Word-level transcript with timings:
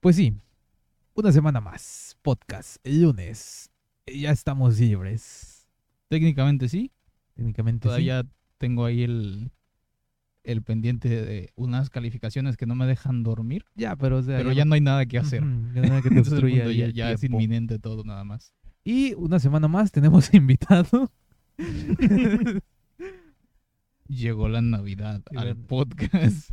Pues 0.00 0.16
sí, 0.16 0.34
una 1.12 1.30
semana 1.30 1.60
más. 1.60 2.16
Podcast, 2.22 2.78
el 2.84 3.02
lunes. 3.02 3.70
Ya 4.06 4.30
estamos 4.30 4.80
libres. 4.80 5.68
Técnicamente 6.08 6.70
sí. 6.70 6.90
Técnicamente 7.34 7.82
sí. 7.82 7.88
Todavía 7.88 8.26
tengo 8.56 8.86
ahí 8.86 9.02
el, 9.02 9.50
el 10.42 10.62
pendiente 10.62 11.10
de 11.10 11.52
unas 11.54 11.90
calificaciones 11.90 12.56
que 12.56 12.64
no 12.64 12.74
me 12.74 12.86
dejan 12.86 13.22
dormir. 13.22 13.66
Ya, 13.74 13.94
pero, 13.94 14.16
o 14.16 14.22
sea, 14.22 14.38
Pero 14.38 14.52
ya 14.52 14.64
no 14.64 14.74
hay 14.74 14.80
nada 14.80 15.04
que 15.04 15.18
hacer. 15.18 15.42
Ya 15.74 15.82
nada 15.82 16.00
que 16.00 16.08
te 16.08 16.22
ya, 16.74 16.88
ya 16.88 17.12
es 17.12 17.22
inminente 17.22 17.78
todo 17.78 18.02
nada 18.02 18.24
más. 18.24 18.54
Y 18.82 19.12
una 19.18 19.38
semana 19.38 19.68
más 19.68 19.92
tenemos 19.92 20.32
invitado. 20.32 21.12
Llegó 24.08 24.48
la 24.48 24.62
Navidad 24.62 25.22
al 25.36 25.56
podcast. 25.58 26.52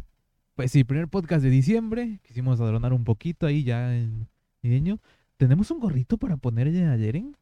Pues 0.58 0.72
sí, 0.72 0.84
primer 0.84 1.08
podcast 1.08 1.44
de 1.44 1.52
diciembre. 1.52 2.20
Quisimos 2.24 2.60
adornar 2.60 2.92
un 2.92 3.04
poquito 3.04 3.46
ahí 3.46 3.64
ya 3.64 3.96
en. 3.96 4.28
¿Tenemos 5.38 5.70
un 5.70 5.80
gorrito 5.80 6.18
para 6.18 6.36
ponerle 6.36 6.84
a 6.84 6.98
Yeren? 6.98 7.38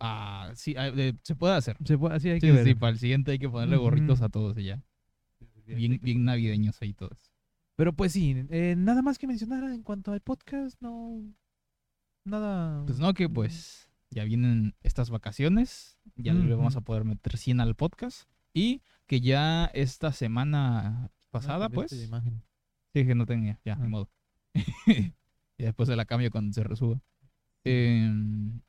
Ah, 0.00 0.50
sí, 0.56 0.74
ah, 0.76 0.88
eh, 0.88 1.14
se 1.22 1.36
puede 1.36 1.54
hacer. 1.54 1.76
Se 1.84 1.96
puede, 1.96 2.16
así 2.16 2.28
hay 2.30 2.40
Sí, 2.40 2.48
que 2.48 2.52
ver. 2.52 2.64
sí, 2.64 2.74
para 2.74 2.90
el 2.90 2.98
siguiente 2.98 3.30
hay 3.30 3.38
que 3.38 3.48
ponerle 3.48 3.76
gorritos 3.76 4.22
a 4.22 4.28
todos 4.28 4.58
y 4.58 4.64
ya. 4.64 4.82
Bien, 5.66 6.00
bien 6.02 6.24
navideños 6.24 6.82
ahí 6.82 6.94
todos. 6.94 7.30
Pero 7.76 7.92
pues 7.92 8.10
sí, 8.10 8.34
eh, 8.50 8.74
nada 8.76 9.02
más 9.02 9.18
que 9.18 9.28
mencionar 9.28 9.62
en 9.70 9.84
cuanto 9.84 10.10
al 10.10 10.20
podcast, 10.20 10.76
no. 10.80 11.22
Nada. 12.24 12.84
Pues 12.86 12.98
no, 12.98 13.14
que 13.14 13.28
pues 13.28 13.88
ya 14.10 14.24
vienen 14.24 14.74
estas 14.82 15.10
vacaciones, 15.10 15.96
ya 16.16 16.34
le 16.34 16.56
vamos 16.56 16.74
a 16.74 16.80
poder 16.80 17.04
meter 17.04 17.36
100 17.38 17.60
al 17.60 17.76
podcast 17.76 18.28
y 18.52 18.82
que 19.06 19.20
ya 19.20 19.66
esta 19.74 20.10
semana 20.12 21.12
pasada, 21.30 21.66
Ah, 21.66 21.68
pues. 21.70 22.10
Sí 22.92 23.06
que 23.06 23.14
no 23.14 23.26
tenía, 23.26 23.58
ya, 23.64 23.74
Ah. 23.74 23.78
ni 23.82 23.88
modo. 23.88 24.08
y 25.58 25.62
después 25.62 25.88
se 25.88 25.96
la 25.96 26.04
cambio 26.04 26.30
cuando 26.30 26.52
se 26.52 26.62
resuba. 26.64 27.00
Em, 27.64 28.60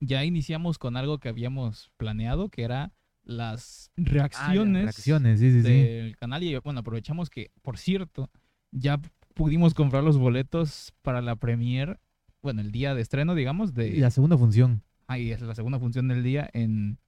ya 0.00 0.24
iniciamos 0.24 0.78
con 0.78 0.96
algo 0.96 1.18
que 1.18 1.28
habíamos 1.28 1.90
planeado, 1.96 2.48
que 2.48 2.62
era 2.62 2.92
las 3.24 3.90
Ah, 3.96 4.02
reacciones, 4.04 4.82
reacciones, 4.84 5.40
sí, 5.40 5.50
sí, 5.52 5.62
sí. 5.62 5.68
del 5.68 6.16
canal 6.16 6.42
y 6.42 6.56
bueno, 6.58 6.80
aprovechamos 6.80 7.30
que, 7.30 7.50
por 7.62 7.78
cierto, 7.78 8.30
ya 8.70 9.00
pudimos 9.34 9.74
comprar 9.74 10.04
los 10.04 10.16
boletos 10.18 10.92
para 11.02 11.20
la 11.22 11.36
premiere, 11.36 11.98
bueno, 12.42 12.60
el 12.60 12.70
día 12.72 12.94
de 12.94 13.02
estreno, 13.02 13.34
digamos, 13.34 13.74
de... 13.74 13.88
Y 13.88 13.96
la 14.00 14.10
segunda 14.10 14.38
función. 14.38 14.82
Ahí 15.08 15.30
es 15.32 15.40
la 15.40 15.54
segunda 15.54 15.78
función 15.78 16.08
del 16.08 16.22
día 16.22 16.48
en 16.52 16.98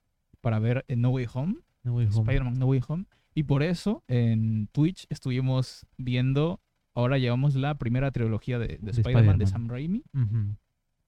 para 0.41 0.59
ver 0.59 0.85
en 0.87 1.01
No 1.01 1.09
Way 1.09 1.27
Home, 1.33 1.55
No 1.83 1.95
Way 1.95 2.07
Home. 2.07 2.19
Spider-Man 2.19 2.53
No 2.59 2.65
Way 2.67 2.81
Home. 2.87 3.05
Y 3.39 3.43
por 3.43 3.63
eso 3.63 4.03
en 4.09 4.67
Twitch 4.73 5.05
estuvimos 5.09 5.85
viendo, 5.97 6.59
ahora 6.93 7.17
llevamos 7.17 7.55
la 7.55 7.77
primera 7.77 8.11
trilogía 8.11 8.59
de, 8.59 8.67
de 8.67 8.77
De 8.81 8.91
Spider-Man 8.91 9.37
de. 9.37 9.47
Sam 9.47 9.69
Raimi. 9.69 10.03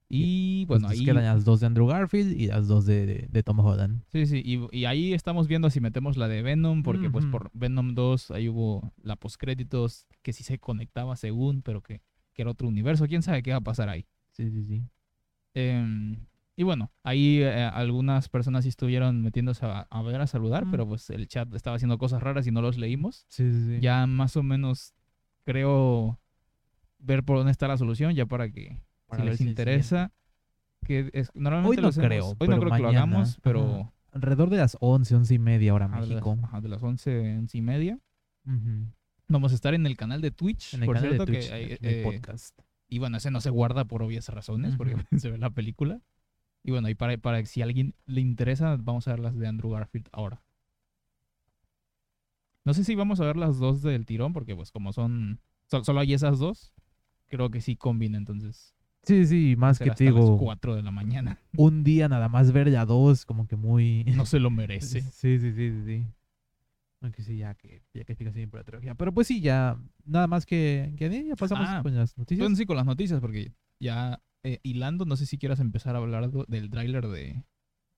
Y 0.07 0.65
Pues 0.65 0.81
bueno, 0.81 0.89
nos 0.89 0.99
ahí... 0.99 1.05
quedan 1.05 1.23
las 1.25 1.43
dos 1.43 1.59
de 1.59 1.67
Andrew 1.67 1.87
Garfield 1.87 2.39
y 2.39 2.47
las 2.47 2.67
dos 2.67 2.85
de, 2.85 3.05
de, 3.05 3.27
de 3.29 3.43
Tom 3.43 3.59
Holland. 3.59 4.03
Sí, 4.07 4.25
sí, 4.25 4.41
y, 4.45 4.59
y 4.77 4.85
ahí 4.85 5.13
estamos 5.13 5.47
viendo 5.49 5.69
si 5.69 5.81
metemos 5.81 6.15
la 6.15 6.27
de 6.29 6.41
Venom, 6.41 6.83
porque 6.83 7.09
pues 7.09 7.25
por 7.25 7.49
Venom 7.53 7.95
2 7.95 8.31
ahí 8.31 8.47
hubo 8.49 8.93
la 9.03 9.15
postcréditos 9.17 10.07
que 10.21 10.31
sí 10.33 10.43
se 10.43 10.57
conectaba 10.57 11.15
según, 11.17 11.61
pero 11.61 11.81
que, 11.81 12.01
que 12.33 12.41
era 12.43 12.51
otro 12.51 12.67
universo. 12.69 13.07
¿Quién 13.07 13.21
sabe 13.23 13.41
qué 13.43 13.51
va 13.51 13.57
a 13.57 13.61
pasar 13.61 13.89
ahí? 13.89 14.05
Sí, 14.31 14.49
sí, 14.49 14.63
sí. 14.63 14.83
Em, 15.53 16.17
y 16.55 16.63
bueno, 16.63 16.91
ahí 17.03 17.39
eh, 17.41 17.63
algunas 17.63 18.29
personas 18.29 18.63
sí 18.63 18.69
estuvieron 18.69 19.21
metiéndose 19.21 19.65
a, 19.65 19.87
a 19.89 20.01
ver, 20.03 20.19
a 20.21 20.27
saludar, 20.27 20.65
Mm. 20.65 20.71
pero 20.71 20.87
pues 20.87 21.09
el 21.09 21.27
chat 21.27 21.53
estaba 21.55 21.75
haciendo 21.77 21.97
cosas 21.97 22.21
raras 22.21 22.45
y 22.47 22.51
no 22.51 22.61
los 22.61 22.77
leímos. 22.77 23.25
Sí, 23.29 23.51
sí, 23.51 23.65
sí. 23.65 23.79
Ya 23.81 24.05
más 24.07 24.35
o 24.37 24.43
menos 24.43 24.93
creo 25.43 26.19
ver 26.99 27.23
por 27.23 27.37
dónde 27.37 27.51
está 27.51 27.67
la 27.67 27.77
solución, 27.77 28.13
ya 28.13 28.25
para 28.25 28.49
que 28.51 28.79
Para 29.07 29.23
si 29.23 29.29
les 29.29 29.37
si 29.39 29.47
interesa. 29.47 30.11
Que 30.85 31.09
es, 31.13 31.31
normalmente 31.35 31.77
Hoy 31.79 31.83
no 31.83 31.87
hacemos- 31.89 32.07
creo, 32.07 32.25
hoy 32.29 32.35
pero 32.39 32.51
no 32.53 32.59
creo 32.59 32.71
que 32.73 32.77
lo 32.79 32.85
mañana, 32.87 33.03
hagamos, 33.03 33.39
pero 33.43 33.75
ajá. 33.81 33.91
Alrededor 34.13 34.49
de 34.49 34.57
las 34.57 34.75
11, 34.81 35.15
11 35.15 35.33
y 35.35 35.39
media 35.39 35.73
hora 35.73 35.85
a 35.85 35.89
de 35.89 35.95
las, 35.95 36.09
México. 36.09 36.37
ajá, 36.43 36.59
de 36.59 36.67
las 36.69 36.83
11, 36.83 37.37
11 37.37 37.57
y 37.57 37.61
media. 37.61 37.99
Vamos 39.27 39.51
a 39.53 39.55
estar 39.55 39.73
en 39.73 39.85
el 39.85 39.95
canal 39.95 40.19
de 40.21 40.31
Twitch, 40.31 40.73
En 40.73 40.81
el 40.81 40.85
por 40.87 40.95
canal 40.95 41.09
cierto, 41.11 41.25
de 41.25 41.31
Twitch, 41.31 41.47
que 41.49 41.53
hay, 41.53 41.63
el 41.71 41.77
eh, 41.81 42.03
podcast. 42.03 42.59
Y 42.89 42.99
bueno, 42.99 43.17
ese 43.17 43.31
no 43.31 43.39
se 43.39 43.49
guarda 43.49 43.85
por 43.85 44.03
obvias 44.03 44.27
razones, 44.29 44.75
porque 44.75 44.95
se 45.17 45.31
ve 45.31 45.37
la 45.37 45.49
película. 45.51 46.01
Y 46.63 46.71
bueno, 46.71 46.89
y 46.89 46.95
para, 46.95 47.17
para 47.17 47.43
si 47.45 47.61
a 47.61 47.65
alguien 47.65 47.95
le 48.05 48.21
interesa, 48.21 48.77
vamos 48.77 49.07
a 49.07 49.11
ver 49.11 49.19
las 49.19 49.35
de 49.37 49.47
Andrew 49.47 49.71
Garfield 49.71 50.07
ahora. 50.11 50.41
No 52.63 52.73
sé 52.73 52.83
si 52.83 52.93
vamos 52.95 53.19
a 53.19 53.25
ver 53.25 53.37
las 53.37 53.57
dos 53.57 53.81
del 53.81 54.05
tirón, 54.05 54.33
porque 54.33 54.55
pues 54.55 54.71
como 54.71 54.93
son... 54.93 55.39
sol- 55.67 55.83
solo 55.83 55.99
hay 55.99 56.13
esas 56.13 56.37
dos, 56.37 56.73
creo 57.27 57.49
que 57.49 57.61
sí 57.61 57.75
combina, 57.75 58.17
entonces... 58.17 58.75
Sí, 59.03 59.25
sí, 59.25 59.55
más 59.57 59.79
que 59.79 59.85
te 59.85 59.89
las 59.89 59.97
digo, 59.97 60.37
4 60.37 60.75
de 60.75 60.83
la 60.83 60.91
mañana. 60.91 61.39
un 61.57 61.83
día 61.83 62.07
nada 62.07 62.29
más 62.29 62.51
ver 62.51 62.69
ya 62.69 62.85
dos, 62.85 63.25
como 63.25 63.47
que 63.47 63.55
muy... 63.55 64.03
No 64.15 64.25
se 64.27 64.39
lo 64.39 64.51
merece. 64.51 65.01
Sí, 65.11 65.39
sí, 65.39 65.51
sí, 65.51 65.71
sí, 65.71 65.83
sí. 65.85 66.05
Aunque 67.01 67.23
sí, 67.23 67.37
ya 67.37 67.55
que, 67.55 67.81
ya 67.95 68.03
que 68.03 68.13
explica 68.13 68.31
siempre 68.31 68.59
la 68.59 68.63
trilogía. 68.63 68.93
Pero 68.93 69.11
pues 69.11 69.25
sí, 69.25 69.41
ya 69.41 69.75
nada 70.05 70.27
más 70.27 70.45
que, 70.45 70.93
ya 70.99 71.35
pasamos 71.35 71.67
Ah, 71.67 71.79
con 71.81 71.95
las 71.95 72.15
noticias. 72.15 72.43
Bueno, 72.45 72.55
sí, 72.55 72.65
con 72.67 72.77
las 72.77 72.85
noticias, 72.85 73.19
porque 73.19 73.51
ya 73.79 74.21
eh, 74.43 74.59
hilando, 74.63 75.05
no 75.05 75.15
sé 75.15 75.25
si 75.25 75.37
quieras 75.37 75.59
empezar 75.59 75.95
a 75.95 75.99
hablar 75.99 76.31
del 76.31 76.69
tráiler 76.69 77.07
de, 77.07 77.43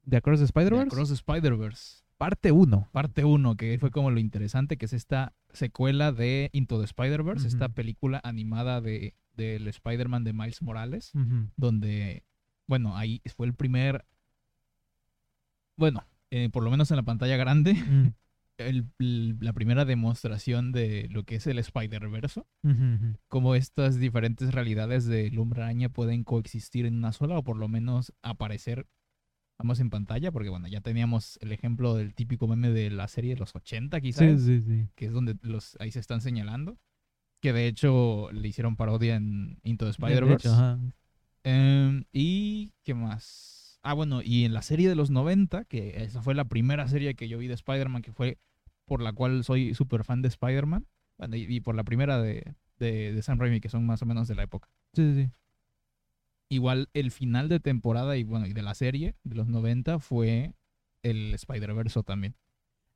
de 0.04 0.18
Across 0.18 0.40
the 0.40 0.44
de 0.44 0.46
Spider-Verse, 0.46 0.88
Across 0.88 1.10
the 1.10 1.16
Spider-Verse. 1.16 2.04
parte 2.18 2.52
1. 2.52 2.90
Parte 2.92 3.26
1, 3.26 3.56
que 3.58 3.78
fue 3.80 3.92
como 3.92 4.12
lo 4.12 4.20
interesante, 4.20 4.78
que 4.78 4.86
es 4.86 4.94
esta 4.94 5.34
secuela 5.52 6.12
de 6.12 6.50
Into 6.54 6.80
the 6.80 6.86
Spider-Verse, 6.86 7.48
esta 7.48 7.70
película 7.70 8.20
animada 8.24 8.82
de 8.82 9.16
del 9.36 9.68
Spider-Man 9.68 10.24
de 10.24 10.34
Miles 10.34 10.62
Morales, 10.62 11.12
donde, 11.58 12.24
bueno, 12.68 12.96
ahí 12.96 13.22
fue 13.36 13.48
el 13.48 13.54
primer, 13.54 14.06
bueno, 15.76 16.06
eh, 16.30 16.50
por 16.50 16.64
lo 16.64 16.72
menos 16.72 16.92
en 16.92 16.98
la 16.98 17.04
pantalla 17.04 17.38
grande, 17.38 17.76
el- 18.58 18.86
la 19.40 19.54
primera 19.54 19.84
demostración 19.86 20.72
de 20.72 21.08
lo 21.10 21.24
que 21.24 21.36
es 21.36 21.48
el 21.48 21.58
Spider-Verse, 21.60 22.44
ujú. 22.64 23.18
cómo 23.28 23.56
estas 23.56 24.00
diferentes 24.00 24.54
realidades 24.54 25.06
del 25.06 25.38
hombre 25.40 25.64
araña 25.64 25.90
pueden 25.90 26.24
coexistir 26.24 26.86
en 26.86 26.96
una 26.96 27.12
sola 27.14 27.38
o 27.38 27.44
por 27.44 27.58
lo 27.58 27.68
menos 27.68 28.14
aparecer 28.22 28.88
vamos 29.60 29.80
en 29.80 29.90
pantalla 29.90 30.32
porque 30.32 30.50
bueno 30.50 30.68
ya 30.68 30.82
teníamos 30.82 31.38
el 31.42 31.52
ejemplo 31.52 31.94
del 31.96 32.14
típico 32.16 32.48
meme 32.48 32.70
de 32.72 32.90
la 32.90 33.08
serie 33.08 33.34
de 33.36 33.40
los 33.40 33.56
80 33.56 34.02
quizás 34.02 34.42
Sí, 34.42 34.60
sí, 34.60 34.62
sí. 34.62 34.88
que 34.96 35.06
es 35.06 35.12
donde 35.14 35.36
los 35.42 35.78
ahí 35.80 35.92
se 35.92 36.00
están 36.00 36.22
señalando 36.22 36.78
que 37.42 37.54
de 37.54 37.68
hecho 37.68 38.32
le 38.32 38.48
hicieron 38.48 38.76
parodia 38.76 39.16
en 39.16 39.60
Into 39.64 39.86
the 39.86 39.88
De 39.88 39.92
Spider-Verse. 39.92 40.50
Em, 41.44 42.06
y 42.14 42.72
qué 42.84 42.94
más 42.94 43.63
ah 43.84 43.94
bueno 43.94 44.22
y 44.24 44.46
en 44.46 44.54
la 44.54 44.62
serie 44.62 44.90
de 44.90 44.96
los 44.96 45.12
90 45.12 45.66
que 45.66 46.04
esa 46.04 46.22
fue 46.22 46.34
la 46.36 46.46
primera 46.46 46.88
serie 46.88 47.16
que 47.16 47.28
yo 47.28 47.38
vi 47.38 47.48
de 47.48 47.54
Spider-Man 47.54 48.02
que 48.02 48.12
fue 48.14 48.38
por 48.86 49.02
la 49.02 49.14
cual 49.14 49.44
soy 49.44 49.74
súper 49.76 50.04
fan 50.04 50.22
de 50.22 50.30
Spider-Man 50.30 50.88
bueno, 51.18 51.36
y, 51.36 51.42
y 51.44 51.60
por 51.60 51.76
la 51.76 51.84
primera 51.84 52.22
de, 52.22 52.56
de, 52.80 53.14
de 53.14 53.22
Sam 53.22 53.40
Raimi 53.40 53.60
que 53.62 53.70
son 53.70 53.86
más 53.86 54.02
o 54.02 54.06
menos 54.06 54.28
de 54.28 54.36
la 54.36 54.44
época 54.44 54.70
Sí, 54.94 55.14
sí, 55.14 55.24
sí. 55.24 55.32
igual 56.50 56.90
el 56.94 57.12
final 57.12 57.50
de 57.50 57.60
temporada 57.60 58.16
y 58.18 58.24
bueno, 58.24 58.46
y 58.48 58.54
de 58.54 58.62
la 58.62 58.76
serie 58.76 59.16
de 59.24 59.36
los 59.36 59.48
90 59.48 60.00
fue 60.00 60.54
el 61.02 61.34
Spider-Verse 61.34 62.04
también. 62.04 62.36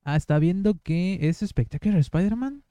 Ah, 0.04 0.16
está 0.16 0.38
viendo 0.38 0.74
que 0.82 1.18
es 1.28 1.38
Spectacular 1.38 1.98
Spider-Man. 1.98 2.62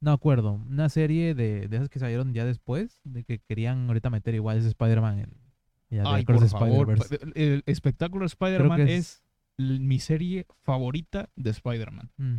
No 0.00 0.12
acuerdo. 0.12 0.52
Una 0.54 0.88
serie 0.88 1.34
de, 1.34 1.68
de 1.68 1.76
esas 1.76 1.88
que 1.88 1.98
salieron 1.98 2.32
ya 2.32 2.44
después, 2.44 3.00
de 3.04 3.24
que 3.24 3.40
querían 3.40 3.88
ahorita 3.88 4.08
meter 4.10 4.34
igual 4.34 4.58
ese 4.58 4.68
Spider-Man 4.68 5.18
en, 5.18 5.34
de 5.90 6.02
Ay, 6.04 6.24
por 6.24 6.48
favor, 6.48 6.94
el 7.34 7.62
espectáculo 7.66 8.26
Spider-Man 8.26 8.88
es, 8.88 9.22
mi 9.56 10.00
serie 10.00 10.46
favorita 10.62 11.30
de 11.36 11.50
Spider-Man. 11.50 12.10
Mm. 12.16 12.38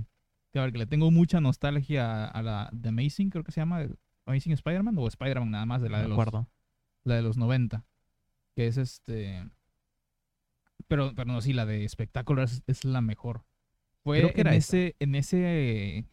Claro 0.52 0.72
que 0.72 0.78
le 0.78 0.86
tengo 0.86 1.12
mucha 1.12 1.40
nostalgia 1.40 2.26
a, 2.26 2.28
a 2.28 2.42
la 2.42 2.72
The 2.80 2.90
Amazing, 2.90 3.30
creo 3.30 3.44
que 3.44 3.52
se 3.52 3.62
llama 3.62 3.88
Amazing 4.26 4.54
Spider-Man 4.54 4.98
o 4.98 5.08
Spider-Man 5.08 5.52
nada 5.52 5.66
más 5.66 5.82
de 5.82 5.90
la 5.90 6.02
de 6.02 6.08
los 6.08 6.14
acuerdo. 6.14 6.48
la 7.04 7.16
de 7.16 7.22
los 7.22 7.38
90, 7.38 7.86
que 8.56 8.68
es 8.68 8.78
este 8.78 9.48
pero 10.88 11.14
pero 11.16 11.32
no 11.32 11.42
sí, 11.42 11.54
la 11.54 11.66
de 11.66 11.86
espectáculo 11.86 12.44
es, 12.44 12.64
es 12.68 12.86
la 12.86 13.02
mejor. 13.02 13.44
Fue 14.04 14.20
Creo 14.20 14.34
que 14.34 14.42
en 14.42 14.48
era 14.48 14.56
ese 14.56 14.96
en 15.00 15.16
ese 15.16 16.06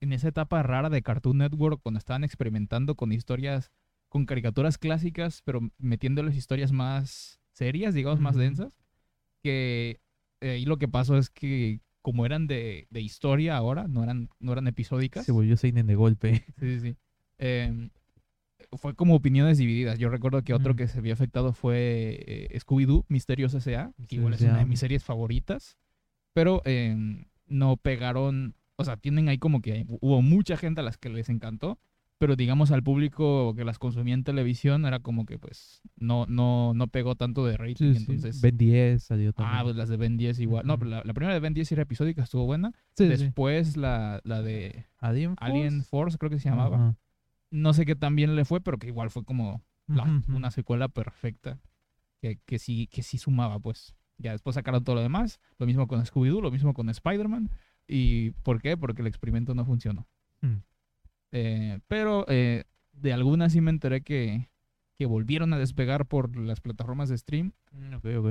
en 0.00 0.12
esa 0.12 0.28
etapa 0.28 0.62
rara 0.62 0.90
de 0.90 1.02
Cartoon 1.02 1.38
Network 1.38 1.80
cuando 1.82 1.98
estaban 1.98 2.24
experimentando 2.24 2.96
con 2.96 3.12
historias 3.12 3.70
con 4.12 4.26
caricaturas 4.26 4.76
clásicas, 4.76 5.40
pero 5.42 5.70
metiéndoles 5.78 6.36
historias 6.36 6.70
más 6.70 7.40
serias, 7.52 7.94
digamos, 7.94 8.20
más 8.20 8.36
densas, 8.36 8.70
que 9.42 10.00
eh, 10.42 10.50
ahí 10.50 10.66
lo 10.66 10.76
que 10.76 10.86
pasó 10.86 11.16
es 11.16 11.30
que 11.30 11.80
como 12.02 12.26
eran 12.26 12.46
de, 12.46 12.88
de 12.90 13.00
historia 13.00 13.56
ahora, 13.56 13.88
no 13.88 14.02
eran, 14.02 14.28
no 14.38 14.52
eran 14.52 14.66
episódicas. 14.66 15.24
Se 15.24 15.32
volvió 15.32 15.56
Seinen 15.56 15.86
de 15.86 15.94
golpe. 15.94 16.44
Sí, 16.58 16.78
sí, 16.78 16.80
sí. 16.80 16.96
Em, 17.38 17.88
fue 18.72 18.94
como 18.94 19.14
opiniones 19.14 19.56
divididas. 19.56 19.98
Yo 19.98 20.10
recuerdo 20.10 20.42
que 20.42 20.52
otro 20.52 20.72
Ujú. 20.72 20.76
que 20.76 20.88
se 20.88 21.00
vio 21.00 21.14
afectado 21.14 21.54
fue 21.54 22.22
eh, 22.26 22.58
Scooby-Doo, 22.60 23.06
Misterios 23.08 23.54
S.A., 23.54 23.94
que 24.08 24.16
igual 24.16 24.34
es 24.34 24.42
una 24.42 24.58
de 24.58 24.66
mis 24.66 24.80
series 24.80 25.04
favoritas, 25.04 25.78
pero 26.34 26.60
em, 26.66 27.24
no 27.46 27.78
pegaron, 27.78 28.56
o 28.76 28.84
sea, 28.84 28.98
tienen 28.98 29.30
ahí 29.30 29.38
como 29.38 29.62
que 29.62 29.86
hubo 29.88 30.20
mucha 30.20 30.58
gente 30.58 30.82
a 30.82 30.84
las 30.84 30.98
que 30.98 31.08
les 31.08 31.30
encantó, 31.30 31.78
pero 32.22 32.36
digamos 32.36 32.70
al 32.70 32.84
público 32.84 33.52
que 33.56 33.64
las 33.64 33.80
consumía 33.80 34.14
en 34.14 34.22
televisión 34.22 34.86
era 34.86 35.00
como 35.00 35.26
que 35.26 35.40
pues 35.40 35.82
no 35.96 36.24
no 36.28 36.72
no 36.72 36.86
pegó 36.86 37.16
tanto 37.16 37.44
de 37.44 37.56
rating, 37.56 37.74
Sí, 37.74 37.94
sí. 37.94 37.98
entonces 38.12 38.40
Ben 38.40 38.56
10 38.56 39.02
salió 39.02 39.32
también. 39.32 39.58
Ah, 39.58 39.62
pues 39.64 39.74
las 39.74 39.88
de 39.88 39.96
Ben 39.96 40.16
10 40.16 40.38
igual. 40.38 40.64
No, 40.64 40.78
pero 40.78 40.90
la, 40.92 41.02
la 41.04 41.12
primera 41.14 41.34
de 41.34 41.40
Ben 41.40 41.52
10 41.52 41.72
era 41.72 41.82
episódica, 41.82 42.22
estuvo 42.22 42.46
buena. 42.46 42.70
Sí, 42.96 43.04
sí. 43.04 43.08
Después 43.08 43.76
la, 43.76 44.20
la 44.22 44.40
de 44.40 44.86
Alien 44.98 45.36
Force. 45.36 45.52
Alien 45.52 45.82
Force, 45.82 46.16
creo 46.18 46.30
que 46.30 46.38
se 46.38 46.48
llamaba. 46.48 46.94
No 47.50 47.72
sé 47.74 47.84
qué 47.84 47.96
tan 47.96 48.14
bien 48.14 48.36
le 48.36 48.44
fue, 48.44 48.60
pero 48.60 48.78
que 48.78 48.86
igual 48.86 49.10
fue 49.10 49.24
como 49.24 49.62
la- 49.88 50.22
una 50.28 50.50
secuela 50.52 50.88
perfecta. 50.88 51.58
Que, 52.20 52.38
que 52.46 52.60
sí, 52.60 52.86
que 52.86 53.02
sí 53.02 53.18
sumaba, 53.18 53.58
pues. 53.58 53.94
Ya 54.18 54.30
después 54.30 54.54
sacaron 54.54 54.84
todo 54.84 54.94
lo 54.94 55.02
demás. 55.02 55.40
Lo 55.58 55.66
mismo 55.66 55.88
con 55.88 56.00
Scooby-Doo, 56.06 56.40
lo 56.40 56.52
mismo 56.52 56.72
con 56.72 56.88
Spider-Man. 56.88 57.50
¿Y 57.88 58.30
por 58.44 58.62
qué? 58.62 58.76
Porque 58.76 59.02
el 59.02 59.08
experimento 59.08 59.54
no 59.56 59.64
funcionó. 59.64 60.06
Mm. 60.40 60.58
Eh, 61.32 61.80
pero 61.88 62.24
eh, 62.28 62.64
de 62.92 63.12
algunas 63.12 63.52
sí 63.52 63.60
me 63.60 63.70
enteré 63.70 64.02
que, 64.02 64.48
que 64.96 65.06
volvieron 65.06 65.52
a 65.52 65.58
despegar 65.58 66.06
por 66.06 66.36
las 66.36 66.60
plataformas 66.60 67.08
de 67.08 67.18
stream. 67.18 67.52
Mm, 67.72 67.94
Ok, 67.94 68.04
ok. 68.18 68.28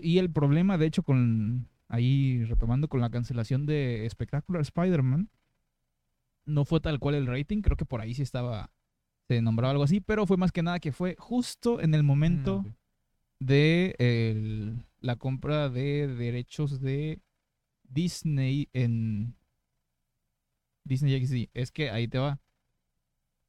Y 0.00 0.18
el 0.18 0.30
problema, 0.30 0.78
de 0.78 0.86
hecho, 0.86 1.02
con 1.02 1.68
ahí 1.88 2.44
retomando 2.44 2.88
con 2.88 3.00
la 3.00 3.10
cancelación 3.10 3.66
de 3.66 4.06
Spectacular 4.10 4.62
Spider-Man, 4.62 5.28
no 6.44 6.64
fue 6.64 6.80
tal 6.80 6.98
cual 6.98 7.14
el 7.14 7.26
rating, 7.26 7.60
creo 7.60 7.76
que 7.76 7.84
por 7.84 8.00
ahí 8.00 8.14
sí 8.14 8.22
estaba, 8.22 8.70
se 9.28 9.40
nombraba 9.42 9.70
algo 9.72 9.84
así, 9.84 10.00
pero 10.00 10.26
fue 10.26 10.36
más 10.36 10.50
que 10.52 10.62
nada 10.62 10.80
que 10.80 10.92
fue 10.92 11.14
justo 11.18 11.80
en 11.80 11.94
el 11.94 12.02
momento 12.02 12.62
Mm, 12.62 13.44
de 13.44 13.94
el- 13.98 14.84
la 15.00 15.16
compra 15.16 15.68
de 15.68 16.06
derechos 16.08 16.80
de 16.80 17.20
Disney 17.88 18.68
en 18.72 19.34
Disney 20.84 21.24
XD. 21.24 21.50
Es 21.54 21.70
que 21.70 21.90
ahí 21.90 22.08
te 22.08 22.18
va. 22.18 22.40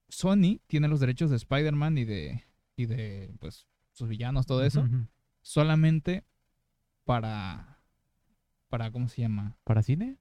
Sony 0.10 0.60
tiene 0.68 0.88
los 0.88 1.00
derechos 1.00 1.30
de 1.30 1.38
Spider-Man 1.38 1.98
y 1.98 2.06
de, 2.06 2.44
y 2.76 2.86
de 2.86 3.34
pues, 3.40 3.68
sus 3.94 4.08
villanos, 4.08 4.46
todo 4.46 4.64
eso 4.64 4.88
solamente 5.42 6.24
para 7.04 7.74
para 8.70 8.90
¿cómo 8.92 9.08
se 9.08 9.22
llama? 9.22 9.56
¿Para 9.64 9.84
cine? 9.84 10.18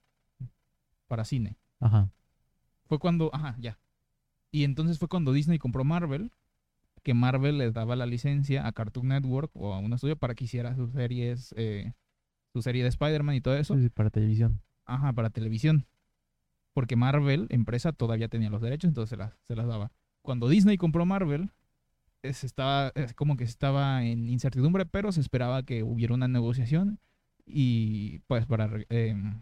Para 1.06 1.24
cine. 1.24 1.56
Ajá. 1.80 2.10
Fue 2.84 2.98
cuando, 2.98 3.30
ajá, 3.32 3.56
ya. 3.58 3.78
Y 4.50 4.64
entonces 4.64 4.98
fue 4.98 5.08
cuando 5.08 5.32
Disney 5.32 5.58
compró 5.58 5.84
Marvel, 5.84 6.32
que 7.02 7.14
Marvel 7.14 7.56
le 7.56 7.70
daba 7.72 7.96
la 7.96 8.04
licencia 8.04 8.66
a 8.66 8.72
Cartoon 8.72 9.08
Network 9.08 9.50
o 9.54 9.72
a 9.72 9.78
un 9.78 9.94
estudio 9.94 10.16
para 10.16 10.34
que 10.34 10.44
hiciera 10.44 10.76
sus 10.76 10.92
series 10.92 11.54
eh, 11.56 11.94
su 12.52 12.60
serie 12.60 12.82
de 12.82 12.90
Spider-Man 12.90 13.36
y 13.36 13.40
todo 13.40 13.56
eso, 13.56 13.78
sí, 13.78 13.88
para 13.88 14.10
televisión. 14.10 14.60
ajá, 14.84 15.14
para 15.14 15.30
televisión. 15.30 15.86
Porque 16.72 16.96
Marvel, 16.96 17.46
empresa, 17.50 17.92
todavía 17.92 18.28
tenía 18.28 18.50
los 18.50 18.62
derechos, 18.62 18.88
entonces 18.88 19.10
se 19.10 19.16
las, 19.16 19.34
se 19.46 19.56
las 19.56 19.66
daba. 19.66 19.92
Cuando 20.22 20.48
Disney 20.48 20.78
compró 20.78 21.04
Marvel, 21.04 21.50
es, 22.22 22.44
estaba, 22.44 22.92
es 22.94 23.14
como 23.14 23.36
que 23.36 23.44
estaba 23.44 24.04
en 24.04 24.28
incertidumbre, 24.28 24.86
pero 24.86 25.12
se 25.12 25.20
esperaba 25.20 25.62
que 25.64 25.82
hubiera 25.82 26.14
una 26.14 26.28
negociación 26.28 26.98
y 27.44 28.20
pues 28.20 28.46
para, 28.46 28.70
em, 28.88 29.40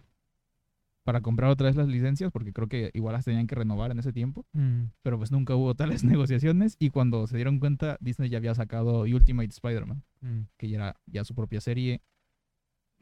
para 1.05 1.21
comprar 1.21 1.51
otra 1.51 1.67
vez 1.67 1.77
las 1.77 1.89
licencias, 1.89 2.33
porque 2.33 2.53
creo 2.53 2.69
que 2.69 2.91
igual 2.95 3.13
las 3.13 3.25
tenían 3.25 3.47
que 3.47 3.55
renovar 3.55 3.91
en 3.91 3.99
ese 3.99 4.13
tiempo, 4.13 4.47
Mm, 4.53 4.85
pero 5.03 5.19
pues 5.19 5.31
nunca 5.31 5.55
hubo 5.55 5.75
tales 5.75 6.03
negociaciones 6.05 6.77
y 6.79 6.91
cuando 6.91 7.27
se 7.27 7.37
dieron 7.37 7.59
cuenta, 7.59 7.97
Disney 8.01 8.31
ya 8.31 8.39
había 8.39 8.55
sacado 8.55 9.03
Ultimate 9.03 9.49
Spider-Man 9.49 10.03
mm. 10.23 10.41
que 10.57 10.69
ya 10.69 10.77
era 10.77 10.97
ya 11.07 11.25
su 11.25 11.35
propia 11.35 11.61
serie. 11.61 12.01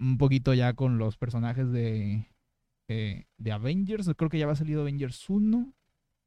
Un 0.00 0.16
poquito 0.16 0.54
ya 0.54 0.75
con 0.75 0.98
los 0.98 1.16
personajes 1.16 1.72
de, 1.72 2.28
eh, 2.88 3.26
de 3.37 3.52
Avengers. 3.52 4.11
Creo 4.17 4.31
que 4.31 4.38
ya 4.38 4.44
había 4.46 4.56
salido 4.56 4.82
Avengers 4.82 5.29
1. 5.31 5.73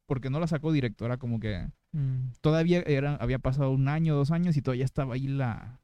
Porque 0.05 0.29
no 0.29 0.39
la 0.39 0.47
sacó 0.47 0.71
directo. 0.71 1.05
Era 1.05 1.17
como 1.17 1.39
que 1.39 1.67
Mm, 1.93 2.31
todavía 2.39 2.81
era, 2.87 3.15
había 3.17 3.39
pasado 3.39 3.71
un 3.71 3.89
año, 3.89 4.15
dos 4.15 4.31
años 4.31 4.55
y 4.55 4.61
todavía 4.61 4.85
estaba 4.85 5.15
ahí 5.15 5.27
la, 5.27 5.81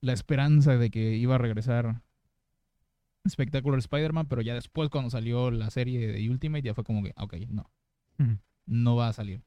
la 0.00 0.14
esperanza 0.14 0.78
de 0.78 0.90
que 0.90 1.16
iba 1.16 1.34
a 1.34 1.38
regresar 1.38 2.00
Spectacular 3.28 3.78
Spider-Man. 3.78 4.26
Pero 4.28 4.40
ya 4.42 4.54
después, 4.54 4.88
cuando 4.88 5.10
salió 5.10 5.50
la 5.50 5.70
serie 5.70 6.06
de 6.10 6.30
Ultimate, 6.30 6.62
ya 6.62 6.74
fue 6.74 6.84
como 6.84 7.02
que, 7.02 7.12
ok, 7.16 7.34
no, 7.48 7.70
Ujú. 8.18 8.38
no 8.66 8.96
va 8.96 9.08
a 9.08 9.12
salir. 9.12 9.42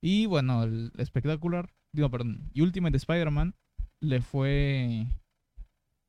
Y 0.00 0.26
bueno, 0.26 0.64
el 0.64 0.92
espectacular, 0.98 1.72
digo, 1.92 2.10
perdón, 2.10 2.50
Ultimate 2.56 2.96
Spider-Man 2.96 3.54
le 4.00 4.20
fue 4.20 5.06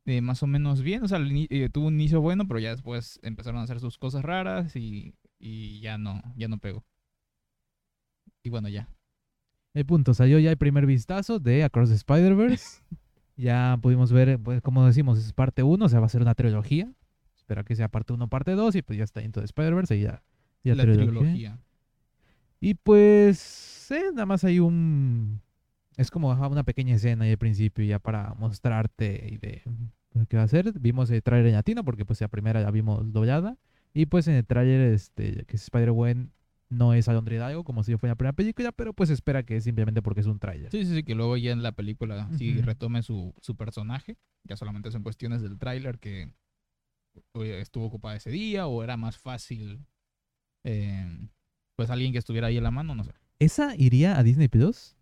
eh, 0.05 0.21
más 0.21 0.43
o 0.43 0.47
menos 0.47 0.81
bien. 0.81 1.03
O 1.03 1.07
sea, 1.07 1.19
eh, 1.21 1.69
tuvo 1.69 1.87
un 1.87 1.95
inicio 1.95 2.21
bueno, 2.21 2.47
pero 2.47 2.59
ya 2.59 2.71
después 2.71 3.19
empezaron 3.23 3.59
a 3.59 3.63
hacer 3.63 3.79
sus 3.79 3.97
cosas 3.97 4.23
raras 4.23 4.75
y, 4.75 5.15
y 5.39 5.79
ya 5.79 5.97
no, 5.97 6.21
ya 6.35 6.47
no 6.47 6.57
pegó. 6.57 6.83
Y 8.43 8.49
bueno, 8.49 8.69
ya. 8.69 8.89
El 9.73 9.85
punto, 9.85 10.13
salió 10.13 10.37
ya 10.39 10.51
el 10.51 10.57
primer 10.57 10.85
vistazo 10.85 11.39
de 11.39 11.63
Across 11.63 11.89
the 11.89 11.95
Spider-Verse. 11.95 12.81
ya 13.37 13.77
pudimos 13.81 14.11
ver, 14.11 14.39
pues 14.39 14.61
como 14.61 14.85
decimos, 14.85 15.17
es 15.17 15.33
parte 15.33 15.63
1, 15.63 15.85
o 15.85 15.89
sea, 15.89 15.99
va 15.99 16.05
a 16.05 16.09
ser 16.09 16.21
una 16.21 16.35
trilogía. 16.35 16.91
Espera 17.35 17.63
que 17.63 17.75
sea 17.75 17.87
parte 17.87 18.13
1, 18.13 18.27
parte 18.29 18.51
2 18.51 18.75
y 18.75 18.81
pues 18.81 18.97
ya 18.97 19.03
está 19.03 19.21
dentro 19.21 19.41
de 19.41 19.45
Spider-Verse 19.45 19.95
y 19.97 20.01
ya, 20.01 20.23
ya 20.63 20.75
la 20.75 20.83
trilogía. 20.83 21.19
trilogía. 21.19 21.59
Y 22.59 22.75
pues, 22.75 23.91
eh, 23.91 24.11
nada 24.13 24.25
más 24.25 24.43
hay 24.43 24.59
un... 24.59 25.41
Es 25.97 26.11
como 26.11 26.31
una 26.31 26.63
pequeña 26.63 26.95
escena 26.95 27.25
ahí 27.25 27.31
al 27.31 27.37
principio 27.37 27.85
ya 27.85 27.99
para 27.99 28.33
mostrarte 28.35 29.27
y 29.31 29.37
de 29.37 29.61
lo 30.13 30.25
que 30.25 30.37
va 30.37 30.43
a 30.43 30.45
hacer. 30.45 30.73
Vimos 30.79 31.09
el 31.11 31.21
trailer 31.21 31.47
en 31.47 31.53
latino 31.53 31.83
porque 31.83 32.05
pues 32.05 32.21
la 32.21 32.27
primera 32.27 32.61
ya 32.61 32.71
vimos 32.71 33.11
doblada. 33.11 33.57
Y 33.93 34.07
pues 34.07 34.27
en 34.27 34.35
el 34.35 34.45
trailer, 34.45 34.93
este, 34.93 35.45
que 35.45 35.55
es 35.55 35.63
Spider-Gwen, 35.63 36.31
no 36.69 36.93
es 36.93 37.07
Alondra 37.07 37.35
Hidalgo 37.35 37.63
como 37.63 37.83
si 37.83 37.95
fue 37.97 38.09
la 38.09 38.15
primera 38.15 38.33
película, 38.33 38.71
pero 38.71 38.93
pues 38.93 39.11
espera 39.11 39.43
que 39.43 39.57
es 39.57 39.63
simplemente 39.63 40.01
porque 40.01 40.21
es 40.21 40.25
un 40.25 40.39
trailer. 40.39 40.71
Sí, 40.71 40.85
sí, 40.85 40.95
sí, 40.95 41.03
que 41.03 41.13
luego 41.13 41.37
ya 41.37 41.51
en 41.51 41.61
la 41.61 41.73
película 41.73 42.29
sí 42.37 42.59
retome 42.61 43.03
su, 43.03 43.35
su 43.41 43.55
personaje. 43.55 44.17
Ya 44.43 44.57
solamente 44.57 44.91
son 44.91 45.03
cuestiones 45.03 45.41
del 45.41 45.59
tráiler 45.59 45.99
que 45.99 46.33
o 47.33 47.43
estuvo 47.43 47.85
ocupada 47.85 48.15
ese 48.15 48.31
día 48.31 48.65
o 48.65 48.83
era 48.83 48.97
más 48.97 49.19
fácil 49.19 49.85
eh, 50.63 51.05
pues 51.75 51.89
alguien 51.89 52.11
que 52.11 52.17
estuviera 52.17 52.47
ahí 52.47 52.57
en 52.57 52.63
la 52.63 52.71
mano, 52.71 52.95
no 52.95 53.03
sé. 53.03 53.11
¿Esa 53.39 53.75
iría 53.75 54.17
a 54.17 54.23
Disney 54.23 54.47
Plus? 54.47 54.95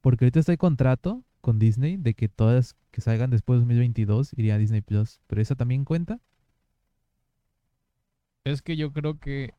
Porque 0.00 0.24
ahorita 0.24 0.40
está 0.40 0.52
el 0.52 0.58
contrato 0.58 1.24
con 1.40 1.58
Disney 1.58 1.96
de 1.96 2.14
que 2.14 2.28
todas 2.28 2.76
que 2.90 3.00
salgan 3.00 3.30
después 3.30 3.56
de 3.56 3.60
2022 3.60 4.32
iría 4.36 4.54
a 4.54 4.58
Disney 4.58 4.80
Plus. 4.80 5.20
¿Pero 5.26 5.40
esa 5.42 5.54
también 5.56 5.84
cuenta? 5.84 6.20
Es 8.44 8.62
que 8.62 8.76
yo 8.76 8.92
creo 8.92 9.18
que 9.18 9.54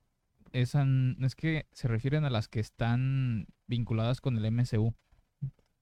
esa 0.51 0.86
es 1.21 1.36
que 1.36 1.68
se 1.71 1.88
refieren 1.88 2.25
a 2.25 2.30
las 2.30 2.47
que 2.47 2.59
están 2.59 3.47
vinculadas 3.68 4.19
con 4.21 4.37
el 4.37 4.45
MCU. 4.45 4.95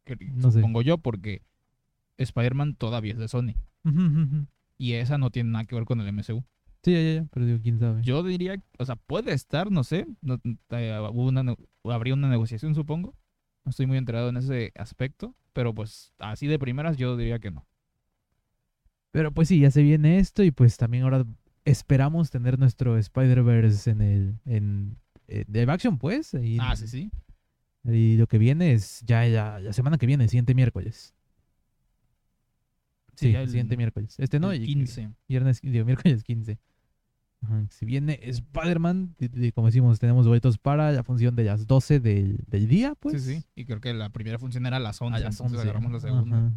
Que 0.03 0.15
No 0.15 0.51
sé. 0.51 0.60
supongo 0.60 0.82
yo 0.82 0.98
porque 0.98 1.41
Spider-Man 2.17 2.75
todavía 2.75 3.13
es 3.13 3.20
de 3.20 3.27
Sony 3.27 3.53
y 4.77 4.93
esa 4.93 5.17
no 5.17 5.29
tiene 5.32 5.51
nada 5.51 5.65
que 5.65 5.75
ver 5.75 5.86
con 5.86 6.01
el 6.01 6.08
MCU. 6.08 6.43
Sí, 6.84 6.93
ya, 6.93 7.01
ya, 7.01 7.13
ya, 7.22 7.27
pero 7.32 7.46
digo, 7.46 7.60
quién 7.62 7.79
sabe. 7.79 8.01
Yo 8.03 8.24
diría, 8.24 8.62
o 8.77 8.86
sea, 8.86 8.96
puede 8.96 9.34
estar, 9.34 9.72
no 9.72 9.84
sé, 9.84 10.08
no- 10.22 10.39
eh, 10.72 10.91
habría 11.84 12.13
una 12.13 12.29
negociación, 12.29 12.75
supongo. 12.75 13.15
No 13.67 13.71
estoy 13.71 13.86
muy 13.86 13.97
enterado 13.97 14.29
en 14.29 14.38
ese 14.38 14.71
aspecto, 14.75 15.36
pero 15.51 15.75
pues 15.75 16.13
así 16.19 16.47
de 16.47 16.57
primeras 16.57 16.95
yo 16.95 17.17
diría 17.17 17.38
que 17.39 17.51
no. 17.51 17.67
Pero 19.12 19.33
pues 19.33 19.50
sí, 19.50 19.59
ya 19.59 19.71
se 19.71 19.81
viene 19.83 20.19
esto 20.19 20.41
y 20.41 20.51
pues 20.51 20.77
también 20.77 21.03
ahora 21.03 21.25
esperamos 21.65 22.29
tener 22.29 22.57
nuestro 22.57 22.97
Spider-Verse 22.97 23.91
en 23.91 24.01
el 24.01 24.39
en, 24.45 24.97
eh, 25.27 25.43
live 25.51 25.69
action 25.69 25.97
pues. 25.97 26.31
Ah, 26.62 26.77
sí, 26.77 26.88
sí. 26.88 27.12
Y 27.83 28.15
lo 28.15 28.27
que 28.27 28.38
viene 28.38 28.71
es 28.71 29.01
ya, 29.05 29.27
ya 29.27 29.59
la 29.59 29.74
semana 29.74 29.97
que 29.97 30.05
viene, 30.05 30.24
el 30.24 30.29
siguiente 30.29 30.55
miércoles. 30.55 31.13
Sí, 33.15 33.33
ya 33.33 33.41
el 33.41 33.50
siguiente 33.50 33.75
miércoles. 33.75 34.15
Este 34.17 34.39
no, 34.39 34.53
el 34.53 34.63
y- 34.63 34.65
15. 34.65 35.12
Viernes, 35.27 35.59
digo, 35.62 35.83
miércoles 35.83 36.24
15. 36.24 36.57
Ajá, 37.44 37.65
Si 37.70 37.86
viene 37.86 38.20
Spider-Man, 38.24 39.15
como 39.53 39.67
decimos, 39.67 40.00
tenemos 40.00 40.27
boletos 40.27 40.58
para 40.58 40.91
la 40.91 41.03
función 41.03 41.36
de 41.36 41.44
las 41.44 41.67
12 41.67 42.00
del, 42.00 42.38
del 42.48 42.67
día, 42.67 42.96
pues. 42.96 43.24
sí, 43.24 43.36
sí. 43.36 43.44
Y 43.56 43.65
creo 43.65 43.79
que 43.79 43.94
la 43.94 44.10
primera 44.10 44.39
función 44.39 44.65
era 44.65 44.77
a 44.77 44.79
las 44.79 45.01
11, 45.01 45.15
A 45.17 45.20
las 45.20 45.36
entonces 45.36 45.58
11. 45.60 45.70
agarramos 45.70 45.91
la 45.91 46.00
segunda. 46.00 46.38
Ajá. 46.38 46.51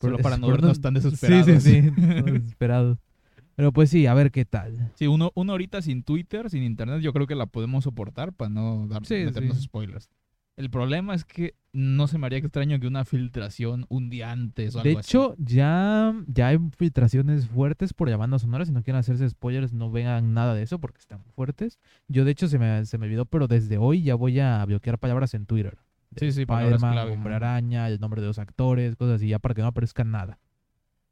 Solo 0.00 0.16
Por- 0.16 0.22
para 0.22 0.36
no 0.36 0.48
vernos 0.48 0.80
tan 0.80 0.94
desesperados. 0.94 1.46
Sí, 1.46 1.60
sí, 1.60 1.82
sí. 1.82 1.90
desesperados. 1.90 2.98
Pero 3.56 3.72
pues 3.72 3.88
sí, 3.88 4.06
a 4.06 4.12
ver 4.12 4.30
qué 4.30 4.44
tal. 4.44 4.92
Sí, 4.96 5.06
uno, 5.06 5.32
uno 5.34 5.52
ahorita 5.52 5.80
sin 5.80 6.02
Twitter, 6.02 6.50
sin 6.50 6.62
internet, 6.62 7.00
yo 7.00 7.12
creo 7.14 7.26
que 7.26 7.34
la 7.34 7.46
podemos 7.46 7.84
soportar 7.84 8.32
para 8.34 8.50
no 8.50 8.86
dar, 8.86 9.04
Sí, 9.06 9.14
meternos 9.14 9.56
sí. 9.56 9.62
spoilers. 9.64 10.10
El 10.56 10.70
problema 10.70 11.14
es 11.14 11.24
que 11.24 11.54
no 11.74 12.06
se 12.06 12.16
me 12.16 12.26
haría 12.26 12.38
extraño 12.38 12.80
que 12.80 12.86
una 12.86 13.04
filtración 13.04 13.84
un 13.90 14.08
día 14.08 14.30
antes 14.30 14.74
o 14.74 14.78
algo 14.78 14.88
De 14.88 14.98
hecho, 14.98 15.34
ya, 15.38 16.14
ya 16.26 16.48
hay 16.48 16.58
filtraciones 16.78 17.46
fuertes 17.46 17.92
por 17.92 18.08
la 18.08 18.16
banda 18.16 18.38
sonora. 18.38 18.64
Si 18.64 18.72
no 18.72 18.82
quieren 18.82 18.98
hacerse 18.98 19.28
spoilers, 19.28 19.74
no 19.74 19.90
vean 19.90 20.32
nada 20.32 20.54
de 20.54 20.62
eso 20.62 20.80
porque 20.80 21.00
están 21.00 21.22
fuertes. 21.34 21.78
Yo, 22.08 22.24
de 22.24 22.30
hecho, 22.30 22.48
se 22.48 22.58
me, 22.58 22.86
se 22.86 22.96
me 22.96 23.04
olvidó, 23.04 23.26
pero 23.26 23.48
desde 23.48 23.76
hoy 23.76 24.02
ya 24.02 24.14
voy 24.14 24.40
a 24.40 24.64
bloquear 24.64 24.98
palabras 24.98 25.34
en 25.34 25.44
Twitter. 25.44 25.76
Sí, 26.16 26.32
sí, 26.32 26.46
palabras 26.46 26.80
clave, 26.80 27.12
Hombre. 27.12 27.34
Araña, 27.34 27.88
el 27.88 28.00
nombre 28.00 28.22
de 28.22 28.28
los 28.28 28.38
actores, 28.38 28.96
cosas 28.96 29.16
así, 29.16 29.28
ya 29.28 29.38
para 29.38 29.54
que 29.54 29.60
no 29.60 29.68
aparezca 29.68 30.04
nada. 30.04 30.38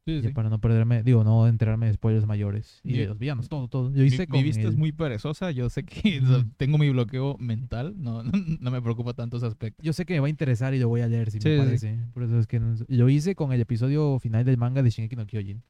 Sí, 0.05 0.21
sí. 0.21 0.29
para 0.29 0.49
no 0.49 0.59
perderme, 0.61 1.01
digo, 1.01 1.23
no 1.23 1.47
enterarme 1.47 1.87
de 1.87 1.93
spoilers 1.93 2.27
mayores. 2.27 2.79
Y 2.83 2.89
Mi- 2.91 2.97
de 2.99 3.07
los 3.07 3.17
villanos, 3.17 3.49
todo, 3.49 3.67
todo. 3.67 3.89
Yo 3.91 4.01
Mi, 4.01 4.07
hice 4.07 4.19
mi 4.19 4.27
con 4.27 4.43
vista 4.43 4.61
es 4.61 4.67
el- 4.67 4.77
muy 4.77 4.91
perezosa. 4.91 5.49
Yo 5.49 5.67
sé 5.71 5.83
que 5.83 6.21
tengo 6.57 6.77
mi 6.77 6.89
bloqueo 6.91 7.37
mental. 7.39 7.95
No, 7.97 8.21
no, 8.61 8.71
me 8.71 8.81
preocupa 8.83 9.13
tanto 9.13 9.37
ese 9.37 9.47
aspecto. 9.47 9.81
Yo 9.81 9.93
sé 9.93 10.05
que 10.05 10.13
me 10.13 10.19
va 10.19 10.27
a 10.27 10.29
interesar 10.29 10.73
y 10.75 10.79
lo 10.79 10.89
voy 10.89 11.01
a 11.01 11.07
leer 11.07 11.31
si 11.31 11.39
Sí, 11.39 11.49
me 11.49 11.57
parece. 11.57 11.97
Por 12.13 12.21
eso 12.23 12.37
es 12.39 12.45
que 12.45 12.59
no- 12.59 12.75
lo 12.87 13.09
hice 13.09 13.33
con 13.33 13.51
el 13.51 13.61
episodio 13.61 14.19
final 14.19 14.45
del 14.45 14.57
manga 14.57 14.83
de 14.83 14.91
Shingeki 14.91 15.15
no 15.15 15.25
Kyojin. 15.25 15.63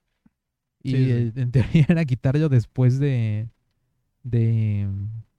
Y 0.83 0.95
el- 0.95 1.33
en 1.37 1.51
teoría 1.51 1.85
era 1.89 2.03
quitarlo 2.05 2.49
después 2.49 2.99
de. 2.99 3.47
de. 4.23 4.87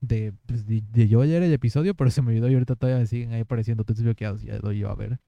de, 0.01 0.33
pues, 0.47 0.67
de, 0.67 0.83
de 0.93 1.07
yo 1.09 1.23
leer 1.23 1.43
el 1.43 1.53
episodio, 1.53 1.95
pero 1.95 2.11
se 2.11 2.23
me 2.23 2.29
olvidó 2.29 2.49
y 2.49 2.55
ahorita 2.55 2.77
todavía 2.77 3.01
me 3.01 3.07
siguen 3.07 3.33
ahí 3.33 3.41
apareciendo 3.43 3.85
tweets 3.85 4.03
bloqueados. 4.03 4.43
y 4.43 4.47
Ya 4.47 4.59
lo 4.59 4.73
iba 4.73 4.91
a 4.91 4.95
ver. 4.95 5.19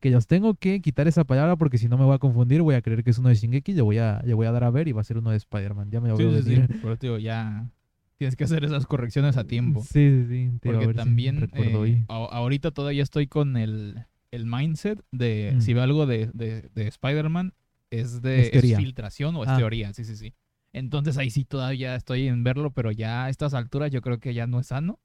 Que 0.00 0.10
los 0.10 0.26
tengo 0.28 0.54
que 0.54 0.80
quitar 0.80 1.08
esa 1.08 1.24
palabra 1.24 1.56
porque 1.56 1.76
si 1.76 1.88
no 1.88 1.98
me 1.98 2.04
voy 2.04 2.14
a 2.14 2.18
confundir, 2.18 2.62
voy 2.62 2.76
a 2.76 2.82
creer 2.82 3.02
que 3.02 3.10
es 3.10 3.18
uno 3.18 3.30
de 3.30 3.34
Shingeki, 3.34 3.72
le 3.72 3.82
voy 3.82 3.98
a, 3.98 4.22
le 4.24 4.32
voy 4.34 4.46
a 4.46 4.52
dar 4.52 4.62
a 4.64 4.70
ver 4.70 4.86
y 4.86 4.92
va 4.92 5.00
a 5.00 5.04
ser 5.04 5.18
uno 5.18 5.30
de 5.30 5.36
Spider-Man. 5.36 5.90
Ya 5.90 6.00
me 6.00 6.08
lo 6.08 6.16
Sí, 6.16 6.22
veo 6.24 6.40
sí, 6.42 6.48
venir. 6.50 6.68
sí. 6.68 6.86
Te 6.98 7.06
digo, 7.08 7.18
ya 7.18 7.68
tienes 8.16 8.36
que 8.36 8.44
hacer 8.44 8.64
esas 8.64 8.86
correcciones 8.86 9.36
a 9.36 9.44
tiempo. 9.44 9.82
Sí, 9.82 9.88
sí, 9.90 10.26
sí. 10.28 10.50
a 10.54 10.58
Porque 10.62 10.86
si 10.88 10.92
también 10.94 11.40
recuerdo 11.40 11.84
eh, 11.86 12.04
ahorita 12.08 12.70
todavía 12.70 13.02
estoy 13.02 13.26
con 13.26 13.56
el, 13.56 14.04
el 14.30 14.46
mindset 14.46 15.02
de 15.10 15.54
Mm. 15.56 15.60
si 15.62 15.74
veo 15.74 15.82
algo 15.82 16.06
de, 16.06 16.30
de, 16.32 16.68
de 16.74 16.86
Spider-Man 16.88 17.54
es 17.90 18.22
de 18.22 18.42
Es 18.42 18.50
teoría. 18.52 18.76
filtración 18.78 19.34
o 19.36 19.42
es 19.42 19.48
Ah. 19.48 19.56
teoría, 19.56 19.92
sí, 19.94 20.04
sí, 20.04 20.14
sí. 20.16 20.34
Entonces 20.72 21.16
ahí 21.18 21.30
sí 21.30 21.44
todavía 21.44 21.96
estoy 21.96 22.28
en 22.28 22.44
verlo, 22.44 22.70
pero 22.70 22.92
ya 22.92 23.24
a 23.24 23.30
estas 23.30 23.54
alturas 23.54 23.90
yo 23.90 24.00
creo 24.02 24.18
que 24.20 24.32
ya 24.34 24.46
no 24.46 24.60
es 24.60 24.68
sano. 24.68 25.00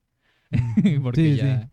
porque 1.01 1.21
Sí, 1.21 1.31
sí. 1.33 1.37
ya... 1.37 1.69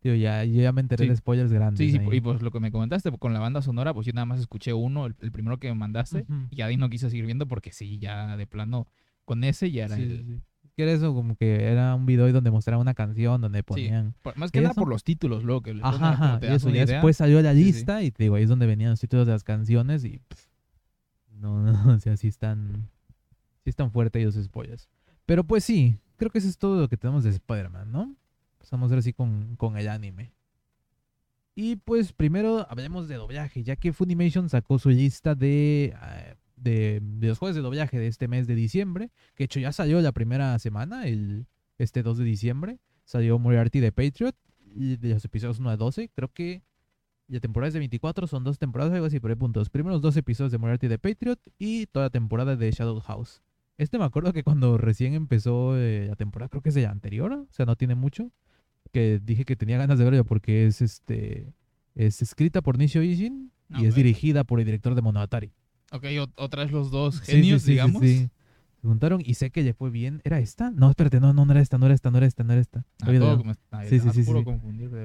Tío, 0.00 0.14
ya, 0.14 0.44
yo 0.44 0.62
ya 0.62 0.72
me 0.72 0.80
enteré 0.80 1.04
Sí. 1.04 1.10
de 1.10 1.16
spoilers 1.16 1.52
grandes. 1.52 1.78
Sí, 1.78 1.90
sí, 1.92 1.98
ahí. 1.98 2.16
y 2.16 2.20
pues 2.22 2.40
lo 2.42 2.50
que 2.50 2.58
me 2.60 2.72
comentaste 2.72 3.10
con 3.18 3.34
la 3.34 3.40
banda 3.40 3.60
sonora, 3.62 3.92
pues 3.92 4.06
yo 4.06 4.12
nada 4.14 4.24
más 4.24 4.40
escuché 4.40 4.72
uno, 4.72 5.06
el, 5.06 5.14
el 5.20 5.30
primero 5.30 5.58
que 5.58 5.68
me 5.68 5.74
mandaste, 5.74 6.24
y 6.50 6.62
ahí 6.62 6.76
no 6.78 6.88
quise 6.88 7.10
seguir 7.10 7.26
viendo 7.26 7.46
porque 7.46 7.70
sí, 7.72 7.98
ya 7.98 8.36
de 8.38 8.46
plano, 8.46 8.86
con 9.26 9.44
ese 9.44 9.70
ya 9.70 9.84
era 9.84 9.96
Sí, 9.96 10.02
el... 10.02 10.24
sí, 10.26 10.40
era 10.82 10.92
eso, 10.92 11.12
como 11.12 11.36
que 11.36 11.64
era 11.70 11.94
un 11.94 12.06
video 12.06 12.32
donde 12.32 12.50
mostraban 12.50 12.80
una 12.80 12.94
canción 12.94 13.38
donde 13.42 13.62
ponían. 13.62 14.14
por- 14.22 14.34
más 14.38 14.50
que 14.50 14.60
nada 14.62 14.70
¿Eso? 14.72 14.80
por 14.80 14.88
los 14.88 15.04
títulos, 15.04 15.44
luego 15.44 15.60
que 15.60 15.78
Ajá, 15.82 16.12
ajá. 16.12 16.40
te 16.40 16.54
eso, 16.54 16.70
ya 16.70 16.76
idea. 16.84 16.86
después 16.86 17.18
salió 17.18 17.42
la 17.42 17.52
lista 17.52 18.02
y 18.02 18.10
te 18.10 18.22
digo, 18.24 18.36
ahí 18.36 18.44
es 18.44 18.48
donde 18.48 18.64
venían 18.66 18.88
los 18.90 19.00
títulos 19.00 19.26
de 19.26 19.32
las 19.34 19.44
canciones 19.44 20.02
y. 20.06 20.20
pff, 20.20 20.46
no, 21.32 21.60
no, 21.86 21.92
o 21.92 21.98
sea, 21.98 22.16
sí 22.16 22.28
están. 22.28 22.88
Sí 23.62 23.68
están 23.68 23.90
fuertes 23.90 24.24
los 24.24 24.42
spoilers. 24.42 24.88
Pero 25.26 25.44
pues 25.44 25.62
sí, 25.64 25.98
creo 26.16 26.30
que 26.30 26.38
eso 26.38 26.48
es 26.48 26.56
todo 26.56 26.80
lo 26.80 26.88
que 26.88 26.96
tenemos 26.96 27.24
de 27.24 27.30
Spider-Man, 27.30 27.92
¿no? 27.92 28.16
Pasamos 28.60 28.92
ahora 28.92 29.02
sí 29.02 29.12
con, 29.12 29.56
con 29.56 29.76
el 29.76 29.88
anime. 29.88 30.32
Y 31.56 31.76
pues 31.76 32.12
primero 32.12 32.66
hablemos 32.70 33.08
de 33.08 33.16
doblaje, 33.16 33.64
ya 33.64 33.74
que 33.74 33.92
Funimation 33.92 34.48
sacó 34.48 34.78
su 34.78 34.90
lista 34.90 35.34
de, 35.34 35.94
eh, 36.00 36.34
de, 36.56 37.00
de 37.02 37.28
los 37.28 37.38
juegos 37.38 37.56
de 37.56 37.62
doblaje 37.62 37.98
de 37.98 38.06
este 38.06 38.28
mes 38.28 38.46
de 38.46 38.54
diciembre, 38.54 39.10
que 39.34 39.44
hecho 39.44 39.58
ya 39.58 39.72
salió 39.72 40.00
la 40.00 40.12
primera 40.12 40.58
semana, 40.58 41.08
el, 41.08 41.46
este 41.78 42.02
2 42.02 42.18
de 42.18 42.24
diciembre, 42.24 42.78
salió 43.04 43.38
Moriarty 43.38 43.80
de 43.80 43.90
Patriot, 43.90 44.36
y 44.74 44.96
de 44.96 45.14
los 45.14 45.24
episodios 45.24 45.58
1 45.58 45.70
a 45.70 45.76
12, 45.76 46.10
creo 46.14 46.28
que 46.32 46.62
la 47.28 47.40
temporada 47.40 47.68
es 47.68 47.74
de 47.74 47.80
24, 47.80 48.26
son 48.26 48.44
dos 48.44 48.58
temporadas, 48.58 48.92
algo 48.92 49.06
así, 49.06 49.20
por 49.20 49.30
ahí 49.30 49.36
puntos. 49.36 49.70
Primeros 49.70 50.02
dos 50.02 50.16
episodios 50.16 50.50
de 50.52 50.58
Moriarty 50.58 50.88
de 50.88 50.98
Patriot 50.98 51.38
y 51.58 51.86
toda 51.86 52.06
la 52.06 52.10
temporada 52.10 52.56
de 52.56 52.70
Shadow 52.70 53.00
House. 53.00 53.42
Este 53.78 53.98
me 53.98 54.04
acuerdo 54.04 54.32
que 54.32 54.42
cuando 54.42 54.78
recién 54.78 55.14
empezó 55.14 55.76
eh, 55.76 56.06
la 56.08 56.16
temporada, 56.16 56.48
creo 56.48 56.62
que 56.62 56.70
es 56.70 56.74
de 56.74 56.82
la 56.82 56.90
anterior, 56.90 57.32
o 57.32 57.46
sea, 57.50 57.66
no 57.66 57.76
tiene 57.76 57.94
mucho, 57.94 58.30
que 58.92 59.20
dije 59.22 59.44
que 59.44 59.56
tenía 59.56 59.78
ganas 59.78 59.98
de 59.98 60.04
verlo 60.04 60.24
porque 60.24 60.66
es 60.66 60.80
este 60.82 61.52
es 61.94 62.22
escrita 62.22 62.62
por 62.62 62.78
Nishio 62.78 63.02
Ishin 63.02 63.52
y 63.70 63.86
es 63.86 63.94
dirigida 63.94 64.44
por 64.44 64.58
el 64.60 64.66
director 64.66 64.94
de 64.94 65.02
Monogatari. 65.02 65.52
Ok, 65.92 66.04
otra 66.36 66.62
vez 66.64 66.72
los 66.72 66.90
dos 66.90 67.20
genios, 67.20 67.62
sí, 67.62 67.66
sí, 67.66 67.72
digamos. 67.72 68.02
sí. 68.02 68.30
Se 68.80 68.88
juntaron 68.88 69.20
y 69.24 69.34
sé 69.34 69.50
que 69.50 69.62
le 69.62 69.74
fue 69.74 69.90
bien. 69.90 70.22
¿Era 70.24 70.38
esta? 70.38 70.70
No, 70.70 70.88
espérate, 70.88 71.20
no, 71.20 71.32
no, 71.34 71.44
no 71.44 71.52
era 71.52 71.60
esta, 71.60 71.76
no 71.76 71.84
era 71.86 71.94
esta, 71.94 72.10
no 72.10 72.16
era 72.16 72.26
esta, 72.26 72.44
no 72.44 72.52
era 72.52 72.62
esta. 72.62 72.84
Ah, 73.02 73.06
todo 73.18 73.38
como- 73.38 73.52
Sí, 73.88 74.00
sí, 74.00 74.10
sí, 74.10 74.24
sí. 74.24 74.30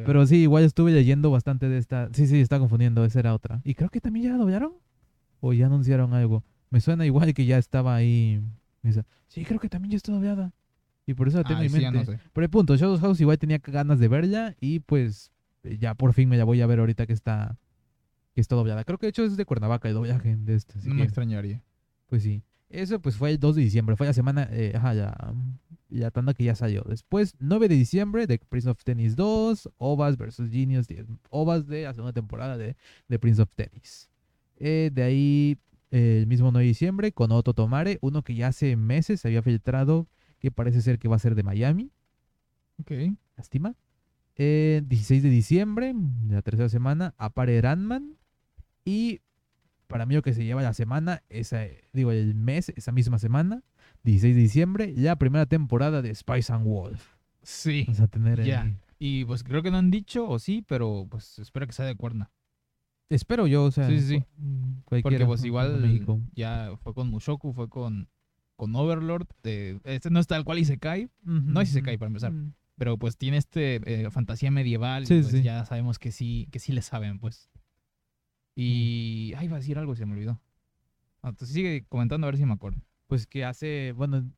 Pero 0.05 0.25
sí, 0.27 0.37
igual 0.37 0.63
estuve 0.63 0.91
leyendo 0.91 1.29
bastante 1.29 1.67
de 1.67 1.77
esta. 1.77 2.09
Sí, 2.13 2.25
sí, 2.27 2.39
está 2.39 2.57
confundiendo, 2.59 3.03
esa 3.03 3.19
era 3.19 3.33
otra. 3.33 3.61
Y 3.65 3.73
creo 3.73 3.89
que 3.89 3.99
también 3.99 4.25
ya 4.27 4.31
la 4.31 4.37
doblaron. 4.37 4.73
O 5.41 5.51
ya 5.53 5.65
anunciaron 5.65 6.13
algo. 6.13 6.43
Me 6.69 6.79
suena 6.79 7.05
igual 7.05 7.33
que 7.33 7.45
ya 7.45 7.57
estaba 7.57 7.95
ahí. 7.95 8.41
Sí, 9.27 9.43
creo 9.43 9.59
que 9.59 9.67
también 9.69 9.91
ya 9.91 9.97
está 9.97 10.11
doblada. 10.13 10.53
Y 11.05 11.13
por 11.13 11.27
eso 11.27 11.37
la 11.37 11.43
tengo 11.43 11.59
Ay, 11.61 11.67
en 11.67 11.71
sí, 11.73 11.81
ya 11.81 11.91
mente. 11.91 12.11
no 12.11 12.17
sé. 12.17 12.23
Pero 12.33 12.45
el 12.45 12.49
punto, 12.49 12.75
Shadow 12.75 12.97
House 12.99 13.21
igual 13.21 13.37
tenía 13.37 13.59
ganas 13.59 13.99
de 13.99 14.07
verla. 14.07 14.55
Y 14.59 14.79
pues 14.79 15.31
eh, 15.63 15.77
ya 15.77 15.93
por 15.93 16.13
fin 16.13 16.27
me 16.29 16.37
la 16.37 16.43
voy 16.45 16.61
a 16.61 16.67
ver 16.67 16.79
ahorita 16.79 17.05
que 17.05 17.13
está, 17.13 17.57
que 18.33 18.41
está 18.41 18.55
doblada. 18.55 18.83
Creo 18.83 18.97
que 18.97 19.05
de 19.05 19.09
hecho 19.11 19.23
es 19.23 19.37
de 19.37 19.45
Cuernavaca 19.45 19.87
el 19.87 19.93
doblaje 19.93 20.35
de 20.35 20.55
este. 20.55 20.75
No 20.83 20.95
me 20.95 21.03
extrañaría. 21.03 21.61
pues 22.07 22.23
sí. 22.23 22.41
Eso 22.69 22.99
pues 22.99 23.15
fue 23.15 23.29
el 23.29 23.39
2 23.39 23.55
de 23.55 23.61
diciembre. 23.61 23.95
Fue 23.95 24.07
la 24.07 24.13
semana, 24.13 24.49
eh, 24.51 24.73
ajá, 24.75 24.93
ya, 24.95 25.15
la 25.89 26.09
tanda 26.09 26.33
que 26.33 26.43
ya 26.43 26.55
salió. 26.55 26.83
Después, 26.89 27.35
9 27.39 27.69
de 27.69 27.75
diciembre, 27.75 28.25
de 28.25 28.39
Prince 28.39 28.67
of 28.67 28.83
Tennis 28.83 29.15
2, 29.15 29.69
Ovas 29.77 30.17
versus 30.17 30.49
Genius, 30.49 30.87
10 30.87 31.05
Ovas 31.29 31.67
de 31.67 31.83
la 31.83 31.93
segunda 31.93 32.11
temporada 32.11 32.57
de, 32.57 32.75
de 33.07 33.19
Prince 33.19 33.41
of 33.41 33.49
Tennis. 33.55 34.09
Eh, 34.57 34.89
de 34.91 35.03
ahí, 35.03 35.57
eh, 35.91 36.17
el 36.21 36.27
mismo 36.27 36.51
9 36.51 36.63
de 36.63 36.67
diciembre, 36.69 37.11
con 37.11 37.31
Otto 37.31 37.53
Tomare, 37.53 37.99
uno 38.01 38.23
que 38.23 38.33
ya 38.33 38.47
hace 38.47 38.75
meses 38.75 39.21
se 39.21 39.27
había 39.27 39.43
filtrado, 39.43 40.07
que 40.39 40.51
parece 40.51 40.81
ser 40.81 40.99
que 40.99 41.07
va 41.07 41.15
a 41.15 41.19
ser 41.19 41.35
de 41.35 41.43
Miami. 41.43 41.91
Ok. 42.79 42.91
Lástima. 43.37 43.75
Eh, 44.37 44.81
16 44.85 45.23
de 45.23 45.29
diciembre, 45.29 45.93
la 46.27 46.41
tercera 46.41 46.69
semana, 46.69 47.13
apare 47.17 47.61
Ranman. 47.61 48.17
Y 48.83 49.21
para 49.87 50.05
mí 50.05 50.15
lo 50.15 50.21
que 50.21 50.33
se 50.33 50.43
lleva 50.43 50.61
la 50.61 50.73
semana, 50.73 51.23
esa, 51.29 51.61
digo, 51.93 52.11
el 52.11 52.35
mes, 52.35 52.69
esa 52.75 52.91
misma 52.91 53.17
semana, 53.19 53.63
16 54.03 54.35
de 54.35 54.41
diciembre, 54.41 54.93
la 54.97 55.15
primera 55.17 55.45
temporada 55.45 56.01
de 56.01 56.13
Spice 56.13 56.51
and 56.53 56.65
Wolf. 56.65 57.13
Sí. 57.43 57.83
Vamos 57.87 58.01
a 58.01 58.07
tener 58.07 58.43
Ya. 58.43 58.63
ahí- 58.63 58.77
Y 58.99 59.25
pues 59.25 59.43
creo 59.43 59.61
que 59.61 59.71
no 59.71 59.77
han 59.77 59.91
dicho, 59.91 60.27
o 60.27 60.39
sí, 60.39 60.63
pero 60.67 61.07
pues 61.09 61.37
espero 61.39 61.67
que 61.67 61.73
sea 61.73 61.85
de 61.85 61.95
cuerna. 61.95 62.31
Espero 63.09 63.45
yo, 63.45 63.65
o 63.65 63.71
sea, 63.71 63.87
Sí, 63.87 63.99
sí, 63.99 64.07
sí. 64.07 64.19
cu- 64.85 65.01
Porque 65.03 65.25
pues 65.25 65.43
igual 65.45 66.25
ya 66.33 66.71
fue 66.81 66.93
con 66.93 67.09
Mushoku, 67.11 67.53
fue 67.53 67.69
con, 67.69 68.09
con 68.55 68.75
Overlord. 68.75 69.27
de- 69.43 69.79
este 69.83 70.09
no 70.09 70.19
es 70.19 70.27
tal 70.27 70.43
cual 70.43 70.59
Isekai, 70.59 71.09
no 71.23 71.61
es 71.61 71.69
Isekai 71.69 71.97
para 71.97 72.07
empezar. 72.07 72.33
Pero 72.77 72.97
pues 72.97 73.17
tiene 73.17 73.37
este 73.37 73.75
eh, 73.85 74.09
fantasía 74.11 74.51
medieval. 74.51 75.03
y, 75.03 75.05
Sí, 75.05 75.19
pues, 75.21 75.27
sí. 75.31 75.41
ya 75.43 75.63
sabemos 75.65 75.97
que 75.99 76.11
sí, 76.11 76.47
que 76.51 76.59
sí 76.59 76.73
le 76.73 76.81
saben, 76.81 77.19
pues. 77.19 77.49
Y. 78.55 79.33
Ay, 79.37 79.45
iba 79.45 79.55
a 79.57 79.59
decir 79.59 79.77
algo 79.77 79.93
y 79.93 79.95
se 79.97 80.05
me 80.05 80.13
olvidó. 80.13 80.41
Ah, 81.21 81.29
Entonces 81.29 81.53
sigue 81.53 81.85
comentando 81.89 82.27
a 82.27 82.31
ver 82.31 82.37
si 82.37 82.45
me 82.45 82.53
acuerdo. 82.53 82.81
Pues 83.07 83.27
que 83.27 83.45
hace, 83.45 83.91
bueno, 83.95 84.29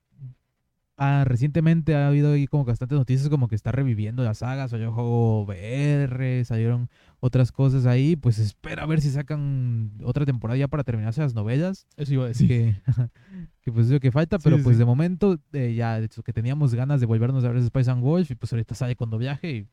ah, 0.97 1.23
recientemente 1.25 1.95
ha 1.95 2.07
habido 2.07 2.33
ahí 2.33 2.47
como 2.47 2.65
bastantes 2.65 2.97
noticias 2.97 3.29
como 3.29 3.47
que 3.47 3.55
está 3.55 3.71
reviviendo 3.71 4.23
la 4.23 4.33
saga, 4.33 4.67
salió 4.67 4.91
juego 4.91 5.43
VR, 5.43 6.43
salieron 6.43 6.89
otras 7.19 7.51
cosas 7.51 7.85
ahí, 7.85 8.15
pues 8.15 8.39
espera 8.39 8.83
a 8.83 8.85
ver 8.85 9.01
si 9.01 9.09
sacan 9.09 9.91
otra 10.03 10.25
temporada 10.25 10.57
ya 10.57 10.67
para 10.67 10.83
terminarse 10.83 11.21
las 11.21 11.33
novelas, 11.33 11.87
Eso 11.95 12.13
iba 12.13 12.27
a 12.27 12.31
que, 12.31 12.75
que 13.61 13.71
pues 13.71 13.85
es 13.87 13.91
lo 13.91 13.99
que 13.99 14.11
falta, 14.11 14.37
Sí, 14.37 14.43
pero 14.43 14.57
sí, 14.57 14.63
pues 14.63 14.77
de 14.77 14.85
momento 14.85 15.39
eh, 15.53 15.73
ya, 15.75 15.99
de 15.99 16.05
hecho, 16.05 16.23
que 16.23 16.33
teníamos 16.33 16.73
ganas 16.75 16.99
de 16.99 17.05
volvernos 17.05 17.43
a 17.45 17.49
ver 17.51 17.63
Spice 17.63 17.91
and 17.91 18.01
Wolf 18.03 18.29
y 18.31 18.35
pues 18.35 18.51
ahorita 18.53 18.75
sale 18.75 18.95
con 18.95 19.09
doblaje 19.09 19.51
y 19.51 19.67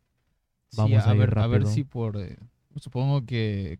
Sí, 0.74 0.76
Vamos 0.76 1.06
a, 1.06 1.12
ver, 1.12 1.38
a 1.38 1.46
ver 1.46 1.62
rápido. 1.62 1.70
si 1.70 1.84
por. 1.84 2.16
eh, 2.16 2.36
supongo 2.76 3.24
que 3.24 3.78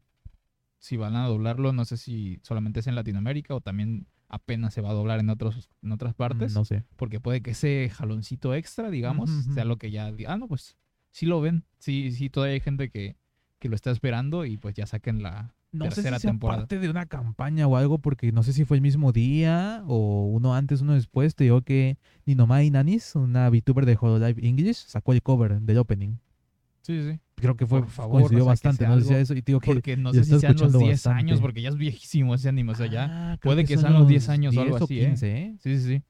si 0.79 0.97
van 0.97 1.17
a 1.17 1.27
doblarlo, 1.27 1.73
no 1.73 1.85
sé 1.85 1.97
si 1.97 2.39
solamente 2.43 2.81
es 2.81 2.87
en 2.87 2.95
Latinoamérica 2.95 3.55
o 3.55 3.61
también 3.61 4.07
apenas 4.35 4.75
se 4.75 4.81
va 4.81 4.91
a 4.91 4.95
doblar 4.95 5.21
en, 5.21 5.31
otros, 5.31 5.69
en 5.83 5.93
otras 5.93 6.15
partes. 6.15 6.53
mm, 6.53 6.55
no 6.55 6.65
sé. 6.65 6.85
Porque 6.97 7.21
puede 7.21 7.41
que 7.43 7.53
ese 7.53 7.91
jaloncito 7.93 8.55
extra, 8.55 8.91
digamos, 8.91 9.31
sea 9.55 9.65
lo 9.65 9.77
que 9.79 9.91
ya. 9.91 10.13
Ah, 10.27 10.37
no, 10.37 10.49
pues 10.49 10.77
sí 11.11 11.27
lo 11.27 11.41
ven. 11.41 11.65
Sí, 11.79 12.13
sí, 12.13 12.29
todavía 12.31 12.55
hay 12.55 12.61
gente 12.61 12.91
que, 12.91 13.17
que 13.59 13.69
lo 13.69 13.75
está 13.77 13.91
esperando 13.91 14.45
y 14.45 14.57
pues 14.57 14.75
ya 14.75 14.87
saquen 14.87 15.23
la 15.23 15.55
No 15.73 15.87
sé 15.87 15.97
tercera 15.97 16.19
si 16.19 16.23
sea 16.23 16.31
temporada. 16.31 16.63
parte 16.63 16.79
de 16.79 16.89
una 16.91 17.07
campaña 17.07 17.67
o 17.67 17.77
algo, 17.77 17.99
porque 17.99 18.33
no 18.33 18.43
sé 18.43 18.53
si 18.53 18.65
fue 18.65 18.77
el 18.77 18.83
mismo 18.83 19.13
día 19.13 19.83
o 19.87 20.27
uno 20.27 20.55
antes, 20.55 20.81
uno 20.83 20.95
después. 20.95 21.35
Te 21.35 21.45
digo 21.45 21.63
que 21.63 21.97
Ninomai 22.27 22.71
Nanis, 22.71 23.15
una 23.15 23.49
VTuber 23.49 23.87
de 23.87 23.97
Hololive 24.01 24.47
English, 24.47 24.77
sacó 24.87 25.13
el 25.13 25.23
cover 25.23 25.61
del 25.61 25.79
opening. 25.79 26.17
Sí, 26.85 27.03
sí. 27.03 27.19
Creo 27.37 27.57
que 27.57 27.67
fue, 27.67 27.81
Por 27.81 27.89
favor, 27.89 28.21
coincidió 28.21 28.45
o 28.45 28.47
sea, 28.47 28.53
que 28.53 28.69
bastante, 28.69 28.85
sea 28.85 28.89
no 28.89 29.01
sea 29.01 29.19
eso. 29.19 29.35
Y 29.35 29.41
digo 29.41 29.59
que 29.59 29.73
Porque 29.73 29.97
no 29.97 30.13
sé 30.13 30.25
si 30.25 30.39
sean 30.39 30.53
los 30.53 30.63
escuchando 30.63 30.79
10 30.81 31.07
años, 31.07 31.41
porque 31.41 31.63
ya 31.63 31.71
es 31.71 31.77
viejísimo 31.77 32.35
ese 32.35 32.51
anime. 32.51 32.73
O 32.73 32.75
sea, 32.75 32.87
ya. 32.87 33.07
Ah, 33.11 33.39
creo 33.41 33.55
puede 33.55 33.65
que 33.65 33.79
sean 33.79 33.95
los 33.95 34.07
10 34.07 34.29
años 34.29 34.57
o 34.57 34.61
algo 34.61 34.79
10 34.79 34.83
así, 34.83 35.01
¿eh? 35.01 35.07
15, 35.07 35.39
¿eh? 35.39 35.57
Sí, 35.61 35.79
sí, 35.79 35.85
sí. 35.85 36.03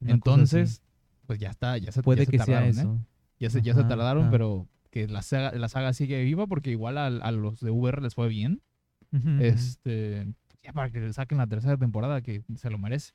Una. 0.00 0.12
Entonces, 0.12 0.82
pues 1.26 1.38
ya 1.38 1.50
está, 1.50 1.76
ya 1.76 1.92
se, 1.92 2.00
ya 2.00 2.02
puede 2.02 2.24
se 2.24 2.30
que 2.30 2.38
sea 2.38 2.46
tardaron, 2.46 2.68
¿eh? 2.68 2.80
eso. 2.80 3.06
Ya 3.38 3.50
se, 3.50 3.60
ya 3.60 3.74
se 3.74 3.84
tardaron, 3.84 4.22
ajá. 4.22 4.30
pero 4.30 4.68
que 4.90 5.06
la 5.06 5.20
saga, 5.20 5.52
la 5.52 5.68
saga 5.68 5.92
sigue 5.92 6.22
viva 6.24 6.46
porque 6.46 6.70
igual 6.70 6.96
a, 6.96 7.06
a 7.06 7.30
los 7.30 7.60
de 7.60 7.70
VR 7.70 8.00
les 8.02 8.14
fue 8.14 8.28
bien. 8.28 8.62
Este, 9.40 10.32
ya 10.62 10.72
para 10.72 10.90
que 10.90 11.12
saquen 11.12 11.36
la 11.36 11.46
tercera 11.46 11.76
temporada 11.76 12.22
que 12.22 12.42
se 12.56 12.70
lo 12.70 12.78
merece. 12.78 13.12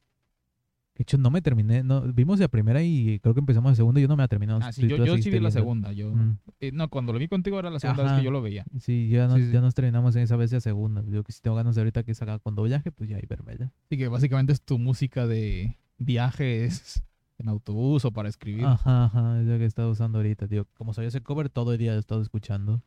De 0.98 1.04
hecho, 1.04 1.18
no 1.20 1.30
me 1.30 1.44
terminé. 1.44 1.84
No, 1.84 2.02
vimos 2.02 2.40
la 2.40 2.48
primera 2.48 2.82
y 2.82 3.20
creo 3.20 3.36
que 3.36 3.40
empezamos 3.40 3.72
la 3.72 3.76
segunda 3.76 4.00
y 4.00 4.04
yo 4.04 4.08
no 4.08 4.16
me 4.18 4.24
la 4.24 4.28
terminé. 4.28 4.54
Ah, 4.60 4.72
sí, 4.72 4.88
yo, 4.88 4.98
yo 5.06 5.16
sí 5.18 5.30
vi 5.30 5.40
la 5.40 5.52
segunda. 5.52 5.92
Yo, 5.92 6.10
Mm. 6.12 6.38
eh, 6.60 6.72
no, 6.74 6.90
cuando 6.90 7.14
lo 7.14 7.20
vi 7.20 7.28
contigo 7.28 7.60
era 7.60 7.70
la 7.70 7.80
segunda 7.80 8.04
vez 8.04 8.14
que 8.14 8.24
yo 8.24 8.32
lo 8.32 8.42
veía. 8.42 8.66
Sí, 8.80 9.08
ya, 9.10 9.28
nos, 9.28 9.38
Sí, 9.38 9.46
sí. 9.46 9.52
ya 9.52 9.62
nos 9.62 9.76
terminamos 9.76 10.16
en 10.16 10.24
esa 10.24 10.36
vez 10.38 10.52
la 10.52 10.60
segunda. 10.60 11.04
Yo 11.08 11.24
que 11.24 11.32
si 11.32 11.42
tengo 11.42 11.56
ganas 11.56 11.76
de 11.76 11.82
ahorita 11.82 12.02
que 12.04 12.16
saca 12.16 12.40
con 12.40 12.56
doblaje, 12.56 12.92
pues 12.92 13.10
ya 13.12 13.18
ahí 13.18 13.24
verme 13.30 13.56
ya. 13.60 13.66
Así 13.86 13.98
que 13.98 14.08
básicamente 14.08 14.54
es 14.54 14.62
tu 14.64 14.80
música 14.80 15.28
de 15.28 15.78
viajes 16.00 17.04
en 17.38 17.48
autobús 17.50 18.04
o 18.04 18.12
para 18.12 18.28
escribir. 18.30 18.66
Ajá, 18.66 19.06
ajá, 19.06 19.40
es 19.40 19.46
lo 19.46 19.58
que 19.60 19.66
he 19.66 19.68
estado 19.68 19.92
usando 19.92 20.18
ahorita, 20.18 20.48
tío. 20.48 20.66
Como 20.78 20.96
salió 20.96 21.10
ese 21.10 21.22
cover, 21.22 21.50
todo 21.50 21.74
el 21.74 21.78
día 21.78 21.92
lo 21.92 21.98
he 21.98 22.00
estado 22.00 22.24
escuchando. 22.24 22.82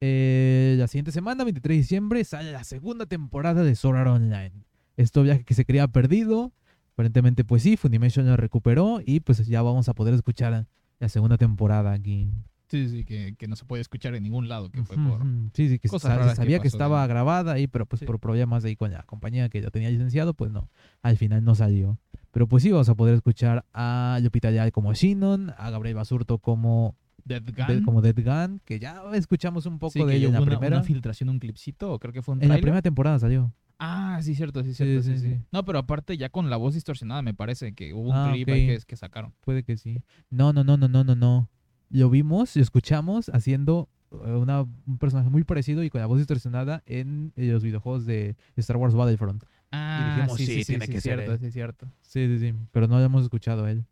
Eh, 0.00 0.76
la 0.78 0.86
siguiente 0.88 1.12
semana, 1.12 1.44
23 1.44 1.74
de 1.76 1.78
diciembre, 1.82 2.24
sale 2.24 2.52
la 2.52 2.64
segunda 2.64 3.04
temporada 3.04 3.62
de 3.62 3.74
Sword 3.76 3.98
Art 3.98 4.08
Online. 4.10 4.52
Esto 4.96 5.22
viaje 5.22 5.44
que 5.44 5.52
se 5.54 5.64
creía 5.66 5.88
perdido. 5.88 6.52
Aparentemente, 6.94 7.44
pues 7.44 7.62
sí, 7.62 7.76
Funimation 7.76 8.26
lo 8.26 8.36
recuperó 8.36 9.00
y 9.04 9.20
pues 9.20 9.46
ya 9.46 9.62
vamos 9.62 9.88
a 9.88 9.94
poder 9.94 10.14
escuchar 10.14 10.66
la 10.98 11.08
segunda 11.08 11.38
temporada 11.38 11.92
aquí. 11.92 12.30
Sí, 12.68 12.88
sí, 12.88 13.04
que, 13.04 13.34
que 13.36 13.48
no 13.48 13.56
se 13.56 13.64
puede 13.64 13.80
escuchar 13.80 14.14
en 14.14 14.22
ningún 14.22 14.48
lado, 14.48 14.70
que 14.70 14.84
fue 14.84 14.96
por... 14.96 15.22
Sí, 15.54 15.68
sí, 15.68 15.78
que 15.80 15.88
cosas 15.88 16.36
sabía 16.36 16.58
que, 16.58 16.64
pasó, 16.68 16.76
estaba 16.76 17.02
¿no? 17.02 17.08
grabada 17.08 17.52
ahí, 17.54 17.66
pero 17.66 17.84
pues 17.86 17.98
Sí. 18.00 18.06
por 18.06 18.20
problemas 18.20 18.64
ahí 18.64 18.76
con 18.76 18.92
la 18.92 19.02
compañía 19.04 19.48
que 19.48 19.60
ya 19.60 19.70
tenía 19.70 19.90
licenciado, 19.90 20.34
pues 20.34 20.52
no, 20.52 20.68
al 21.02 21.16
final 21.16 21.42
no 21.42 21.54
salió. 21.56 21.98
Pero 22.30 22.46
pues 22.46 22.62
sí, 22.62 22.70
vamos 22.70 22.88
a 22.88 22.94
poder 22.94 23.16
escuchar 23.16 23.64
a 23.72 24.20
Lupita 24.22 24.52
Leal 24.52 24.70
como 24.70 24.92
Shinon, 24.94 25.52
a 25.58 25.70
Gabriel 25.70 25.96
Basurto 25.96 26.38
como 26.38 26.94
Dead 27.24 27.42
de- 27.42 27.74
Gun. 27.76 27.82
como 27.84 28.02
Dead 28.02 28.14
Gun, 28.14 28.60
que 28.64 28.78
ya 28.78 29.02
escuchamos 29.14 29.66
un 29.66 29.80
poco 29.80 29.92
Sí, 29.94 30.04
de 30.04 30.14
ella 30.16 30.26
en 30.28 30.34
la 30.34 30.40
una, 30.42 30.50
primera. 30.52 30.76
una 30.76 30.84
filtración, 30.84 31.28
un 31.28 31.40
clipcito, 31.40 31.98
creo 31.98 32.12
que 32.12 32.22
fue 32.22 32.34
un 32.36 32.42
en 32.44 32.50
la 32.50 32.58
primera 32.58 32.82
temporada 32.82 33.18
salió. 33.18 33.52
Ah, 33.82 34.18
sí, 34.22 34.34
cierto, 34.34 34.62
sí, 34.62 34.74
cierto. 34.74 35.02
Sí, 35.02 35.16
sí, 35.16 35.20
sí, 35.22 35.28
sí. 35.36 35.40
No, 35.52 35.64
pero 35.64 35.78
aparte 35.78 36.16
ya 36.18 36.28
con 36.28 36.50
la 36.50 36.56
voz 36.58 36.74
distorsionada 36.74 37.22
me 37.22 37.32
parece 37.34 37.72
que 37.72 37.94
hubo 37.94 38.10
un 38.10 38.14
Ah, 38.14 38.30
clip 38.32 38.48
ahí 38.48 38.70
ok. 38.70 38.80
que, 38.80 38.86
que 38.86 38.96
sacaron. 38.96 39.32
Puede 39.40 39.62
que 39.62 39.76
sí. 39.78 40.02
No, 40.28 40.52
no, 40.52 40.62
no, 40.64 40.76
no, 40.76 40.86
no, 40.86 41.02
no, 41.02 41.14
no. 41.14 41.48
Lo 41.88 42.10
vimos 42.10 42.56
y 42.56 42.60
escuchamos 42.60 43.30
haciendo 43.30 43.88
eh, 44.12 44.16
una, 44.16 44.60
un 44.62 44.98
personaje 44.98 45.30
muy 45.30 45.44
parecido 45.44 45.82
y 45.82 45.88
con 45.88 46.00
la 46.02 46.06
voz 46.06 46.18
distorsionada 46.18 46.82
en 46.84 47.32
eh, 47.36 47.46
los 47.52 47.62
videojuegos 47.62 48.04
de 48.04 48.36
Star 48.56 48.76
Wars 48.76 48.94
Battlefront. 48.94 49.44
Ah, 49.72 50.12
dijimos, 50.14 50.36
sí, 50.36 50.44
sí, 50.46 50.52
sí, 50.52 50.58
sí, 50.60 50.64
tiene 50.66 50.86
sí, 50.86 50.92
que 50.92 51.00
ser 51.00 51.14
cierto, 51.16 51.32
él. 51.32 51.38
sí, 51.40 51.50
cierto. 51.50 51.86
Sí, 52.02 52.26
sí, 52.26 52.38
sí. 52.38 52.54
Pero 52.72 52.86
no 52.86 52.98
lo 52.98 53.04
hemos 53.04 53.22
escuchado 53.22 53.64
a 53.64 53.70
él. 53.70 53.86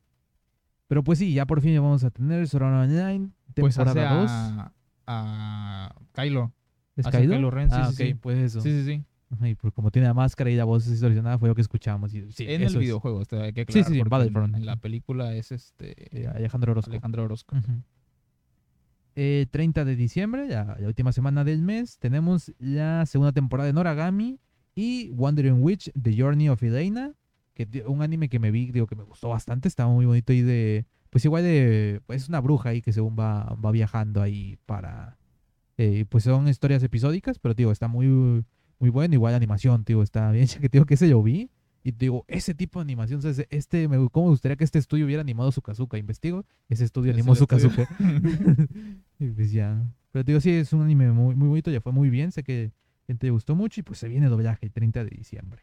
Pero 0.87 1.03
pues 1.03 1.19
sí, 1.19 1.33
ya 1.33 1.47
por 1.47 1.61
fin 1.63 1.73
ya 1.73 1.81
vamos 1.81 2.05
a 2.05 2.11
tener 2.11 2.47
Sword 2.47 2.65
Art 2.65 2.91
Online, 2.91 3.31
Pues 3.55 3.79
hace 3.79 3.85
temporada 3.95 4.21
2. 4.21 4.31
a, 4.31 4.73
a 5.07 5.95
Kylo. 6.13 6.53
¿Es 6.97 7.07
Kylo? 7.07 7.37
Kylo 7.37 7.51
Ren, 7.51 7.71
sí, 7.71 7.77
ah, 7.79 7.87
sí, 7.93 8.03
ok, 8.05 8.09
sí. 8.09 8.15
pues 8.15 8.39
eso. 8.39 8.61
Sí, 8.61 8.71
sí, 8.71 8.85
sí. 8.85 9.05
Ajá, 9.31 9.49
y 9.49 9.55
pues 9.55 9.75
como 9.75 9.91
tiene 9.91 10.09
la 10.09 10.15
máscara 10.15 10.51
y 10.51 10.57
la 10.57 10.65
voz 10.65 10.89
distorsionada 10.89 11.39
fue 11.39 11.49
lo 11.49 11.55
que 11.55 11.61
escuchamos. 11.61 12.15
Y, 12.15 12.33
sí, 12.33 12.45
en 12.45 12.63
el 12.63 12.69
es. 12.69 12.77
videojuego, 12.79 13.21
esto 13.23 13.41
hay 13.43 13.53
que 13.53 13.63
Sí, 13.69 13.73
sí, 13.73 13.79
aclarar, 13.81 13.93
sí, 13.93 13.95
en 13.95 13.99
porque 14.01 14.11
Battlefront. 14.17 14.57
En, 14.57 14.67
la 14.67 14.77
película 14.77 15.35
es 15.35 15.53
este 15.53 15.95
Eh, 16.23 16.27
Alejandro 16.27 16.73
Orozco. 16.73 16.91
Alejandro 16.91 17.25
Orozco. 17.25 17.57
Ujú. 17.57 17.83
Eh, 19.17 19.47
30 19.51 19.85
de 19.85 19.97
diciembre, 19.97 20.49
la 20.49 20.77
última 20.87 21.11
semana 21.13 21.43
del 21.43 21.61
mes, 21.61 21.99
tenemos 21.99 22.53
la 22.61 23.05
segunda 23.05 23.33
temporada 23.33 23.67
de 23.67 23.73
Noragami 23.73 24.39
y 24.77 25.11
Wandering 25.11 25.61
Witch, 25.63 25.91
The 26.01 26.17
Journey 26.17 26.49
of 26.49 26.63
Elena, 26.63 27.15
que 27.53 27.67
un 27.87 28.01
anime 28.03 28.29
que 28.29 28.39
me 28.39 28.53
vi, 28.53 28.71
digo 28.71 28.87
que 28.87 28.95
me 28.95 29.03
gustó 29.03 29.29
bastante, 29.31 29.67
estaba 29.67 29.91
muy 29.93 30.07
bonito 30.07 30.33
y 30.33 30.43
de, 30.43 30.87
pues 31.11 31.25
igual 31.25 31.43
de, 31.43 32.01
pues 32.07 32.23
es 32.23 32.29
una 32.29 32.41
bruja 32.41 32.69
ahí 32.69 32.81
que 32.81 32.93
según 32.93 33.17
va, 33.19 33.43
va 33.57 33.73
viajando 33.73 34.23
ahí 34.23 34.57
para, 34.67 35.19
eh, 35.79 36.05
pues 36.09 36.23
son 36.23 36.47
historias 36.47 36.85
episódicas, 36.85 37.41
pero 37.41 37.55
digo, 37.55 37.73
está 37.73 37.89
muy, 37.89 38.45
muy 38.79 38.91
bueno, 38.91 39.15
igual 39.15 39.33
la 39.33 39.37
animación, 39.39 39.85
digo, 39.87 40.03
está 40.03 40.31
bien, 40.31 40.47
ya 40.47 40.59
que 40.61 40.69
digo 40.69 40.85
que 40.87 40.95
ese 40.95 41.09
yo 41.09 41.23
vi. 41.23 41.51
Y 41.85 41.93
digo, 41.93 42.25
ese 42.29 42.55
tipo 42.55 42.81
de 42.81 42.83
animación, 42.83 43.21
ese- 43.25 43.47
este, 43.51 43.89
me, 43.89 43.97
¿cómo 44.11 44.27
me 44.27 44.31
gustaría 44.33 44.57
que 44.57 44.65
este 44.65 44.79
estudio 44.79 45.07
hubiera 45.07 45.23
animado 45.23 45.53
Sukazuka? 45.53 45.97
Investigo, 45.97 46.45
ese 46.69 46.85
estudio 46.85 47.13
Es 47.13 47.17
animó 47.17 47.33
el 47.35 47.39
estudio. 47.41 47.61
Sukazuka. 47.71 47.89
y 49.19 49.27
pues 49.29 49.53
ya. 49.53 49.83
Pero 50.11 50.25
te 50.25 50.33
digo, 50.33 50.41
sí, 50.41 50.51
es 50.51 50.73
un 50.73 50.83
anime 50.83 51.13
muy, 51.13 51.35
muy 51.35 51.49
bonito, 51.49 51.71
ya 51.71 51.81
fue 51.81 51.93
muy 51.93 52.11
bien, 52.11 52.33
sé 52.33 52.43
que 52.43 52.73
gente 53.07 53.27
le 53.27 53.31
gustó 53.31 53.55
mucho 53.55 53.81
y 53.81 53.85
pues 53.85 53.99
se 54.01 54.09
viene 54.09 54.29
doblaje 54.29 54.67
el 54.67 54.73
30 54.73 55.05
de 55.05 55.11
diciembre. 55.11 55.63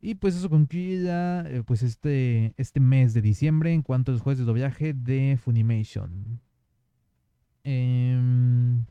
Y 0.00 0.14
pues 0.14 0.34
eso 0.34 0.48
concluye 0.48 1.04
eh, 1.04 1.62
pues 1.66 1.82
este, 1.82 2.54
este 2.56 2.80
mes 2.80 3.12
de 3.12 3.20
diciembre 3.20 3.74
en 3.74 3.82
cuanto 3.82 4.12
a 4.12 4.14
los 4.14 4.22
juegos 4.22 4.38
de 4.38 4.44
doblaje 4.46 4.94
de 4.94 5.36
Funimation. 5.42 6.40
Em, 7.64 8.84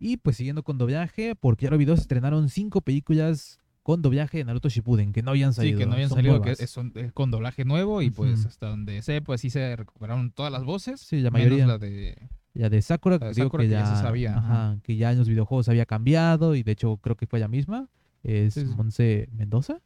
y 0.00 0.16
pues 0.16 0.36
siguiendo 0.36 0.62
con 0.64 0.78
doblaje, 0.78 1.36
porque 1.36 1.66
ya 1.66 1.70
lo 1.70 1.78
videos 1.78 2.00
estrenaron 2.00 2.48
cinco 2.48 2.80
películas 2.80 3.60
con 3.82 4.02
doblaje 4.02 4.38
de 4.38 4.44
Naruto 4.44 4.68
Shippuden 4.68 5.12
que 5.12 5.22
no 5.22 5.30
habían 5.30 5.52
Sí, 5.52 5.58
salido. 5.58 5.78
que 5.78 5.86
no 5.86 5.92
habían 5.92 6.08
son 6.08 6.16
salido, 6.18 6.42
que 6.42 6.52
es, 6.52 6.70
son- 6.70 6.92
es 6.96 7.12
con 7.12 7.30
doblaje 7.30 7.64
nuevo 7.64 8.02
y 8.02 8.10
pues 8.10 8.44
hasta 8.46 8.68
donde 8.68 9.00
sé, 9.02 9.22
pues 9.22 9.40
sí 9.40 9.50
se 9.50 9.76
recuperaron 9.76 10.30
todas 10.32 10.50
las 10.52 10.64
voces. 10.64 11.00
Sí, 11.00 11.20
la 11.20 11.30
menos 11.30 11.46
mayoría. 11.48 11.66
la 11.66 11.78
de... 11.78 12.28
Ya 12.52 12.68
de 12.68 12.82
Sakura, 12.82 13.18
La 13.20 13.28
de 13.28 13.34
digo 13.34 13.46
Sakura 13.46 13.62
que 13.62 13.68
que 13.68 13.72
ya, 13.72 13.80
ya 13.80 13.94
se 13.96 14.02
sabía, 14.02 14.36
ajá, 14.36 14.78
que 14.82 14.96
ya 14.96 15.12
en 15.12 15.18
los 15.18 15.28
videojuegos 15.28 15.68
había 15.68 15.86
cambiado 15.86 16.56
y 16.56 16.62
de 16.64 16.72
hecho 16.72 16.96
creo 16.96 17.16
que 17.16 17.26
fue 17.26 17.38
la 17.38 17.46
misma. 17.48 17.88
Es 18.24 18.54
Sí, 18.54 18.66
sí. 18.66 18.74
Monse 18.76 19.28
Mendoza. 19.32 19.80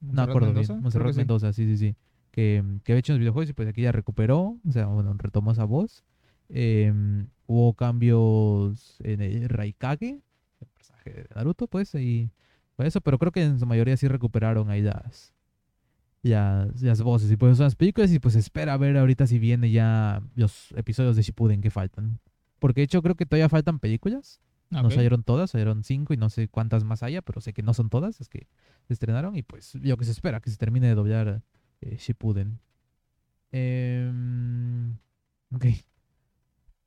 No 0.00 0.22
acuerdo 0.22 0.48
Mendoza, 0.52 0.74
bien. 0.74 1.12
sí. 1.12 1.18
Mendoza, 1.18 1.52
sí, 1.52 1.64
sí, 1.66 1.76
sí. 1.76 1.96
Que, 2.30 2.62
que 2.84 2.92
había 2.92 3.00
hecho 3.00 3.12
en 3.12 3.18
los 3.18 3.20
videojuegos 3.20 3.50
y 3.50 3.52
pues 3.54 3.68
aquí 3.68 3.82
ya 3.82 3.90
recuperó, 3.92 4.56
o 4.66 4.72
sea, 4.72 4.86
bueno, 4.86 5.12
retomó 5.18 5.52
esa 5.52 5.64
voz. 5.64 6.04
Em, 6.48 7.26
hubo 7.50 7.74
cambios 7.74 8.96
en 9.00 9.20
el 9.20 9.48
Raikage, 9.48 10.20
el 10.60 10.68
personaje 10.68 11.10
de 11.10 11.26
Naruto, 11.34 11.66
pues, 11.66 11.92
y 11.96 12.30
fue 12.76 12.86
eso, 12.86 13.00
pero 13.00 13.18
creo 13.18 13.32
que 13.32 13.42
en 13.42 13.58
su 13.58 13.66
mayoría 13.66 13.96
sí 13.96 14.06
recuperaron 14.06 14.70
ahí 14.70 14.82
las, 14.82 15.34
las, 16.22 16.80
las 16.80 17.02
voces 17.02 17.28
y 17.28 17.36
pues 17.36 17.56
son 17.56 17.64
las 17.64 17.74
películas 17.74 18.12
y 18.12 18.20
pues 18.20 18.36
espera 18.36 18.74
a 18.74 18.76
ver 18.76 18.96
ahorita 18.96 19.26
si 19.26 19.40
viene 19.40 19.72
ya 19.72 20.22
los 20.36 20.70
episodios 20.76 21.16
de 21.16 21.22
Shippuden 21.22 21.60
que 21.60 21.70
faltan. 21.70 22.20
Porque 22.60 22.82
de 22.82 22.84
hecho 22.84 23.02
creo 23.02 23.16
que 23.16 23.26
todavía 23.26 23.48
faltan 23.48 23.80
películas. 23.80 24.40
Ah, 24.70 24.82
No 24.82 24.90
salieron 24.92 25.24
todas, 25.24 25.50
salieron 25.50 25.82
cinco 25.82 26.14
y 26.14 26.16
no 26.16 26.30
sé 26.30 26.46
cuántas 26.46 26.84
más 26.84 27.02
haya, 27.02 27.20
pero 27.20 27.40
sé 27.40 27.52
que 27.52 27.64
no 27.64 27.74
son 27.74 27.90
todas, 27.90 28.20
es 28.20 28.28
que 28.28 28.46
se 28.86 28.92
estrenaron 28.92 29.34
y 29.34 29.42
pues 29.42 29.74
lo 29.74 29.96
que 29.96 30.04
se 30.04 30.12
espera, 30.12 30.38
que 30.38 30.50
se 30.50 30.56
termine 30.56 30.86
de 30.86 30.94
doblar 30.94 31.42
eh, 31.80 31.96
Shippuden. 31.98 32.60
Em, 33.50 34.96
ok. 35.52 35.64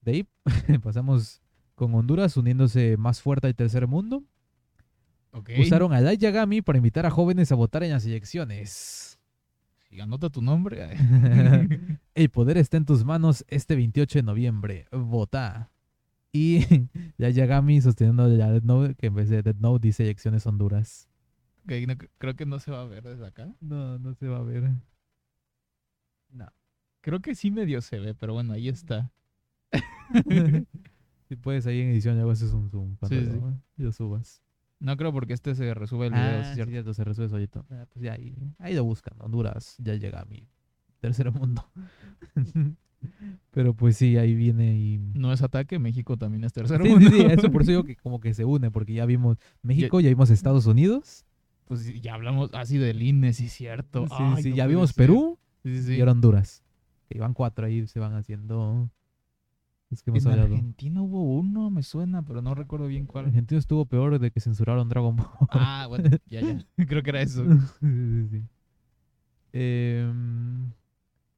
De 0.03 0.11
ahí 0.11 0.27
pasamos 0.83 1.41
con 1.75 1.93
Honduras 1.95 2.35
uniéndose 2.37 2.97
más 2.97 3.21
fuerte 3.21 3.47
al 3.47 3.55
tercer 3.55 3.87
mundo. 3.87 4.23
Usaron 5.59 5.93
a 5.93 6.01
Light 6.01 6.19
Yagami 6.19 6.61
para 6.61 6.77
invitar 6.77 7.05
a 7.07 7.09
jóvenes 7.09 7.51
a 7.51 7.55
votar 7.55 7.83
en 7.83 7.91
las 7.91 8.05
elecciones. 8.05 9.19
Y 9.89 9.99
anota 9.99 10.29
tu 10.29 10.41
nombre. 10.41 10.95
El 12.15 12.29
poder 12.29 12.57
está 12.57 12.77
en 12.77 12.85
tus 12.85 13.03
manos 13.03 13.43
este 13.47 13.75
28 13.75 14.19
de 14.19 14.23
noviembre. 14.23 14.87
Vota. 14.91 15.71
Y 16.31 16.65
Light 17.17 17.35
Yagami 17.35 17.81
sosteniendo 17.81 18.27
la 18.27 18.51
Death 18.51 18.63
Note, 18.63 18.95
que 18.95 19.07
en 19.07 19.15
vez 19.15 19.29
de 19.29 19.41
Death 19.41 19.57
Note 19.57 19.87
dice 19.87 20.03
elecciones 20.03 20.45
Honduras. 20.45 21.09
Ok, 21.63 21.71
no- 21.87 21.95
creo 22.17 22.35
que 22.35 22.45
no 22.45 22.59
se 22.59 22.71
va 22.71 22.81
a 22.81 22.85
ver 22.85 23.03
desde 23.03 23.25
acá. 23.25 23.55
No, 23.59 23.97
no 23.97 24.13
se 24.13 24.27
va 24.27 24.37
a 24.37 24.43
ver. 24.43 24.69
No. 26.29 26.47
Creo 27.01 27.21
que 27.21 27.33
sí 27.35 27.49
medio 27.51 27.81
se 27.81 27.99
ve, 27.99 28.13
pero 28.13 28.33
bueno, 28.33 28.53
ahí 28.53 28.67
está. 28.69 29.11
si 31.29 31.35
puedes 31.35 31.65
ahí 31.65 31.81
en 31.81 31.89
edición, 31.89 32.15
luego 32.15 32.31
haces 32.31 32.51
un 32.53 32.69
zoom. 32.69 32.95
Sí, 33.09 33.25
sí. 33.25 33.39
lo 33.77 33.91
subas. 33.91 34.41
No 34.79 34.97
creo 34.97 35.13
porque 35.13 35.33
este 35.33 35.55
se 35.55 35.73
resube 35.73 36.07
el 36.07 36.13
video, 36.13 36.41
ah, 36.41 36.43
sí, 36.43 36.55
¿cierto? 36.55 36.71
cierto, 36.71 36.93
se 36.93 37.03
resuelve 37.03 37.29
solito. 37.29 37.65
Ah, 37.71 37.85
pues 37.91 38.03
ya 38.03 38.13
ahí, 38.13 38.35
ahí 38.59 38.73
lo 38.75 38.83
buscan. 38.83 39.13
Honduras 39.19 39.75
ya 39.79 39.95
llega 39.95 40.19
a 40.19 40.25
mi 40.25 40.47
tercer 40.99 41.31
mundo. 41.31 41.65
Pero 43.51 43.73
pues 43.73 43.97
sí, 43.97 44.17
ahí 44.17 44.33
viene 44.33 44.77
y... 44.77 44.97
No 45.13 45.31
es 45.33 45.41
ataque, 45.41 45.77
México 45.79 46.17
también 46.17 46.43
es 46.43 46.53
tercer 46.53 46.81
Sí, 46.81 46.89
mundo. 46.89 47.09
sí, 47.09 47.17
sí, 47.17 47.25
eso 47.29 47.51
por 47.51 47.61
eso 47.61 47.71
digo 47.71 47.83
que 47.83 47.95
como 47.95 48.19
que 48.19 48.33
se 48.33 48.45
une, 48.45 48.71
porque 48.71 48.93
ya 48.93 49.05
vimos 49.05 49.37
México, 49.61 49.99
ya 49.99 50.09
vimos 50.09 50.29
Estados 50.29 50.65
Unidos, 50.65 51.25
Pues 51.65 52.01
ya 52.01 52.13
hablamos 52.13 52.49
así 52.53 52.77
del 52.77 53.01
INE, 53.01 53.33
sí, 53.33 53.47
cierto. 53.49 54.07
sí, 54.07 54.13
Ay, 54.17 54.43
sí, 54.43 54.49
no 54.51 54.55
ya 54.55 54.67
vimos 54.67 54.91
ser. 54.91 54.97
Perú 55.07 55.39
y 55.63 55.99
ahora 55.99 56.11
Honduras. 56.13 56.63
Que 57.09 57.19
van 57.19 57.33
cuatro 57.33 57.65
ahí, 57.65 57.85
se 57.87 57.99
van 57.99 58.15
haciendo... 58.15 58.89
Es 59.93 60.01
que 60.03 60.09
hemos 60.11 60.25
En 60.25 60.31
hablado. 60.31 60.53
Argentina 60.55 61.01
hubo 61.01 61.23
uno, 61.37 61.69
me 61.69 61.83
suena, 61.83 62.21
pero 62.23 62.41
no 62.41 62.55
recuerdo 62.55 62.87
bien 62.87 63.05
cuál. 63.05 63.25
Argentina 63.25 63.59
estuvo 63.59 63.85
peor 63.85 64.19
de 64.19 64.31
que 64.31 64.39
censuraron 64.39 64.89
Dragon 64.89 65.15
Ball. 65.15 65.27
Ah, 65.49 65.85
bueno, 65.87 66.09
ya, 66.29 66.41
ya. 66.41 66.65
Creo 66.87 67.03
que 67.03 67.09
era 67.11 67.21
eso. 67.21 67.45
Sí, 67.79 67.87
sí, 67.87 68.27
sí. 68.31 68.43
Em, 69.53 70.71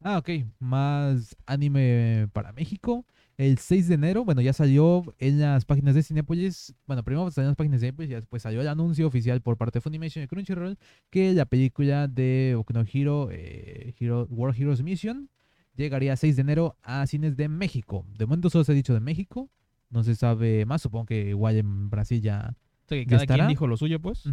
ah, 0.01 0.17
ok. 0.17 0.29
Más 0.59 1.35
anime 1.45 2.29
para 2.33 2.53
México. 2.53 3.05
El 3.37 3.57
6 3.57 3.89
de 3.89 3.95
enero, 3.95 4.23
bueno, 4.23 4.39
ya 4.39 4.53
salió 4.53 5.03
en 5.19 5.41
las 5.41 5.65
páginas 5.65 5.93
de 5.93 6.03
Cinepolis. 6.03 6.73
Bueno, 6.87 7.03
primero 7.03 7.29
salió 7.31 7.47
en 7.47 7.49
las 7.51 7.57
páginas 7.57 7.81
de 7.81 7.87
Cinepolis 7.87 8.11
y 8.11 8.13
después 8.13 8.41
salió 8.41 8.61
el 8.61 8.67
anuncio 8.69 9.05
oficial 9.07 9.41
por 9.41 9.57
parte 9.57 9.79
de 9.79 9.81
Funimation 9.81 10.23
y 10.23 10.27
Crunchyroll 10.27 10.77
que 11.09 11.33
la 11.33 11.45
película 11.45 12.07
de 12.07 12.53
Boku 12.55 12.71
no 12.71 12.85
Hero, 12.89 13.27
eh, 13.31 13.93
Hero- 13.99 14.25
World 14.29 14.57
Heroes 14.57 14.81
Mission 14.81 15.29
llegaría 15.75 16.15
6 16.15 16.35
de 16.35 16.41
enero 16.41 16.75
a 16.83 17.05
cines 17.07 17.35
de 17.37 17.47
México. 17.49 18.05
De 18.17 18.25
momento 18.25 18.49
solo 18.49 18.63
se 18.63 18.71
ha 18.71 18.75
dicho 18.75 18.93
de 18.93 18.99
México. 18.99 19.49
No 19.89 20.03
se 20.03 20.15
sabe 20.15 20.65
más. 20.65 20.81
Supongo 20.81 21.05
que 21.05 21.29
igual 21.29 21.55
en 21.57 21.89
Brasil 21.89 22.21
ya, 22.21 22.55
O 22.85 22.87
sea, 22.87 22.97
que 22.97 23.05
¿Ya 23.05 23.09
cada 23.09 23.21
estará? 23.23 23.43
quien 23.43 23.49
dijo 23.49 23.67
lo 23.67 23.77
suyo, 23.77 23.99
pues. 24.01 24.23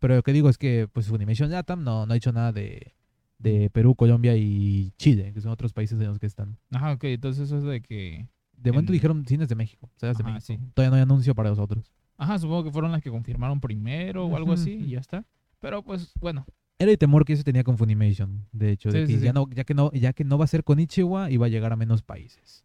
Pero 0.00 0.16
lo 0.16 0.22
que 0.22 0.32
digo 0.32 0.48
es 0.48 0.58
que 0.58 0.88
pues 0.92 1.06
Funimation 1.08 1.50
Latam 1.50 1.82
no, 1.84 2.06
no 2.06 2.12
ha 2.12 2.14
dicho 2.14 2.32
nada 2.32 2.52
de, 2.52 2.94
de 3.38 3.70
Perú, 3.70 3.94
Colombia 3.94 4.36
y 4.36 4.92
Chile, 4.98 5.32
que 5.34 5.40
son 5.40 5.50
otros 5.50 5.72
países 5.72 6.00
en 6.00 6.06
los 6.06 6.18
que 6.18 6.26
están. 6.26 6.56
Ajá, 6.70 6.92
ok. 6.92 7.04
Entonces 7.04 7.44
eso 7.48 7.58
es 7.58 7.64
de 7.64 7.80
que... 7.82 8.28
De 8.56 8.72
momento 8.72 8.92
En- 8.92 8.94
dijeron 8.94 9.24
cines 9.26 9.48
de 9.48 9.54
México, 9.54 9.90
o 9.96 9.98
sea, 9.98 10.12
de 10.12 10.22
México. 10.22 10.40
sí. 10.40 10.58
Todavía 10.74 10.90
no 10.90 10.96
hay 10.96 11.02
anuncio 11.02 11.34
para 11.34 11.48
los 11.50 11.58
otros. 11.58 11.90
Ajá, 12.18 12.38
supongo 12.38 12.64
que 12.64 12.70
fueron 12.70 12.92
las 12.92 13.02
que 13.02 13.10
confirmaron 13.10 13.58
primero 13.60 14.26
o 14.26 14.36
algo 14.36 14.52
así 14.52 14.72
y 14.72 14.90
ya 14.90 14.98
está. 15.00 15.24
Pero 15.60 15.82
pues, 15.82 16.12
bueno. 16.20 16.44
Era 16.80 16.90
el 16.90 16.96
temor 16.98 17.26
que 17.26 17.34
eso 17.34 17.44
tenía 17.44 17.62
con 17.62 17.76
Funimation, 17.76 18.46
de 18.52 18.72
hecho, 18.72 18.90
de 18.90 19.02
que 19.02 19.06
sí, 19.18 19.20
ya 19.20 19.32
sí. 19.32 19.34
no, 19.34 19.46
ya 19.50 19.64
que 19.64 19.74
no, 19.74 19.92
ya 19.92 20.14
que 20.14 20.24
no 20.24 20.38
va 20.38 20.46
a 20.46 20.48
ser 20.48 20.64
con 20.64 20.80
Ichiwa 20.80 21.30
y 21.30 21.36
va 21.36 21.44
a 21.44 21.48
llegar 21.50 21.72
a 21.74 21.76
menos 21.76 22.02
países. 22.02 22.64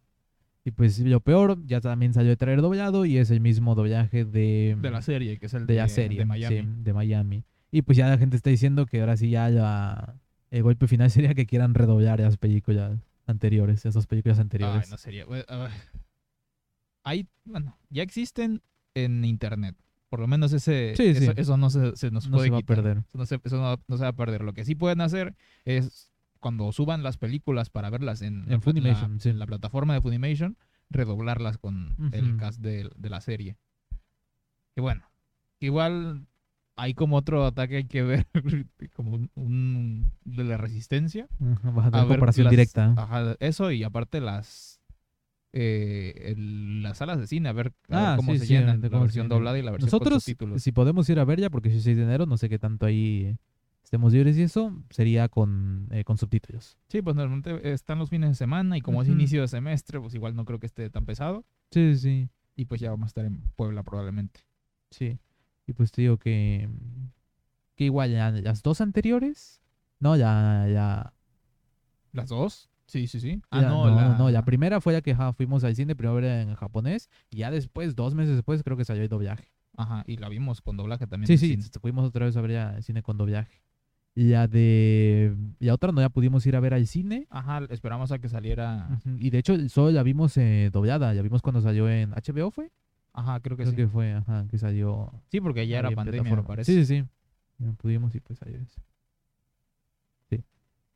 Y 0.64 0.70
pues 0.70 0.98
lo 1.00 1.20
peor, 1.20 1.58
ya 1.66 1.82
también 1.82 2.14
salió 2.14 2.30
de 2.30 2.36
traer 2.36 2.62
doblado 2.62 3.04
y 3.04 3.18
es 3.18 3.30
el 3.30 3.40
mismo 3.42 3.74
doblaje 3.74 4.24
de, 4.24 4.74
De 4.80 4.90
la 4.90 5.02
serie, 5.02 5.38
que 5.38 5.46
es 5.46 5.54
el 5.54 5.66
de 5.66 5.74
de, 5.74 5.80
la 5.80 5.88
serie 5.88 6.18
de 6.20 6.24
Miami. 6.24 6.66
de 6.82 6.92
Miami. 6.94 7.44
Y 7.70 7.82
pues 7.82 7.98
ya 7.98 8.08
la 8.08 8.16
gente 8.16 8.36
está 8.36 8.48
diciendo 8.48 8.86
que 8.86 9.00
ahora 9.00 9.18
sí 9.18 9.28
ya 9.28 9.50
la- 9.50 10.14
el 10.50 10.62
golpe 10.62 10.88
final 10.88 11.10
sería 11.10 11.34
que 11.34 11.44
quieran 11.44 11.74
redoblar 11.74 12.18
las 12.18 12.38
películas 12.38 12.98
anteriores, 13.26 13.84
esas 13.84 14.06
películas 14.06 14.38
Ay, 14.38 14.42
anteriores. 14.42 14.90
no 14.90 14.96
sería. 14.96 15.26
Hay, 17.04 17.28
bueno, 17.44 17.76
ya 17.90 18.02
existen 18.02 18.62
en 18.94 19.24
internet. 19.26 19.76
Por 20.08 20.20
lo 20.20 20.26
menos 20.28 20.52
ese, 20.52 20.94
Sí, 20.96 21.04
eso, 21.06 21.32
sí. 21.32 21.32
eso 21.36 21.56
no 21.56 21.68
se, 21.70 21.96
se 21.96 22.10
nos 22.10 22.28
No 22.28 22.36
puede 22.36 22.46
se 22.48 22.52
va 22.52 22.58
a 22.58 22.62
perder. 22.62 22.98
Eso, 23.08 23.18
no 23.18 23.26
se, 23.26 23.40
eso 23.42 23.56
no, 23.60 23.76
no 23.88 23.96
se 23.96 24.02
va 24.04 24.08
a 24.10 24.12
perder. 24.12 24.42
Lo 24.42 24.52
que 24.52 24.64
sí 24.64 24.74
pueden 24.74 25.00
hacer 25.00 25.34
es 25.64 26.10
cuando 26.40 26.70
suban 26.72 27.02
las 27.02 27.16
películas 27.16 27.70
para 27.70 27.90
verlas 27.90 28.22
en, 28.22 28.44
En 28.44 28.50
la- 28.50 28.60
Funimation, 28.60 29.14
la, 29.14 29.20
sí. 29.20 29.28
en 29.30 29.38
la 29.38 29.46
plataforma 29.46 29.94
de 29.94 30.00
Funimation, 30.00 30.56
redoblarlas 30.90 31.58
con 31.58 31.96
el 32.12 32.36
cast 32.36 32.60
de, 32.60 32.88
de 32.96 33.10
la 33.10 33.20
serie. 33.20 33.56
Y 34.76 34.80
bueno, 34.80 35.02
igual 35.58 36.26
hay 36.76 36.94
como 36.94 37.16
otro 37.16 37.44
ataque 37.46 37.78
hay 37.78 37.84
que 37.86 38.02
ver, 38.02 38.26
como 38.94 39.14
un, 39.14 39.30
un- 39.34 40.12
de 40.24 40.44
la 40.44 40.56
resistencia. 40.56 41.26
Ajá, 41.40 41.70
Vas 41.70 41.86
a 41.86 41.88
A 41.88 41.90
tener 41.90 42.06
ver 42.06 42.18
comparación 42.18 42.44
las- 42.44 42.50
directa. 42.52 42.94
Ajá, 42.96 43.34
eso 43.40 43.70
y 43.72 43.82
aparte 43.82 44.20
las 44.20 44.75
eh, 45.58 46.32
el- 46.32 46.82
las 46.82 46.98
salas 46.98 47.18
de 47.18 47.26
cine, 47.26 47.48
a 47.48 47.52
ver, 47.52 47.68
a 47.88 47.96
ver 47.96 48.06
Ah, 48.08 48.14
cómo 48.16 48.32
sí, 48.32 48.40
se 48.40 48.46
sí, 48.46 48.52
llenan 48.52 48.80
de 48.82 48.90
la 48.90 48.98
versión 48.98 49.28
doblada 49.28 49.58
y 49.58 49.62
la 49.62 49.70
versión 49.70 49.90
con 49.98 50.10
subtítulos. 50.20 50.62
si 50.62 50.72
podemos 50.72 51.08
ir 51.08 51.18
a 51.18 51.24
ver 51.24 51.40
ya, 51.40 51.48
porque 51.48 51.70
es 51.70 51.82
6 51.82 51.96
de 51.96 52.02
enero, 52.02 52.26
no 52.26 52.36
sé 52.36 52.48
qué 52.50 52.58
tanto 52.58 52.84
ahí 52.84 53.38
estemos 53.82 54.12
libres 54.12 54.36
y 54.36 54.42
eso, 54.42 54.72
sería 54.90 55.28
con, 55.28 55.88
eh, 55.92 56.04
con 56.04 56.18
subtítulos. 56.18 56.76
Sí, 56.88 57.00
pues 57.00 57.16
normalmente 57.16 57.72
están 57.72 57.98
los 57.98 58.10
fines 58.10 58.28
de 58.30 58.34
semana 58.34 58.76
y 58.76 58.80
como 58.82 59.00
es 59.00 59.08
inicio 59.08 59.40
de 59.40 59.48
semestre, 59.48 59.98
pues 60.00 60.14
igual 60.14 60.34
no 60.36 60.44
creo 60.44 60.58
que 60.58 60.66
esté 60.66 60.90
tan 60.90 61.06
pesado 61.06 61.44
Sí, 61.70 61.96
sí, 61.96 62.28
y 62.54 62.64
pues 62.66 62.80
ya 62.80 62.90
vamos 62.90 63.06
a 63.06 63.08
estar 63.08 63.24
en 63.24 63.40
Puebla 63.56 63.82
probablemente. 63.82 64.40
sí. 64.90 65.18
Y 65.68 65.72
pues 65.72 65.90
te 65.90 66.02
digo 66.02 66.16
que, 66.18 66.68
que 67.74 67.84
igual 67.84 68.10
ya 68.12 68.30
las 68.30 68.62
dos 68.62 68.80
anteriores, 68.80 69.60
no, 69.98 70.16
ya, 70.16 70.66
ya, 70.72 71.12
¿Las 72.12 72.28
dos? 72.28 72.70
Sí, 72.86 73.06
sí, 73.06 73.20
sí. 73.20 73.42
Ah, 73.50 73.62
ya- 73.62 73.68
no, 73.68 73.88
no, 73.90 73.96
la... 73.96 74.16
no, 74.18 74.30
la 74.30 74.44
primera 74.44 74.80
fue 74.80 74.92
la 74.92 75.00
que 75.02 75.16
fuimos 75.36 75.64
al 75.64 75.74
cine, 75.74 75.96
primero 75.96 76.18
era 76.18 76.42
en 76.42 76.54
japonés, 76.54 77.10
y 77.30 77.38
ya 77.38 77.50
después, 77.50 77.96
dos 77.96 78.14
meses 78.14 78.34
después, 78.36 78.62
creo 78.62 78.76
que 78.76 78.84
salió 78.84 79.02
el 79.02 79.08
doblaje. 79.08 79.52
Ajá, 79.76 80.04
y 80.06 80.16
la 80.16 80.28
vimos 80.28 80.62
con 80.62 80.76
doblaje 80.76 81.06
también. 81.06 81.26
Sí, 81.26 81.36
sí, 81.36 81.48
cine. 81.60 81.64
fuimos 81.80 82.04
otra 82.06 82.24
vez 82.26 82.36
a 82.36 82.40
ver 82.40 82.52
ya 82.52 82.76
el 82.76 82.82
cine 82.82 83.02
con 83.02 83.18
doblaje. 83.18 83.62
Y 84.14 84.28
la 84.28 84.48
de, 84.48 85.36
la 85.58 85.74
otra 85.74 85.92
no, 85.92 86.00
ya 86.00 86.08
pudimos 86.08 86.46
ir 86.46 86.56
a 86.56 86.60
ver 86.60 86.72
al 86.72 86.86
cine, 86.86 87.26
Ajá, 87.28 87.60
esperamos 87.68 88.12
a 88.12 88.18
que 88.18 88.30
saliera. 88.30 88.88
Y 89.18 89.28
de 89.28 89.38
hecho, 89.38 89.68
solo 89.68 89.90
la 89.90 90.02
vimos 90.02 90.34
eh, 90.38 90.70
doblada. 90.72 91.12
Ya 91.12 91.20
vimos 91.20 91.42
cuando 91.42 91.60
salió 91.60 91.86
en 91.90 92.12
HBO, 92.12 92.50
¿fue? 92.50 92.72
Ajá, 93.12 93.40
creo 93.40 93.58
que 93.58 93.64
Creo 93.64 93.72
sí. 93.72 93.76
que 93.76 93.88
fue, 93.88 94.14
ajá, 94.14 94.46
que 94.48 94.56
salió. 94.56 95.12
Sí, 95.30 95.40
porque 95.40 95.66
ya 95.68 95.80
era 95.80 95.90
pandemia, 95.90 96.34
me 96.34 96.42
parece. 96.44 96.72
Sí, 96.72 96.84
sí, 96.86 97.02
sí. 97.02 97.08
Ya 97.58 97.72
pudimos 97.72 98.14
y 98.14 98.20
pues 98.20 98.38
salió 98.38 98.56
eso. 98.56 98.80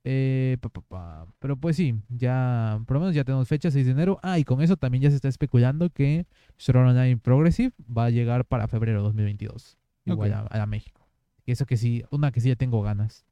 Eh, 0.05 0.57
pa, 0.61 0.69
pa, 0.71 0.81
pa. 0.81 1.27
Pero 1.41 1.57
pues 1.59 1.77
sí, 1.77 1.95
ya, 2.09 2.81
por 2.87 2.95
lo 2.95 3.01
menos 3.01 3.15
ya 3.15 3.23
tenemos 3.25 3.47
fecha, 3.49 3.71
6 3.71 3.85
de 3.87 3.93
enero. 3.93 4.19
Ah, 4.23 4.39
y 4.39 4.45
con 4.45 4.63
eso 4.63 4.77
también 4.77 5.03
ya 5.03 5.11
se 5.11 5.17
está 5.17 5.29
especulando 5.29 5.91
que 5.91 6.27
Sword 6.57 6.79
Online 6.89 7.19
Progressive 7.19 7.73
va 7.87 8.07
a 8.07 8.11
llegar 8.11 8.45
para 8.47 8.67
febrero 8.69 8.99
de 9.01 9.05
2022. 9.05 9.77
Igual 10.07 10.33
Ok. 10.33 10.49
a, 10.53 10.63
a 10.63 10.67
México. 10.67 11.07
Y 11.45 11.53
eso 11.53 11.67
que 11.67 11.77
sí, 11.77 12.03
una 12.11 12.33
que 12.33 12.41
sí 12.41 12.49
ya 12.49 12.57
tengo 12.57 12.81
ganas. 12.83 13.27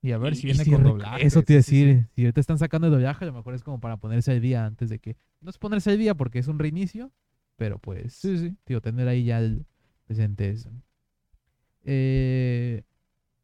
Y 0.00 0.12
a 0.12 0.18
ver 0.18 0.32
Y- 0.32 0.36
si 0.36 0.46
viene 0.46 0.64
si 0.64 0.70
con 0.70 0.82
doblaje. 0.84 1.26
Eso 1.26 1.42
te 1.42 1.54
iba 1.54 1.60
a 1.60 1.62
sí, 1.62 1.70
sí, 1.70 1.76
sí. 1.82 1.84
decir, 1.86 2.06
si 2.14 2.22
ahorita 2.22 2.40
están 2.40 2.58
sacando 2.58 2.86
el 2.86 2.92
doblaje, 2.94 3.24
a 3.24 3.28
lo 3.28 3.34
mejor 3.34 3.54
es 3.54 3.62
como 3.62 3.80
para 3.80 3.96
ponerse 3.98 4.32
al 4.32 4.40
día 4.40 4.64
antes 4.64 4.88
de 4.88 4.98
que... 4.98 5.16
No 5.40 5.50
es 5.50 5.58
ponerse 5.58 5.90
al 5.90 5.98
día 5.98 6.14
porque 6.14 6.38
es 6.38 6.48
un 6.48 6.58
reinicio, 6.58 7.12
pero 7.56 7.78
pues, 7.78 8.14
Sí, 8.14 8.38
sí. 8.38 8.56
tío, 8.64 8.80
tener 8.80 9.08
ahí 9.08 9.24
ya 9.24 9.38
el 9.40 9.66
presente 10.06 10.48
eso. 10.50 10.70
Eh, 11.84 12.82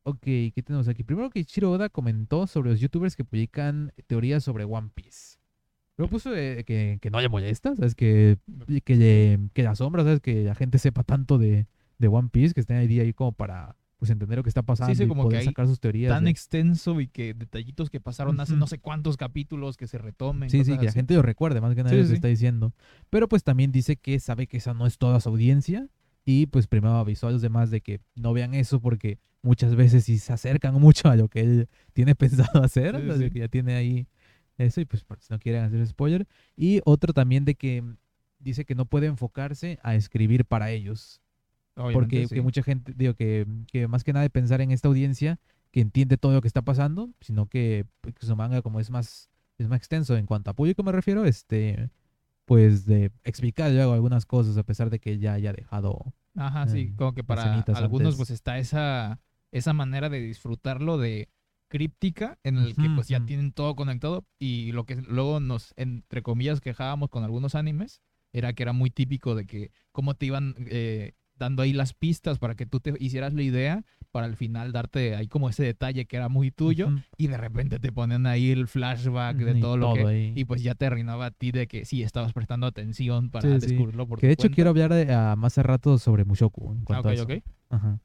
ok, 0.05 0.21
¿qué 0.23 0.63
tenemos 0.65 0.89
aquí? 0.89 1.03
Primero 1.05 1.31
que 1.31 1.41
Ichiro 1.41 1.71
Oda 1.71 1.89
comentó 1.89 2.47
sobre 2.47 2.71
los 2.71 2.81
youtubers 2.81 3.17
que 3.17 3.25
publican 3.25 3.93
teorías 4.07 4.43
sobre 4.45 4.65
One 4.65 4.91
Piece. 4.95 5.39
Pero 5.95 6.09
puso 6.09 6.35
eh, 6.35 6.65
que, 6.65 6.99
que 7.01 7.11
no 7.11 7.21
le 7.21 7.29
molesta, 7.29 7.75
¿sabes? 7.77 7.95
Que, 7.95 8.39
que, 8.85 8.97
le, 8.97 9.39
que 9.53 9.63
la 9.63 9.75
sombra, 9.75 10.03
¿sabes? 10.05 10.21
Que 10.21 10.43
la 10.45 10.55
gente 10.55 10.79
sepa 10.79 11.05
tanto 11.05 11.39
de, 11.39 11.67
de 11.99 12.09
One 12.09 12.31
Piece, 12.33 12.55
que 12.55 12.61
estén 12.61 12.79
ahí, 12.79 12.99
ahí 13.01 13.13
como 13.13 13.33
para 13.33 13.77
pues 13.99 14.11
entender 14.11 14.37
lo 14.37 14.43
que 14.43 14.49
está 14.49 14.63
pasando 14.63 14.93
sí, 14.97 15.05
y 15.05 15.07
como 15.07 15.23
que 15.23 15.27
poder 15.29 15.39
hay 15.41 15.45
sacar 15.45 15.69
sus 15.69 15.79
teorías. 15.79 16.11
Tan 16.11 16.25
de- 16.25 16.31
extenso 16.31 17.01
y 17.01 17.07
que 17.07 17.35
detallitos 17.35 17.89
que 17.89 18.01
pasaron 18.01 18.41
hace 18.41 18.57
no 18.57 18.67
sé 18.67 18.79
cuántos 18.79 19.17
capítulos 19.17 19.77
que 19.77 19.87
se 19.87 19.97
retomen. 19.99 20.51
Sí, 20.51 20.65
sí, 20.65 20.73
que 20.77 20.85
la 20.87 20.91
así. 20.91 20.99
gente 20.99 21.15
lo 21.15 21.23
recuerde, 21.23 21.61
más 21.61 21.77
que 21.77 21.85
nada 21.85 21.91
Sí, 21.91 21.97
lo 21.99 22.03
que 22.03 22.09
sí. 22.09 22.15
está 22.15 22.27
diciendo. 22.27 22.73
Pero 23.11 23.29
pues 23.29 23.45
también 23.45 23.71
dice 23.71 23.95
que 23.97 24.19
sabe 24.19 24.49
que 24.49 24.57
esa 24.57 24.75
no 24.75 24.89
es 24.89 24.99
toda 24.99 25.21
su 25.21 25.29
audiencia 25.29 25.89
y 26.25 26.47
pues 26.47 26.67
primero 26.67 26.95
avisó 26.97 27.29
a 27.29 27.31
los 27.33 27.43
demás 27.43 27.71
de 27.71 27.81
que 27.81 28.01
no 28.15 28.33
vean 28.33 28.55
eso 28.55 28.81
porque 28.81 29.19
muchas 29.43 29.75
veces 29.75 30.05
si 30.05 30.19
se 30.19 30.33
acercan 30.33 30.75
mucho 30.81 31.09
a 31.09 31.17
lo 31.17 31.29
que 31.29 31.41
él 31.41 31.69
tiene 31.93 32.15
pensado 32.17 32.63
hacer, 32.63 32.97
Sí, 33.01 33.19
sí. 33.25 33.31
que 33.31 33.39
ya 33.41 33.49
tiene 33.49 33.75
ahí 33.75 34.07
eso 34.59 34.81
y 34.81 34.85
pues 34.85 35.05
si 35.19 35.33
no 35.33 35.39
quieren 35.39 35.65
hacer 35.65 35.87
spoiler. 35.87 36.27
Y 36.57 36.81
otro 36.85 37.13
también 37.13 37.45
de 37.45 37.55
que 37.55 37.83
dice 38.39 38.65
que 38.65 38.75
no 38.75 38.87
puede 38.87 39.07
enfocarse 39.07 39.79
a 39.83 39.95
escribir 39.95 40.45
para 40.45 40.71
ellos. 40.71 41.21
Obviamente, 41.75 41.95
Porque 41.95 42.29
sí. 42.29 42.35
que 42.35 42.43
mucha 42.43 42.63
gente, 42.63 42.93
digo, 42.95 43.15
que, 43.15 43.47
que 43.73 43.89
más 43.89 44.05
que 44.05 44.13
nada 44.13 44.23
de 44.25 44.31
pensar 44.31 44.61
en 44.61 44.71
esta 44.73 44.89
audiencia 44.89 45.41
que 45.71 45.81
entiende 45.81 46.19
todo 46.19 46.35
lo 46.35 46.43
que 46.43 46.49
está 46.49 46.61
pasando, 46.63 47.11
sino 47.23 47.47
que, 47.47 47.87
pues, 48.03 48.15
que 48.15 48.27
su 48.27 48.37
manga 48.37 48.61
como 48.61 48.79
es 48.79 48.91
más, 48.91 49.31
es 49.57 49.69
más 49.69 49.79
extenso 49.79 50.17
en 50.19 50.27
cuanto 50.27 50.51
a 50.51 50.55
público 50.55 50.83
me 50.83 50.93
refiero, 50.93 51.25
este, 51.25 51.89
pues 52.53 52.85
de 52.85 53.11
explicar 53.25 53.71
luego 53.71 53.95
algunas 53.95 54.27
cosas 54.27 54.59
a 54.59 54.63
pesar 54.63 54.91
de 54.91 54.99
que 54.99 55.19
ya 55.19 55.33
haya 55.33 55.55
dejado. 55.55 56.13
Ajá, 56.37 56.69
sí, 56.69 56.81
eh, 56.81 56.93
como 56.99 57.15
que 57.15 57.25
para 57.25 57.45
algunos 57.45 58.09
antes. 58.09 58.17
pues 58.17 58.29
está 58.29 58.59
esa, 58.59 59.23
esa 59.53 59.73
manera 59.73 60.11
de 60.11 60.21
disfrutarlo 60.21 60.99
de 60.99 61.31
críptica 61.69 62.39
en 62.45 62.59
el 62.59 62.77
que 62.77 62.91
pues 62.95 63.09
ya 63.09 63.25
tienen 63.25 63.53
todo 63.53 63.75
conectado 63.75 64.27
y 64.39 64.73
lo 64.73 64.85
que 64.85 64.97
luego 64.97 65.41
nos, 65.41 65.73
entre 65.79 66.21
comillas, 66.21 66.61
quejábamos 66.61 67.09
con 67.09 67.25
algunos 67.25 67.55
animes 67.55 68.03
era 68.35 68.53
que 68.53 68.65
era 68.65 68.75
muy 68.75 68.91
típico 68.91 69.35
de 69.35 69.47
que 69.47 69.71
cómo 69.91 70.13
te 70.13 70.27
iban 70.27 70.55
eh, 70.67 71.13
dando 71.43 71.63
ahí 71.63 71.73
las 71.73 71.93
pistas 71.93 72.39
para 72.39 72.55
que 72.55 72.67
tú 72.67 72.79
te 72.79 72.95
hicieras 73.01 73.35
la 73.35 73.43
idea 73.43 73.85
para 74.13 74.27
al 74.27 74.37
final 74.37 74.71
darte 74.73 75.17
ahí 75.17 75.27
como 75.27 75.49
ese 75.49 75.65
detalle 75.65 76.05
que 76.07 76.17
era 76.17 76.29
muy 76.29 76.51
tuyo 76.53 76.91
y 77.19 77.27
de 77.27 77.37
repente 77.37 77.79
te 77.81 77.91
ponen 77.91 78.27
ahí 78.27 78.51
el 78.53 78.69
flashback 78.69 79.37
de 79.39 79.59
y 79.59 79.61
todo 79.61 79.77
lo 79.77 79.95
que... 79.95 80.07
ahí. 80.07 80.33
Y 80.37 80.45
pues 80.45 80.63
ya 80.63 80.75
te 80.75 80.87
arruinaba 80.87 81.27
a 81.27 81.31
ti 81.33 81.51
de 81.51 81.67
que 81.67 81.85
sí, 81.85 82.03
estabas 82.03 82.33
prestando 82.33 82.67
atención 82.67 83.31
para 83.31 83.49
Sí, 83.49 83.61
sí. 83.61 83.67
descubrirlo 83.73 84.07
por 84.07 84.19
que 84.19 84.27
tu 84.27 84.27
de 84.29 84.33
hecho 84.35 84.43
cuenta. 84.43 84.55
quiero 84.55 84.71
hablar 84.71 84.93
de- 84.95 85.13
a 85.13 85.35
más 85.37 85.59
a 85.59 85.63
rato 85.63 85.99
sobre 85.99 86.25
Mushoku 86.25 86.73
en 86.73 86.79
Ah, 86.81 86.85
cuanto 86.85 87.09
ok, 87.09 87.11
a 87.11 87.15
eso. 87.15 87.23
ok. 87.25 87.33
Ajá. 87.71 87.99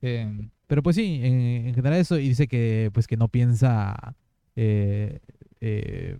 Em, 0.00 0.50
Pero 0.66 0.82
pues 0.82 0.96
sí, 0.96 1.20
en, 1.22 1.66
en 1.68 1.74
general 1.74 1.98
eso, 2.00 2.18
y 2.18 2.28
dice 2.28 2.48
que 2.48 2.90
pues 2.92 3.06
que 3.06 3.16
no 3.16 3.28
piensa 3.28 4.16
eh, 4.56 5.20
eh, 5.60 6.18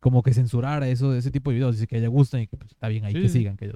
como 0.00 0.22
que 0.22 0.32
censurar 0.34 0.82
eso, 0.84 1.14
ese 1.14 1.30
tipo 1.30 1.50
de 1.50 1.56
videos, 1.56 1.74
dice 1.76 1.86
que 1.86 1.98
le 1.98 2.08
gustan 2.08 2.42
y 2.42 2.46
que 2.46 2.56
pues, 2.56 2.70
está 2.72 2.88
bien 2.88 3.04
ahí 3.04 3.14
Sí, 3.14 3.22
que 3.22 3.28
sí. 3.28 3.38
sigan, 3.38 3.56
que 3.56 3.72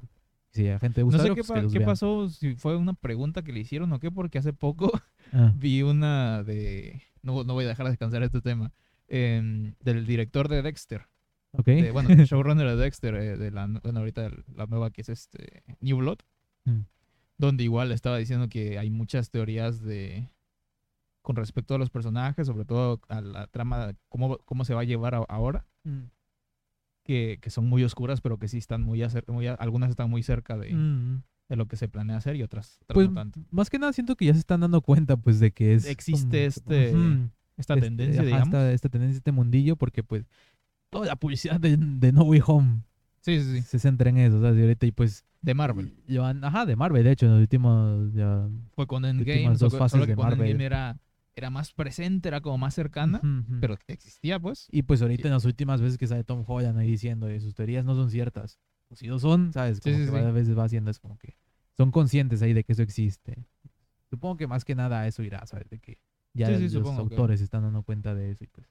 si 0.54 0.68
a 0.68 0.72
la 0.74 0.78
gente 0.78 1.00
le 1.02 1.06
No 1.10 1.18
sé 1.18 1.28
qué, 1.34 1.42
pues, 1.44 1.48
pa- 1.48 1.68
qué 1.70 1.80
pasó, 1.80 2.28
si 2.30 2.54
fue 2.54 2.76
una 2.76 2.94
pregunta 2.94 3.42
que 3.42 3.52
le 3.52 3.60
hicieron 3.60 3.92
o 3.92 4.00
qué, 4.00 4.10
porque 4.10 4.38
hace 4.38 4.52
poco 4.52 4.90
Ah, 5.32 5.52
vi 5.56 5.82
una 5.82 6.42
de... 6.44 7.02
No, 7.22 7.44
no 7.44 7.54
voy 7.54 7.64
a 7.64 7.68
dejar 7.68 7.86
descansar 7.88 8.22
este 8.22 8.40
tema. 8.40 8.72
em, 9.08 9.74
del 9.80 10.06
director 10.06 10.48
de 10.48 10.62
Dexter. 10.62 11.02
ok. 11.52 11.66
de- 11.66 11.90
bueno, 11.90 12.08
el 12.10 12.24
showrunner 12.26 12.66
de 12.68 12.76
Dexter, 12.76 13.14
eh, 13.16 13.36
de 13.36 13.50
la, 13.50 13.66
bueno, 13.66 13.98
ahorita 14.00 14.30
la 14.56 14.66
nueva 14.66 14.90
que 14.90 15.02
es 15.02 15.08
este 15.10 15.62
New 15.80 15.98
Blood. 15.98 16.18
Mm. 16.64 16.80
Donde 17.36 17.64
igual 17.64 17.90
estaba 17.92 18.16
diciendo 18.16 18.48
que 18.48 18.78
hay 18.78 18.90
muchas 18.90 19.30
teorías 19.30 19.82
de... 19.82 20.30
Con 21.20 21.36
respecto 21.36 21.74
a 21.74 21.78
los 21.78 21.88
personajes, 21.90 22.46
sobre 22.46 22.64
todo 22.66 23.00
a 23.08 23.20
la 23.22 23.46
trama, 23.46 23.94
cómo, 24.10 24.36
cómo 24.44 24.64
se 24.66 24.74
va 24.74 24.82
a 24.82 24.84
llevar 24.84 25.14
a- 25.14 25.24
ahora, 25.28 25.66
Mm. 25.84 26.04
Que, 27.04 27.38
que 27.40 27.50
son 27.50 27.68
muy 27.68 27.84
oscuras, 27.84 28.20
pero 28.20 28.38
que 28.38 28.48
sí 28.48 28.58
están 28.58 28.82
muy, 28.82 29.00
acer- 29.02 29.24
muy 29.30 29.46
algunas 29.46 29.90
están 29.90 30.10
muy 30.10 30.22
cerca 30.22 30.56
de, 30.58 30.74
Mm. 30.74 31.22
de 31.48 31.56
lo 31.56 31.66
que 31.68 31.76
se 31.76 31.86
planea 31.86 32.16
hacer 32.16 32.34
y 32.36 32.42
otras, 32.42 32.78
otras 32.82 32.94
Pues 32.94 33.08
no 33.08 33.14
tanto. 33.14 33.40
más 33.50 33.70
que 33.70 33.78
nada 33.78 33.92
siento 33.92 34.16
que 34.16 34.24
ya 34.24 34.32
se 34.32 34.40
están 34.40 34.60
dando 34.60 34.80
cuenta 34.80 35.16
pues 35.16 35.38
de 35.38 35.52
que 35.52 35.74
es 35.74 35.86
Existe 35.86 36.26
como- 36.26 36.76
este- 36.80 36.94
Ujú, 36.96 37.30
Esta 37.56 37.74
este, 37.74 37.86
tendencia, 37.86 38.20
ajá, 38.22 38.26
digamos. 38.26 38.46
Esta, 38.48 38.72
esta 38.72 38.88
tendencia, 38.88 39.16
este 39.18 39.30
mundillo, 39.32 39.76
porque 39.76 40.02
pues 40.02 40.24
toda 40.90 41.06
la 41.06 41.14
publicidad 41.16 41.60
de, 41.60 41.76
de 41.76 42.10
No 42.12 42.22
Way 42.24 42.40
Home 42.46 42.80
Sí, 43.20 43.38
sí, 43.40 43.52
sí. 43.56 43.62
se 43.62 43.78
centra 43.78 44.10
en 44.10 44.18
eso, 44.18 44.40
¿sabes? 44.40 44.58
Y 44.58 44.62
ahorita, 44.62 44.86
y 44.86 44.92
pues, 44.92 45.24
De 45.40 45.54
Marvel. 45.54 45.94
an- 46.20 46.42
ajá, 46.44 46.66
de 46.66 46.74
Marvel, 46.76 47.04
de 47.04 47.12
hecho, 47.12 47.26
en 47.26 47.32
los 47.32 47.40
últimos, 47.40 48.12
ya... 48.12 48.48
Fue 48.72 48.86
con 48.86 49.04
Endgame. 49.04 49.48
dos 49.50 49.58
Solo, 49.58 49.78
fases 49.78 50.06
de 50.06 50.16
Marvel. 50.16 50.40
Endgame 50.40 50.64
era, 50.64 50.98
era 51.36 51.50
más 51.50 51.72
presente, 51.72 52.28
era 52.28 52.40
como 52.40 52.58
más 52.58 52.74
cercana, 52.74 53.18
Ujú, 53.18 53.26
ujú. 53.52 53.60
pero 53.60 53.76
existía, 53.88 54.38
pues. 54.38 54.68
Y 54.70 54.82
pues 54.82 55.02
ahorita 55.02 55.28
en 55.28 55.34
las 55.34 55.44
últimas 55.44 55.80
veces 55.80 55.98
que 55.98 56.06
sale 56.06 56.24
Tom 56.24 56.44
Holland 56.46 56.78
ahí 56.78 56.90
diciendo 56.90 57.26
que 57.26 57.40
sus 57.40 57.54
teorías 57.54 57.84
no 57.84 57.94
son 57.94 58.10
ciertas. 58.10 58.58
Pues 58.88 59.00
si 59.00 59.06
lo 59.06 59.18
son, 59.18 59.52
¿sabes? 59.52 59.78
Sí, 59.78 59.90
Como 59.90 59.96
sí, 59.98 60.04
que 60.12 60.18
sí. 60.18 60.24
a 60.24 60.30
veces 60.30 60.56
va 60.58 60.64
haciendo 60.64 60.90
es 60.90 60.98
como 60.98 61.18
que 61.18 61.36
son 61.76 61.90
conscientes 61.90 62.42
ahí 62.42 62.52
de 62.52 62.62
que 62.64 62.72
eso 62.72 62.82
existe. 62.82 63.44
Supongo 64.10 64.36
que 64.36 64.46
más 64.46 64.64
que 64.64 64.74
nada 64.74 65.00
a 65.00 65.06
eso 65.08 65.22
irá, 65.22 65.44
¿sabes? 65.46 65.68
De 65.70 65.78
que 65.80 65.98
ya 66.34 66.46
Sí, 66.48 66.68
sí, 66.68 66.74
los 66.76 66.88
que- 66.90 67.00
autores 67.00 67.40
se 67.40 67.44
están 67.44 67.62
dando 67.62 67.82
cuenta 67.82 68.14
de 68.14 68.30
eso 68.30 68.44
y 68.44 68.46
pues... 68.48 68.68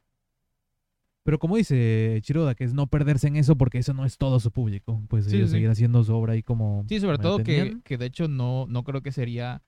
Pero 1.24 1.40
como 1.40 1.56
dice 1.56 2.20
Chiroda, 2.22 2.54
que 2.54 2.66
es 2.66 2.74
no 2.74 2.88
perderse 2.88 3.28
en 3.28 3.38
eso 3.38 3.56
porque 3.58 3.78
eso 3.78 3.94
no 3.94 4.04
es 4.06 4.18
todo 4.18 4.40
su 4.42 4.52
público. 4.52 5.02
Pues 5.08 5.26
Sí, 5.26 5.38
ellos 5.38 5.50
sí. 5.50 5.56
seguir 5.56 5.70
haciendo 5.70 6.04
su 6.04 6.14
obra 6.14 6.34
ahí 6.34 6.44
como... 6.44 6.86
Sí, 6.90 7.00
sobre 7.00 7.18
todo 7.18 7.38
que, 7.44 7.78
que 7.84 7.98
de 7.98 8.06
hecho 8.06 8.28
no, 8.28 8.66
no 8.68 8.84
creo 8.84 9.02
que 9.02 9.12
sería 9.14 9.64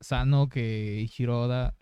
sano 0.00 0.48
que 0.48 1.08
Hiroda 1.16 1.74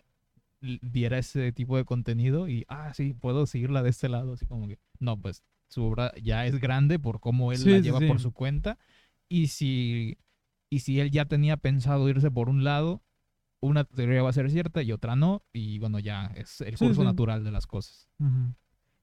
viera 0.61 1.17
ese 1.17 1.51
tipo 1.51 1.77
de 1.77 1.85
contenido 1.85 2.47
y, 2.47 2.65
ah, 2.67 2.93
sí, 2.93 3.13
puedo 3.13 3.45
seguirla 3.45 3.83
de 3.83 3.89
este 3.89 4.09
lado. 4.09 4.33
Así 4.33 4.45
como 4.45 4.67
que, 4.67 4.79
no, 4.99 5.19
pues 5.19 5.43
su 5.67 5.83
obra 5.83 6.13
ya 6.21 6.45
es 6.45 6.59
grande 6.59 6.99
por 6.99 7.19
cómo 7.19 7.51
él 7.51 7.57
Sí, 7.57 7.69
la 7.71 7.79
lleva 7.79 7.99
sí. 7.99 8.07
por 8.07 8.19
su 8.19 8.31
cuenta. 8.31 8.77
Y 9.29 9.47
si, 9.47 10.17
y 10.69 10.79
si 10.79 10.99
él 10.99 11.11
ya 11.11 11.25
tenía 11.25 11.57
pensado 11.57 12.07
irse 12.09 12.29
por 12.29 12.49
un 12.49 12.63
lado, 12.63 13.01
una 13.61 13.83
teoría 13.83 14.23
va 14.23 14.29
a 14.29 14.33
ser 14.33 14.49
cierta 14.51 14.83
y 14.83 14.91
otra 14.91 15.15
no. 15.15 15.43
Y 15.53 15.79
bueno, 15.79 15.99
ya 15.99 16.25
es 16.35 16.61
el 16.61 16.77
curso 16.77 17.01
sí. 17.01 17.05
natural 17.05 17.43
de 17.43 17.51
las 17.51 17.67
cosas. 17.67 18.09
Ujú. 18.19 18.53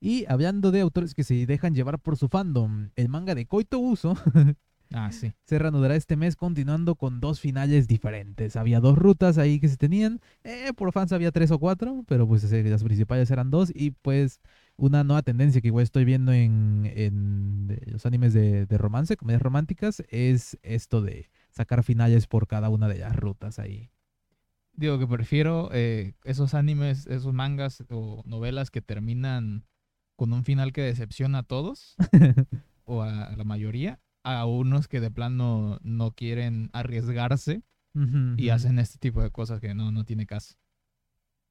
Y 0.01 0.27
hablando 0.27 0.71
de 0.71 0.81
autores 0.81 1.15
que 1.15 1.25
se 1.25 1.47
dejan 1.47 1.75
llevar 1.75 1.99
por 1.99 2.17
su 2.17 2.29
fandom, 2.29 2.91
el 2.95 3.09
manga 3.09 3.35
de 3.35 3.47
Koito 3.47 3.79
Uso 3.81 4.15
Ah, 4.93 5.13
sí. 5.13 5.33
se 5.45 5.59
reanudará 5.59 5.97
este 5.97 6.17
mes 6.17 6.35
continuando 6.35 6.95
con 6.95 7.21
dos 7.21 7.41
finales 7.41 7.89
diferentes. 7.89 8.57
Había 8.57 8.81
dos 8.81 8.97
rutas 8.97 9.37
ahí 9.39 9.61
que 9.61 9.69
se 9.69 9.77
tenían. 9.77 10.21
Eh, 10.45 10.73
por 10.75 10.93
fans 10.93 11.13
había 11.13 11.31
tres 11.31 11.51
o 11.51 11.59
cuatro, 11.59 12.05
pero 12.07 12.27
pues 12.27 12.51
eh, 12.51 12.63
las 12.65 12.83
principales 12.83 13.31
eran 13.31 13.51
dos. 13.51 13.71
Y 13.75 13.91
pues 13.91 14.41
una 14.77 15.05
nueva 15.05 15.23
tendencia 15.23 15.61
que 15.61 15.69
igual 15.69 15.83
estoy 15.83 16.05
viendo 16.05 16.33
en, 16.33 16.91
en 16.95 17.79
los 17.87 18.07
animes 18.07 18.33
de, 18.33 18.67
de 18.67 18.79
romance, 18.79 19.17
comedias 19.17 19.43
románticas, 19.43 20.03
es 20.09 20.57
esto 20.63 21.03
de 21.03 21.31
sacar 21.51 21.83
finales 21.83 22.27
por 22.27 22.47
cada 22.47 22.69
una 22.69 22.89
de 22.89 22.99
las 22.99 23.15
rutas 23.17 23.59
ahí. 23.59 23.91
Digo 24.73 24.99
que 25.01 25.09
prefiero 25.09 25.71
eh, 25.73 26.15
esos 26.23 26.55
animes, 26.55 27.09
esos 27.09 27.35
mangas 27.35 27.83
o 27.91 28.23
novelas 28.27 28.71
que 28.71 28.81
terminan 28.81 29.65
con 30.15 30.33
un 30.33 30.45
final 30.45 30.73
que 30.73 30.83
decepciona 30.83 31.39
a 31.39 31.43
todos 31.43 31.97
o 32.85 33.03
a 33.03 33.35
la 33.37 33.45
mayoría, 33.45 34.01
a 34.37 34.45
unos 34.47 34.89
que 34.89 35.01
de 35.01 35.11
plano 35.11 35.79
no 35.83 36.13
quieren 36.13 36.71
arriesgarse 36.73 37.63
Ujú, 37.95 38.35
y 38.37 38.47
ujú. 38.49 38.55
hacen 38.55 38.79
este 38.79 38.99
tipo 38.99 39.23
de 39.23 39.31
cosas 39.31 39.61
que 39.61 39.75
no, 39.75 39.91
no 39.91 40.05
tiene 40.05 40.27
caso. 40.27 40.57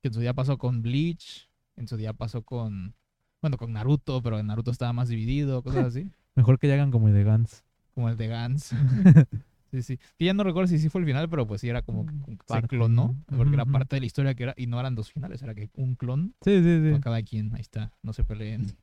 Que 0.02 0.10
en 0.10 0.14
su 0.14 0.20
día 0.20 0.34
pasó 0.34 0.58
con 0.58 0.82
Bleach, 0.82 1.50
en 1.76 1.88
su 1.88 1.98
día 1.98 2.14
pasó 2.14 2.44
con, 2.44 2.96
bueno, 3.42 3.58
con 3.58 3.74
Naruto, 3.74 4.22
pero 4.22 4.38
en 4.40 4.48
Naruto 4.48 4.72
estaba 4.72 4.94
más 4.94 5.10
dividido, 5.10 5.64
cosas 5.64 5.86
así, 5.88 6.10
Mejor 6.36 6.60
que 6.60 6.68
ya 6.68 6.76
hagan 6.76 6.92
como 6.92 7.08
el 7.08 7.14
de 7.16 7.24
Gans. 7.24 7.64
como 7.96 8.10
el 8.10 8.18
de 8.18 8.28
Gans. 8.28 8.72
Sí, 9.70 9.82
sí. 9.84 10.00
Que 10.18 10.24
ya 10.24 10.34
no 10.34 10.44
recuerdo 10.46 10.70
si 10.70 10.80
sí 10.80 10.88
fue 10.88 11.02
el 11.02 11.08
final, 11.08 11.28
pero 11.30 11.46
pues 11.46 11.60
sí 11.60 11.68
era 11.68 11.82
como 11.82 12.06
que 12.06 12.14
que 12.38 12.38
se 12.48 12.62
clonó, 12.70 13.18
porque 13.36 13.54
era 13.54 13.66
parte 13.66 13.98
de 13.98 14.00
la 14.00 14.06
historia 14.06 14.34
que 14.34 14.44
era, 14.44 14.54
y 14.56 14.66
no 14.66 14.80
eran 14.80 14.96
dos 14.96 15.12
finales, 15.12 15.42
era 15.42 15.54
que 15.56 15.70
un 15.74 15.96
clon 15.96 16.34
Sí, 16.42 16.64
sí, 16.64 16.82
sí. 16.86 16.92
con 16.92 17.02
cada 17.02 17.22
quien, 17.22 17.54
ahí 17.54 17.60
está, 17.60 17.92
no 18.02 18.14
se 18.14 18.24
peleen. 18.24 18.78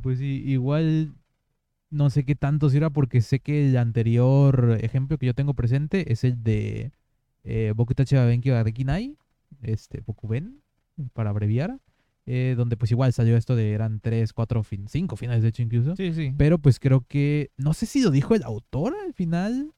Pues 0.00 0.18
sí, 0.18 0.42
igual 0.46 1.14
no 1.92 2.10
sé 2.10 2.24
qué 2.24 2.34
tanto 2.34 2.70
sirva 2.70 2.90
porque 2.90 3.20
sé 3.20 3.38
que 3.40 3.68
el 3.68 3.76
anterior 3.76 4.78
ejemplo 4.80 5.18
que 5.18 5.26
yo 5.26 5.34
tengo 5.34 5.54
presente 5.54 6.10
es 6.12 6.24
el 6.24 6.42
de 6.42 6.90
eh, 7.44 7.72
Bokutachi 7.76 8.16
wa 8.16 8.24
Dekinai, 8.64 9.16
este, 9.62 10.00
Bokuben, 10.00 10.62
para 11.12 11.30
abreviar, 11.30 11.78
eh, 12.26 12.54
donde 12.56 12.76
pues 12.76 12.90
igual 12.92 13.12
salió 13.12 13.36
esto 13.36 13.56
de 13.56 13.72
eran 13.72 14.00
tres, 14.00 14.32
cuatro, 14.32 14.62
fin 14.62 14.86
cinco 14.88 15.16
finales 15.16 15.42
de 15.42 15.48
hecho 15.50 15.62
incluso, 15.62 15.94
Sí, 15.96 16.12
sí. 16.14 16.32
pero 16.36 16.58
pues 16.58 16.78
creo 16.80 17.04
que, 17.06 17.50
no 17.56 17.74
sé 17.74 17.86
si 17.86 18.00
lo 18.02 18.10
dijo 18.10 18.34
el 18.34 18.42
autor 18.44 18.94
al 19.04 19.12
final 19.12 19.72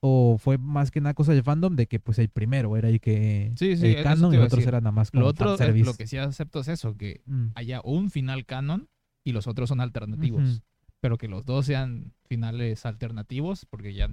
o 0.00 0.36
fue 0.38 0.58
más 0.58 0.90
que 0.90 1.00
nada 1.00 1.14
cosa 1.14 1.32
del 1.32 1.42
fandom 1.42 1.74
de 1.76 1.86
que 1.86 1.98
pues 1.98 2.18
el 2.18 2.28
primero 2.28 2.76
era 2.76 2.88
el 2.90 3.00
que 3.00 3.52
Sí, 3.56 3.76
sí, 3.76 3.86
el 3.86 4.02
canon 4.02 4.34
y 4.34 4.36
los 4.36 4.46
otros 4.46 4.66
eran 4.66 4.84
nada 4.84 4.92
más 4.92 5.08
Lo 5.14 5.20
como 5.20 5.26
otro, 5.30 5.54
es- 5.54 5.58
fanservice. 5.58 5.86
lo 5.86 5.94
que 5.94 6.06
sí 6.06 6.18
acepto 6.18 6.60
es 6.60 6.68
eso, 6.68 6.96
que 6.96 7.22
Mm. 7.26 7.46
haya 7.54 7.80
un 7.82 8.10
final 8.10 8.44
canon 8.44 8.88
y 9.24 9.32
los 9.32 9.46
otros 9.46 9.70
son 9.70 9.80
alternativos. 9.80 10.62
Pero 11.04 11.18
que 11.18 11.28
los 11.28 11.44
dos 11.44 11.66
sean 11.66 12.14
finales 12.24 12.86
alternativos, 12.86 13.66
porque 13.66 13.92
ya 13.92 14.08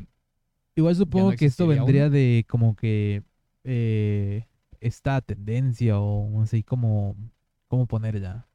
Igual 0.75 0.93
supongo 0.93 1.29
no 1.31 1.37
que 1.37 1.45
esto 1.45 1.65
vendría 1.65 2.09
de 2.09 2.45
como 2.49 2.75
que 2.75 3.23
eh, 3.63 4.43
esta 4.81 5.21
tendencia 5.21 6.01
o 6.01 6.41
así 6.41 6.63
como 6.63 7.15
cómo 7.69 7.87
ponerla. 7.87 8.45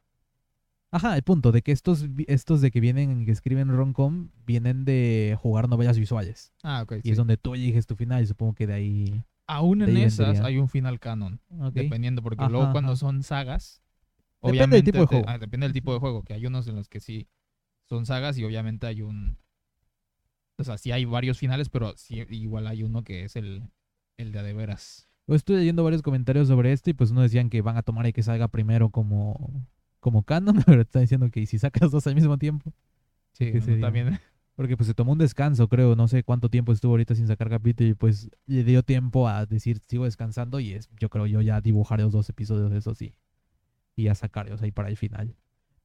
Ajá, 0.90 1.16
el 1.16 1.22
punto 1.22 1.50
de 1.50 1.62
que 1.62 1.72
estos 1.72 2.04
estos 2.26 2.60
de 2.60 2.70
que 2.70 2.80
vienen 2.80 3.24
que 3.24 3.32
escriben 3.32 3.74
romcom 3.74 4.28
vienen 4.44 4.84
de 4.84 5.38
jugar 5.40 5.66
novelas 5.70 5.98
visuales 5.98 6.52
Ah, 6.62 6.82
ok. 6.82 6.96
y 6.96 7.00
sí. 7.04 7.10
es 7.12 7.16
donde 7.16 7.38
tú 7.38 7.54
eliges 7.54 7.86
tu 7.86 7.96
final 7.96 8.22
y 8.22 8.26
supongo 8.26 8.52
que 8.54 8.66
de 8.66 8.74
ahí 8.74 9.22
Aún 9.46 9.80
en 9.80 9.88
ahí 9.88 10.02
esas 10.02 10.28
vendría. 10.28 10.46
hay 10.46 10.58
un 10.58 10.68
final 10.68 11.00
canon, 11.00 11.40
dependiendo, 11.72 12.20
porque 12.20 12.42
Ajá, 12.44 12.50
luego 12.50 12.70
cuando 12.72 12.92
ajá. 12.92 12.98
son 12.98 13.22
sagas, 13.22 13.80
Depende 14.42 14.76
del 14.76 14.84
tipo 14.84 14.98
de 14.98 15.06
te- 15.06 15.16
juego. 15.16 15.24
ah, 15.26 15.38
depende 15.38 15.64
del 15.66 15.72
tipo 15.72 15.94
de 15.94 16.00
juego, 16.00 16.22
que 16.22 16.34
hay 16.34 16.44
unos 16.44 16.68
en 16.68 16.76
los 16.76 16.88
que 16.90 17.00
sí 17.00 17.28
son 17.88 18.06
sagas 18.06 18.38
y 18.38 18.44
obviamente 18.44 18.86
hay 18.86 19.02
un... 19.02 19.38
O 20.58 20.64
sea, 20.64 20.78
sí 20.78 20.90
hay 20.92 21.04
varios 21.04 21.38
finales, 21.38 21.68
pero 21.68 21.94
sí 21.96 22.24
igual 22.30 22.66
hay 22.66 22.82
uno 22.82 23.04
que 23.04 23.24
es 23.24 23.36
el, 23.36 23.62
el 24.16 24.32
de 24.32 24.42
de 24.42 24.54
veras. 24.54 25.08
Estoy 25.28 25.56
leyendo 25.56 25.82
varios 25.84 26.02
comentarios 26.02 26.48
sobre 26.48 26.72
esto 26.72 26.90
y 26.90 26.94
pues 26.94 27.10
uno 27.10 27.22
decían 27.22 27.50
que 27.50 27.60
van 27.60 27.76
a 27.76 27.82
tomar 27.82 28.06
el 28.06 28.12
que 28.12 28.22
salga 28.22 28.48
primero 28.48 28.90
como 28.90 29.66
como 30.00 30.22
canon, 30.22 30.56
pero 30.66 30.82
están 30.82 31.02
diciendo 31.02 31.30
que 31.30 31.40
¿y 31.40 31.46
si 31.46 31.58
sacas 31.58 31.90
dos 31.90 32.06
al 32.06 32.14
mismo 32.14 32.38
tiempo. 32.38 32.72
Sí, 33.32 33.50
¿Qué 33.50 33.60
uno 33.60 33.60
sería? 33.60 33.80
también. 33.80 34.20
Porque 34.54 34.76
pues 34.76 34.86
se 34.86 34.94
tomó 34.94 35.12
un 35.12 35.18
descanso, 35.18 35.68
creo, 35.68 35.96
no 35.96 36.08
sé 36.08 36.22
cuánto 36.22 36.48
tiempo 36.48 36.72
estuvo 36.72 36.92
ahorita 36.92 37.14
sin 37.14 37.26
sacar 37.26 37.50
capítulo 37.50 37.90
y 37.90 37.94
pues 37.94 38.30
le 38.46 38.64
dio 38.64 38.82
tiempo 38.82 39.28
a 39.28 39.44
decir 39.46 39.80
sigo 39.80 40.04
descansando 40.04 40.60
y 40.60 40.72
es, 40.72 40.88
yo 40.98 41.10
creo 41.10 41.26
yo 41.26 41.42
ya 41.42 41.60
dibujaré 41.60 42.04
los 42.04 42.12
dos 42.12 42.28
episodios 42.30 42.70
de 42.70 42.78
esos 42.78 42.96
sí. 42.96 43.14
Y 43.96 44.08
a 44.08 44.14
sacarlos 44.14 44.62
ahí 44.62 44.70
para 44.72 44.88
el 44.88 44.96
final. 44.96 45.34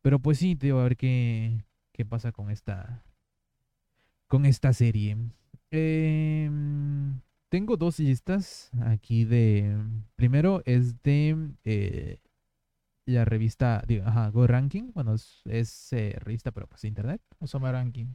Pero 0.02 0.20
pues 0.20 0.38
sí, 0.38 0.56
te 0.56 0.68
digo, 0.68 0.80
a 0.80 0.84
ver 0.84 0.98
qué, 0.98 1.64
qué 2.02 2.06
pasa 2.06 2.32
con 2.32 2.50
esta 2.50 3.04
con 4.26 4.48
esta 4.48 4.74
serie. 4.74 5.18
Em, 5.70 7.22
tengo 7.50 7.78
dos 7.78 8.00
listas 8.00 8.72
aquí 8.82 9.24
de 9.24 9.78
primero 10.16 10.64
es 10.66 11.00
de 11.04 11.52
eh, 11.64 12.18
la 13.06 13.24
revista, 13.24 13.84
digo, 13.88 14.04
ajá, 14.08 14.30
Go 14.30 14.48
Ranking, 14.48 14.92
bueno, 14.96 15.14
es, 15.14 15.44
es, 15.46 15.94
eh, 15.94 16.16
revista 16.20 16.52
pero 16.52 16.66
pues 16.66 16.84
internet 16.86 17.22
Osama 17.38 17.72
Ranking. 17.72 18.08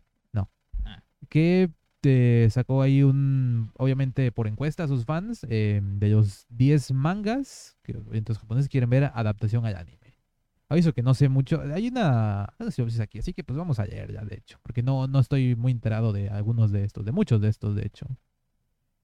que 1.28 1.70
te 2.00 2.48
sacó 2.50 2.82
ahí 2.82 3.02
un, 3.02 3.70
obviamente 3.74 4.32
por 4.32 4.48
encuesta 4.48 4.84
a 4.84 4.88
sus 4.88 5.04
fans, 5.04 5.46
eh, 5.48 5.80
de 5.80 6.08
los 6.08 6.46
10 6.48 6.92
mangas 6.92 7.76
que 7.82 7.92
los 7.92 8.38
japoneses 8.38 8.68
quieren 8.68 8.90
ver 8.90 9.04
adaptación 9.14 9.64
al 9.64 9.76
anime. 9.76 10.05
Aviso 10.68 10.92
que 10.92 11.02
no 11.02 11.14
sé 11.14 11.28
mucho, 11.28 11.62
hay 11.74 11.88
una 11.88 12.48
no 12.58 12.70
sé 12.70 13.02
aquí, 13.02 13.20
así 13.20 13.32
que 13.32 13.44
pues 13.44 13.56
vamos 13.56 13.78
a 13.78 13.86
leer 13.86 14.12
ya 14.12 14.24
de 14.24 14.36
hecho, 14.36 14.58
porque 14.62 14.82
no, 14.82 15.06
no 15.06 15.20
estoy 15.20 15.54
muy 15.54 15.70
enterado 15.70 16.12
de 16.12 16.28
algunos 16.28 16.72
de 16.72 16.82
estos, 16.84 17.04
de 17.04 17.12
muchos 17.12 17.40
de 17.40 17.48
estos 17.48 17.76
de 17.76 17.86
hecho. 17.86 18.06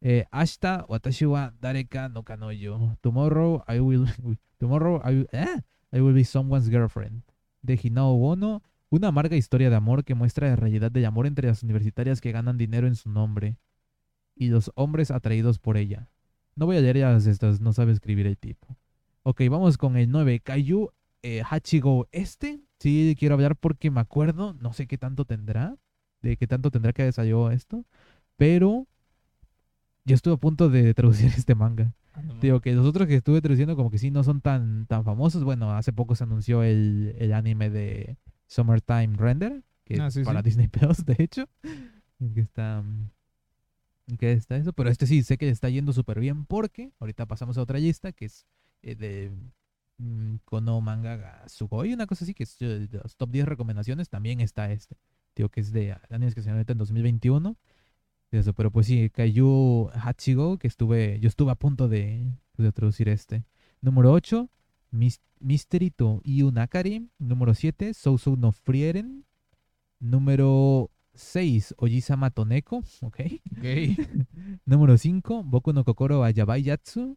Eh, 0.00 0.26
wa 0.32 1.54
dareka 1.60 2.08
no 2.08 2.24
kanoyo. 2.24 2.96
Tomorrow 3.00 3.62
I 3.68 3.78
will 3.78 4.06
tomorrow 4.58 5.00
I, 5.04 5.14
will- 5.14 5.28
ah, 5.32 5.62
I 5.92 6.00
will 6.00 6.14
be 6.14 6.24
someone's 6.24 6.68
girlfriend. 6.68 7.22
De 7.62 7.78
Hinao 7.80 8.16
Bono, 8.16 8.62
una 8.90 9.08
amarga 9.08 9.36
historia 9.36 9.70
de 9.70 9.76
amor 9.76 10.02
que 10.04 10.16
muestra 10.16 10.48
la 10.48 10.56
realidad 10.56 10.90
del 10.90 11.04
amor 11.04 11.28
entre 11.28 11.46
las 11.46 11.62
universitarias 11.62 12.20
que 12.20 12.32
ganan 12.32 12.58
dinero 12.58 12.88
en 12.88 12.96
su 12.96 13.08
nombre 13.08 13.56
y 14.34 14.48
los 14.48 14.72
hombres 14.74 15.12
atraídos 15.12 15.60
por 15.60 15.76
ella. 15.76 16.08
No 16.56 16.66
voy 16.66 16.76
a 16.76 16.80
leer 16.80 16.98
ya 16.98 17.16
estas, 17.16 17.60
no 17.60 17.72
sabe 17.72 17.92
escribir 17.92 18.26
el 18.26 18.36
tipo. 18.36 18.76
Ok, 19.22 19.42
vamos 19.48 19.78
con 19.78 19.96
el 19.96 20.10
9. 20.10 20.40
Kaiju 20.40 20.90
eh, 21.22 21.42
Hachigo 21.48 22.08
este. 22.12 22.60
Sí, 22.78 23.14
quiero 23.18 23.34
hablar 23.34 23.56
porque 23.56 23.90
me 23.90 24.00
acuerdo, 24.00 24.54
no 24.54 24.72
sé 24.72 24.86
qué 24.86 24.98
tanto 24.98 25.24
tendrá, 25.24 25.76
de 26.20 26.36
qué 26.36 26.46
tanto 26.46 26.70
tendrá 26.70 26.92
que 26.92 27.10
salió 27.12 27.50
esto, 27.50 27.84
pero 28.36 28.86
yo 30.04 30.14
estuve 30.14 30.34
a 30.34 30.38
punto 30.38 30.68
de 30.68 30.92
traducir 30.94 31.28
este 31.36 31.54
manga. 31.54 31.94
Digo 32.42 32.60
que 32.60 32.72
los 32.74 32.84
otros 32.86 33.08
que 33.08 33.14
estuve 33.14 33.40
traduciendo 33.40 33.74
como 33.74 33.90
que 33.90 33.96
sí 33.98 34.10
no 34.10 34.22
son 34.22 34.40
tan, 34.42 34.86
tan 34.86 35.02
famosos. 35.04 35.44
Bueno, 35.44 35.72
hace 35.72 35.92
poco 35.94 36.14
se 36.14 36.24
anunció 36.24 36.62
el, 36.62 37.14
el 37.18 37.32
anime 37.32 37.70
de 37.70 38.18
Summertime 38.48 39.16
Render, 39.16 39.62
que 39.84 39.98
Ah, 40.00 40.08
es 40.08 40.14
sí, 40.14 40.22
para 40.22 40.40
sí. 40.40 40.44
Disney 40.44 40.68
Plus, 40.68 41.06
de 41.06 41.16
hecho. 41.18 41.48
Que 42.34 42.40
está, 42.40 42.84
que 44.18 44.32
está 44.32 44.56
eso. 44.56 44.72
Pero 44.74 44.90
este 44.90 45.06
sí 45.06 45.22
sé 45.22 45.38
que 45.38 45.48
está 45.48 45.70
yendo 45.70 45.92
súper 45.92 46.20
bien 46.20 46.44
porque 46.44 46.92
ahorita 47.00 47.26
pasamos 47.26 47.56
a 47.56 47.62
otra 47.62 47.78
lista 47.78 48.12
que 48.12 48.26
es 48.26 48.46
eh, 48.82 48.94
de 48.94 49.32
Kono 50.44 50.80
Manga 50.80 51.16
ga 51.16 51.48
Sugoi, 51.48 51.92
una 51.92 52.06
cosa 52.06 52.24
así, 52.24 52.34
que 52.34 52.42
es 52.42 52.58
de 52.58 52.88
los 53.02 53.16
top 53.16 53.30
10 53.30 53.46
recomendaciones, 53.46 54.08
también 54.08 54.40
está 54.40 54.70
este. 54.72 54.96
Digo 55.36 55.48
que 55.48 55.60
es 55.60 55.72
de 55.72 55.96
animes 56.10 56.34
que 56.34 56.42
se 56.42 56.50
en 56.50 56.78
2021. 56.78 57.56
Y 58.30 58.36
Eso, 58.36 58.52
pero 58.54 58.70
pues 58.70 58.86
sí, 58.86 59.10
Kaiju 59.10 59.90
Hachigo, 59.92 60.58
que 60.58 60.66
estuve, 60.66 61.20
yo 61.20 61.28
estuve 61.28 61.52
a 61.52 61.54
punto 61.54 61.88
de, 61.88 62.32
de 62.56 62.72
traducir 62.72 63.08
este. 63.08 63.44
Número 63.80 64.12
8, 64.12 64.48
Mystery 65.40 65.90
to. 65.90 66.22
Número 67.18 67.54
7, 67.54 67.94
Sousou 67.94 68.36
no 68.36 68.52
Frieren. 68.52 69.24
Número 70.00 70.90
6, 71.14 71.74
Ojisama 71.78 72.30
Toneko. 72.30 72.82
Ok. 73.02 73.20
Ok. 73.58 73.64
Número 74.66 74.96
5, 74.96 75.44
Boku 75.44 75.72
no 75.72 75.84
Kokoro 75.84 76.24
Ayabai 76.24 76.62
Yatsu. 76.62 77.16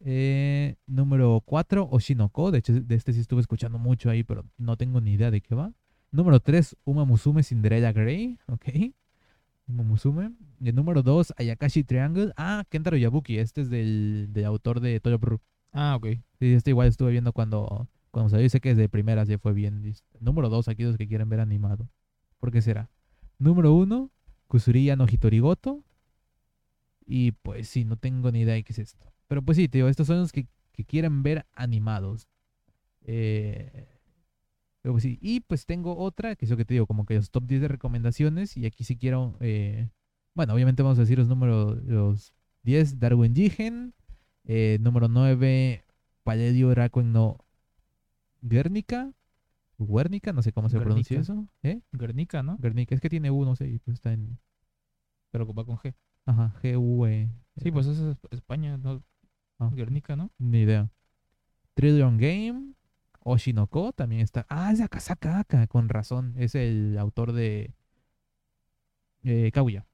Eh, 0.00 0.76
número 0.86 1.42
4, 1.44 1.88
Oshinoko. 1.90 2.50
De 2.50 2.58
hecho, 2.58 2.72
de 2.72 2.94
este 2.94 3.12
sí 3.12 3.20
estuve 3.20 3.40
escuchando 3.40 3.78
mucho 3.78 4.10
ahí, 4.10 4.22
pero 4.22 4.44
no 4.58 4.76
tengo 4.76 5.00
ni 5.00 5.12
idea 5.12 5.30
de 5.30 5.40
qué 5.40 5.54
va. 5.54 5.72
Número 6.10 6.40
3, 6.40 6.76
Uma 6.84 7.04
Musume 7.04 7.42
Cinderella 7.42 7.92
Grey. 7.92 8.38
Ok. 8.48 8.94
Uma 9.66 9.82
Musume. 9.82 10.32
Y 10.60 10.68
el 10.68 10.74
número 10.74 11.02
2, 11.02 11.34
Ayakashi 11.36 11.84
Triangle. 11.84 12.32
Ah, 12.36 12.64
Kentaro 12.68 12.96
Yabuki. 12.96 13.38
Este 13.38 13.62
es 13.62 13.70
del, 13.70 14.28
del 14.30 14.44
autor 14.44 14.80
de 14.80 15.00
Toyo 15.00 15.18
Brew. 15.18 15.40
Ah, 15.72 15.96
ok. 15.96 16.06
Sí, 16.38 16.52
este 16.52 16.70
igual 16.70 16.88
estuve 16.88 17.10
viendo 17.10 17.32
cuando, 17.32 17.88
cuando 18.10 18.30
salió. 18.30 18.48
Sé 18.48 18.60
que 18.60 18.70
desde 18.70 18.88
primeras 18.88 19.28
ya 19.28 19.38
fue 19.38 19.52
bien. 19.52 19.82
Número 20.20 20.48
2, 20.48 20.68
aquí 20.68 20.84
los 20.84 20.96
que 20.96 21.08
quieren 21.08 21.28
ver 21.28 21.40
animado. 21.40 21.88
¿Por 22.38 22.52
qué 22.52 22.62
será? 22.62 22.90
Número 23.38 23.72
1, 23.74 24.10
Kusuriya 24.46 24.96
no 24.96 25.06
Hitorigoto. 25.06 25.82
Y 27.06 27.32
pues 27.32 27.68
sí, 27.68 27.84
no 27.84 27.96
tengo 27.96 28.32
ni 28.32 28.40
idea 28.40 28.54
de 28.54 28.64
qué 28.64 28.72
es 28.72 28.78
esto. 28.78 29.12
Pero 29.28 29.42
pues 29.42 29.56
sí, 29.56 29.68
te 29.68 29.78
digo, 29.78 29.88
estos 29.88 30.06
son 30.06 30.18
los 30.18 30.32
que, 30.32 30.46
que 30.72 30.84
quieren 30.84 31.22
ver 31.22 31.46
animados. 31.52 32.28
Eh, 33.02 33.88
pero 34.82 34.94
pues 34.94 35.02
sí, 35.02 35.18
Y 35.20 35.40
pues 35.40 35.66
tengo 35.66 35.96
otra, 35.96 36.36
que 36.36 36.44
es 36.44 36.50
lo 36.50 36.56
que 36.56 36.64
te 36.64 36.74
digo, 36.74 36.86
como 36.86 37.06
que 37.06 37.14
los 37.14 37.30
top 37.30 37.44
10 37.46 37.60
de 37.62 37.68
recomendaciones. 37.68 38.56
Y 38.56 38.66
aquí 38.66 38.84
sí 38.84 38.96
quiero. 38.96 39.36
eh, 39.40 39.90
bueno, 40.34 40.52
obviamente 40.54 40.82
vamos 40.82 40.98
a 40.98 41.02
decir 41.02 41.18
los 41.18 41.28
números. 41.28 41.82
Los 41.84 42.34
10, 42.62 43.00
Darwin 43.00 43.34
Jigen. 43.34 43.94
Eh, 44.44 44.78
número 44.80 45.08
9, 45.08 45.84
Paledio 46.22 46.74
Rakuen 46.74 47.12
no 47.12 47.44
Guernica. 48.42 49.12
Guernica, 49.78 50.32
no 50.32 50.42
sé 50.42 50.52
cómo 50.52 50.68
se 50.68 50.78
pronuncia 50.78 51.18
eso. 51.20 51.48
¿Eh? 51.62 51.80
Guernica, 51.92 52.42
¿no? 52.42 52.56
Guernica, 52.58 52.94
es 52.94 53.00
que 53.00 53.10
tiene 53.10 53.30
U, 53.30 53.44
no 53.44 53.56
sé, 53.56 53.68
y 53.68 53.78
pues 53.78 53.94
está 53.94 54.12
en. 54.12 54.38
Pero 55.30 55.52
va 55.52 55.64
con 55.64 55.76
G. 55.78 55.94
Ajá, 56.24 56.54
G-U-E. 56.62 57.28
Sí, 57.56 57.70
pues 57.70 57.86
eso 57.86 58.10
es 58.10 58.18
España, 58.30 58.76
¿no? 58.78 59.02
Ah. 59.58 59.70
Guernica, 59.72 60.16
¿no? 60.16 60.30
Ni 60.38 60.60
idea. 60.62 60.90
Trillion 61.74 62.18
Game. 62.18 62.72
Oshinoko 63.20 63.92
también 63.92 64.20
está. 64.20 64.46
Ah, 64.48 64.70
es 64.72 64.78
de 64.78 64.84
Akasaka 64.84 65.40
Aka, 65.40 65.66
con 65.66 65.88
razón. 65.88 66.34
Es 66.36 66.54
el 66.54 66.96
autor 66.98 67.32
de. 67.32 67.74
Eh, 69.24 69.50
Kaguya. 69.52 69.86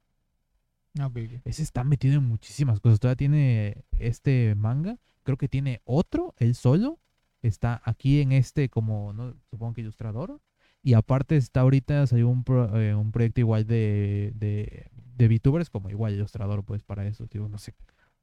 Ah, 0.98 1.06
ok, 1.06 1.16
ok. 1.24 1.40
Ese 1.44 1.62
está 1.62 1.84
metido 1.84 2.16
en 2.16 2.28
muchísimas 2.28 2.80
cosas. 2.80 3.00
Todavía 3.00 3.16
tiene 3.16 3.84
este 3.98 4.54
manga. 4.54 4.98
Creo 5.22 5.38
que 5.38 5.48
tiene 5.48 5.80
otro, 5.84 6.34
él 6.38 6.54
solo. 6.54 6.98
Está 7.40 7.80
aquí 7.84 8.20
en 8.20 8.32
este 8.32 8.68
como, 8.68 9.12
no, 9.12 9.34
supongo 9.50 9.72
que 9.74 9.80
ilustrador. 9.80 10.40
Y 10.82 10.94
aparte 10.94 11.36
está 11.36 11.60
ahorita, 11.60 12.06
salió 12.06 12.28
un, 12.28 12.44
pro- 12.44 12.78
eh, 12.80 12.94
un 12.94 13.10
proyecto 13.12 13.40
igual 13.40 13.66
de, 13.66 14.32
de, 14.34 14.90
de 15.16 15.28
VTubers, 15.28 15.70
como 15.70 15.90
igual 15.90 16.12
ilustrador, 16.14 16.64
pues 16.64 16.82
para 16.82 17.06
eso. 17.06 17.26
Digo, 17.30 17.48
no 17.48 17.58
sé, 17.58 17.74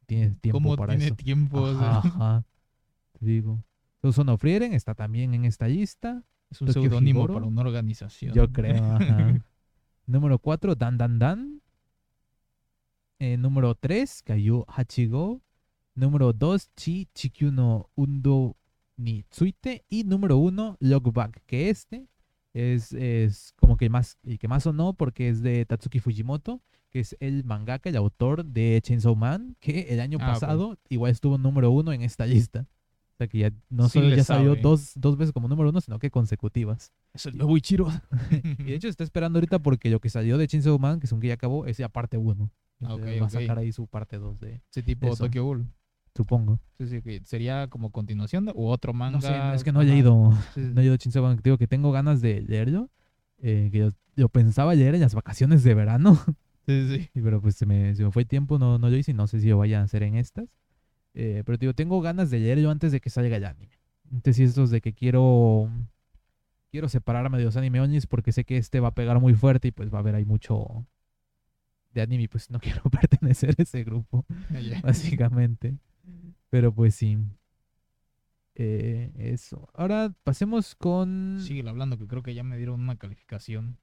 tiene 0.10 0.32
tiempo 0.42 0.60
¿Cómo 0.60 0.76
para 0.76 0.94
tiene 0.94 1.06
eso. 1.06 1.16
tiempo? 1.16 1.68
Ajá, 1.68 2.00
ajá. 2.00 2.44
Te 3.14 3.26
digo. 3.26 3.64
Susono 4.02 4.38
Frieren 4.38 4.74
está 4.74 4.96
también 4.96 5.36
en 5.36 5.46
esta 5.46 5.68
lista. 5.68 6.24
es 6.50 6.62
un 6.62 6.74
seudónimo 6.74 7.28
para 7.28 7.46
una 7.46 7.62
organización. 7.62 8.34
Yo 8.34 8.52
creo, 8.52 8.84
ajá. 8.84 9.44
número 10.08 10.40
4, 10.40 10.76
Dan 10.76 10.98
Dan 10.98 11.20
Dan. 11.20 11.62
Eh, 13.20 13.38
número 13.38 13.76
3, 13.76 14.24
Kayu 14.24 14.66
Hachigo. 14.68 15.42
Número 15.94 16.34
2, 16.34 16.72
Chi 16.76 17.08
Chikyu 17.14 17.52
no 17.52 17.90
Undo 17.96 18.56
ni 18.98 19.24
Tsuite. 19.24 19.86
Y 19.90 20.06
número 20.06 20.38
1, 20.38 20.78
Logback. 20.80 21.44
Que 21.46 21.70
este 21.70 22.08
es, 22.54 22.94
es 22.94 23.54
como 23.58 23.78
que 23.78 23.90
más, 23.90 24.18
el 24.24 24.40
que 24.40 24.48
más 24.48 24.64
sonó 24.64 24.94
porque 24.94 25.30
es 25.30 25.42
de 25.44 25.66
Tatsuki 25.66 26.00
Fujimoto, 26.00 26.62
que 26.90 27.00
es 27.02 27.16
el 27.20 27.44
mangaka, 27.44 27.90
el 27.90 27.96
autor 27.96 28.46
de 28.46 28.80
Chainsaw 28.84 29.16
Man, 29.16 29.56
que 29.60 29.82
el 29.90 30.00
año 30.00 30.18
Ah, 30.22 30.28
pasado 30.34 30.78
igual 30.90 31.12
estuvo 31.12 31.38
número 31.38 31.72
1 31.72 31.94
en 31.94 32.02
esta 32.02 32.26
lista. 32.26 32.68
O 33.14 33.18
sea 33.20 33.28
que 33.28 33.38
ya 33.40 33.52
no 33.70 33.90
Sí 33.90 34.00
solo 34.00 34.16
ya 34.16 34.24
salió 34.24 34.52
sabe. 34.52 34.62
dos, 34.62 34.94
dos 34.96 35.18
veces 35.18 35.34
como 35.34 35.48
número 35.50 35.70
1, 35.70 35.82
sino 35.82 36.00
que 36.00 36.10
consecutivas. 36.10 36.94
Es 37.14 37.26
el 37.26 37.38
nuevo 37.38 37.58
Ichiro. 37.58 37.88
Y 38.60 38.64
de 38.64 38.76
hecho 38.76 38.88
está 38.88 39.04
esperando 39.04 39.38
ahorita 39.40 39.60
porque 39.60 39.90
lo 39.90 40.00
que 40.00 40.10
salió 40.10 40.38
de 40.38 40.48
Chainsaw 40.48 40.80
Man, 40.80 41.00
que 41.00 41.06
es 41.06 41.12
un 41.12 41.20
que 41.20 41.28
ya 41.28 41.34
acabó, 41.34 41.66
es 41.66 41.78
ya 41.78 41.90
parte 41.90 42.18
1. 42.18 42.50
Ah, 42.82 42.94
ok, 42.94 43.02
va 43.02 43.16
ok. 43.18 43.22
a 43.24 43.30
sacar 43.30 43.58
ahí 43.58 43.72
su 43.74 43.88
parte 43.88 44.18
2 44.18 44.40
de, 44.40 44.62
Ese 44.72 44.84
tipo 44.84 45.08
Eso. 45.08 45.26
Tokyo 45.26 45.44
Ghoul. 45.44 45.68
supongo. 46.16 46.60
Sí, 46.78 46.88
sí, 46.88 47.02
que 47.02 47.22
sería 47.26 47.68
como 47.68 47.92
continuación 47.92 48.46
de, 48.46 48.54
u 48.56 48.68
otro 48.68 48.94
manga. 48.94 49.18
No 49.18 49.22
sé, 49.22 49.56
es 49.56 49.64
que 49.66 49.74
no 49.74 49.82
he 49.82 49.86
leído, 49.86 50.32
Sí, 50.54 50.62
sí. 50.64 50.72
no 50.74 50.80
he 50.80 50.84
leído 50.84 50.96
Chainsaw 50.98 51.22
Man, 51.24 51.40
digo 51.44 51.58
que 51.58 51.68
tengo 51.68 51.92
ganas 51.92 52.22
de 52.22 52.42
leerlo, 52.42 52.90
eh, 53.40 53.68
que 53.72 53.80
yo, 53.80 53.90
yo 54.16 54.30
pensaba 54.30 54.74
leer 54.76 54.96
en 54.96 55.02
las 55.02 55.14
vacaciones 55.14 55.62
de 55.64 55.74
verano, 55.74 56.18
Sí, 56.66 57.10
sí. 57.14 57.22
pero 57.22 57.42
pues 57.42 57.56
se 57.56 57.66
me, 57.66 57.96
se 57.96 58.04
me 58.04 58.12
fue 58.12 58.24
el 58.24 58.28
tiempo, 58.28 58.60
no, 58.60 58.78
no 58.78 58.90
lo 58.90 58.96
hice 58.96 59.12
y 59.12 59.14
no 59.14 59.28
sé 59.28 59.40
si 59.40 59.50
lo 59.50 59.58
vaya 59.58 59.80
a 59.80 59.84
hacer 59.84 60.04
en 60.04 60.16
estas. 60.16 60.48
Eh, 61.14 61.44
pero 61.46 61.58
digo, 61.58 61.74
tengo 61.74 62.02
ganas 62.02 62.30
de 62.30 62.40
leerlo 62.40 62.70
antes 62.70 62.92
de 62.92 63.02
que 63.02 63.10
salga 63.10 63.38
el 63.38 63.46
anime. 63.46 63.80
Entonces 64.12 64.50
estos 64.50 64.70
de 64.70 64.82
que 64.82 64.94
quiero 64.94 65.70
quiero 66.72 66.88
separarme 66.90 67.38
de 67.38 67.46
los 67.46 67.58
anime 67.58 67.82
onis 67.82 68.06
porque 68.06 68.32
sé 68.32 68.44
que 68.44 68.58
este 68.58 68.80
va 68.80 68.90
a 68.90 68.94
pegar 68.96 69.20
muy 69.20 69.34
fuerte 69.34 69.70
y 69.70 69.72
pues 69.72 69.92
va 69.92 69.98
a 69.98 70.02
haber 70.02 70.16
ahí 70.16 70.26
mucho 70.26 70.86
de 71.94 72.02
anime 72.02 72.24
y 72.24 72.28
pues 72.28 72.50
no 72.50 72.60
quiero 72.60 72.84
pertenecer 72.84 73.56
a 73.58 73.64
ese 73.64 73.84
grupo, 73.84 74.26
ya. 74.62 74.82
básicamente. 74.82 75.78
Pero 76.50 76.74
pues 76.74 76.96
sí. 76.96 77.18
Eh, 78.56 79.12
eso. 79.16 79.70
Ahora 79.74 80.14
pasemos 80.24 80.76
con... 80.76 81.38
Síguelo 81.40 81.70
hablando, 81.70 81.98
que 81.98 82.08
creo 82.08 82.24
que 82.24 82.34
ya 82.34 82.44
me 82.44 82.58
dieron 82.58 82.82
una 82.82 82.98
calificación. 82.98 83.78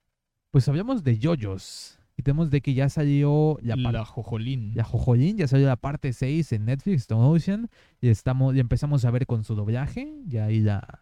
Pues 0.50 0.68
hablamos 0.68 1.02
de 1.02 1.18
yoyos. 1.18 1.98
Y 2.18 2.22
tenemos 2.22 2.50
de 2.50 2.62
que 2.62 2.72
ya 2.74 2.88
salió 2.88 3.58
la, 3.60 3.76
La, 3.76 4.04
Jojolín. 4.04 4.72
la 4.74 4.84
Jojolín, 4.84 5.36
ya 5.36 5.46
salió 5.48 5.66
la 5.66 5.76
parte 5.76 6.12
6 6.14 6.50
en 6.52 6.64
Netflix, 6.64 7.02
Stone 7.02 7.22
Ocean. 7.26 7.68
Y 8.00 8.08
estamos, 8.08 8.54
ya 8.54 8.60
empezamos 8.62 9.04
a 9.04 9.10
ver 9.10 9.26
con 9.26 9.44
su 9.44 9.54
doblaje. 9.54 10.22
Ya 10.26 10.46
ahí 10.46 10.60
la, 10.60 11.00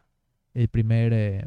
el 0.54 0.68
primer... 0.68 1.12
eh, 1.12 1.44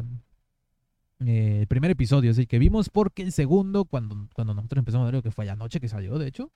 eh, 1.25 1.57
el 1.61 1.67
primer 1.67 1.89
episodio 1.91 2.29
el 2.31 2.47
que 2.47 2.59
vimos 2.59 2.89
porque 2.89 3.23
el 3.23 3.31
segundo, 3.31 3.85
cuando, 3.85 4.29
cuando 4.35 4.53
nosotros 4.53 4.79
empezamos 4.79 5.03
a 5.03 5.07
ver 5.07 5.15
lo 5.15 5.23
que 5.23 5.31
fue 5.31 5.49
anoche 5.49 5.79
que 5.79 5.87
salió, 5.87 6.17
de 6.19 6.27
hecho. 6.27 6.51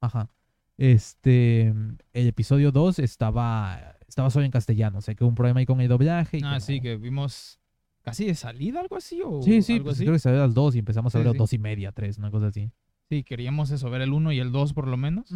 Ajá. 0.00 0.28
Este, 0.76 1.68
el 1.68 2.26
episodio 2.26 2.72
2 2.72 2.98
estaba, 2.98 3.96
estaba 4.08 4.28
solo 4.30 4.44
en 4.44 4.50
castellano, 4.50 4.98
o 4.98 5.00
sea 5.00 5.14
que 5.14 5.22
hubo 5.22 5.28
un 5.28 5.36
problema 5.36 5.60
ahí 5.60 5.66
con 5.66 5.80
el 5.80 5.88
doblaje. 5.88 6.38
y 6.38 6.40
Ah, 6.42 6.48
como- 6.54 6.60
sí, 6.60 6.80
que 6.80 6.96
vimos 6.96 7.60
casi 8.02 8.26
de 8.26 8.34
salida, 8.34 8.80
algo 8.80 8.96
así. 8.96 9.20
O 9.24 9.42
Sí, 9.42 9.62
sí, 9.62 9.74
algo 9.74 9.84
pues 9.86 9.96
así. 9.96 10.04
creo 10.04 10.14
que 10.14 10.18
salió 10.18 10.42
a 10.42 10.46
las 10.46 10.54
2 10.54 10.74
y 10.76 10.78
empezamos 10.80 11.14
a 11.14 11.18
ver 11.18 11.28
a 11.28 11.32
sí. 11.32 11.38
2 11.38 11.52
y 11.54 11.58
media, 11.58 11.92
3, 11.92 12.18
una 12.18 12.30
cosa 12.30 12.48
así. 12.48 12.70
Sí, 13.08 13.24
queríamos 13.24 13.70
eso, 13.70 13.90
ver 13.90 14.02
el 14.02 14.12
1 14.12 14.32
y 14.32 14.38
el 14.40 14.52
2 14.52 14.72
por 14.72 14.88
lo 14.88 14.96
menos. 14.96 15.28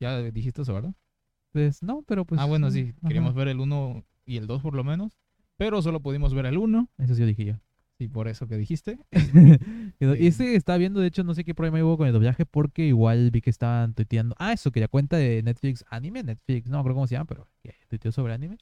Ya 0.00 0.20
dijiste 0.22 0.62
eso, 0.62 0.74
¿verdad? 0.74 0.94
Pues 1.52 1.82
no, 1.82 2.02
pero 2.06 2.24
pues... 2.24 2.40
ah, 2.40 2.44
bueno, 2.44 2.70
sí, 2.70 2.92
queríamos 3.06 3.34
ver 3.34 3.48
el 3.48 3.60
1 3.60 4.04
y 4.26 4.36
el 4.36 4.46
2 4.46 4.62
por 4.62 4.74
lo 4.74 4.84
menos. 4.84 5.18
Pero 5.56 5.80
solo 5.80 6.00
pudimos 6.00 6.34
ver 6.34 6.46
el 6.46 6.58
1. 6.58 6.90
Eso 6.98 7.14
sí 7.14 7.20
lo 7.22 7.26
dije 7.28 7.44
yo. 7.46 7.54
Sí, 7.98 8.08
por 8.08 8.28
eso 8.28 8.46
que 8.46 8.58
dijiste. 8.58 8.98
y 10.20 10.30
Sí. 10.32 10.44
estaba 10.54 10.76
viendo, 10.76 11.00
de 11.00 11.06
hecho, 11.06 11.24
no 11.24 11.34
sé 11.34 11.44
qué 11.44 11.54
problema 11.54 11.82
hubo 11.82 11.96
con 11.96 12.06
el 12.06 12.12
doblaje 12.12 12.44
porque 12.44 12.86
igual 12.86 13.30
vi 13.30 13.40
que 13.40 13.48
estaban 13.48 13.94
tuiteando. 13.94 14.34
Ah, 14.38 14.52
eso, 14.52 14.70
que 14.70 14.80
la 14.80 14.88
cuenta 14.88 15.16
de 15.16 15.42
Netflix 15.42 15.82
Anime, 15.88 16.22
Netflix, 16.22 16.68
no 16.68 16.76
me 16.76 16.80
acuerdo 16.80 16.96
cómo 16.96 17.06
se 17.06 17.14
llama, 17.14 17.24
pero 17.24 17.48
que 17.62 17.74
tuiteó 17.88 18.12
sobre 18.12 18.34
anime. 18.34 18.58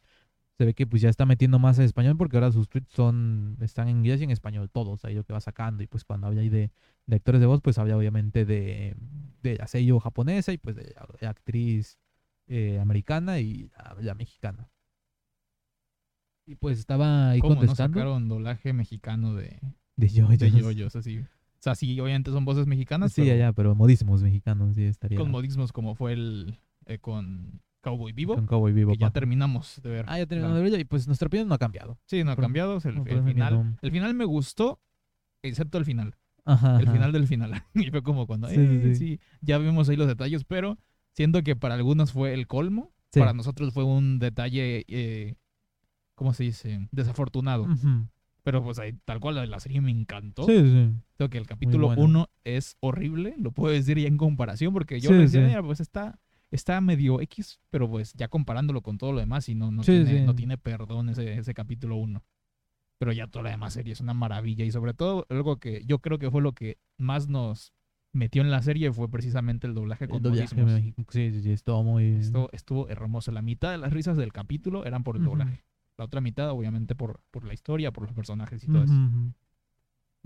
Se 0.57 0.65
ve 0.65 0.75
que 0.75 0.87
pues 0.87 1.03
ya 1.03 1.09
está 1.09 1.27
metiendo 1.27 1.59
más 1.59 1.79
en 1.79 1.85
español 1.85 2.17
porque 2.17 2.37
ahora 2.37 2.53
sus 2.53 2.69
tweets 2.69 2.93
son, 2.93 3.57
están 3.61 3.89
en 3.89 3.97
inglés 3.99 4.21
y 4.21 4.25
en 4.25 4.31
español 4.31 4.71
todos, 4.71 5.05
ahí 5.05 5.15
lo 5.15 5.25
que 5.25 5.33
va 5.33 5.41
sacando. 5.41 5.83
Y 5.83 5.87
pues 5.89 6.05
cuando 6.05 6.29
habla 6.29 6.43
ahí 6.43 6.49
de, 6.49 6.71
de 7.07 7.17
actores 7.17 7.41
de 7.41 7.47
voz, 7.47 7.61
pues 7.61 7.77
habla 7.79 7.97
obviamente 7.97 8.45
de, 8.45 8.95
de 9.43 9.57
la 9.57 9.67
sello 9.67 9.99
japonesa 9.99 10.53
y 10.53 10.59
pues 10.59 10.77
de 10.77 10.95
la, 11.21 11.29
actriz 11.31 11.99
eh, 12.47 12.79
americana 12.79 13.41
y 13.41 13.69
la, 13.77 13.97
la 14.01 14.15
mexicana. 14.15 14.71
Y 16.47 16.55
pues 16.57 16.79
estaba 16.79 17.31
ahí 17.31 17.41
¿Cómo 17.41 17.55
no 17.55 17.61
contestando. 17.61 17.99
sacaron 17.99 18.29
doblaje 18.29 18.73
mexicano 18.73 19.35
de, 19.35 19.59
de 19.97 20.09
yo, 20.09 20.29
de 20.29 20.51
yoyos 20.51 20.95
así? 20.95 21.19
O 21.19 21.27
sea, 21.65 21.75
sí, 21.75 21.99
obviamente 21.99 22.31
son 22.31 22.45
voces 22.45 22.67
mexicanas, 22.67 23.13
Sí, 23.13 23.23
pero 23.23 23.37
ya, 23.37 23.53
pero 23.55 23.75
modísimos 23.75 24.23
mexicanos, 24.23 24.75
sí, 24.75 24.85
estaría. 24.85 25.19
con 25.19 25.31
modismos 25.31 25.73
como 25.73 25.95
fue 25.95 26.13
el 26.13 26.59
eh, 26.87 26.99
con 26.99 27.63
Cowboy 27.85 28.13
Vivo, 28.13 28.35
con 28.35 28.47
Cowboy 28.47 28.73
Vivo. 28.73 28.93
que 28.93 28.99
ya 28.99 29.11
terminamos 29.11 29.81
de 29.83 29.91
ver. 29.91 30.05
Ah, 30.09 30.19
ya 30.19 30.27
terminamos 30.27 30.57
de 30.57 30.63
verlo 30.63 30.79
y 30.79 30.85
pues 30.85 31.07
nuestra 31.07 31.27
opinión 31.27 31.47
no 31.49 31.55
ha 31.55 31.59
cambiado. 31.59 31.99
Sí, 32.07 32.25
no 32.25 32.33
ha 32.33 32.35
Por- 32.37 32.45
cambiado. 32.45 32.79
El, 32.85 32.95
no, 32.97 33.05
final, 33.25 33.55
no. 33.55 33.77
el 33.81 33.91
final 33.93 34.15
me 34.15 34.25
gustó, 34.25 34.81
excepto 35.43 35.79
el 35.79 35.85
final. 35.85 36.17
Ajá. 36.47 36.77
El 36.81 36.85
ajá. 36.89 36.93
final 36.93 37.13
del 37.13 37.27
final. 37.27 37.63
y 37.75 37.91
fue 37.91 38.03
como 38.03 38.27
cuando, 38.27 38.49
Sí, 38.49 38.57
sí, 38.57 38.63
"Eh, 38.63 38.81
sí. 38.83 38.95
sí, 38.97 39.21
ya 39.41 39.59
vimos 39.59 39.89
ahí 39.89 39.97
los 39.97 40.07
detalles, 40.09 40.45
pero 40.45 40.79
siento 41.13 41.43
que 41.43 41.55
para 41.57 41.75
algunos 41.75 42.13
fue 42.13 42.35
el 42.35 42.47
colmo. 42.47 42.93
Sí. 43.13 43.21
para 43.21 43.33
nosotros 43.33 43.73
fue 43.73 43.85
un 43.85 44.19
detalle, 44.19 44.85
eh, 44.89 45.37
¿cómo 46.17 46.33
se 46.35 46.43
dice? 46.43 46.89
Desafortunado. 46.91 47.69
Pero 48.43 48.63
pues 48.65 48.79
ahí, 48.81 48.93
tal 49.05 49.21
cual 49.21 49.49
la, 49.49 49.61
serie 49.61 49.81
me 49.81 49.91
encantó. 49.93 50.45
Sí, 50.47 50.53
sí. 50.59 50.91
Creo 51.17 51.31
que 51.31 51.39
el 51.39 51.47
capítulo 51.47 51.87
bueno. 51.87 52.03
1 52.03 52.31
es 52.43 52.77
horrible, 52.81 53.37
lo 53.39 53.53
puedo 53.53 53.73
decir 53.73 53.99
ya 54.01 54.09
en 54.09 54.17
comparación, 54.19 54.73
porque 54.73 54.99
yo 55.01 55.11
Sí, 55.11 55.17
decía, 55.17 55.41
sí. 55.43 55.47
"Mira, 55.47 55.63
pues 55.63 55.79
está, 55.81 56.19
está 56.55 56.81
medio 56.81 57.21
X, 57.21 57.61
pero 57.71 57.89
pues 57.91 58.13
ya 58.15 58.29
comparándolo 58.29 58.81
con 58.81 58.97
todo 58.99 59.13
lo 59.13 59.21
demás, 59.21 59.49
y 59.49 59.55
no, 59.55 59.71
no, 59.71 59.83
Sí, 59.83 59.93
tiene, 59.93 60.21
sí. 60.21 60.25
no 60.25 60.35
tiene 60.35 60.57
perdón 60.57 61.09
ese, 61.09 61.35
ese 61.35 61.53
capítulo 61.55 61.97
1. 61.97 62.23
Pero 62.99 63.13
ya 63.13 63.27
toda 63.27 63.43
la 63.45 63.51
demás 63.51 63.73
serie 63.75 63.93
es 63.93 64.01
una 64.01 64.15
maravilla, 64.15 64.65
y 64.65 64.71
sobre 64.71 64.95
todo 64.95 65.27
algo 65.29 65.59
que 65.59 65.85
yo 65.85 65.99
creo 65.99 66.19
que 66.19 66.31
fue 66.31 66.41
lo 66.43 66.53
que 66.53 66.79
más 66.97 67.29
nos 67.29 67.73
metió 68.13 68.43
en 68.43 68.51
la 68.51 68.63
serie 68.63 68.93
fue 68.93 69.11
precisamente 69.11 69.67
el 69.67 69.75
doblaje 69.75 70.07
con 70.07 70.17
El 70.19 70.23
doblaje 70.23 70.55
modismos. 70.55 71.05
Sí, 71.11 71.33
sí, 71.33 71.43
sí, 71.43 71.51
estuvo 71.51 71.83
muy... 71.83 72.15
Esto 72.15 72.49
estuvo 72.53 72.89
hermoso. 72.89 73.33
La 73.33 73.43
mitad 73.43 73.73
de 73.73 73.79
las 73.79 73.93
risas 73.93 74.17
del 74.17 74.33
capítulo 74.33 74.85
eran 74.85 75.03
por 75.03 75.17
el 75.17 75.25
doblaje. 75.25 75.65
La 75.99 76.05
otra 76.05 76.21
mitad, 76.21 76.51
obviamente, 76.51 76.95
por, 76.95 77.21
por 77.31 77.45
la 77.45 77.55
historia, 77.55 77.91
por 77.93 78.05
los 78.05 78.13
personajes 78.13 78.63
y 78.63 78.67
todo 78.69 78.85
eso. 78.85 78.93
Ujú, 78.93 79.19
ujú. 79.19 79.33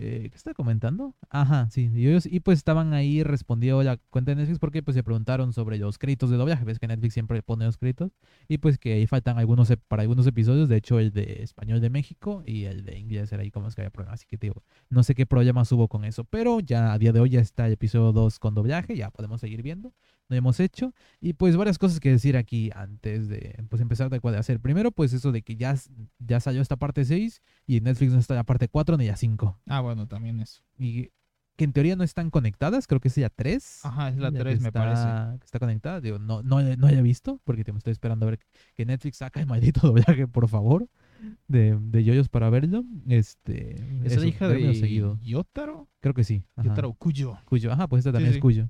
Eh, 0.00 0.28
¿Qué 0.30 0.36
está 0.36 0.54
comentando? 0.54 1.16
Ajá, 1.28 1.68
sí. 1.70 1.90
Y, 1.92 2.06
ellos, 2.06 2.24
y 2.24 2.38
pues 2.38 2.58
estaban 2.58 2.94
ahí 2.94 3.24
respondiendo 3.24 3.82
la 3.82 3.96
cuenta 4.10 4.30
de 4.30 4.36
Netflix 4.36 4.60
porque 4.60 4.80
pues 4.80 4.94
se 4.94 5.02
preguntaron 5.02 5.52
sobre 5.52 5.76
los 5.76 5.98
créditos 5.98 6.30
de 6.30 6.36
doblaje. 6.36 6.64
Ves 6.64 6.78
que 6.78 6.86
Netflix 6.86 7.14
siempre 7.14 7.42
pone 7.42 7.64
los 7.64 7.76
créditos. 7.76 8.12
Y 8.46 8.58
pues 8.58 8.78
que 8.78 8.92
ahí 8.92 9.08
faltan 9.08 9.38
algunos 9.38 9.72
para 9.88 10.02
algunos 10.02 10.24
episodios. 10.28 10.68
De 10.68 10.76
hecho, 10.76 11.00
el 11.00 11.10
de 11.10 11.42
español 11.42 11.80
de 11.80 11.90
México 11.90 12.44
y 12.46 12.64
el 12.64 12.84
de 12.84 12.96
inglés 12.96 13.32
era 13.32 13.42
ahí 13.42 13.50
como 13.50 13.66
es 13.66 13.74
que 13.74 13.80
había 13.80 13.90
problemas. 13.90 14.20
Así 14.20 14.26
que 14.28 14.36
digo, 14.36 14.62
no 14.88 15.02
sé 15.02 15.16
qué 15.16 15.26
problemas 15.26 15.70
hubo 15.72 15.88
con 15.88 16.04
eso. 16.04 16.22
Pero 16.22 16.60
ya 16.60 16.92
a 16.92 16.98
día 16.98 17.12
de 17.12 17.18
hoy 17.18 17.30
ya 17.30 17.40
está 17.40 17.66
el 17.66 17.72
episodio 17.72 18.12
2 18.12 18.38
con 18.38 18.54
doblaje. 18.54 18.96
Ya 18.96 19.10
podemos 19.10 19.40
seguir 19.40 19.62
viendo. 19.62 19.92
Lo 20.28 20.36
hemos 20.36 20.60
hecho. 20.60 20.92
Y 21.20 21.32
pues 21.32 21.56
varias 21.56 21.78
cosas 21.78 22.00
que 22.00 22.10
decir 22.10 22.36
aquí 22.36 22.70
antes 22.74 23.28
de 23.28 23.64
pues 23.70 23.80
empezar 23.82 24.10
de 24.10 24.20
cuál 24.20 24.34
hacer. 24.34 24.60
Primero, 24.60 24.90
pues 24.92 25.12
eso 25.14 25.32
de 25.32 25.42
que 25.42 25.56
ya, 25.56 25.74
ya 26.18 26.40
salió 26.40 26.60
esta 26.60 26.76
parte 26.76 27.04
6 27.04 27.40
y 27.66 27.78
en 27.78 27.84
Netflix 27.84 28.12
no 28.12 28.18
está 28.18 28.34
la 28.34 28.44
parte 28.44 28.68
4 28.68 28.96
ni 28.98 29.06
la 29.06 29.16
5. 29.16 29.58
Ah, 29.66 29.80
bueno, 29.80 30.06
también 30.06 30.40
eso. 30.40 30.62
Y 30.78 31.10
que 31.56 31.64
en 31.64 31.72
teoría 31.72 31.96
no 31.96 32.04
están 32.04 32.30
conectadas, 32.30 32.86
creo 32.86 33.00
que 33.00 33.08
es 33.08 33.14
ya 33.16 33.30
3. 33.30 33.80
Ajá, 33.84 34.10
es 34.10 34.18
la 34.18 34.30
que 34.30 34.38
3, 34.38 34.60
me 34.60 34.70
parece. 34.70 35.00
está- 35.00 35.36
que 35.40 35.44
está 35.44 35.58
conectada. 35.58 36.00
Digo, 36.00 36.18
no, 36.20 36.42
no, 36.42 36.62
no 36.76 36.86
haya 36.86 37.02
visto, 37.02 37.40
porque 37.44 37.64
te- 37.64 37.72
me 37.72 37.78
estoy 37.78 37.90
esperando 37.92 38.26
a 38.26 38.30
ver 38.30 38.38
que 38.76 38.84
Netflix 38.86 39.16
saca 39.16 39.40
el 39.40 39.46
maldito 39.46 39.80
doblaje, 40.16 40.28
por 40.28 40.46
favor, 40.48 40.86
de, 41.48 41.76
de 41.80 42.04
Yoyos 42.04 42.28
para 42.28 42.48
verlo. 42.50 42.84
Este, 43.08 43.74
¿Es 44.04 44.16
la 44.20 44.26
hija 44.26 44.46
de. 44.48 45.18
Yotaro? 45.22 45.88
Creo 46.00 46.14
que 46.14 46.22
sí. 46.22 46.44
Ajá. 46.54 46.68
Yotaro 46.68 46.92
Kuyo. 46.92 47.36
Cuyo. 47.44 47.72
Ajá, 47.72 47.88
pues 47.88 48.00
esta 48.00 48.10
Sí, 48.10 48.14
también 48.14 48.32
sí. 48.34 48.38
es 48.38 48.42
Cuyo. 48.42 48.68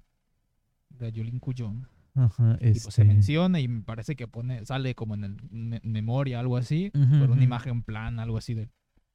De 0.90 1.12
Yolin 1.12 1.38
Kuyo. 1.38 1.72
Ajá, 2.14 2.56
pues 2.60 2.82
se 2.82 2.88
este, 2.88 3.04
menciona 3.04 3.60
y 3.60 3.68
me 3.68 3.82
parece 3.82 4.16
que 4.16 4.26
pone, 4.26 4.64
sale 4.66 4.94
como 4.96 5.14
en 5.14 5.24
el 5.24 5.36
me- 5.50 5.80
memoria, 5.84 6.40
algo 6.40 6.56
así, 6.56 6.90
Ujú, 6.94 7.06
por 7.18 7.22
ujú. 7.24 7.32
una 7.34 7.44
imagen 7.44 7.82
plan, 7.82 8.18
algo 8.18 8.36
así 8.38 8.54
de. 8.54 8.68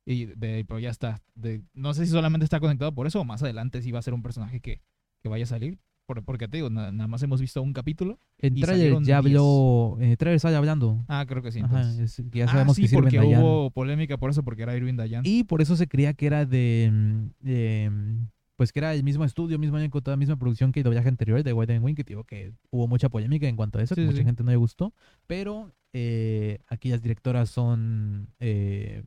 Y 0.06 0.26
de, 0.26 0.64
pero 0.66 0.80
ya 0.80 0.90
está. 0.90 1.22
De, 1.36 1.62
no 1.74 1.94
sé 1.94 2.06
si 2.06 2.12
solamente 2.12 2.46
está 2.46 2.60
conectado 2.62 2.94
por 2.94 3.08
eso 3.08 3.20
o 3.20 3.26
más 3.26 3.44
adelante 3.44 3.82
sí 3.82 3.92
va 3.92 4.00
a 4.00 4.04
ser 4.04 4.14
un 4.14 4.22
personaje 4.24 4.60
que, 4.62 4.82
que 5.22 5.30
vaya 5.30 5.44
a 5.44 5.48
salir. 5.48 5.80
Por- 6.06 6.24
porque 6.24 6.48
te 6.48 6.58
digo, 6.58 6.70
na- 6.70 6.92
nada 6.92 7.08
más 7.08 7.24
hemos 7.24 7.42
visto 7.42 7.62
un 7.62 7.74
capítulo. 7.74 8.20
En 8.38 8.56
trailer 8.56 8.94
ya 9.04 9.22
10. 9.22 9.36
habló. 9.38 9.98
En 10.00 10.10
el 10.12 10.18
trailer 10.18 10.40
sale 10.40 10.56
hablando. 10.56 11.04
Ah, 11.10 11.26
creo 11.28 11.42
que 11.42 11.52
sí. 11.52 11.60
Ajá, 11.62 11.82
es- 12.02 12.22
ya 12.32 12.46
Ah, 12.46 12.48
sabemos 12.50 12.76
sí, 12.78 12.88
que 12.88 12.96
porque 12.96 13.20
hubo 13.20 13.70
polémica 13.72 14.18
por 14.18 14.30
eso, 14.30 14.44
porque 14.44 14.64
era 14.64 14.76
Irving 14.78 14.96
Dayan. 14.96 15.24
Y 15.26 15.44
por 15.46 15.62
eso 15.62 15.76
se 15.76 15.88
creía 15.88 16.14
que 16.14 16.26
era 16.28 16.46
de. 16.46 16.90
mm, 16.92 17.28
de, 17.46 17.90
mm, 17.90 18.28
pues 18.56 18.72
que 18.72 18.80
era 18.80 18.94
el 18.94 19.04
mismo 19.04 19.26
estudio, 19.26 19.58
mismo 19.60 19.78
año, 19.78 19.90
con 19.90 20.02
toda 20.04 20.14
la 20.14 20.20
misma 20.20 20.36
producción 20.38 20.72
que 20.72 20.82
el 20.82 20.84
doblaje 20.84 21.08
anterior 21.10 21.42
de 21.44 21.54
White 21.54 21.74
and 21.76 21.84
Wing, 21.84 21.96
que 21.96 22.04
digo 22.04 22.24
que 22.24 22.54
hubo 22.70 22.88
mucha 22.88 23.10
polémica 23.10 23.48
en 23.48 23.56
cuanto 23.56 23.80
a 23.80 23.84
eso, 23.84 23.96
Sí, 23.96 24.02
que 24.02 24.06
sí, 24.06 24.08
mucha 24.08 24.20
sí. 24.20 24.26
gente 24.26 24.44
no 24.44 24.52
le 24.52 24.58
gustó. 24.58 24.94
Pero 25.28 25.74
eh, 25.94 26.60
aquí 26.68 26.90
las 26.90 27.02
directoras 27.02 27.50
son. 27.50 28.30
eh, 28.40 29.04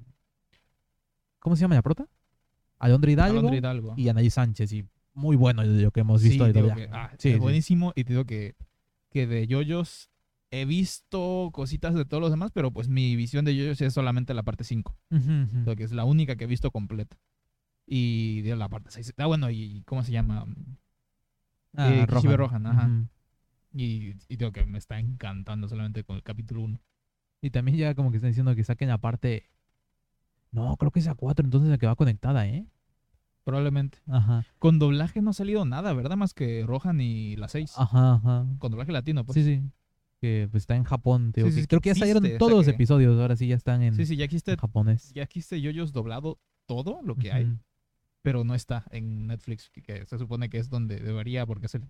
¿Cómo 1.38 1.56
se 1.56 1.60
llama 1.62 1.74
la 1.76 1.82
prota? 1.82 2.08
Alondra 2.78 3.10
Hidalgo 3.10 3.38
Alondra 3.38 3.56
Hidalgo. 3.56 3.94
y 3.96 4.08
Anaí 4.08 4.30
Sánchez. 4.30 4.72
Y 4.72 4.84
muy 5.14 5.36
bueno 5.36 5.62
lo 5.64 5.90
que 5.92 6.00
hemos 6.00 6.20
Sí, 6.22 6.28
visto 6.30 6.44
de 6.44 6.52
digo 6.52 6.66
doblaje. 6.68 6.88
que, 6.88 6.94
ah, 6.94 7.10
Sí, 7.18 7.28
es 7.30 7.34
sí. 7.36 7.40
buenísimo. 7.40 7.92
Y 7.94 8.04
te 8.04 8.12
digo 8.12 8.24
que, 8.24 8.54
que 9.10 9.26
de 9.26 9.46
yoyos 9.46 10.10
he 10.50 10.64
visto 10.64 11.50
cositas 11.52 11.94
de 11.94 12.04
todos 12.04 12.20
los 12.20 12.30
demás, 12.30 12.50
pero 12.52 12.70
pues 12.72 12.88
mi 12.88 13.16
visión 13.16 13.44
de 13.44 13.56
yoyos 13.56 13.80
es 13.80 13.94
solamente 13.94 14.34
la 14.34 14.42
parte 14.42 14.64
5. 14.64 14.96
Ujú, 15.10 15.18
ujú. 15.20 15.62
Creo 15.64 15.76
que 15.76 15.84
es 15.84 15.92
la 15.92 16.04
única 16.04 16.36
que 16.36 16.44
he 16.44 16.48
visto 16.48 16.70
completa. 16.70 17.16
Y 17.86 18.42
de 18.42 18.56
la 18.56 18.68
parte 18.68 18.90
6. 18.90 19.14
Ah, 19.18 19.26
bueno, 19.26 19.50
y 19.50 19.82
¿cómo 19.86 20.02
se 20.02 20.12
llama? 20.12 20.46
Ah, 21.74 21.88
eh, 21.88 22.06
Rohan. 22.06 22.36
Rohan, 22.36 22.66
ajá. 22.66 22.90
Y, 23.72 24.14
y 24.28 24.36
digo 24.36 24.52
que 24.52 24.64
me 24.64 24.78
está 24.78 24.98
encantando 24.98 25.68
solamente 25.68 26.02
con 26.02 26.16
el 26.16 26.22
capítulo 26.22 26.62
1. 26.62 26.80
Y 27.42 27.50
también 27.50 27.76
ya 27.76 27.94
como 27.94 28.10
que 28.10 28.16
están 28.16 28.30
diciendo 28.30 28.54
que 28.54 28.64
saquen 28.64 28.88
la 28.88 28.98
parte. 28.98 29.48
No, 30.50 30.76
creo 30.76 30.90
que 30.90 31.00
es 31.00 31.08
a 31.08 31.14
4, 31.14 31.44
entonces 31.44 31.70
la 31.70 31.78
que 31.78 31.86
va 31.86 31.94
conectada, 31.94 32.46
¿eh? 32.46 32.66
Probablemente. 33.44 33.98
Ajá. 34.08 34.44
Con 34.58 34.78
doblaje 34.78 35.22
no 35.22 35.30
ha 35.30 35.34
salido 35.34 35.64
nada, 35.64 35.92
¿verdad? 35.92 36.16
Más 36.16 36.34
que 36.34 36.64
Rohan 36.66 37.00
y 37.00 37.36
la 37.36 37.48
6. 37.48 37.74
Ajá, 37.76 38.14
ajá. 38.14 38.46
Con 38.58 38.72
doblaje 38.72 38.90
latino, 38.90 39.24
pues. 39.24 39.34
Sí, 39.34 39.44
sí. 39.44 39.62
Que 40.20 40.48
pues, 40.50 40.62
está 40.62 40.74
en 40.74 40.84
Japón, 40.84 41.32
tío. 41.32 41.46
Sí, 41.46 41.52
sí, 41.52 41.60
que 41.60 41.66
creo 41.68 41.80
que 41.80 41.90
ya 41.90 41.94
salieron 41.94 42.24
o 42.24 42.38
todos 42.38 42.50
sea 42.50 42.56
los 42.56 42.68
episodios, 42.68 43.20
ahora 43.20 43.36
sí 43.36 43.46
ya 43.46 43.54
están 43.54 43.82
en, 43.82 43.94
Sí, 43.94 44.06
sí, 44.06 44.16
ya 44.16 44.24
existe, 44.24 44.50
en 44.50 44.56
japonés. 44.56 45.12
ya 45.12 45.22
existe 45.22 45.60
yoyos 45.60 45.92
doblado 45.92 46.40
todo 46.64 47.00
lo 47.02 47.14
que 47.16 47.30
hay. 47.30 47.56
Pero 48.26 48.42
no 48.42 48.56
está 48.56 48.84
en 48.90 49.28
Netflix, 49.28 49.70
que- 49.70 50.04
se 50.04 50.18
supone 50.18 50.48
que 50.50 50.58
es 50.58 50.68
donde 50.68 50.98
debería, 50.98 51.46
porque 51.46 51.66
es 51.66 51.76
el, 51.76 51.84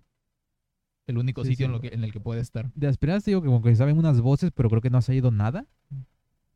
el 1.07 1.17
único 1.17 1.43
Sí, 1.43 1.49
sitio 1.49 1.63
sí. 1.63 1.65
en, 1.65 1.71
lo 1.71 1.81
que, 1.81 1.87
en 1.87 2.03
el 2.03 2.11
que 2.11 2.19
puede 2.19 2.41
estar. 2.41 2.71
De 2.75 2.93
te 2.93 3.07
digo 3.25 3.41
que 3.41 3.47
como 3.47 3.63
que 3.63 3.75
saben 3.75 3.97
unas 3.97 4.21
voces, 4.21 4.51
pero 4.53 4.69
creo 4.69 4.79
que 4.79 4.91
no 4.91 4.99
ha 4.99 5.01
salido 5.01 5.31
nada. 5.31 5.65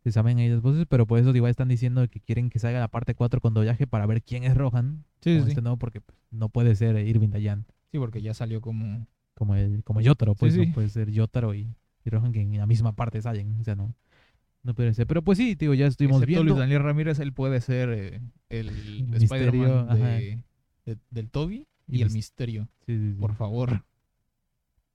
Se 0.03 0.11
saben 0.11 0.37
ahí 0.37 0.49
las 0.49 0.61
voces, 0.61 0.85
pero 0.87 1.07
por 1.07 1.17
eso 1.17 1.35
igual 1.35 1.49
están 1.49 1.67
diciendo 1.67 2.07
que 2.09 2.19
quieren 2.19 2.51
que 2.51 2.59
salga 2.59 2.79
la 2.79 2.89
parte 2.89 3.15
4 3.15 3.41
con 3.41 3.55
doblaje 3.55 3.87
para 3.87 4.05
ver 4.05 4.21
quién 4.21 4.43
es 4.43 4.55
Rohan. 4.55 5.03
Sí, 5.19 5.35
como 5.37 5.47
este 5.49 5.61
nuevo, 5.63 5.77
porque 5.77 5.99
pues, 5.99 6.15
no 6.29 6.49
puede 6.49 6.75
ser 6.75 6.95
Irving 7.03 7.29
Dayan. 7.29 7.65
Sí, 7.91 7.97
porque 7.97 8.21
ya 8.21 8.35
salió 8.35 8.61
como... 8.61 9.07
Como 9.33 9.55
el, 9.55 9.83
como 9.83 9.99
Yotaro, 9.99 10.35
pues 10.35 10.53
sí. 10.53 10.67
no 10.67 10.73
puede 10.75 10.89
ser 10.89 11.09
Yotaro 11.09 11.55
y, 11.55 11.75
y 12.05 12.09
Rohan 12.11 12.33
que 12.33 12.41
en 12.41 12.55
la 12.55 12.67
misma 12.67 12.95
parte 12.95 13.19
salen. 13.19 13.57
O 13.59 13.63
sea, 13.63 13.73
no. 13.75 13.95
No 14.63 14.73
puede 14.75 14.93
ser. 14.93 15.07
Pero 15.07 15.23
pues 15.23 15.37
sí, 15.37 15.55
digo, 15.55 15.73
ya 15.73 15.87
estuvimos 15.87 16.17
Excepto 16.21 16.27
viendo. 16.41 16.53
Luis 16.53 16.59
Daniel 16.59 16.83
Ramírez, 16.83 17.19
él 17.19 17.33
puede 17.33 17.61
ser 17.61 17.89
eh, 17.89 18.21
el 18.49 18.71
Misterio, 19.09 19.25
Spider-Man 19.55 19.89
ajá. 19.89 19.95
de- 20.17 20.43
de- 20.85 20.97
del 21.09 21.29
Toby 21.31 21.67
y, 21.87 21.97
Y 21.97 22.01
el 22.01 22.07
mis- 22.07 22.13
Misterio, 22.15 22.67
Sí, 22.85 22.95
sí, 22.97 23.11
sí. 23.13 23.19
por 23.19 23.33
favor. 23.35 23.83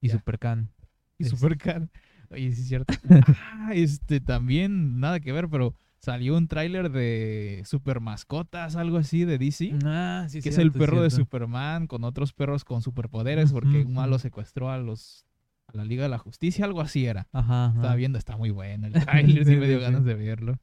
Y 0.01 0.07
ya. 0.07 0.13
Supercan. 0.15 0.69
Y 1.17 1.23
Es- 1.23 1.29
Supercar. 1.31 1.89
Oye, 2.29 2.51
sí 2.53 2.61
es 2.61 2.67
cierto. 2.67 2.93
ah, 3.43 3.71
este 3.73 4.19
también, 4.21 4.99
nada 4.99 5.19
que 5.19 5.31
ver, 5.31 5.49
pero 5.49 5.73
salió 5.99 6.37
un 6.37 6.47
tráiler 6.47 6.91
de 6.91 7.61
Super 7.65 7.99
Mascotas, 7.99 8.75
algo 8.75 8.97
así, 8.97 9.25
de 9.25 9.37
DC. 9.37 9.73
Ah, 9.83 10.27
sí, 10.29 10.41
que 10.41 10.49
es 10.49 10.57
el 10.57 10.71
perro 10.71 11.01
de. 11.01 11.09
Superman 11.09 11.87
con 11.87 12.03
otros 12.03 12.31
perros 12.33 12.63
con 12.63 12.81
superpoderes 12.81 13.51
porque 13.51 13.83
un 13.83 13.93
malo 13.93 14.17
secuestró 14.19 14.69
a 14.71 14.77
los 14.77 15.25
a 15.67 15.77
la 15.77 15.83
Liga 15.85 16.03
de 16.03 16.09
la 16.09 16.17
Justicia, 16.17 16.65
algo 16.65 16.81
así 16.81 17.05
era. 17.05 17.27
Ajá, 17.31 17.65
ajá. 17.65 17.75
Estaba 17.75 17.95
viendo, 17.95 18.17
está 18.17 18.37
muy 18.37 18.49
bueno 18.51 18.87
el 18.87 18.93
trailer, 19.37 19.45
sí 19.45 19.51
Sí, 19.51 19.57
me 19.57 19.67
dio 19.67 19.77
sí, 19.79 19.83
ganas 19.83 20.05
de 20.05 20.13
verlo. 20.15 20.53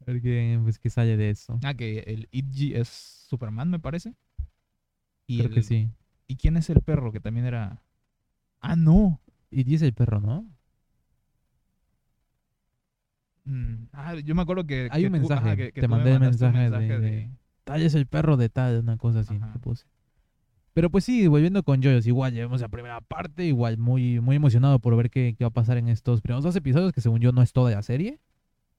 A 0.00 0.04
ver 0.10 0.20
qué, 0.22 0.58
pues, 0.62 0.78
qué 0.78 0.90
sale 0.90 1.16
de 1.16 1.30
eso. 1.30 1.58
Ah, 1.64 1.74
que 1.74 2.00
el 2.00 2.28
Itzy 2.30 2.74
es 2.74 2.88
Superman, 2.88 3.70
me 3.70 3.78
parece. 3.78 4.14
Y 5.26 5.38
Creo 5.38 5.50
que 5.50 5.62
sí. 5.62 5.90
¿Y 6.26 6.36
quién 6.36 6.56
es 6.56 6.70
el 6.70 6.80
perro 6.80 7.12
que 7.12 7.20
también 7.20 7.46
era? 7.46 7.82
Ah, 8.60 8.76
no. 8.76 9.20
Y 9.50 9.64
dice 9.64 9.86
el 9.86 9.92
perro, 9.94 10.20
¿no? 10.20 10.46
Mm, 13.44 13.86
ah, 13.92 14.14
yo 14.16 14.34
me 14.34 14.42
acuerdo 14.42 14.66
que 14.66 14.88
Hay 14.90 15.02
que 15.02 15.06
un 15.08 15.12
tú- 15.14 15.18
mensaje, 15.20 15.46
ajá, 15.46 15.56
que- 15.56 15.72
que 15.72 15.80
te 15.80 15.88
mandé 15.88 16.12
el 16.12 16.20
mensaje 16.20 16.70
de- 16.70 16.98
de- 17.00 17.30
Tal 17.64 17.82
es 17.82 17.94
el 17.94 18.06
perro 18.06 18.36
de 18.38 18.48
tal, 18.48 18.78
una 18.80 18.96
cosa 18.96 19.20
así 19.20 19.38
que 19.38 19.58
puse. 19.58 19.86
Pero 20.78 20.90
pues 20.90 21.02
sí, 21.02 21.26
volviendo 21.26 21.64
con 21.64 21.82
Joyos, 21.82 22.06
igual 22.06 22.32
llevamos 22.34 22.60
la 22.60 22.68
primera 22.68 23.00
parte, 23.00 23.44
igual 23.44 23.78
muy, 23.78 24.20
muy 24.20 24.36
emocionado 24.36 24.78
por 24.78 24.96
ver 24.96 25.10
qué, 25.10 25.34
qué 25.36 25.42
va 25.42 25.48
a 25.48 25.52
pasar 25.52 25.76
en 25.76 25.88
estos 25.88 26.20
primeros 26.20 26.44
dos 26.44 26.54
episodios, 26.54 26.92
que 26.92 27.00
según 27.00 27.18
yo 27.18 27.32
no 27.32 27.42
es 27.42 27.52
toda 27.52 27.72
la 27.72 27.82
serie. 27.82 28.20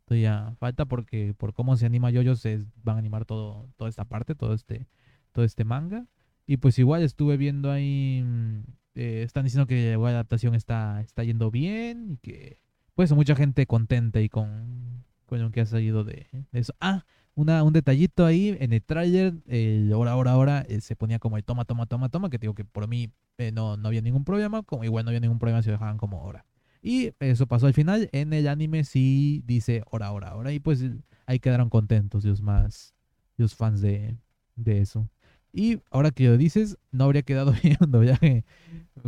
Todavía 0.05 0.55
falta 0.59 0.85
porque 0.85 1.33
por 1.37 1.53
cómo 1.53 1.75
se 1.75 1.85
anima 1.85 2.09
Joyos 2.09 2.39
se 2.39 2.63
van 2.85 2.95
a 2.95 2.99
animar 2.99 3.25
todo, 3.25 3.67
toda 3.75 3.89
esta 3.89 4.05
parte, 4.05 4.33
todo 4.33 4.53
este, 4.53 4.87
todo 5.33 5.43
este 5.43 5.65
manga. 5.65 6.05
Y 6.47 6.55
pues 6.55 6.79
igual 6.79 7.03
estuve 7.03 7.35
viendo 7.35 7.69
ahí, 7.69 8.23
mm, 8.25 8.59
eh, 8.95 9.23
están 9.23 9.43
diciendo 9.43 9.67
que 9.67 9.97
la 9.97 10.07
adaptación 10.07 10.55
está, 10.55 11.01
está 11.01 11.25
yendo 11.25 11.51
bien 11.51 12.11
y 12.11 12.17
que 12.19 12.61
pues 12.95 13.11
mucha 13.11 13.35
gente 13.35 13.65
contenta 13.65 14.21
y 14.21 14.29
con, 14.29 15.03
con 15.25 15.41
lo 15.41 15.51
que 15.51 15.59
ha 15.59 15.65
salido 15.65 16.05
de, 16.05 16.27
de 16.31 16.59
eso. 16.61 16.73
Ah, 16.79 17.03
un 17.39 17.73
detallito 17.73 18.25
ahí 18.25 18.57
en 18.59 18.73
el 18.73 18.83
tráiler, 18.83 19.33
el 19.47 19.93
hora, 19.93 20.15
hora, 20.15 20.35
hora, 20.37 20.61
eh, 20.67 20.81
se 20.81 20.95
ponía 20.95 21.19
como 21.19 21.37
el 21.37 21.43
toma, 21.43 21.65
toma, 21.65 21.85
toma, 21.85 22.09
toma, 22.09 22.29
que 22.29 22.37
digo 22.37 22.53
que 22.53 22.65
por 22.65 22.87
mí 22.87 23.11
eh, 23.37 23.51
no, 23.51 23.77
no 23.77 23.87
había 23.87 24.01
ningún 24.01 24.25
problema, 24.25 24.63
como 24.63 24.83
igual 24.83 25.05
no 25.05 25.09
había 25.09 25.21
ningún 25.21 25.39
problema 25.39 25.61
si 25.61 25.69
lo 25.69 25.73
dejaban 25.73 25.97
como 25.97 26.23
hora. 26.23 26.45
Y 26.81 27.11
eso 27.19 27.47
pasó 27.47 27.67
al 27.67 27.73
final, 27.73 28.09
en 28.11 28.33
el 28.33 28.47
anime 28.47 28.83
sí 28.83 29.41
dice 29.45 29.83
hora, 29.89 30.11
hora, 30.11 30.35
hora, 30.35 30.51
y 30.51 30.59
pues 30.59 30.83
ahí 31.25 31.39
quedaron 31.39 31.69
contentos 31.69 32.25
los 32.25 32.41
más, 32.41 32.93
los 33.37 33.55
fans 33.55 33.81
de, 33.81 34.17
de 34.55 34.79
eso. 34.79 35.09
Y 35.51 35.79
ahora 35.91 36.11
que 36.11 36.27
lo 36.27 36.37
dices, 36.37 36.77
no 36.91 37.05
habría 37.05 37.21
quedado 37.23 37.53
bien 37.63 37.77
un 37.81 37.91
doblaje 37.91 38.45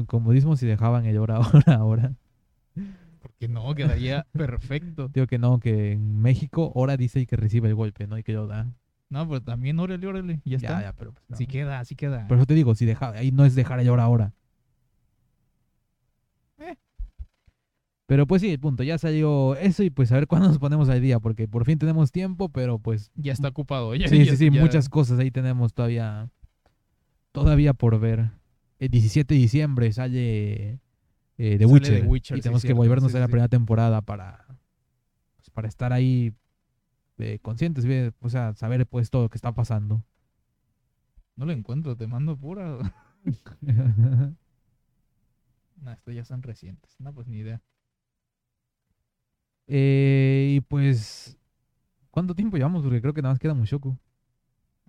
con 0.08 0.24
modismo 0.24 0.56
si 0.56 0.66
dejaban 0.66 1.06
el 1.06 1.18
hora, 1.18 1.40
hora, 1.40 1.84
hora. 1.84 2.16
¿Por 3.42 3.48
Que 3.48 3.54
no, 3.54 3.74
quedaría 3.76 4.26
perfecto. 4.34 5.10
Digo 5.10 5.26
que 5.28 5.39
no, 5.39 5.60
que 5.60 5.94
en 5.94 6.22
México 6.22 6.72
Hora 6.76 6.96
dice 6.98 7.26
que 7.26 7.36
recibe 7.36 7.70
el 7.70 7.76
golpe, 7.76 8.06
¿no? 8.08 8.18
Y 8.18 8.24
que 8.24 8.34
yo 8.34 8.46
da. 8.46 8.72
No, 9.10 9.28
pero 9.28 9.42
también 9.42 9.80
órale, 9.80 10.06
órale. 10.08 10.42
Ya 10.46 10.58
está. 10.58 10.82
ya, 10.82 10.94
pero 10.94 11.12
pues, 11.14 11.26
no. 11.28 11.36
Así 11.36 11.48
queda, 11.48 11.80
así 11.80 11.96
queda. 11.96 12.28
Por 12.28 12.38
eso 12.38 12.46
te 12.46 12.54
digo, 12.54 12.76
si 12.76 12.86
deja, 12.86 13.10
ahí 13.12 13.32
no 13.32 13.44
es 13.44 13.56
dejar 13.56 13.80
a 13.80 13.92
Hora 13.92 14.04
ahora. 14.04 14.34
Eh. 16.60 16.78
Pero 18.06 18.28
pues 18.28 18.42
sí, 18.42 18.52
el 18.52 18.60
punto, 18.60 18.84
ya 18.84 18.98
salió 18.98 19.56
eso 19.56 19.84
y 19.84 19.89
pues 19.89 20.12
a 20.12 20.16
ver 20.16 20.28
cuándo 20.28 20.48
nos 20.48 20.60
ponemos 20.60 20.88
al 20.89 21.02
día, 21.02 21.20
porque 21.20 21.48
por 21.48 21.66
fin 21.66 21.80
tenemos 21.80 22.12
tiempo, 22.12 22.50
pero 22.50 22.78
pues 22.80 23.12
Ya 23.16 23.34
está 23.34 23.50
ocupado. 23.50 23.96
Ya, 23.96 24.08
sí, 24.08 24.24
ya- 24.24 24.32
sí, 24.32 24.38
sí, 24.38 24.50
ya- 24.52 24.62
muchas 24.62 24.88
cosas 24.88 25.20
ahí 25.20 25.32
tenemos 25.32 25.74
todavía, 25.74 26.30
todavía 27.32 27.74
por 27.74 28.00
ver. 28.00 28.30
El 28.80 28.89
17 28.89 29.34
de 29.34 29.39
diciembre 29.39 29.92
sale 29.92 30.80
eh, 31.44 31.58
The, 31.58 31.66
Witcher, 31.66 32.02
The 32.02 32.08
Witcher, 32.08 32.38
y 32.38 32.39
sí, 32.39 32.44
tenemos 32.44 32.62
que 32.62 32.74
volvernos 32.74 33.12
sí, 33.12 33.18
a 33.18 33.22
la 33.22 33.26
sí. 33.26 33.32
primera 33.32 33.48
temporada 33.48 34.04
para, 34.04 34.46
pues, 35.38 35.50
para 35.50 35.68
estar 35.68 35.92
ahí 35.92 36.36
eh, 37.18 37.39
conscientes, 37.42 37.88
ve, 37.88 38.14
o 38.22 38.30
sea, 38.30 38.54
saber 38.54 38.86
pues 38.86 39.10
todo 39.10 39.24
lo 39.24 39.30
que 39.30 39.39
está 39.39 39.52
pasando. 39.52 40.04
No 41.36 41.48
lo 41.48 41.52
encuentro, 41.52 41.98
te 41.98 42.06
mando 42.06 42.38
pura. 42.38 42.78
no, 45.82 45.92
estos 45.92 46.14
ya 46.14 46.24
son 46.26 46.44
recientes. 46.44 46.96
No, 47.00 47.12
pues 47.12 47.28
ni 47.28 47.39
idea. 47.39 47.60
Eh, 49.66 50.58
y 50.58 50.62
pues, 50.62 51.39
¿cuánto 52.12 52.36
tiempo 52.36 52.58
llevamos? 52.58 52.84
Porque 52.84 53.02
creo 53.02 53.16
que 53.16 53.24
nada 53.24 53.34
más 53.34 53.39
queda 53.39 53.56
Mushoku. 53.56 53.98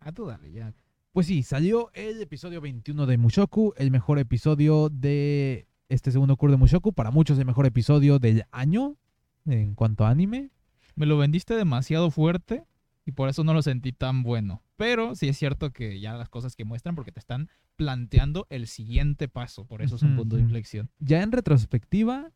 Ah, 0.00 0.12
tú 0.12 0.26
dale, 0.26 0.52
ya. 0.52 0.74
Pues 1.12 1.28
sí, 1.28 1.42
salió 1.42 1.90
el 1.94 2.20
episodio 2.20 2.60
21 2.60 3.06
de 3.06 3.16
Mushoku, 3.16 3.72
el 3.78 3.90
mejor 3.90 4.18
episodio 4.18 4.90
de 4.90 5.66
este 5.94 6.10
segundo 6.10 6.36
curso 6.36 6.52
de 6.52 6.58
Mushoku. 6.58 6.92
Para 6.92 7.10
muchos 7.10 7.38
el 7.38 7.44
mejor 7.44 7.66
episodio 7.66 8.18
del 8.18 8.44
año 8.50 8.96
en 9.44 9.74
cuanto 9.74 10.04
a 10.04 10.10
anime. 10.10 10.50
Me 10.94 11.06
lo 11.06 11.18
vendiste 11.18 11.54
demasiado 11.54 12.10
fuerte 12.10 12.64
y 13.04 13.12
por 13.12 13.28
eso 13.28 13.44
no 13.44 13.52
lo 13.52 13.62
sentí 13.62 13.92
tan 13.92 14.22
bueno. 14.22 14.62
Pero 14.76 15.14
sí 15.14 15.28
es 15.28 15.36
cierto 15.36 15.70
que 15.70 16.00
ya 16.00 16.14
las 16.14 16.28
cosas 16.28 16.56
que 16.56 16.64
muestran, 16.64 16.94
porque 16.94 17.12
te 17.12 17.20
están 17.20 17.48
planteando 17.76 18.46
el 18.50 18.66
siguiente 18.66 19.28
paso. 19.28 19.64
Por 19.66 19.82
eso 19.82 19.96
es 19.96 20.02
un 20.02 20.16
punto 20.16 20.36
de 20.36 20.42
inflexión. 20.42 20.90
Ya 20.98 21.22
en 21.22 21.30
retrospectiva, 21.30 22.32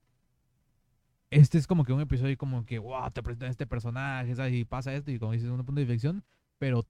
este 1.30 1.58
es 1.58 1.66
como 1.66 1.84
que 1.84 1.92
un 1.92 2.00
episodio 2.00 2.36
como 2.36 2.64
que, 2.66 2.78
wow, 2.78 3.10
te 3.10 3.22
presentan 3.22 3.50
este 3.50 3.66
personaje, 3.66 4.34
¿sabes? 4.34 4.54
Y 4.54 4.64
pasa 4.64 4.94
esto 4.94 5.10
y 5.10 5.18
como 5.18 5.32
dices, 5.32 5.48
un 5.48 5.56
punto 5.58 5.76
de 5.76 5.82
inflexión. 5.82 6.24
Pero 6.58 6.86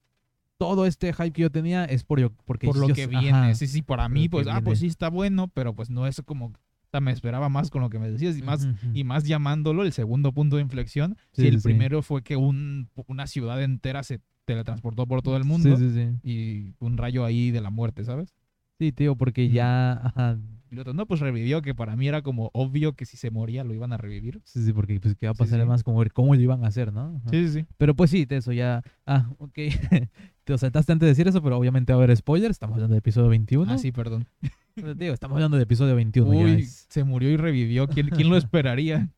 todo 0.58 0.86
este 0.86 1.12
hype 1.12 1.32
que 1.32 1.42
yo 1.42 1.50
tenía 1.50 1.84
es 1.84 2.04
por, 2.04 2.20
yo- 2.20 2.32
porque 2.44 2.66
Por 2.66 2.76
lo 2.78 2.88
yo- 2.88 2.94
que 2.94 3.04
ajá. 3.04 3.20
viene. 3.20 3.54
Sí, 3.54 3.66
sí, 3.66 3.82
para 3.82 4.08
mí, 4.08 4.28
pues, 4.28 4.46
ah, 4.46 4.52
viene. 4.52 4.64
pues 4.64 4.78
sí 4.80 4.86
está 4.86 5.08
bueno, 5.10 5.48
pero 5.48 5.74
pues 5.74 5.90
no 5.90 6.06
es 6.06 6.22
como. 6.24 6.46
O 6.46 6.88
sea, 6.90 7.00
me 7.00 7.10
esperaba 7.12 7.48
más 7.48 7.68
con 7.70 7.82
lo 7.82 7.90
que 7.90 7.98
me 7.98 8.08
decías 8.10 8.38
y 8.38 8.42
más, 8.42 8.66
y 8.94 9.02
más 9.04 9.24
llamándolo 9.24 9.82
el 9.82 9.92
segundo 9.92 10.32
punto 10.32 10.56
de 10.56 10.62
inflexión. 10.62 11.16
Sí, 11.32 11.42
si 11.42 11.48
el 11.48 11.60
sí, 11.60 11.64
primero 11.64 12.00
fue 12.02 12.22
que 12.22 12.36
un, 12.36 12.88
una 13.08 13.26
ciudad 13.26 13.60
entera 13.62 14.02
se 14.04 14.20
teletransportó 14.44 15.06
por 15.06 15.20
todo 15.22 15.36
el 15.36 15.44
mundo 15.44 15.76
Sí, 15.76 15.90
sí, 15.90 15.94
sí. 15.94 16.18
y 16.22 16.74
un 16.78 16.96
rayo 16.96 17.24
ahí 17.24 17.50
de 17.50 17.60
la 17.60 17.70
muerte, 17.70 18.04
¿sabes? 18.04 18.32
Sí, 18.78 18.92
tío, 18.92 19.16
porque 19.16 19.48
ya, 19.48 19.92
ajá, 19.94 20.38
No, 20.70 21.06
pues 21.06 21.20
revivió, 21.20 21.62
que 21.62 21.74
para 21.74 21.94
mí 21.96 22.08
era 22.08 22.22
como 22.22 22.50
obvio 22.52 22.94
que 22.94 23.06
si 23.06 23.16
se 23.16 23.30
moría 23.30 23.62
lo 23.64 23.72
iban 23.72 23.92
a 23.92 23.96
revivir. 23.96 24.40
sí, 24.44 24.64
sí, 24.64 24.72
porque 24.72 24.98
pues 25.00 25.14
qué 25.14 25.26
va 25.26 25.32
a 25.32 25.34
pasar 25.34 25.60
sí. 25.60 25.66
más 25.66 25.82
como 25.84 25.98
ver 26.00 26.12
cómo 26.12 26.34
lo 26.34 26.40
iban 26.40 26.64
a 26.64 26.68
hacer, 26.68 26.92
¿no? 26.92 27.16
Ajá. 27.18 27.30
Sí, 27.30 27.46
sí, 27.48 27.60
sí. 27.60 27.66
Pero 27.78 27.94
pues 27.94 28.10
sí, 28.10 28.24
de 28.24 28.36
eso 28.38 28.52
ya. 28.52 28.82
Ah, 29.06 29.30
ok. 29.38 29.54
Te 30.44 30.58
saltaste 30.58 30.92
antes 30.92 31.06
de 31.06 31.10
decir 31.10 31.26
eso, 31.28 31.42
pero 31.42 31.56
obviamente 31.58 31.92
va 31.92 32.00
a 32.00 32.04
haber 32.04 32.16
spoilers. 32.16 32.52
Estamos 32.52 32.74
hablando 32.74 32.94
del 32.94 32.98
episodio 33.00 33.28
21. 33.28 33.72
Ah, 33.72 33.78
sí, 33.78 33.90
perdón. 33.92 34.26
Digo, 34.96 35.14
estamos 35.14 35.36
hablando 35.36 35.56
del 35.56 35.64
episodio 35.64 35.94
21. 35.96 36.32
ya 36.34 36.44
Uy, 36.44 36.52
es- 36.62 36.86
se 36.88 37.02
murió 37.04 37.30
y 37.30 37.36
revivió. 37.36 37.88
¿Quién, 37.88 38.08
quién 38.10 38.28
lo 38.28 38.36
esperaría? 38.36 39.08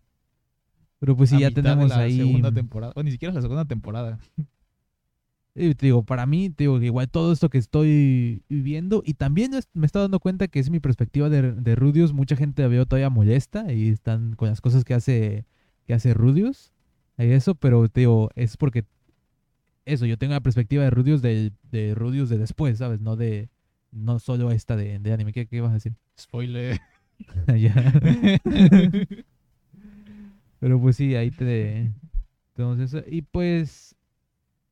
Pero 1.01 1.17
pues 1.17 1.31
sí, 1.31 1.37
A 1.37 1.41
ya 1.41 1.49
mitad 1.49 1.63
de 1.63 1.69
tenemos 1.71 1.91
la 1.91 1.99
ahí. 2.01 2.17
segunda 2.17 2.53
temporada. 2.53 2.93
Bueno, 2.95 3.07
ni 3.07 3.13
siquiera 3.13 3.31
es 3.31 3.37
la 3.37 3.43
segunda 3.43 3.65
temporada. 3.65 4.19
Y 5.59 5.75
te 5.75 5.87
digo, 5.87 6.03
para 6.05 6.25
mí, 6.27 6.51
te 6.51 6.65
digo 6.65 6.81
igual 6.81 7.09
todo 7.09 7.33
esto 7.33 7.49
que 7.51 7.59
estoy 7.59 8.43
viviendo, 8.49 9.03
y 9.05 9.15
también 9.15 9.55
es- 9.55 9.69
me 9.75 9.87
estado 9.87 10.05
dando 10.05 10.21
cuenta 10.21 10.49
que 10.49 10.61
es 10.61 10.71
mi 10.71 10.81
perspectiva 10.81 11.29
de, 11.29 11.53
de 11.53 11.75
Rudius, 11.75 12.13
mucha 12.13 12.37
gente 12.37 12.63
la 12.63 12.69
veo 12.69 12.87
todavía 12.87 13.11
molesta 13.11 13.73
y 13.73 13.89
están 13.89 14.35
con 14.37 14.49
las 14.49 14.61
cosas 14.61 14.85
que 14.85 14.95
hace, 14.95 15.45
que 15.87 15.95
hace 15.95 16.15
Rudius, 16.15 16.73
y 17.19 17.25
eso, 17.25 17.55
pero 17.57 17.89
te 17.89 18.01
digo, 18.03 18.31
es 18.37 18.57
porque 18.57 18.85
eso, 19.85 20.07
yo 20.07 20.19
tengo 20.19 20.35
la 20.35 20.41
perspectiva 20.41 20.85
de 20.85 20.91
Rudius 20.91 21.23
de, 21.23 21.53
de 21.71 21.95
Rudius 21.95 22.29
de 22.29 22.39
después, 22.39 22.79
¿sabes? 22.79 23.01
No 23.01 23.17
de, 23.17 23.49
no 23.91 24.19
solo 24.19 24.51
esta 24.53 24.77
de, 24.77 24.99
de 24.99 25.13
anime, 25.13 25.33
¿qué, 25.33 25.47
qué 25.47 25.61
vas 25.61 25.71
a 25.71 25.75
decir? 25.75 25.95
Spoiler. 26.19 26.79
Pero 30.61 30.81
pues 30.81 30.97
sí, 30.97 31.15
ahí 31.15 31.31
te 31.31 31.45
eso. 32.81 33.03
Y 33.07 33.23
pues, 33.23 33.95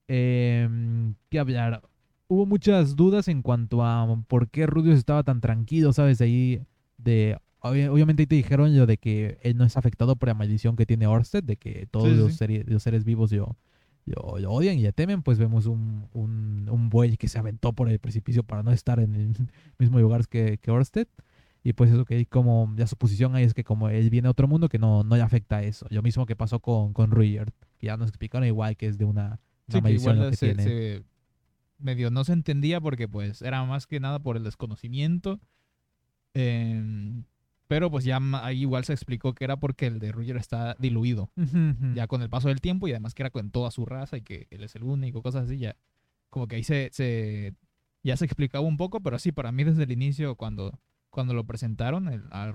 em, 0.08 1.14
¿qué 1.30 1.38
hablar? 1.38 1.82
Hubo 2.28 2.46
muchas 2.46 2.96
dudas 2.96 3.28
en 3.28 3.42
cuanto 3.42 3.84
a 3.84 4.06
por 4.28 4.48
qué 4.50 4.66
Rudius 4.66 4.98
estaba 4.98 5.22
tan 5.22 5.40
tranquilo, 5.40 5.92
¿sabes? 5.92 6.20
Ahí 6.20 6.62
de... 6.98 7.38
obvi- 7.60 7.88
Obviamente 7.88 8.22
ahí 8.22 8.26
te 8.26 8.34
dijeron 8.36 8.76
lo 8.76 8.86
de 8.86 8.98
que 8.98 9.38
él 9.42 9.56
no 9.56 9.64
es 9.64 9.76
afectado 9.76 10.16
por 10.16 10.28
la 10.28 10.34
maldición 10.34 10.76
que 10.76 10.86
tiene 10.86 11.06
Orsted, 11.06 11.44
de 11.44 11.56
que 11.56 11.86
todos 11.90 12.08
Sí, 12.08 12.14
los, 12.16 12.32
sí. 12.34 12.44
seri- 12.44 12.64
los 12.66 12.82
seres 12.82 13.04
vivos 13.04 13.30
lo, 13.32 13.56
lo- 14.06 14.38
lo 14.38 14.52
odian 14.52 14.78
y 14.78 14.82
le 14.82 14.92
temen. 14.92 15.22
Pues 15.22 15.38
vemos 15.38 15.66
un, 15.66 16.06
un, 16.12 16.68
un 16.70 16.88
buey 16.90 17.16
que 17.16 17.28
se 17.28 17.38
aventó 17.38 17.72
por 17.72 17.88
el 17.88 17.98
precipicio 18.00 18.42
para 18.42 18.62
no 18.64 18.72
estar 18.72 18.98
en 19.00 19.14
el 19.14 19.34
mismo 19.78 20.00
lugar 20.00 20.26
que, 20.28 20.58
que 20.58 20.70
Orsted. 20.70 21.06
Y 21.62 21.72
pues 21.72 21.90
eso 21.90 22.04
que 22.04 22.14
hay 22.14 22.26
como, 22.26 22.72
la 22.76 22.86
suposición 22.86 23.34
ahí 23.34 23.42
es 23.44 23.52
que 23.54 23.64
como 23.64 23.88
él 23.88 24.08
viene 24.10 24.28
a 24.28 24.30
otro 24.30 24.46
mundo 24.46 24.68
que 24.68 24.78
no, 24.78 25.02
no 25.02 25.16
le 25.16 25.22
afecta 25.22 25.56
a 25.58 25.62
eso. 25.64 25.86
Lo 25.90 26.00
mismo 26.02 26.24
que 26.26 26.36
pasó 26.36 26.60
con, 26.60 26.92
con 26.92 27.10
que 27.10 27.86
ya 27.86 27.96
nos 27.96 28.08
explicaron 28.08 28.46
igual 28.46 28.76
que 28.76 28.86
es 28.86 28.98
de 28.98 29.04
una 29.04 29.40
Sí, 29.68 29.78
que 29.82 29.88
lo 29.88 29.90
igual 29.90 30.30
que 30.30 30.36
se, 30.36 30.54
tiene. 30.54 30.62
se- 30.62 31.04
medio 31.78 32.10
no 32.10 32.24
se 32.24 32.32
entendía 32.32 32.80
porque 32.80 33.06
pues 33.08 33.42
era 33.42 33.64
más 33.64 33.86
que 33.86 34.00
nada 34.00 34.18
por 34.18 34.36
el 34.36 34.44
desconocimiento. 34.44 35.40
Em, 36.34 37.24
pero 37.68 37.90
pues 37.90 38.04
ya 38.04 38.20
ahí 38.42 38.60
igual 38.60 38.84
se 38.84 38.92
explicó 38.92 39.34
que 39.34 39.44
era 39.44 39.56
porque 39.56 39.86
el 39.86 39.98
de 39.98 40.12
Ruger 40.12 40.36
está 40.36 40.76
diluido. 40.78 41.30
Ya 41.94 42.06
con 42.06 42.22
el 42.22 42.30
paso 42.30 42.48
del 42.48 42.60
tiempo 42.60 42.86
y 42.86 42.92
además 42.92 43.14
que 43.14 43.22
era 43.22 43.30
con 43.30 43.50
toda 43.50 43.70
su 43.70 43.84
raza 43.86 44.16
y 44.16 44.22
que 44.22 44.46
él 44.50 44.62
es 44.62 44.76
el 44.76 44.84
único, 44.84 45.22
cosas 45.22 45.44
así, 45.46 45.58
ya. 45.58 45.76
Como 46.30 46.46
que 46.46 46.56
ahí 46.56 46.64
se, 46.64 46.90
se 46.92 47.54
ya 48.02 48.16
se 48.16 48.24
explicaba 48.24 48.64
un 48.64 48.76
poco, 48.76 49.00
pero 49.00 49.18
sí, 49.18 49.32
para 49.32 49.50
mí 49.52 49.64
desde 49.64 49.82
el 49.84 49.90
inicio 49.92 50.36
cuando, 50.36 50.78
cuando 51.10 51.34
lo 51.34 51.44
presentaron 51.44 52.08
el, 52.08 52.22
a 52.30 52.52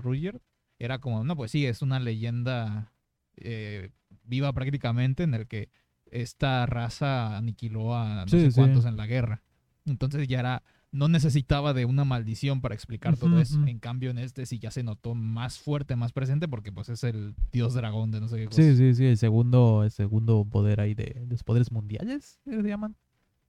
era 0.78 0.98
como, 0.98 1.22
no, 1.24 1.36
pues 1.36 1.50
sí, 1.50 1.66
es 1.66 1.82
una 1.82 2.00
leyenda 2.00 2.92
eh, 3.36 3.90
viva 4.24 4.52
prácticamente 4.52 5.22
en 5.24 5.34
el 5.34 5.46
que 5.46 5.68
esta 6.12 6.66
raza 6.66 7.36
aniquiló 7.36 7.96
a 7.96 8.22
no 8.24 8.28
Sí, 8.28 8.40
sé 8.40 8.50
sí. 8.52 8.56
cuántos 8.56 8.84
en 8.84 8.96
la 8.96 9.06
guerra. 9.06 9.42
Entonces 9.84 10.28
ya 10.28 10.38
era, 10.40 10.62
no 10.92 11.08
necesitaba 11.08 11.72
de 11.74 11.84
una 11.86 12.04
maldición 12.04 12.60
para 12.60 12.74
explicar 12.74 13.16
todo 13.16 13.40
eso. 13.40 13.60
En 13.66 13.78
cambio 13.80 14.10
en 14.10 14.18
este 14.18 14.46
sí 14.46 14.58
ya 14.60 14.70
se 14.70 14.82
notó 14.84 15.14
más 15.14 15.58
fuerte, 15.58 15.96
más 15.96 16.12
presente 16.12 16.46
porque 16.46 16.70
pues 16.70 16.88
es 16.88 17.02
el 17.02 17.34
dios 17.50 17.74
dragón 17.74 18.10
de 18.12 18.20
no 18.20 18.28
sé 18.28 18.36
qué 18.36 18.44
cosa. 18.46 18.62
Sí, 18.62 18.76
sí, 18.76 18.94
sí, 18.94 19.06
el 19.06 19.16
segundo, 19.18 19.82
el 19.82 19.90
segundo 19.90 20.44
poder 20.44 20.80
ahí 20.80 20.94
de 20.94 21.26
los 21.28 21.42
poderes 21.42 21.72
mundiales, 21.72 22.38
¿qué 22.44 22.62
se 22.62 22.68
llaman? 22.68 22.94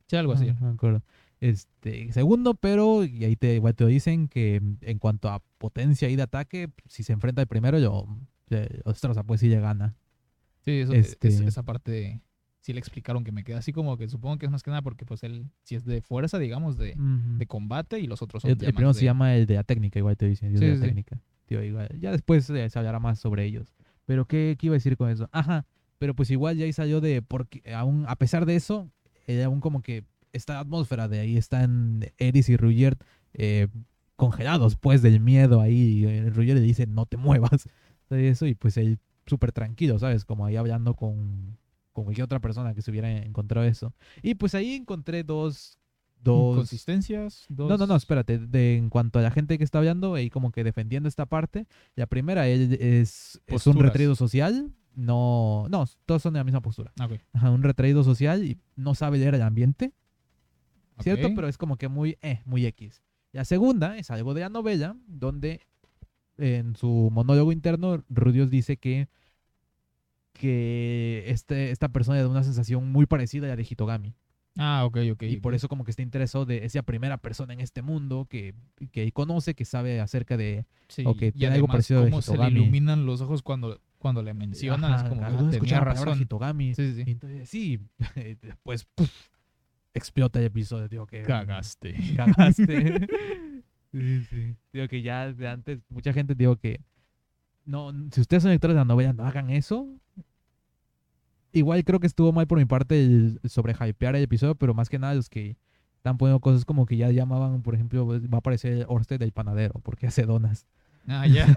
Sí, 0.08 0.16
algo 0.16 0.34
así. 0.34 0.48
No 0.48 0.68
me 0.68 0.74
acuerdo. 0.74 1.04
Este, 1.40 2.12
segundo, 2.14 2.56
pero, 2.56 3.04
y 3.04 3.26
ahí 3.26 3.36
te, 3.36 3.56
igual 3.56 3.76
te 3.76 3.86
dicen 3.86 4.28
que 4.30 4.62
en 4.82 4.98
cuanto 5.00 5.30
a 5.30 5.40
potencia 5.58 6.10
y 6.10 6.16
de 6.16 6.24
ataque, 6.24 6.72
si 6.88 7.04
se 7.04 7.14
enfrenta 7.14 7.42
al 7.42 7.48
primero, 7.48 7.78
yo, 7.80 8.08
eh, 8.50 8.82
ostras, 8.86 9.18
pues 9.26 9.42
sí 9.42 9.50
le 9.50 9.60
gana. 9.60 9.96
Sí, 10.66 10.72
eso, 10.80 10.94
Este- 10.94 11.28
es- 11.28 11.42
esa 11.42 11.64
parte 11.64 12.22
sí 12.64 12.74
le 12.74 12.80
explicaron 12.80 13.24
que 13.24 13.32
me 13.32 13.44
queda 13.44 13.60
así 13.60 13.72
como 13.74 13.98
que 13.98 14.08
supongo 14.10 14.38
que 14.38 14.46
es 14.48 14.52
más 14.52 14.64
que 14.64 14.72
nada 14.72 14.82
porque 14.82 15.06
pues 15.06 15.22
él 15.24 15.46
sí 15.64 15.76
es 15.76 15.84
de 15.86 16.02
fuerza, 16.02 16.40
digamos, 16.40 16.78
de, 16.78 16.94
Ujú. 16.94 17.38
de 17.38 17.46
combate 17.46 18.00
y 18.00 18.08
los 18.08 18.22
otros 18.22 18.42
son 18.42 18.52
El, 18.52 18.58
el 18.64 18.74
primero 18.74 18.94
de- 18.94 19.00
se 19.00 19.06
llama 19.06 19.36
el 19.36 19.46
de 19.46 19.56
la 19.56 19.64
técnica, 19.64 20.00
igual 20.00 20.18
te 20.18 20.28
dicen, 20.28 20.50
Dios 20.50 20.60
Sí, 20.62 20.66
de 20.66 20.72
la 20.72 20.78
sí, 20.78 20.82
técnica. 20.88 21.20
Tío, 21.46 21.62
igual. 21.64 21.90
Ya 22.00 22.12
después 22.12 22.50
eh, 22.50 22.70
se 22.70 22.80
hablará 22.80 23.00
más 23.00 23.20
sobre 23.20 23.44
ellos. 23.46 23.74
Pero 24.06 24.26
¿qué, 24.26 24.56
qué 24.58 24.68
iba 24.68 24.74
a 24.74 24.78
decir 24.78 24.96
con 24.98 25.10
eso? 25.10 25.30
Ajá, 25.34 25.66
pero 26.00 26.16
pues 26.16 26.32
igual 26.32 26.58
ya 26.58 26.66
ahí 26.66 26.74
salió 26.74 27.00
de, 27.02 27.22
porque 27.22 27.62
aún, 27.76 28.06
a 28.08 28.16
pesar 28.16 28.46
de 28.46 28.56
eso, 28.56 28.90
eh, 29.28 29.44
aún 29.44 29.60
como 29.60 29.82
que 29.82 30.06
esta 30.32 30.60
atmósfera 30.60 31.08
de 31.08 31.20
ahí 31.20 31.38
están 31.38 32.06
Eris 32.18 32.50
y 32.50 32.56
Ruggert 32.58 33.02
eh, 33.34 33.68
congelados 34.16 34.76
pues 34.78 35.02
del 35.02 35.20
miedo 35.20 35.60
ahí. 35.62 36.00
Y 36.00 36.06
eh, 36.06 36.30
Ruggert 36.30 36.60
le 36.60 36.66
dice, 36.66 36.88
no 36.88 37.06
te 37.06 37.18
muevas. 37.18 37.70
de 38.10 38.30
eso 38.30 38.46
y 38.46 38.54
pues 38.56 38.78
él 38.78 39.00
súper 39.26 39.52
tranquilo, 39.52 39.98
¿sabes? 40.00 40.24
Como 40.26 40.46
ahí 40.46 40.56
hablando 40.56 40.94
con, 40.96 41.58
con 41.94 42.04
cualquier 42.04 42.26
otra 42.26 42.40
persona 42.40 42.74
que 42.74 42.82
se 42.82 42.92
hubiera 42.92 43.10
encontrado 43.10 43.66
eso. 43.66 43.94
Y 44.22 44.36
pues 44.36 44.56
ahí 44.56 44.76
encontré 44.76 45.24
dos... 45.24 45.78
Dos, 46.22 46.56
consistencias. 46.56 47.46
no, 47.50 47.68
no, 47.68 47.78
no, 47.78 47.86
dos- 47.86 48.02
espérate. 48.04 48.40
De, 48.40 48.78
en 48.78 48.90
cuanto 48.90 49.20
a 49.20 49.22
la 49.22 49.30
gente 49.30 49.58
que 49.58 49.64
está 49.66 49.80
hablando 49.80 50.18
y 50.18 50.30
como 50.30 50.54
que 50.54 50.64
defendiendo 50.64 51.10
esta 51.10 51.26
parte, 51.26 51.68
la 51.96 52.06
primera 52.06 52.48
es, 52.48 53.42
es 53.46 53.68
un 53.68 53.78
retraído 53.78 54.16
social. 54.16 54.72
No, 54.96 55.66
no, 55.70 55.84
todos 56.06 56.22
son 56.22 56.34
de 56.34 56.40
la 56.40 56.46
misma 56.46 56.62
postura. 56.62 56.94
Ah, 56.98 57.08
ok, 57.08 57.20
Ajá, 57.34 57.50
un 57.52 57.62
retraído 57.62 58.06
social 58.06 58.42
y 58.46 58.58
no 58.78 58.96
sabe 58.96 59.18
leer 59.18 59.36
el 59.36 59.42
ambiente, 59.42 59.92
¿cierto? 61.02 61.28
ok. 61.28 61.34
Pero 61.36 61.48
es 61.50 61.58
como 61.58 61.76
que 61.76 61.90
muy, 61.90 62.18
eh, 62.22 62.42
muy 62.46 62.66
X. 62.68 63.04
La 63.34 63.44
segunda 63.44 63.98
es 63.98 64.10
algo 64.10 64.34
de 64.34 64.42
la 64.42 64.50
novela, 64.50 64.96
donde 65.08 65.60
en 66.38 66.76
su 66.78 67.10
monólogo 67.12 67.52
interno, 67.52 68.02
Rudios 68.08 68.50
dice 68.50 68.78
que 68.78 69.10
que 70.34 71.24
este, 71.28 71.72
esta 71.72 71.90
persona 71.90 72.18
le 72.18 72.24
da 72.24 72.30
una 72.30 72.44
sensación 72.44 72.92
muy 72.92 73.06
parecida 73.06 73.46
a 73.46 73.50
la 73.50 73.56
de 73.56 73.66
Hitogami. 73.70 74.16
Ah, 74.58 74.86
ok, 74.86 74.98
ok. 75.14 75.24
Y 75.24 75.38
por 75.38 75.56
eso 75.56 75.68
como 75.68 75.84
que 75.84 75.92
está 75.92 76.04
interesado 76.04 76.46
de 76.46 76.66
esa 76.66 76.84
primera 76.84 77.18
persona 77.18 77.54
en 77.54 77.60
este 77.60 77.82
mundo 77.82 78.28
que, 78.30 78.54
que 78.92 79.12
conoce, 79.12 79.56
que 79.56 79.66
sabe 79.66 80.00
acerca 80.00 80.38
de... 80.38 80.66
Sí, 80.90 81.04
y 81.08 81.32
tiene 81.32 81.56
algo 81.56 81.68
parecido 81.68 82.04
de 82.04 82.10
cómo 82.10 82.22
se 82.22 82.32
le 82.32 82.36
Hitogami. 82.36 82.60
iluminan 82.60 83.06
los 83.06 83.22
ojos 83.22 83.42
cuando, 83.42 83.82
cuando 83.98 84.22
le 84.22 84.34
mencionan. 84.34 84.94
Ajá, 84.94 85.04
es 85.04 85.10
como, 85.10 85.26
¿alguna 85.26 85.50
ah, 85.50 85.52
tenía 85.52 85.80
razón. 85.80 86.22
Hitogami? 86.22 86.76
Sí, 86.76 86.94
sí, 86.94 87.02
Y 87.02 87.06
sí. 87.06 87.12
entonces, 87.12 87.50
sí, 87.50 87.80
después 88.42 88.88
explota 89.96 90.40
el 90.40 90.46
episodio, 90.46 90.88
digo 90.88 91.08
que... 91.08 91.24
Cagaste. 91.24 91.96
Cagaste. 92.16 93.08
sí, 93.92 94.24
sí. 94.30 94.56
Digo 94.72 94.88
que 94.88 95.02
ya 95.02 95.34
de 95.34 95.48
antes, 95.48 95.80
mucha 95.90 96.14
gente 96.14 96.36
digo 96.36 96.58
que... 96.58 96.80
No, 97.66 97.92
si 98.12 98.22
ustedes 98.22 98.44
son 98.44 98.52
lectores 98.52 98.76
de 98.76 98.82
la 98.82 98.86
novela, 98.86 99.14
no 99.14 99.26
hagan 99.26 99.50
eso. 99.50 99.88
Igual 101.54 101.84
creo 101.84 102.00
que 102.00 102.08
estuvo 102.08 102.32
mal 102.34 102.48
por 102.48 102.58
mi 102.58 102.66
parte 102.66 103.00
el 103.00 103.40
sobre 103.46 103.74
hypear 103.74 104.16
el 104.16 104.24
episodio, 104.24 104.56
pero 104.56 104.74
más 104.74 104.90
que 104.90 105.00
nada 105.00 105.14
los 105.14 105.30
que 105.30 105.56
están 105.98 106.18
poniendo 106.18 106.42
cosas 106.42 106.66
como 106.66 106.86
que 106.86 106.98
ya 106.98 107.10
llamaban, 107.12 107.62
por 107.62 107.76
ejemplo, 107.76 108.06
va 108.06 108.18
a 108.34 108.38
aparecer 108.38 108.86
Orsted 108.90 109.20
del 109.20 109.32
panadero, 109.32 109.80
porque 109.84 110.08
hace 110.08 110.24
donas. 110.24 110.68
Ah, 111.08 111.28
ya. 111.28 111.48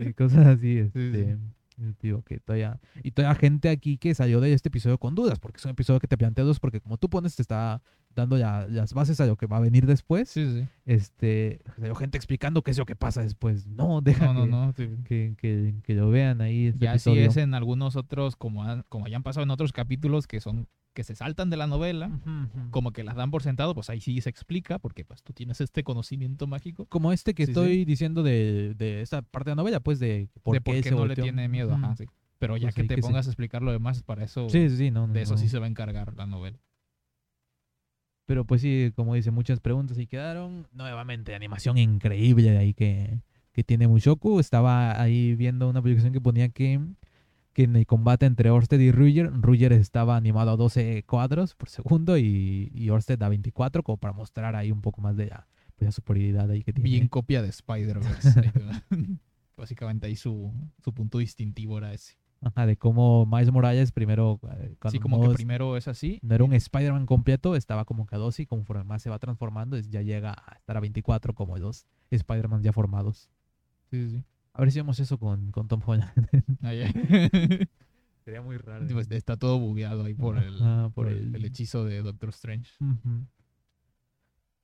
y 0.00 0.12
cosas 0.14 0.46
así, 0.46 0.82
sí. 0.82 0.88
este, 0.92 1.38
digo 2.00 2.22
que 2.22 2.40
todavía, 2.40 2.80
y 3.02 3.12
todavía 3.12 3.38
gente 3.38 3.68
aquí 3.68 3.98
que 3.98 4.14
salió 4.14 4.40
de 4.40 4.52
este 4.52 4.68
episodio 4.68 4.98
con 4.98 5.14
dudas, 5.14 5.38
porque 5.38 5.58
es 5.58 5.64
un 5.64 5.72
episodio 5.72 6.00
que 6.00 6.08
te 6.08 6.18
plantea 6.18 6.44
dudas, 6.44 6.58
porque 6.58 6.80
como 6.80 6.96
tú 6.96 7.08
pones, 7.08 7.36
te 7.36 7.42
está 7.42 7.82
dando 8.18 8.36
ya 8.38 8.66
las 8.68 8.92
bases 8.94 9.20
a 9.20 9.26
lo 9.26 9.36
que 9.36 9.46
va 9.46 9.56
a 9.56 9.60
venir 9.60 9.86
después, 9.86 10.28
sí, 10.28 10.44
sí. 10.46 10.68
este, 10.84 11.60
gente 11.98 12.16
explicando 12.16 12.62
qué 12.62 12.70
es 12.72 12.78
lo 12.78 12.86
que 12.86 12.96
pasa 12.96 13.22
después, 13.22 13.66
no, 13.66 14.00
deja 14.02 14.32
No, 14.32 14.46
no, 14.46 14.72
que, 14.74 14.86
no. 14.86 14.96
sí. 14.96 15.02
Que, 15.04 15.34
que- 15.38 15.74
que 15.82 15.94
lo 15.94 16.10
vean 16.10 16.40
ahí, 16.40 16.66
este 16.66 16.84
Ya 16.84 16.98
sí 16.98 17.10
episodio. 17.10 17.28
es 17.30 17.36
en 17.36 17.54
algunos 17.54 17.96
otros, 17.96 18.36
como, 18.36 18.64
han- 18.64 18.84
como 18.88 19.06
hayan 19.06 19.22
pasado 19.22 19.44
en 19.44 19.50
otros 19.50 19.72
capítulos 19.72 20.26
que 20.26 20.40
son 20.40 20.68
que 20.94 21.04
se 21.04 21.14
saltan 21.14 21.48
de 21.48 21.56
la 21.56 21.68
novela, 21.68 22.08
Ujú, 22.08 22.30
ujú. 22.30 22.70
como 22.70 22.90
que 22.92 23.04
las 23.04 23.14
dan 23.14 23.30
por 23.30 23.44
sentado, 23.44 23.72
pues 23.72 23.88
ahí 23.88 24.00
sí 24.00 24.20
se 24.20 24.30
explica, 24.30 24.80
porque 24.80 25.04
pues 25.04 25.22
tú 25.22 25.32
tienes 25.32 25.60
este 25.60 25.84
conocimiento 25.84 26.48
mágico 26.48 26.86
Como 26.86 27.12
este 27.12 27.34
que 27.34 27.44
Sí, 27.46 27.46
sí. 27.46 27.50
estoy 27.52 27.84
diciendo 27.84 28.24
de, 28.24 28.74
de 28.76 29.00
esta 29.02 29.22
parte 29.22 29.50
de 29.50 29.52
la 29.56 29.62
novela, 29.62 29.78
pues 29.78 30.00
de 30.00 30.28
por 30.42 30.54
de 30.54 30.60
qué, 30.60 30.64
por 30.64 30.80
qué 30.82 30.90
no 30.90 30.96
le 30.96 31.06
volteó. 31.08 31.22
tiene 31.22 31.46
miedo. 31.46 31.72
Ujú. 31.74 31.84
Ajá, 31.84 31.94
sí. 31.94 32.06
Pero 32.40 32.56
ya 32.56 32.66
Pues 32.68 32.74
que 32.74 32.84
te 32.84 32.96
que 32.96 33.00
pongas 33.02 33.26
a 33.26 33.30
explicar 33.30 33.62
lo 33.62 33.70
demás, 33.70 34.02
para 34.02 34.24
eso, 34.24 34.48
Sí, 34.48 34.68
sí, 34.70 34.76
sí, 34.76 34.90
no, 34.90 35.06
no, 35.06 35.12
de 35.12 35.22
eso 35.22 35.34
no. 35.34 35.38
sí 35.38 35.48
se 35.48 35.60
va 35.60 35.66
a 35.66 35.68
encargar 35.68 36.14
la 36.16 36.26
novela. 36.26 36.58
Pero 38.28 38.44
pues 38.44 38.60
sí, 38.60 38.92
como 38.94 39.14
dice, 39.14 39.30
muchas 39.30 39.58
preguntas 39.58 39.96
ahí 39.96 40.06
quedaron. 40.06 40.66
Nuevamente, 40.74 41.34
animación 41.34 41.78
increíble 41.78 42.50
de 42.50 42.58
ahí 42.58 42.74
que, 42.74 43.22
que 43.52 43.64
tiene 43.64 43.88
Mushoku. 43.88 44.38
Estaba 44.38 45.00
ahí 45.00 45.34
viendo 45.34 45.66
una 45.66 45.80
publicación 45.80 46.12
que 46.12 46.20
ponía 46.20 46.50
que, 46.50 46.78
que 47.54 47.62
en 47.62 47.74
el 47.74 47.86
combate 47.86 48.26
entre 48.26 48.50
Orsted 48.50 48.80
y 48.80 48.92
Ruger, 48.92 49.32
Ruger 49.32 49.72
estaba 49.72 50.14
animado 50.14 50.50
a 50.50 50.56
12 50.56 51.04
cuadros 51.04 51.54
por 51.54 51.70
segundo 51.70 52.18
y, 52.18 52.70
y 52.74 52.90
Orsted 52.90 53.22
a 53.22 53.30
24, 53.30 53.82
como 53.82 53.96
para 53.96 54.12
mostrar 54.12 54.56
ahí 54.56 54.72
un 54.72 54.82
poco 54.82 55.00
más 55.00 55.16
de 55.16 55.28
la, 55.28 55.48
pues, 55.76 55.86
la 55.86 55.92
superioridad 55.92 56.50
ahí 56.50 56.62
que 56.62 56.74
tiene. 56.74 56.90
Bien 56.90 57.08
copia 57.08 57.40
de 57.40 57.48
Spider-Verse. 57.48 58.52
Básicamente 59.56 60.06
ahí 60.06 60.16
su, 60.16 60.52
su 60.84 60.92
punto 60.92 61.16
distintivo 61.16 61.78
era 61.78 61.94
ese. 61.94 62.18
Ajá, 62.40 62.66
de 62.66 62.76
cómo 62.76 63.26
Miles 63.26 63.50
Morales 63.50 63.90
primero, 63.90 64.34
eh, 64.44 64.76
cuando 64.78 64.88
Así 64.88 64.98
como 65.00 65.20
que 65.20 65.34
primero 65.34 65.76
es 65.76 65.88
así. 65.88 66.20
no 66.22 66.34
era 66.36 66.44
un 66.44 66.52
Spider-Man 66.52 67.04
completo, 67.06 67.56
estaba 67.56 67.84
como 67.84 68.06
que 68.06 68.14
a 68.14 68.18
12 68.18 68.42
y 68.42 68.46
conforme 68.46 68.84
más 68.84 69.02
se 69.02 69.10
va 69.10 69.18
transformando, 69.18 69.76
es- 69.76 69.90
ya 69.90 70.02
llega 70.02 70.32
a 70.46 70.54
estar 70.56 70.76
a 70.76 70.80
24 70.80 71.34
como 71.34 71.58
los 71.58 71.86
Spider-Man 72.10 72.62
ya 72.62 72.72
formados. 72.72 73.28
Sí, 73.90 74.08
sí, 74.08 74.16
sí. 74.18 74.24
A 74.52 74.60
ver 74.60 74.70
si 74.72 74.78
vemos 74.78 75.00
eso 75.00 75.18
con, 75.18 75.50
con 75.50 75.66
Tom 75.68 75.80
Holland. 75.84 76.10
Ah. 76.62 76.72
Sería 78.24 78.42
muy 78.42 78.56
raro. 78.58 78.86
Pues 78.92 79.10
está 79.10 79.36
todo 79.36 79.58
bugueado 79.58 80.04
ahí 80.04 80.12
por 80.14 80.36
el, 80.36 80.52
por 80.58 80.92
por 80.92 81.08
el, 81.08 81.34
el- 81.34 81.44
hechizo 81.46 81.84
de 81.84 82.02
Doctor 82.02 82.28
Strange. 82.28 82.70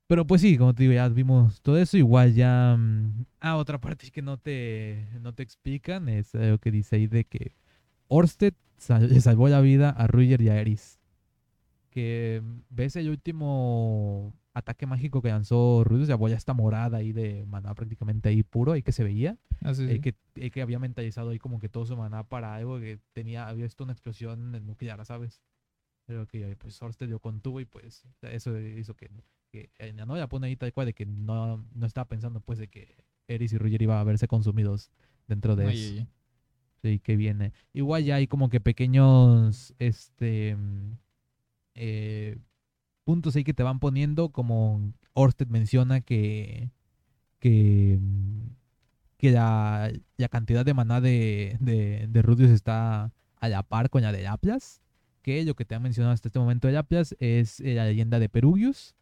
Pero 0.07 0.27
pues 0.27 0.43
sí, 0.43 0.59
como 0.59 0.75
te 0.75 0.83
digo, 0.83 0.93
ya 0.95 1.09
vimos 1.09 1.61
todo 1.62 1.79
eso. 1.79 1.97
Igual 1.97 2.35
ya... 2.35 2.77
mm, 2.79 3.25
Ah, 3.41 3.57
otra 3.57 3.81
parte 3.81 4.11
que 4.11 4.20
no 4.22 4.37
te, 4.37 5.09
no 5.20 5.33
te 5.33 5.43
explican 5.43 6.09
es 6.09 6.35
lo 6.35 6.59
que 6.59 6.70
dice 6.70 6.97
ahí 6.97 7.07
de 7.07 7.25
que 7.25 7.55
Orsted 8.09 8.55
sal- 8.78 9.09
le 9.12 9.20
salvó 9.20 9.48
la 9.48 9.61
vida 9.61 9.90
a 9.90 10.07
Ruger 10.07 10.40
y 10.40 10.48
a 10.48 10.61
Eris. 10.61 11.00
Que 11.90 12.42
ves 12.70 12.96
el 12.96 13.09
último 13.09 14.34
ataque 14.52 14.86
mágico 14.86 15.22
que 15.22 15.28
lanzó 15.28 15.84
Ruger, 15.84 16.09
la 16.09 16.16
boya 16.16 16.36
está 16.36 16.55
morada 16.55 16.98
ahí 16.98 17.12
de 17.12 17.44
maná 17.46 17.74
prácticamente 17.74 18.28
ahí 18.28 18.42
puro, 18.42 18.72
ahí 18.72 18.82
que 18.82 18.92
se 18.92 19.05
veía. 19.05 19.36
Ah, 19.62 19.74
sí, 19.74 19.82
el 19.84 19.90
sí. 19.96 20.00
que, 20.00 20.14
el 20.36 20.50
que 20.50 20.62
había 20.62 20.78
mentalizado 20.78 21.30
ahí 21.30 21.38
como 21.38 21.59
que 21.61 21.68
todo 21.68 21.86
su 21.86 21.96
maná 21.96 22.24
para 22.24 22.55
algo 22.55 22.78
que 22.80 22.98
tenía, 23.12 23.48
había 23.48 23.64
visto 23.64 23.84
una 23.84 23.92
explosión 23.92 24.52
nuclear, 24.66 25.05
¿sabes? 25.05 25.40
Pero 26.07 26.26
que 26.26 26.57
pues 26.57 26.80
Orsted 26.82 27.09
lo 27.09 27.18
contuvo 27.20 27.61
y 27.61 27.64
pues 27.64 28.05
eso 28.22 28.59
hizo 28.61 28.94
que, 28.94 29.11
que 29.50 29.70
en 29.78 29.96
la 29.96 30.05
novela 30.07 30.28
pone 30.28 30.48
ahí 30.48 30.57
tal 30.57 30.72
cual 30.72 30.86
de 30.86 30.92
que 30.94 31.07
no, 31.07 31.64
no 31.74 31.86
estaba 31.86 32.07
pensando 32.09 32.40
pues 32.40 32.59
de 32.59 32.68
que 32.68 33.05
Eris 33.26 33.52
y 33.52 33.59
Ruger 33.59 33.82
iban 33.82 33.98
a 33.98 34.05
verse 34.05 34.28
consumidos 34.28 34.90
dentro 35.28 35.57
de 35.57 35.66
Ay, 35.66 35.98
eso. 35.98 36.09
Ay. 36.85 36.95
Sí, 36.95 37.01
que 37.01 37.16
viene. 37.16 37.53
Igual 37.72 38.05
ya 38.05 38.16
hay 38.16 38.26
como 38.26 38.49
que 38.49 38.61
pequeños 38.61 39.74
este 39.78 40.57
mm, 40.57 40.93
eh, 41.74 42.39
puntos 43.05 43.37
ahí 43.37 43.45
que 43.45 43.55
te 43.55 43.62
van 43.62 43.80
poniendo, 43.80 44.30
como 44.30 44.93
Orsted 45.14 45.49
menciona 45.49 46.01
que 46.01 46.70
que, 47.45 47.99
mm, 48.01 48.49
que 49.18 49.30
la, 49.32 49.93
la 50.16 50.28
cantidad 50.28 50.64
de 50.64 50.74
maná 50.74 51.01
de, 51.01 51.59
de, 51.61 52.07
de 52.09 52.22
Rudius 52.22 52.51
está 52.51 53.12
a 53.37 53.49
la 53.49 53.62
par 53.62 53.91
con 53.91 54.03
la 54.03 54.12
de 54.12 54.22
Laplace, 54.22 54.80
que 55.22 55.45
lo 55.45 55.55
que 55.55 55.66
te 55.66 55.74
han 55.74 55.82
mencionado 55.82 56.14
hasta 56.14 56.28
este 56.28 56.39
momento 56.39 56.68
de 56.68 56.74
Laplace 56.74 57.16
es 57.20 57.61
eh, 57.61 57.74
la 57.74 57.85
leyenda 57.85 58.18
de 58.18 58.30
Perugius, 58.30 58.95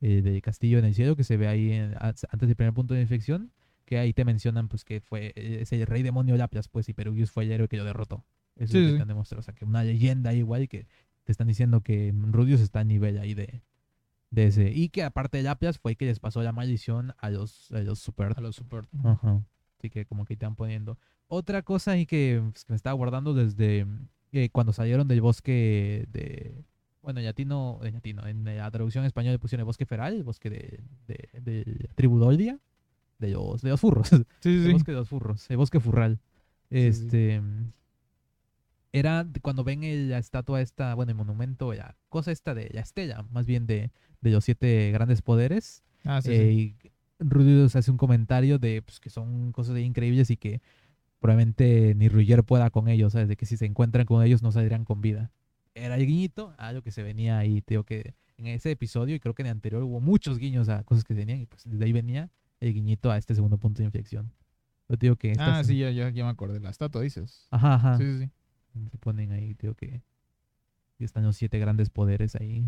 eh, 0.00 0.22
del 0.22 0.42
castillo 0.42 0.78
en 0.78 0.86
el 0.86 0.94
cielo, 0.94 1.14
que 1.14 1.24
se 1.24 1.36
ve 1.36 1.46
ahí 1.46 1.72
antes 2.00 2.48
del 2.48 2.56
primer 2.56 2.74
punto 2.74 2.94
de 2.94 3.02
inflexión, 3.02 3.52
que 3.84 3.98
ahí 3.98 4.12
te 4.12 4.24
mencionan 4.24 4.68
pues 4.68 4.84
que 4.84 5.00
fue 5.00 5.32
eh, 5.36 5.58
es 5.62 5.72
el 5.72 5.86
rey 5.86 6.02
demonio 6.02 6.36
Laplace, 6.36 6.68
pues, 6.70 6.88
y 6.88 6.94
Perugius 6.94 7.30
fue 7.30 7.44
el 7.44 7.52
héroe 7.52 7.68
que 7.68 7.76
lo 7.76 7.84
derrotó. 7.84 8.24
Eso 8.56 8.72
Sí, 8.72 8.78
es 8.78 8.84
lo 8.84 8.90
que 8.92 8.96
te 8.96 9.02
han 9.02 9.08
demostrado. 9.08 9.40
O 9.40 9.42
sea, 9.42 9.54
que 9.54 9.64
una 9.64 9.82
leyenda 9.84 10.30
ahí 10.30 10.38
igual 10.38 10.68
que 10.68 10.86
te 11.24 11.32
están 11.32 11.48
diciendo 11.48 11.80
que 11.80 12.12
Rudius 12.14 12.60
está 12.60 12.80
a 12.80 12.84
nivel 12.84 13.18
ahí 13.18 13.34
de, 13.34 13.62
de 14.30 14.46
ese. 14.46 14.70
Y 14.72 14.90
que 14.90 15.02
aparte 15.02 15.38
de 15.38 15.42
Laplace 15.42 15.78
fue 15.80 15.92
el 15.92 15.96
que 15.96 16.06
les 16.06 16.20
pasó 16.20 16.42
la 16.42 16.52
maldición 16.52 17.14
a 17.18 17.30
los, 17.30 17.70
a 17.72 17.80
los 17.80 17.98
super 17.98 18.32
A 18.36 18.40
los 18.40 18.56
super. 18.56 18.86
Ajá. 19.02 19.42
Así 19.78 19.90
que 19.90 20.06
como 20.06 20.24
que 20.24 20.36
te 20.36 20.46
van 20.46 20.54
poniendo. 20.56 20.98
Otra 21.26 21.62
cosa 21.62 21.92
ahí 21.92 22.06
que, 22.06 22.40
pues, 22.52 22.64
que 22.64 22.72
me 22.72 22.76
estaba 22.76 22.94
guardando 22.94 23.34
desde 23.34 23.86
eh, 24.32 24.48
cuando 24.50 24.72
salieron 24.72 25.08
del 25.08 25.20
bosque 25.20 26.06
de... 26.10 26.64
Bueno, 27.02 27.20
en 27.20 27.26
latino, 27.26 27.80
en 27.82 27.94
latino, 27.94 28.26
en 28.26 28.44
la 28.44 28.70
traducción 28.70 29.04
española 29.04 29.32
le 29.32 29.38
pusieron 29.38 29.60
el 29.60 29.66
bosque 29.66 29.84
feral, 29.84 30.14
el 30.14 30.24
bosque 30.24 30.48
de, 30.48 30.80
de, 31.06 31.40
de 31.40 31.64
la 31.88 31.94
tribu 31.94 32.18
Doldia, 32.18 32.58
de 33.18 33.30
los, 33.30 33.62
de 33.62 33.70
los 33.70 33.80
furros. 33.80 34.08
Sí, 34.08 34.16
El 34.48 34.64
sí. 34.64 34.72
bosque 34.72 34.92
de 34.92 34.98
los 34.98 35.08
furros, 35.08 35.50
el 35.50 35.56
bosque 35.56 35.80
furral. 35.80 36.20
Sí, 36.70 36.76
sí. 36.76 36.86
Este... 37.04 37.42
Era 38.92 39.24
de 39.24 39.40
cuando 39.40 39.64
ven 39.64 39.82
el- 39.82 40.10
la 40.10 40.18
estatua 40.18 40.60
esta, 40.60 40.94
bueno, 40.94 41.10
el 41.10 41.16
monumento, 41.16 41.72
la 41.74 41.96
cosa 42.08 42.30
esta 42.30 42.54
de 42.54 42.70
la 42.72 42.80
estela, 42.80 43.24
más 43.32 43.44
bien 43.46 43.66
de, 43.66 43.90
de 44.20 44.30
los 44.30 44.44
siete 44.44 44.90
grandes 44.92 45.20
poderes. 45.20 45.82
Ah, 46.04 46.22
sí, 46.22 46.28
sí. 46.30 46.34
Eh, 46.36 46.52
y 46.52 46.76
Rudius 47.18 47.74
hace 47.74 47.90
un 47.90 47.96
comentario 47.96 48.58
de 48.58 48.82
pues, 48.82 49.00
que 49.00 49.10
son 49.10 49.50
cosas 49.52 49.76
increíbles 49.78 50.30
y 50.30 50.36
que 50.36 50.60
probablemente 51.18 51.94
ni 51.96 52.08
Ruger 52.08 52.44
pueda 52.44 52.70
con 52.70 52.86
ellos, 52.88 53.14
¿sabes? 53.14 53.28
De 53.28 53.36
que 53.36 53.46
si 53.46 53.56
se 53.56 53.66
encuentran 53.66 54.06
con 54.06 54.22
ellos 54.22 54.42
no 54.42 54.52
saldrían 54.52 54.84
con 54.84 55.00
vida. 55.00 55.32
Era 55.74 55.96
el 55.96 56.06
guiñito 56.06 56.54
a 56.56 56.72
lo 56.72 56.82
que 56.82 56.92
se 56.92 57.02
venía 57.02 57.38
ahí, 57.38 57.64
digo 57.66 57.82
que 57.82 58.14
en 58.36 58.46
ese 58.46 58.70
episodio 58.70 59.16
y 59.16 59.20
creo 59.20 59.34
que 59.34 59.42
en 59.42 59.46
el 59.46 59.52
anterior 59.52 59.82
hubo 59.82 60.00
muchos 60.00 60.38
guiños 60.38 60.68
a 60.68 60.84
cosas 60.84 61.02
que 61.02 61.14
tenían 61.14 61.40
y 61.40 61.46
pues 61.46 61.62
desde 61.64 61.84
ahí 61.84 61.92
venía 61.92 62.30
el 62.68 62.74
guiñito 62.74 63.10
a 63.10 63.18
este 63.18 63.34
segundo 63.34 63.58
punto 63.58 63.78
de 63.78 63.84
inflexión. 63.84 64.32
Yo 64.88 64.96
te 64.98 65.06
digo 65.06 65.16
que. 65.16 65.32
Ah, 65.38 65.62
sí, 65.64 65.78
ya, 65.78 65.90
ya, 65.90 66.10
ya 66.10 66.24
me 66.24 66.30
acordé. 66.30 66.60
La 66.60 66.70
estatua, 66.70 67.02
dices. 67.02 67.46
Ajá, 67.50 67.74
ajá. 67.74 67.98
Sí, 67.98 68.04
sí, 68.04 68.18
sí. 68.24 68.30
Se 68.90 68.98
ponen 68.98 69.32
ahí, 69.32 69.54
te 69.54 69.66
digo 69.66 69.74
que 69.74 70.02
están 70.98 71.22
los 71.24 71.36
siete 71.36 71.58
grandes 71.58 71.90
poderes 71.90 72.34
ahí 72.36 72.64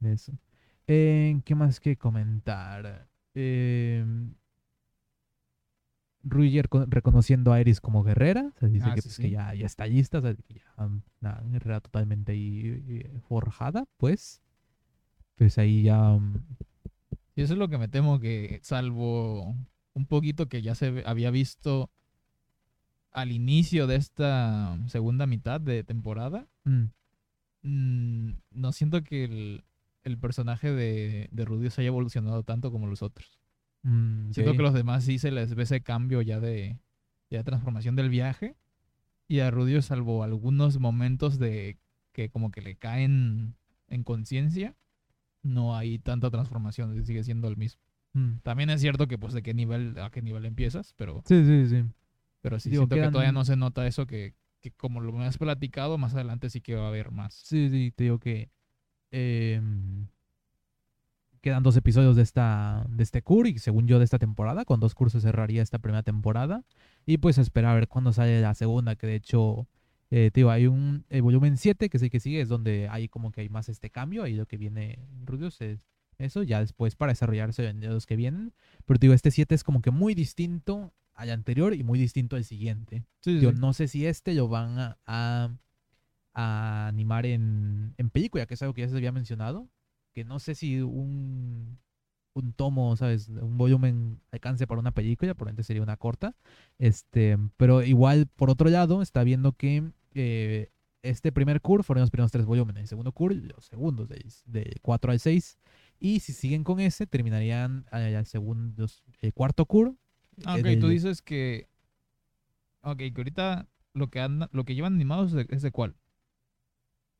de 0.00 0.12
eso. 0.12 0.32
Eh, 0.86 1.40
¿Qué 1.44 1.54
más 1.54 1.78
que 1.80 1.96
comentar? 1.96 3.08
Eh, 3.34 4.04
Ruger 6.24 6.68
co- 6.68 6.84
reconociendo 6.86 7.52
a 7.52 7.60
Iris 7.60 7.80
como 7.80 8.04
guerrera, 8.04 8.52
o 8.56 8.58
sea, 8.60 8.68
dice 8.68 8.86
Ah, 8.88 8.94
que, 8.94 9.02
sí, 9.02 9.08
pues, 9.08 9.14
sí. 9.16 9.22
que 9.22 9.30
ya, 9.30 9.54
ya 9.54 9.66
está 9.66 9.86
lista, 9.86 10.18
o 10.18 10.22
sea, 10.22 10.34
que 10.34 10.54
ya 10.54 10.62
una 11.20 11.40
guerrera 11.50 11.80
totalmente 11.80 12.32
ahí, 12.32 12.82
eh, 12.88 13.20
forjada, 13.28 13.84
pues. 13.96 14.40
Pues 15.36 15.58
ahí 15.58 15.82
ya... 15.84 16.18
Y 17.34 17.42
eso 17.42 17.54
es 17.54 17.58
lo 17.58 17.68
que 17.68 17.78
me 17.78 17.88
temo 17.88 18.20
que, 18.20 18.60
salvo 18.62 19.56
un 19.94 20.06
poquito 20.06 20.48
que 20.48 20.62
ya 20.62 20.74
se 20.74 21.02
había 21.06 21.30
visto 21.30 21.90
al 23.12 23.30
inicio 23.30 23.86
de 23.86 23.96
esta 23.96 24.78
segunda 24.86 25.26
mitad 25.26 25.60
de 25.60 25.84
temporada, 25.84 26.48
mm, 26.64 26.84
mm, 27.62 28.32
no 28.52 28.72
siento 28.72 29.02
que 29.02 29.24
el, 29.24 29.64
el 30.02 30.18
personaje 30.18 30.72
de, 30.72 31.28
de 31.30 31.44
Rudius 31.44 31.78
haya 31.78 31.88
evolucionado 31.88 32.42
tanto 32.42 32.70
como 32.70 32.86
los 32.86 33.02
otros. 33.02 33.38
mm, 33.82 34.32
Siento 34.32 34.52
que 34.52 34.62
los 34.62 34.74
demás 34.74 35.04
sí 35.04 35.18
se 35.18 35.30
les 35.30 35.54
ve 35.54 35.64
ese 35.64 35.82
cambio 35.82 36.22
ya 36.22 36.40
de, 36.40 36.78
ya 37.30 37.44
transformación 37.44 37.96
del 37.96 38.08
viaje. 38.08 38.56
Y 39.28 39.40
a 39.40 39.50
Rudio, 39.50 39.80
salvo 39.82 40.24
algunos 40.24 40.78
momentos 40.78 41.38
de 41.38 41.78
que 42.12 42.28
como 42.28 42.50
que 42.50 42.60
le 42.60 42.76
caen 42.76 43.54
en 43.88 44.04
conciencia, 44.04 44.76
no 45.42 45.76
hay 45.76 45.98
tanta 45.98 46.30
transformación, 46.30 47.04
sigue 47.04 47.24
siendo 47.24 47.48
el 47.48 47.56
mismo. 47.56 47.80
Mm. 48.14 48.38
También 48.42 48.70
es 48.70 48.80
cierto 48.80 49.06
que 49.08 49.18
pues 49.18 49.32
de 49.32 49.42
qué 49.42 49.54
nivel 49.54 49.98
a 49.98 50.10
qué 50.10 50.22
nivel 50.22 50.44
empiezas, 50.44 50.94
pero 50.96 51.22
Sí, 51.26 51.44
sí, 51.44 51.66
sí. 51.66 51.84
pero 52.40 52.60
sí 52.60 52.70
Digo, 52.70 52.82
siento 52.82 52.96
que 52.96 53.10
todavía 53.10 53.32
no 53.32 53.44
se 53.44 53.56
nota 53.56 53.86
eso 53.86 54.06
que, 54.06 54.34
que 54.60 54.70
como 54.70 55.00
lo 55.00 55.12
me 55.12 55.24
has 55.24 55.38
platicado, 55.38 55.98
más 55.98 56.14
adelante 56.14 56.50
sí 56.50 56.60
que 56.60 56.74
va 56.74 56.84
a 56.84 56.88
haber 56.88 57.10
más. 57.10 57.34
Sí, 57.34 57.68
sí, 57.70 57.92
te 57.94 58.04
digo 58.04 58.18
que 58.18 58.50
em, 59.10 60.06
quedan 61.40 61.62
dos 61.62 61.76
episodios 61.76 62.16
de 62.16 62.22
esta 62.22 62.84
de 62.88 63.02
este 63.02 63.22
cur 63.22 63.46
y 63.46 63.58
según 63.58 63.86
yo 63.88 63.98
de 63.98 64.04
esta 64.04 64.18
temporada, 64.18 64.64
con 64.64 64.78
dos 64.78 64.94
cursos 64.94 65.22
cerraría 65.22 65.62
esta 65.62 65.78
primera 65.78 66.02
temporada 66.02 66.64
y 67.06 67.16
pues 67.18 67.38
esperar 67.38 67.72
a 67.72 67.74
ver 67.74 67.88
cuándo 67.88 68.12
sale 68.12 68.40
la 68.40 68.54
segunda, 68.54 68.94
que 68.96 69.06
de 69.06 69.16
hecho 69.16 69.66
eh, 70.14 70.30
te 70.32 70.40
digo, 70.40 70.50
hay 70.50 70.66
un 70.66 71.04
el 71.08 71.22
volumen 71.22 71.56
7 71.56 71.88
que 71.88 71.96
es 71.96 72.02
el 72.02 72.10
que 72.10 72.20
sigue, 72.20 72.40
es 72.42 72.48
donde 72.48 72.86
hay 72.88 73.08
como 73.08 73.32
que 73.32 73.40
hay 73.40 73.48
más 73.48 73.68
este 73.68 73.88
cambio, 73.90 74.22
ahí 74.22 74.34
lo 74.34 74.46
que 74.46 74.58
viene 74.58 74.98
Rudios 75.24 75.60
es 75.62 75.80
eso, 76.18 76.42
ya 76.42 76.60
después 76.60 76.94
para 76.94 77.12
desarrollarse 77.12 77.66
en 77.66 77.80
los 77.80 78.06
que 78.06 78.14
vienen, 78.16 78.52
pero 78.84 78.98
te 79.00 79.06
digo, 79.06 79.14
este 79.14 79.30
7 79.30 79.54
es 79.54 79.64
como 79.64 79.80
que 79.80 79.90
muy 79.90 80.14
distinto 80.14 80.92
al 81.14 81.30
anterior 81.30 81.74
y 81.74 81.82
muy 81.82 81.98
distinto 81.98 82.36
al 82.36 82.44
siguiente. 82.44 83.04
Sí, 83.20 83.40
Yo 83.40 83.52
no 83.52 83.72
sé 83.72 83.88
si 83.88 84.06
este 84.06 84.34
lo 84.34 84.48
van 84.48 84.78
a, 84.78 84.98
a- 85.06 85.50
a 86.34 86.86
animar 86.88 87.26
en, 87.26 87.94
en 87.98 88.10
película, 88.10 88.46
que 88.46 88.54
es 88.54 88.62
algo 88.62 88.74
que 88.74 88.82
ya 88.82 88.88
se 88.88 88.96
había 88.96 89.12
mencionado. 89.12 89.68
Que 90.14 90.24
no 90.24 90.38
sé 90.38 90.54
si 90.54 90.80
un, 90.80 91.78
un 92.34 92.52
tomo, 92.52 92.96
¿sabes? 92.96 93.28
Un 93.28 93.58
volumen 93.58 94.20
alcance 94.30 94.66
para 94.66 94.80
una 94.80 94.92
película, 94.92 95.34
probablemente 95.34 95.64
sería 95.64 95.82
una 95.82 95.96
corta. 95.96 96.34
Este, 96.78 97.36
pero 97.56 97.82
igual, 97.82 98.26
por 98.26 98.48
otro 98.50 98.68
lado, 98.70 99.02
está 99.02 99.22
viendo 99.24 99.52
que 99.52 99.90
eh, 100.14 100.70
este 101.02 101.32
primer 101.32 101.60
cur 101.60 101.84
fueron 101.84 102.00
los 102.02 102.10
primeros 102.10 102.32
tres 102.32 102.46
volúmenes. 102.46 102.82
El 102.82 102.88
segundo 102.88 103.12
cur, 103.12 103.34
los 103.34 103.66
segundos, 103.66 104.08
de, 104.08 104.24
de 104.46 104.76
4 104.82 105.12
al 105.12 105.20
6. 105.20 105.58
Y 106.00 106.20
si 106.20 106.32
siguen 106.32 106.64
con 106.64 106.80
ese, 106.80 107.06
terminarían 107.06 107.84
el, 107.92 108.24
segundo, 108.26 108.86
el 109.20 109.34
cuarto 109.34 109.66
cur. 109.66 109.94
Ah, 110.44 110.56
eh, 110.56 110.60
ok, 110.60 110.64
del- 110.66 110.80
tú 110.80 110.88
dices 110.88 111.22
que. 111.22 111.68
Ok, 112.82 112.96
que 112.98 113.12
ahorita 113.16 113.68
lo 113.94 114.08
que, 114.10 114.20
anda, 114.20 114.48
lo 114.52 114.64
que 114.64 114.74
llevan 114.74 114.94
animados 114.94 115.32
es 115.34 115.46
de, 115.48 115.54
es 115.54 115.62
de 115.62 115.70
cuál. 115.70 115.94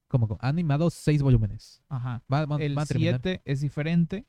Como 0.08 0.28
con- 0.28 0.38
animados 0.40 0.94
seis 0.94 1.22
volúmenes. 1.22 1.82
Ajá. 1.88 2.22
Va, 2.32 2.44
va- 2.46 2.56
El 2.62 2.76
va 2.76 2.82
a 2.82 2.86
terminar. 2.86 3.20
7 3.22 3.42
es 3.44 3.60
diferente 3.60 4.26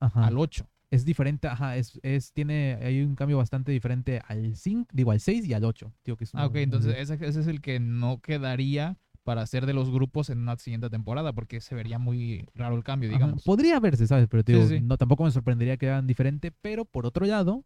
Ajá. 0.00 0.26
al 0.26 0.38
8. 0.38 0.66
Es 0.90 1.04
diferente, 1.04 1.48
ajá, 1.48 1.76
es, 1.76 1.98
es, 2.02 2.32
tiene, 2.32 2.78
hay 2.80 3.02
un 3.02 3.16
cambio 3.16 3.38
bastante 3.38 3.72
diferente 3.72 4.20
al 4.26 4.54
5, 4.54 4.88
digo, 4.92 5.10
al 5.10 5.20
6 5.20 5.44
y 5.44 5.52
al 5.52 5.64
8. 5.64 5.92
Digo 6.04 6.16
que 6.16 6.24
es 6.24 6.34
Ah, 6.34 6.46
ok, 6.46 6.56
entonces 6.56 6.96
ese, 6.96 7.14
ese 7.14 7.40
es 7.40 7.46
el 7.48 7.60
que 7.60 7.80
no 7.80 8.20
quedaría 8.20 8.96
para 9.24 9.44
ser 9.46 9.66
de 9.66 9.74
los 9.74 9.90
grupos 9.90 10.30
en 10.30 10.38
una 10.38 10.56
siguiente 10.56 10.88
temporada, 10.88 11.32
porque 11.32 11.60
se 11.60 11.74
vería 11.74 11.98
muy 11.98 12.46
raro 12.54 12.76
el 12.76 12.84
cambio, 12.84 13.08
Ajá, 13.10 13.18
digamos. 13.18 13.42
Podría 13.42 13.80
verse, 13.80 14.06
¿sabes? 14.06 14.28
Pero 14.28 14.44
te 14.44 14.52
Sí, 14.52 14.58
digo, 14.58 14.68
sí, 14.68 14.78
sí. 14.78 14.84
no, 14.84 14.96
tampoco 14.96 15.24
me 15.24 15.32
sorprendería 15.32 15.76
que 15.76 15.88
hagan 15.90 16.06
diferente, 16.06 16.52
pero 16.52 16.84
por 16.84 17.04
otro 17.06 17.26
lado, 17.26 17.64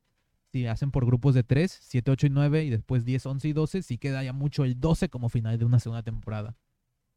si 0.51 0.67
hacen 0.67 0.91
por 0.91 1.05
grupos 1.05 1.35
de 1.35 1.43
3, 1.43 1.79
7, 1.83 2.11
8 2.11 2.27
y 2.27 2.31
9 2.31 2.65
y 2.65 2.71
después 2.71 3.05
10, 3.05 3.27
11 3.27 3.49
y 3.49 3.53
12, 3.53 3.83
sí 3.83 3.99
queda 3.99 4.25
ya 4.25 4.33
mucho 4.33 4.65
el 4.65 4.81
12 4.81 5.11
como 5.11 5.29
final 5.29 5.59
de 5.59 5.67
una 5.67 5.79
segunda 5.79 6.03
temporada. 6.03 6.57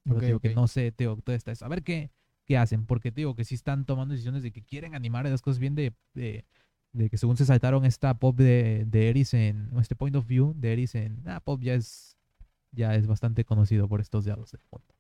Pero 0.04 0.20
digo 0.20 0.40
que 0.42 0.54
no 0.54 0.68
sé, 0.68 0.92
te 0.92 1.06
digo, 1.06 1.16
todo 1.24 1.34
está 1.36 1.54
eso. 1.54 1.64
A 1.66 1.70
ver 1.70 1.82
qué, 1.84 2.12
qué 2.46 2.58
hacen, 2.58 2.86
porque 2.86 3.12
te 3.12 3.22
digo 3.22 3.36
que 3.36 3.46
sí 3.46 3.56
están 3.56 3.86
tomando 3.86 4.14
decisiones 4.14 4.44
de 4.44 4.52
que 4.52 4.64
quieren 4.64 4.96
animar 4.96 5.26
las 5.26 5.42
cosas 5.42 5.60
bien 5.60 5.76
de, 5.76 5.94
de, 6.14 6.46
de 6.92 7.10
que 7.10 7.18
según 7.18 7.38
se 7.38 7.46
saltaron 7.46 7.86
esta 7.86 8.14
pop 8.14 8.38
de, 8.38 8.86
de 8.88 9.10
Eris 9.10 9.34
en, 9.34 9.70
este 9.80 9.96
point 9.96 10.16
of 10.16 10.28
view 10.28 10.54
de 10.56 10.74
Eris 10.74 10.96
en, 10.96 11.22
ah, 11.26 11.40
pop 11.40 11.62
ya 11.62 11.74
es, 11.74 12.18
ya 12.72 12.96
es 12.96 13.08
bastante 13.08 13.46
conocido 13.46 13.88
por 13.88 14.02
estos 14.02 14.26
lados 14.26 14.52
del 14.52 14.62
mundo. 14.72 14.94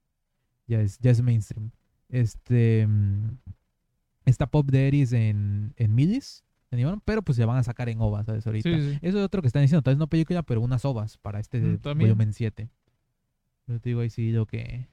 Ya 0.68 0.82
es, 0.82 0.98
ya 1.00 1.12
es 1.12 1.22
mainstream. 1.22 1.72
Este, 2.10 2.88
mm, 2.88 3.38
esta 4.26 4.48
pop 4.48 4.70
de 4.70 4.88
Eris 4.88 5.12
en, 5.14 5.74
en 5.76 5.96
Milis, 5.96 6.44
animaron, 6.72 7.02
pero 7.04 7.22
pues 7.22 7.38
ya 7.38 7.46
van 7.46 7.58
a 7.58 7.64
sacar 7.64 7.90
en 7.90 8.02
OVA, 8.02 8.24
¿sabes? 8.24 8.46
Ahorita. 8.48 8.70
Sí, 8.70 8.76
sí. 8.76 9.00
Eso 9.02 9.20
es 9.20 9.24
otro 9.26 9.42
que 9.42 9.48
están 9.48 9.62
diciendo, 9.62 9.82
tal 9.82 9.96
vez 9.96 10.00
no 10.00 10.08
película, 10.08 10.44
pero 10.44 10.62
unas 10.62 10.86
ovas 10.86 11.18
para 11.18 11.40
este 11.40 11.60
Mm, 11.60 11.80
volumen 11.84 12.34
7. 12.34 12.70
Yo 13.68 13.80
te 13.80 13.90
digo 13.90 14.02
ahí 14.02 14.10
sí 14.10 14.32
lo 14.32 14.46
que... 14.46 14.88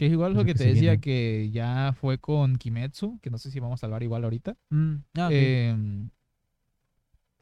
Que 0.00 0.06
es 0.06 0.12
igual 0.12 0.32
lo 0.32 0.46
que 0.46 0.54
te 0.54 0.64
decía 0.64 0.96
que 0.96 1.50
ya 1.52 1.92
fue 1.92 2.16
con 2.16 2.56
Kimetsu, 2.56 3.18
que 3.20 3.28
no 3.28 3.36
sé 3.36 3.50
si 3.50 3.60
vamos 3.60 3.82
a 3.82 3.86
hablar 3.86 4.02
igual 4.02 4.24
ahorita. 4.24 4.56
Mm, 4.70 4.94
ah, 5.18 5.28
ok. 5.28 5.34
Em, 5.34 6.08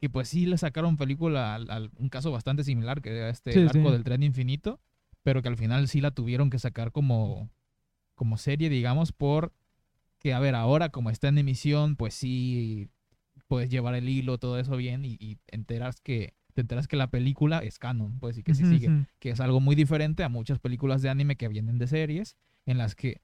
y 0.01 0.09
pues 0.09 0.27
sí 0.27 0.45
le 0.45 0.57
sacaron 0.57 0.97
película 0.97 1.55
al, 1.55 1.71
al- 1.71 1.89
un 1.97 2.09
caso 2.09 2.31
bastante 2.33 2.65
similar, 2.65 3.01
que 3.01 3.15
era 3.15 3.29
este 3.29 3.53
Sí, 3.53 3.59
arco 3.59 3.71
sí. 3.71 3.91
del 3.93 4.03
tren 4.03 4.23
infinito, 4.23 4.81
pero 5.23 5.41
que 5.41 5.47
al 5.47 5.55
final 5.55 5.87
sí 5.87 6.01
la 6.01 6.11
tuvieron 6.11 6.49
que 6.49 6.59
sacar 6.59 6.91
como, 6.91 7.49
como 8.13 8.35
serie, 8.37 8.69
digamos, 8.69 9.13
por 9.13 9.53
que, 10.19 10.33
a 10.33 10.39
ver, 10.41 10.53
ahora 10.55 10.89
como 10.89 11.11
está 11.11 11.29
en 11.29 11.37
emisión, 11.37 11.95
pues 11.95 12.13
sí 12.13 12.89
puedes 13.47 13.69
llevar 13.69 13.95
el 13.95 14.09
hilo, 14.09 14.37
todo 14.37 14.59
eso 14.59 14.75
bien, 14.75 15.05
y, 15.05 15.15
y 15.17 15.37
enteras 15.47 16.01
que, 16.01 16.33
te 16.53 16.59
enteras 16.59 16.89
que 16.89 16.97
la 16.97 17.09
película 17.09 17.59
es 17.59 17.79
canon, 17.79 18.19
pues, 18.19 18.37
y 18.37 18.43
que 18.43 18.53
sí 18.53 18.63
Ujú, 18.63 18.73
sigue 18.75 18.87
ujú. 18.89 19.05
que 19.19 19.29
es 19.29 19.39
algo 19.39 19.61
muy 19.61 19.77
diferente 19.77 20.25
a 20.25 20.29
muchas 20.29 20.59
películas 20.59 21.01
de 21.01 21.07
anime 21.09 21.37
que 21.37 21.47
vienen 21.47 21.77
de 21.77 21.87
series, 21.87 22.35
en 22.69 22.77
las 22.77 22.95
que 22.95 23.21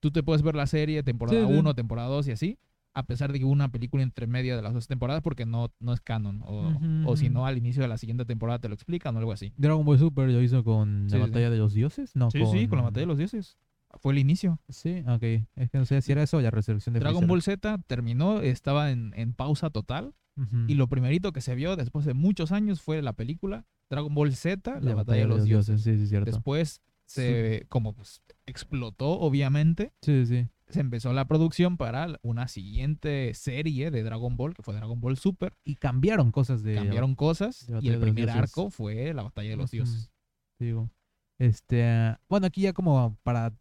tú 0.00 0.10
te 0.10 0.22
puedes 0.22 0.42
ver 0.42 0.54
la 0.54 0.66
serie 0.66 1.02
temporada 1.02 1.40
Sí, 1.46 1.52
sí. 1.52 1.58
1, 1.58 1.74
temporada 1.74 2.08
2 2.08 2.28
y 2.28 2.32
así, 2.32 2.58
a 2.94 3.02
pesar 3.04 3.32
de 3.32 3.38
que 3.38 3.44
hubo 3.44 3.52
una 3.52 3.70
película 3.70 4.02
entre 4.02 4.26
media 4.26 4.56
de 4.56 4.62
las 4.62 4.72
dos 4.72 4.86
temporadas 4.86 5.22
porque 5.22 5.44
no, 5.44 5.72
no 5.80 5.92
es 5.92 6.00
canon, 6.00 6.42
o, 6.44 6.72
o 7.04 7.16
si 7.16 7.28
no, 7.28 7.46
al 7.46 7.58
inicio 7.58 7.82
de 7.82 7.88
la 7.88 7.98
siguiente 7.98 8.24
temporada 8.24 8.58
te 8.58 8.68
lo 8.68 8.74
explican 8.74 9.14
o 9.16 9.18
algo 9.18 9.32
así. 9.32 9.52
Dragon 9.56 9.84
Ball 9.84 9.98
Super 9.98 10.30
lo 10.30 10.42
hizo 10.42 10.64
con 10.64 11.08
Sí, 11.10 11.16
la 11.18 11.26
batalla 11.26 11.50
de 11.50 11.58
los 11.58 11.74
dioses, 11.74 12.16
no 12.16 12.30
Sí, 12.30 12.40
sí, 12.50 12.68
con 12.68 12.78
la 12.78 12.84
batalla 12.84 13.02
de 13.02 13.06
los 13.06 13.18
dioses. 13.18 13.58
Fue 14.00 14.12
el 14.12 14.18
inicio. 14.18 14.58
Sí, 14.68 15.04
ok. 15.06 15.22
Es 15.56 15.70
que 15.70 15.78
no 15.78 15.84
sé 15.86 16.02
si 16.02 16.12
era 16.12 16.22
eso 16.22 16.36
o 16.38 16.40
la 16.40 16.50
resurrección 16.50 16.92
de 16.92 17.00
Dragon 17.00 17.20
Freezer. 17.28 17.28
Ball 17.28 17.42
Z 17.42 17.78
terminó, 17.86 18.40
estaba 18.40 18.90
en, 18.90 19.12
en 19.16 19.32
pausa 19.32 19.70
total, 19.70 20.14
Ujú. 20.36 20.64
y 20.66 20.74
lo 20.74 20.86
primerito 20.88 21.32
que 21.32 21.40
se 21.40 21.54
vio 21.54 21.76
después 21.76 22.04
de 22.04 22.12
muchos 22.14 22.52
años 22.52 22.82
fue 22.82 23.00
la 23.00 23.14
película 23.14 23.64
Dragon 23.88 24.14
Ball 24.14 24.34
Z, 24.34 24.80
la, 24.80 24.94
batalla 24.94 25.22
de 25.22 25.28
los 25.28 25.44
dioses. 25.44 25.82
Sí, 25.82 25.96
sí, 25.96 26.06
cierto. 26.08 26.30
Después 26.30 26.82
se, 27.06 27.66
como 27.68 27.94
pues, 27.94 28.22
explotó, 28.46 29.18
obviamente, 29.18 29.92
Sí, 30.02 30.26
sí. 30.26 30.48
se 30.68 30.80
empezó 30.80 31.12
la 31.12 31.26
producción 31.26 31.76
para 31.76 32.18
una 32.22 32.48
siguiente 32.48 33.32
serie 33.34 33.90
de 33.90 34.02
Dragon 34.02 34.36
Ball, 34.36 34.54
que 34.54 34.62
fue 34.62 34.74
Dragon 34.74 35.00
Ball 35.00 35.16
Super. 35.16 35.56
Y 35.64 35.76
cambiaron 35.76 36.32
cosas 36.32 36.62
de... 36.62 36.74
Cambiaron 36.74 37.14
cosas 37.14 37.66
de 37.66 37.80
y 37.82 37.88
el 37.88 38.00
primer 38.00 38.26
Dioses. 38.26 38.42
arco 38.42 38.70
fue 38.70 39.14
la 39.14 39.22
Batalla 39.22 39.50
de 39.50 39.56
los. 39.56 39.70
Dioses. 39.70 40.10
Digo. 40.58 40.90
Este, 41.38 42.16
bueno, 42.28 42.46
aquí 42.46 42.62
ya 42.62 42.72
como 42.72 43.16
para 43.22 43.54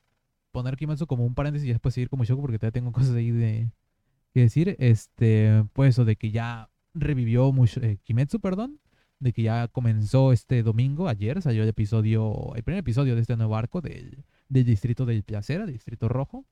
poner 0.52 0.78
Kimetsu 0.78 1.08
como 1.08 1.26
un 1.26 1.36
paréntesis 1.36 1.68
y 1.68 1.72
después 1.72 1.94
seguir 1.94 2.10
como 2.10 2.24
Shoku 2.24 2.42
porque 2.42 2.58
todavía 2.58 2.72
tengo 2.72 2.92
cosas 2.94 3.16
ahí 3.16 3.32
de 3.32 3.70
que 4.34 4.42
decir. 4.42 4.76
Este, 4.80 5.66
pues 5.74 5.90
eso 5.90 6.06
de 6.06 6.16
que 6.16 6.32
ya 6.32 6.70
revivió 6.94 7.52
mucho, 7.52 7.82
eh, 7.82 7.98
Kimetsu, 8.04 8.40
perdón, 8.40 8.80
de 9.20 9.34
que 9.34 9.44
ya 9.44 9.68
comenzó 9.68 10.32
este 10.32 10.64
domingo, 10.64 11.08
ayer 11.08 11.42
salió 11.42 11.64
el 11.64 11.70
episodio, 11.70 12.54
el 12.56 12.64
primer 12.64 12.80
episodio 12.80 13.16
de 13.16 13.22
este 13.22 13.38
nuevo 13.38 13.56
arco 13.56 13.82
del, 13.82 14.24
del 14.50 14.66
distrito 14.66 15.06
del 15.06 15.24
Placer, 15.24 15.62
del 15.62 15.74
distrito 15.74 16.10
rojo. 16.10 16.46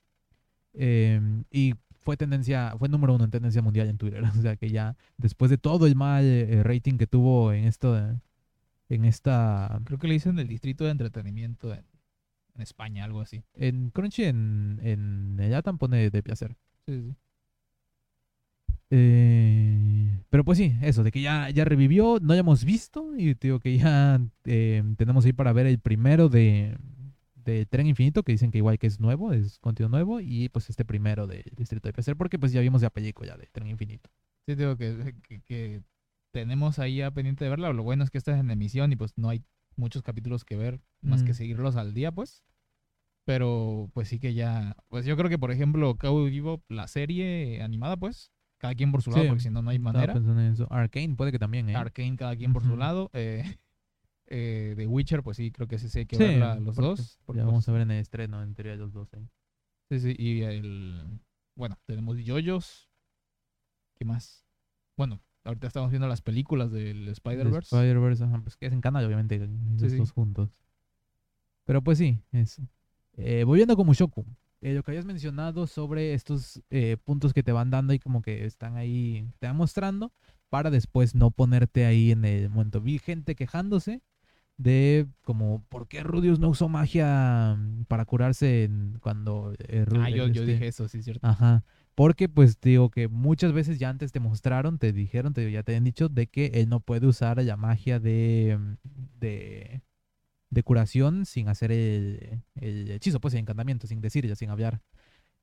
Em, 0.73 1.43
y 1.51 1.75
fue 1.91 2.17
tendencia, 2.17 2.75
fue 2.77 2.89
número 2.89 3.13
uno 3.15 3.25
en 3.25 3.31
tendencia 3.31 3.61
mundial 3.61 3.89
en 3.89 3.97
Twitter. 3.97 4.23
O 4.37 4.41
sea 4.41 4.55
que 4.55 4.69
ya 4.69 4.95
después 5.17 5.51
de 5.51 5.57
todo 5.57 5.87
el 5.87 5.95
mal 5.95 6.23
eh, 6.23 6.63
rating 6.63 6.97
que 6.97 7.07
tuvo 7.07 7.53
en 7.53 7.65
esto, 7.65 7.97
en 8.89 9.05
esta 9.05 9.79
Creo 9.85 9.99
que 9.99 10.07
le 10.07 10.13
dicen 10.13 10.39
el 10.39 10.47
distrito 10.47 10.85
de 10.85 10.91
entretenimiento 10.91 11.73
en, 11.73 11.85
en 12.55 12.61
España, 12.61 13.03
algo 13.03 13.21
así. 13.21 13.43
En 13.55 13.89
Crunchy, 13.89 14.23
en, 14.23 14.79
en 14.83 15.39
el 15.39 15.51
Latam 15.51 15.77
pone 15.77 16.09
de 16.09 16.23
placer. 16.23 16.55
Sí, 16.85 17.01
sí. 17.01 17.15
Eh, 18.95 20.19
pero 20.29 20.43
pues 20.45 20.57
sí, 20.59 20.73
eso, 20.81 21.03
de 21.03 21.11
que 21.11 21.21
ya, 21.21 21.49
ya 21.49 21.65
revivió, 21.65 22.19
no 22.21 22.33
hayamos 22.33 22.63
visto. 22.63 23.15
Y 23.17 23.33
digo 23.33 23.59
que 23.59 23.77
ya 23.77 24.21
eh, 24.45 24.83
tenemos 24.97 25.25
ahí 25.25 25.33
para 25.33 25.51
ver 25.51 25.65
el 25.65 25.79
primero 25.79 26.29
de, 26.29 26.77
de 27.35 27.65
Tren 27.65 27.87
Infinito, 27.87 28.21
que 28.23 28.33
dicen 28.33 28.51
que 28.51 28.59
igual 28.59 28.77
que 28.77 28.87
es 28.87 28.99
nuevo, 28.99 29.33
es 29.33 29.57
contenido 29.59 29.89
nuevo. 29.89 30.19
Y 30.21 30.49
pues 30.49 30.69
este 30.69 30.85
primero 30.85 31.25
de 31.27 31.43
Distrito 31.57 31.87
de 31.89 31.93
Placer, 31.93 32.15
porque 32.15 32.37
pues 32.37 32.51
ya 32.51 32.61
vimos 32.61 32.81
la 32.83 32.91
película 32.91 33.35
de 33.35 33.47
Tren 33.47 33.67
Infinito. 33.67 34.09
Sí, 34.45 34.55
digo 34.55 34.77
que, 34.77 35.15
que, 35.27 35.41
que 35.41 35.81
tenemos 36.31 36.77
ahí 36.79 37.01
a 37.01 37.11
pendiente 37.11 37.43
de 37.45 37.49
verla. 37.49 37.73
Lo 37.73 37.83
bueno 37.83 38.03
es 38.03 38.11
que 38.11 38.17
esta 38.19 38.33
es 38.33 38.39
en 38.39 38.51
emisión 38.51 38.91
y 38.91 38.95
pues 38.95 39.13
no 39.17 39.29
hay 39.29 39.43
muchos 39.75 40.03
capítulos 40.03 40.45
que 40.45 40.55
ver, 40.55 40.81
más 41.01 41.23
que 41.23 41.31
Mm. 41.31 41.35
seguirlos 41.35 41.75
al 41.77 41.93
día, 41.95 42.11
pues. 42.11 42.43
Pero 43.25 43.89
pues 43.93 44.09
sí 44.09 44.19
que 44.19 44.33
ya, 44.33 44.75
pues 44.89 45.05
yo 45.05 45.15
creo 45.15 45.29
que 45.29 45.39
por 45.39 45.49
ejemplo 45.51 45.95
Cowboy 45.97 46.29
Vivo, 46.29 46.61
la 46.67 46.87
serie 46.89 47.61
animada, 47.63 47.95
pues, 47.95 48.31
cada 48.63 48.75
quien 48.75 48.93
por 48.93 49.01
su 49.01 49.11
lado, 49.11 49.23
Sí, 49.23 49.27
porque 49.27 49.43
si 49.43 49.49
no, 49.49 49.61
no 49.61 49.71
hay 49.71 49.77
manera. 49.77 50.13
Arcane 50.69 51.15
puede 51.15 51.33
que 51.33 51.37
también, 51.39 51.67
¿eh? 51.67 51.75
Arcane 51.75 52.15
cada 52.15 52.33
quien 52.33 52.53
por 52.53 52.63
su 52.63 52.77
lado. 52.77 53.09
Eh, 53.11 53.43
eh, 54.27 54.73
The 54.77 54.87
Witcher, 54.87 55.21
pues 55.21 55.35
sí, 55.35 55.51
creo 55.51 55.67
que 55.67 55.77
sí, 55.77 55.89
sí 55.89 55.99
hay 55.99 56.05
que 56.05 56.15
Sí, 56.15 56.23
verla 56.23 56.55
los 56.55 56.73
porque 56.77 56.81
dos. 56.81 57.19
porque, 57.25 57.39
Ya 57.39 57.43
pues, 57.43 57.51
vamos 57.51 57.67
a 57.67 57.71
ver 57.73 57.81
en 57.81 57.91
el 57.91 57.99
estreno, 57.99 58.41
en 58.41 58.55
teoría 58.55 58.77
los 58.77 58.93
dos. 58.93 59.13
¿eh? 59.15 59.27
Sí, 59.89 59.99
sí, 59.99 60.15
y 60.17 60.43
el... 60.43 61.19
Bueno, 61.55 61.77
tenemos 61.85 62.17
yoyos. 62.19 62.89
¿Qué 63.95 64.05
más? 64.05 64.45
Bueno, 64.95 65.19
ahorita 65.43 65.67
estamos 65.67 65.89
viendo 65.91 66.07
las 66.07 66.21
películas 66.21 66.71
del 66.71 67.09
Spider-Verse. 67.09 67.75
Spider-Verse, 67.75 68.23
ajá, 68.23 68.39
pues 68.43 68.55
que 68.55 68.67
es 68.67 68.71
en 68.71 68.79
Canadá, 68.79 69.05
obviamente, 69.05 69.39
los 69.39 69.91
sí. 69.91 69.97
dos 69.97 70.13
juntos. 70.13 70.63
Pero 71.65 71.81
pues 71.81 71.97
sí, 71.97 72.17
eso. 72.31 72.65
Eh, 73.17 73.43
volviendo 73.43 73.75
con 73.75 73.85
Mushoku, 73.87 74.25
eh, 74.63 74.73
lo 74.73 74.83
que 74.83 74.91
habías 74.91 75.05
mencionado 75.05 75.67
sobre 75.67 76.13
estos 76.13 76.61
eh, 76.69 76.97
puntos 77.03 77.33
que 77.33 77.43
te 77.43 77.51
van 77.51 77.69
dando 77.69 77.93
y 77.93 77.99
como 77.99 78.21
que 78.21 78.45
están 78.45 78.77
ahí, 78.77 79.27
te 79.39 79.47
van 79.47 79.57
mostrando, 79.57 80.11
para 80.49 80.69
después 80.71 81.15
no 81.15 81.31
ponerte 81.31 81.85
ahí 81.85 82.11
en 82.11 82.25
el 82.25 82.49
momento. 82.49 82.81
Vi 82.81 82.97
gente 82.99 83.35
quejándose 83.35 84.01
de 84.57 85.07
como, 85.23 85.63
¿por 85.69 85.87
qué 85.87 86.03
Rudius 86.03 86.39
no 86.39 86.49
usó 86.49 86.69
magia 86.69 87.57
para 87.87 88.05
curarse 88.05 88.65
en- 88.65 88.97
cuando... 89.01 89.53
eh, 89.67 89.85
Ru- 89.85 90.03
ah, 90.03 90.09
yo, 90.09 90.27
yo 90.27 90.41
este- 90.41 90.45
dije 90.53 90.67
eso, 90.67 90.87
sí, 90.87 91.01
cierto. 91.01 91.25
Ajá. 91.27 91.63
Porque 91.95 92.27
pues 92.29 92.59
digo 92.59 92.89
que 92.89 93.07
muchas 93.07 93.51
veces 93.53 93.77
ya 93.79 93.89
antes 93.89 94.11
te 94.11 94.19
mostraron, 94.19 94.79
te 94.79 94.93
dijeron, 94.93 95.33
te, 95.33 95.51
ya 95.51 95.63
te 95.63 95.73
habían 95.73 95.83
dicho 95.83 96.09
de 96.09 96.27
que 96.27 96.47
él 96.55 96.69
no 96.69 96.79
puede 96.79 97.05
usar 97.07 97.41
la 97.43 97.57
magia 97.57 97.99
de, 97.99 98.59
de, 99.19 99.81
de 100.53 100.63
curación 100.63 101.25
sin 101.25 101.49
hacer 101.49 101.71
el, 101.71 102.41
el 102.55 102.91
hechizo, 102.91 103.19
pues 103.19 103.33
el 103.33 103.41
encantamiento, 103.41 103.87
sin 103.87 104.01
decir 104.01 104.27
ya, 104.27 104.35
sin 104.35 104.49
hablar. 104.49 104.81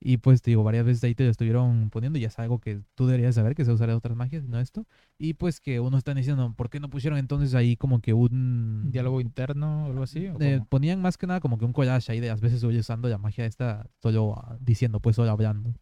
Y 0.03 0.17
pues 0.17 0.41
te 0.41 0.49
digo, 0.49 0.63
varias 0.63 0.83
veces 0.83 1.03
ahí 1.03 1.13
te 1.13 1.25
lo 1.25 1.29
estuvieron 1.29 1.91
poniendo 1.91 2.17
y 2.17 2.23
ya 2.23 2.29
es 2.29 2.39
algo 2.39 2.59
que 2.59 2.81
tú 2.95 3.05
deberías 3.05 3.35
saber 3.35 3.53
que 3.53 3.63
se 3.65 3.71
usaría 3.71 3.95
otras 3.95 4.17
magias, 4.17 4.43
no 4.47 4.59
esto. 4.59 4.87
Y 5.19 5.35
pues 5.35 5.59
que 5.59 5.79
uno 5.79 5.95
está 5.95 6.15
diciendo, 6.15 6.55
¿por 6.57 6.71
qué 6.71 6.79
no 6.79 6.89
pusieron 6.89 7.19
entonces 7.19 7.53
ahí 7.53 7.77
como 7.77 8.01
que 8.01 8.13
un... 8.13 8.89
¿Diálogo 8.91 9.21
interno 9.21 9.83
o 9.83 9.85
algo 9.91 10.01
así? 10.01 10.25
¿o 10.27 10.41
Eh, 10.41 10.59
ponían 10.67 11.03
más 11.03 11.19
que 11.19 11.27
nada 11.27 11.39
como 11.39 11.59
que 11.59 11.65
un 11.65 11.73
collage 11.73 12.11
ahí 12.11 12.19
de 12.19 12.29
las 12.29 12.41
veces 12.41 12.63
voy 12.63 12.79
usando 12.79 13.09
la 13.09 13.19
magia 13.19 13.45
esta, 13.45 13.87
solo 14.01 14.33
ah, 14.37 14.57
diciendo, 14.59 14.99
pues 14.99 15.17
solo 15.17 15.29
hablando. 15.29 15.75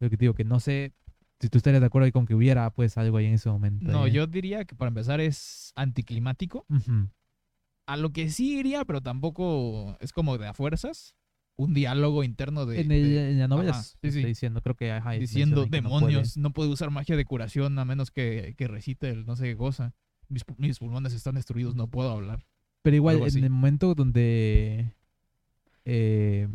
Lo 0.00 0.10
que 0.10 0.18
te 0.18 0.24
digo, 0.24 0.34
que 0.34 0.44
no 0.44 0.60
sé 0.60 0.92
si 1.40 1.48
tú 1.48 1.56
estarías 1.56 1.80
de 1.80 1.86
acuerdo 1.86 2.04
ahí 2.04 2.12
con 2.12 2.26
que 2.26 2.34
hubiera 2.34 2.68
pues 2.70 2.98
algo 2.98 3.16
ahí 3.16 3.24
en 3.24 3.34
ese 3.34 3.48
momento. 3.48 3.90
No, 3.90 4.02
ahí. 4.02 4.12
yo 4.12 4.26
diría 4.26 4.66
que 4.66 4.76
para 4.76 4.88
empezar 4.88 5.18
es 5.20 5.72
anticlimático. 5.76 6.66
Ujú. 6.68 7.08
A 7.92 7.96
lo 7.96 8.10
que 8.12 8.30
sí 8.30 8.58
iría, 8.58 8.84
pero 8.84 9.00
tampoco 9.00 9.96
es 10.00 10.12
como 10.12 10.38
de 10.38 10.46
a 10.46 10.54
fuerzas. 10.54 11.14
Un 11.56 11.74
diálogo 11.74 12.24
interno 12.24 12.64
de, 12.64 12.80
en, 12.80 12.90
el- 12.92 13.02
de- 13.02 13.30
en 13.32 13.38
la 13.38 13.48
novela 13.48 13.72
ajá, 13.72 13.82
sí, 13.82 14.10
sí. 14.12 14.24
diciendo, 14.24 14.62
creo 14.62 14.76
que 14.76 14.92
ajá, 14.92 15.10
diciendo 15.12 15.64
que 15.68 15.82
no 15.82 15.90
demonios, 15.90 16.36
no 16.38 16.52
puede 16.52 16.70
usar 16.70 16.90
magia 16.90 17.16
de 17.16 17.24
curación 17.26 17.78
a 17.78 17.84
menos 17.84 18.10
que, 18.10 18.54
que 18.56 18.66
recite 18.66 19.10
el 19.10 19.26
no 19.26 19.36
sé 19.36 19.44
qué 19.44 19.56
cosa. 19.56 19.92
Mis, 20.28 20.46
pu- 20.46 20.54
mis 20.56 20.78
pulmones 20.78 21.12
están 21.12 21.34
destruidos, 21.34 21.74
no 21.74 21.86
puedo 21.88 22.10
hablar. 22.10 22.46
Pero 22.82 22.96
igual, 22.96 23.16
en 23.18 23.24
así. 23.24 23.38
el 23.40 23.50
momento 23.50 23.94
donde. 23.94 24.94
eh, 25.84 26.48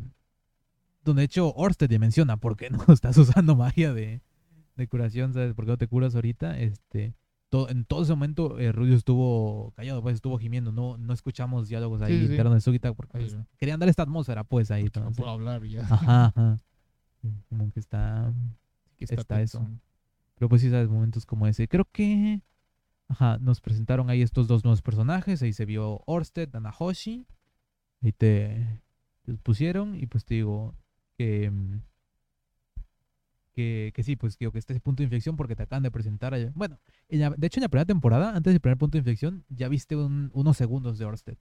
donde 1.04 1.22
de 1.22 1.26
hecho 1.26 1.54
Orsted 1.54 1.90
ya 1.90 2.00
menciona 2.00 2.38
por 2.38 2.56
qué 2.58 2.70
no 2.72 2.84
estás 2.92 3.18
usando 3.18 3.56
magia 3.56 3.94
de, 3.94 4.22
de 4.76 4.88
curación, 4.88 5.34
¿sabes? 5.34 5.54
¿Por 5.54 5.66
qué 5.66 5.72
no 5.72 5.78
te 5.78 5.88
curas 5.88 6.16
ahorita? 6.16 6.58
Este. 6.60 7.14
En 7.70 7.86
todo 7.86 8.04
ese 8.04 8.14
momento, 8.14 8.60
eh, 8.60 8.72
Rudio 8.72 8.96
estuvo 8.96 9.72
callado, 9.76 10.02
pues 10.02 10.16
estuvo 10.16 10.38
gimiendo. 10.38 10.72
No, 10.72 10.98
no 10.98 11.14
escuchamos 11.14 11.68
diálogos 11.68 12.02
ahí 12.02 12.14
Sí, 12.14 12.26
sí, 12.26 12.32
internos 12.32 12.54
de 12.54 12.62
Sugita 12.62 12.94
porque 12.94 13.18
pues, 13.20 13.36
¿no? 13.36 13.46
querían 13.58 13.80
dar 13.80 13.90
esta 13.90 14.04
atmósfera, 14.04 14.44
pues 14.44 14.72
ahí. 14.72 14.84
no 14.84 14.88
entonces. 14.88 15.18
puedo 15.18 15.32
hablar 15.32 15.64
y 15.66 15.72
ya. 15.72 15.82
Ajá, 15.82 16.26
ajá. 16.36 16.58
Como 17.50 17.72
que 17.72 17.80
está. 17.80 18.34
que 18.98 19.06
está 19.06 19.42
eso. 19.42 19.68
Pero 20.36 20.50
pues 20.50 20.62
sí, 20.62 20.70
sabes, 20.70 20.90
momentos 20.90 21.26
como 21.26 21.48
ese. 21.48 21.68
Creo 21.68 21.86
que. 21.92 22.42
Ajá, 23.08 23.38
nos 23.40 23.62
presentaron 23.62 24.10
ahí 24.10 24.22
estos 24.22 24.48
dos 24.48 24.64
nuevos 24.64 24.82
personajes. 24.82 25.42
Ahí 25.42 25.54
se 25.54 25.66
vio 25.66 26.02
Orsted, 26.06 26.50
Danahoshi. 26.50 27.28
Ahí 28.02 28.12
te, 28.12 28.82
te 29.24 29.34
pusieron. 29.36 29.96
Y 29.96 30.08
pues 30.08 30.26
te 30.26 30.36
digo 30.36 30.76
que. 31.18 31.50
mm, 31.52 31.82
Que, 33.56 33.92
que 33.96 34.04
sí, 34.04 34.18
pues 34.18 34.36
que 34.36 34.46
este 34.54 34.74
es 34.74 34.76
el 34.78 34.82
punto 34.82 34.98
de 35.02 35.06
inflexión 35.06 35.38
porque 35.38 35.56
te 35.56 35.64
acaban 35.64 35.82
de 35.84 35.90
presentar. 35.90 36.34
a- 36.34 36.52
Bueno, 36.56 36.78
en 37.08 37.22
la- 37.22 37.30
de 37.30 37.48
hecho, 37.48 37.60
en 37.60 37.64
la 37.64 37.70
primera 37.70 37.86
temporada, 37.86 38.36
antes 38.36 38.52
del 38.54 38.60
primer 38.60 38.78
punto 38.78 38.98
de 38.98 39.00
inflexión, 39.00 39.46
ya 39.48 39.70
viste 39.70 39.96
un- 39.96 40.30
unos 40.34 40.58
segundos 40.58 40.98
de 40.98 41.06
Orsted. 41.06 41.38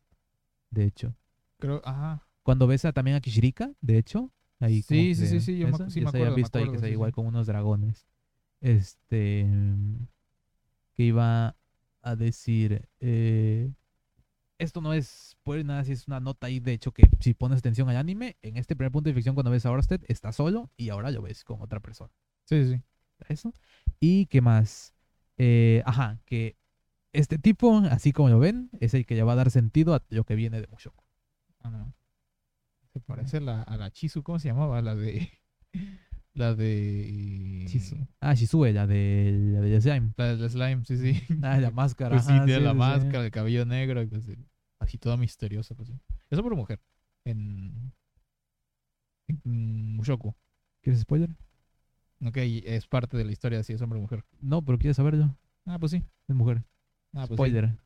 De 0.71 0.85
hecho. 0.85 1.17
Creo, 1.59 1.83
ajá. 1.85 2.25
Cuando 2.45 2.67
ves 2.69 2.85
a, 2.85 2.93
también 2.93 3.17
a 3.17 3.21
Kishirika, 3.21 3.73
de 3.81 3.99
hecho. 3.99 4.31
Ahí 4.61 4.83
Sí, 4.83 5.15
sí, 5.17 5.23
que 5.23 5.27
sí, 5.29 5.41
sí, 5.41 5.59
yo 5.59 5.67
me 5.67 5.73
sí 5.91 6.01
ya 6.01 6.05
me 6.05 6.09
acuerdo, 6.11 6.31
me 6.31 6.37
visto 6.37 6.59
ahí 6.59 6.69
que 6.69 6.77
está 6.77 6.87
sí, 6.87 6.93
igual 6.93 7.11
sí. 7.11 7.15
con 7.15 7.27
unos 7.27 7.47
dragones. 7.49 8.07
Este. 8.61 9.45
mm, 9.47 10.07
Que 10.95 11.03
iba 11.05 11.57
a 12.03 12.17
decir. 12.17 12.89
eh, 13.01 13.73
esto 14.59 14.81
no 14.81 14.93
es 14.93 15.37
pues 15.43 15.65
nada, 15.65 15.85
si 15.85 15.93
es 15.93 16.09
una 16.09 16.21
nota 16.21 16.47
ahí. 16.47 16.61
De 16.61 16.73
hecho, 16.73 16.93
que 16.93 17.09
si 17.21 17.35
pones 17.35 17.59
atención 17.59 17.89
al 17.89 17.97
anime, 17.97 18.37
en 18.43 18.57
este 18.57 18.77
primer 18.77 18.93
punto 18.93 19.11
de 19.11 19.15
ficción, 19.15 19.35
cuando 19.35 19.51
ves 19.51 19.67
a 19.67 19.71
Orsted, 19.71 20.03
está 20.09 20.33
solo 20.33 20.71
y 20.77 20.89
ahora 20.89 21.11
lo 21.11 21.23
ves 21.23 21.45
con 21.45 21.61
otra 21.61 21.81
persona. 21.81 22.13
Sí, 22.45 22.65
sí. 22.65 22.83
Eso. 23.29 23.53
Y 24.01 24.27
qué 24.27 24.41
más. 24.41 24.95
Eh, 25.37 25.83
ajá, 25.85 26.21
que 26.25 26.57
este 27.13 27.39
tipo, 27.39 27.79
así 27.91 28.13
como 28.13 28.29
lo 28.29 28.39
ven, 28.39 28.71
es 28.81 28.95
el 28.95 29.07
que 29.07 29.15
le 29.15 29.23
va 29.23 29.33
a 29.33 29.37
dar 29.37 29.51
sentido 29.51 29.95
a 29.95 30.05
lo 30.11 30.25
que 30.25 30.35
viene 30.35 30.61
de 30.61 30.67
Mushoku. 30.69 31.05
Ah, 31.61 31.71
no. 31.71 31.95
Se 32.93 33.01
parece 33.01 33.39
a 33.39 33.41
la, 33.41 33.63
a 33.63 33.77
la 33.77 33.91
Chisu, 33.91 34.23
¿cómo 34.23 34.39
se 34.39 34.49
llamaba? 34.49 34.81
La 34.83 34.95
de. 34.95 35.31
La 36.35 36.55
de. 36.55 37.65
Shizu- 37.69 38.09
Ah, 38.21 38.35
Shizue, 38.35 38.73
la 38.73 38.87
de, 38.87 39.33
la 39.53 39.61
de 39.61 39.81
Slime. 39.81 40.15
La 40.17 40.35
del 40.37 40.51
slime, 40.51 40.85
sí, 40.85 40.97
sí. 40.97 41.23
Ah, 41.43 41.59
la 41.59 41.71
máscara. 41.71 42.11
Pues 42.17 42.25
sí, 42.27 42.33
ajá, 42.33 42.45
tiene 42.45 42.59
sí, 42.61 42.65
la 42.65 42.71
sí, 42.71 42.75
sí. 42.75 42.79
máscara, 42.81 43.25
el 43.25 43.31
cabello 43.31 43.65
negro, 43.65 44.05
pues, 44.09 44.29
así 44.81 44.99
toda 44.99 45.17
misteriosa. 45.17 45.75
Pues, 45.77 45.89
sí. 45.89 45.95
Es 46.31 46.39
hombre 46.39 46.55
o 46.55 46.57
mujer. 46.59 46.81
En. 47.25 47.93
En 49.29 49.97
Mushoku. 49.97 50.35
¿Quieres 50.83 51.01
spoiler? 51.03 51.31
Ok, 52.25 52.37
es 52.37 52.87
parte 52.87 53.17
de 53.17 53.25
la 53.25 53.33
historia 53.33 53.63
si 53.63 53.73
es 53.73 53.81
hombre 53.81 53.99
o 53.99 54.03
mujer. 54.03 54.25
No, 54.41 54.63
pero 54.63 54.79
quieres 54.79 54.97
saberlo. 54.97 55.37
Ah, 55.67 55.79
pues 55.79 55.93
sí. 55.93 56.03
Es 56.29 56.35
mujer. 56.35 56.65
Ah, 57.13 57.27
pues 57.27 57.37
spoiler. 57.37 57.77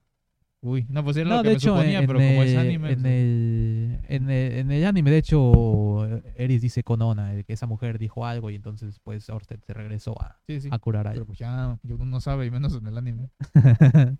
Uy, 0.60 0.86
no, 0.88 1.04
pues 1.04 1.16
era 1.16 1.30
no, 1.30 1.36
lo 1.36 1.42
que 1.42 1.50
de 1.50 1.54
me 1.54 1.56
hecho, 1.58 1.70
suponía, 1.70 2.00
en, 2.00 2.06
pero 2.06 2.18
como 2.18 2.42
es 2.42 2.56
anime. 2.56 2.90
en, 2.90 3.00
pues, 3.02 3.12
el, 3.14 4.00
en, 4.08 4.30
el, 4.30 4.52
en 4.58 4.70
el 4.72 4.84
anime, 4.86 5.10
de 5.12 5.18
hecho, 5.18 6.04
Eris 6.36 6.60
dice 6.62 6.82
Konona, 6.82 7.36
eh, 7.36 7.44
que 7.44 7.52
esa 7.52 7.66
mujer 7.66 7.96
dijo 7.98 8.26
algo 8.26 8.50
y 8.50 8.56
entonces 8.56 8.98
pues 9.04 9.30
Orsted 9.30 9.60
se 9.64 9.72
regresó 9.72 10.20
a, 10.20 10.40
Sí, 10.48 10.60
sí. 10.60 10.68
a 10.72 10.78
curar 10.80 11.06
a 11.06 11.12
Pero 11.12 11.26
pues 11.26 11.38
ya 11.38 11.78
uno 11.84 12.04
no 12.06 12.20
sabe, 12.20 12.46
y 12.46 12.50
menos 12.50 12.74
en 12.74 12.86
el 12.88 12.98
anime. 12.98 13.30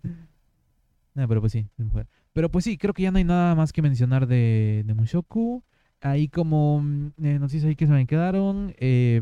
No, 1.15 1.27
pero 1.27 1.41
pues 1.41 1.51
sí, 1.51 1.67
es 1.77 1.85
mujer. 1.85 2.07
Pero 2.33 2.49
pues 2.49 2.63
sí, 2.65 2.77
creo 2.77 2.93
que 2.93 3.03
ya 3.03 3.11
no 3.11 3.17
hay 3.17 3.23
nada 3.23 3.55
más 3.55 3.73
que 3.73 3.81
mencionar 3.81 4.27
de, 4.27 4.83
de 4.85 4.93
Mushoku. 4.93 5.63
Ahí 6.01 6.29
como 6.29 6.79
mm, 6.81 7.07
eh, 7.23 7.39
noticias 7.39 7.65
ahí 7.65 7.75
que 7.75 7.87
se 7.87 7.91
me 7.93 8.05
quedaron. 8.07 8.73
eh, 8.77 9.21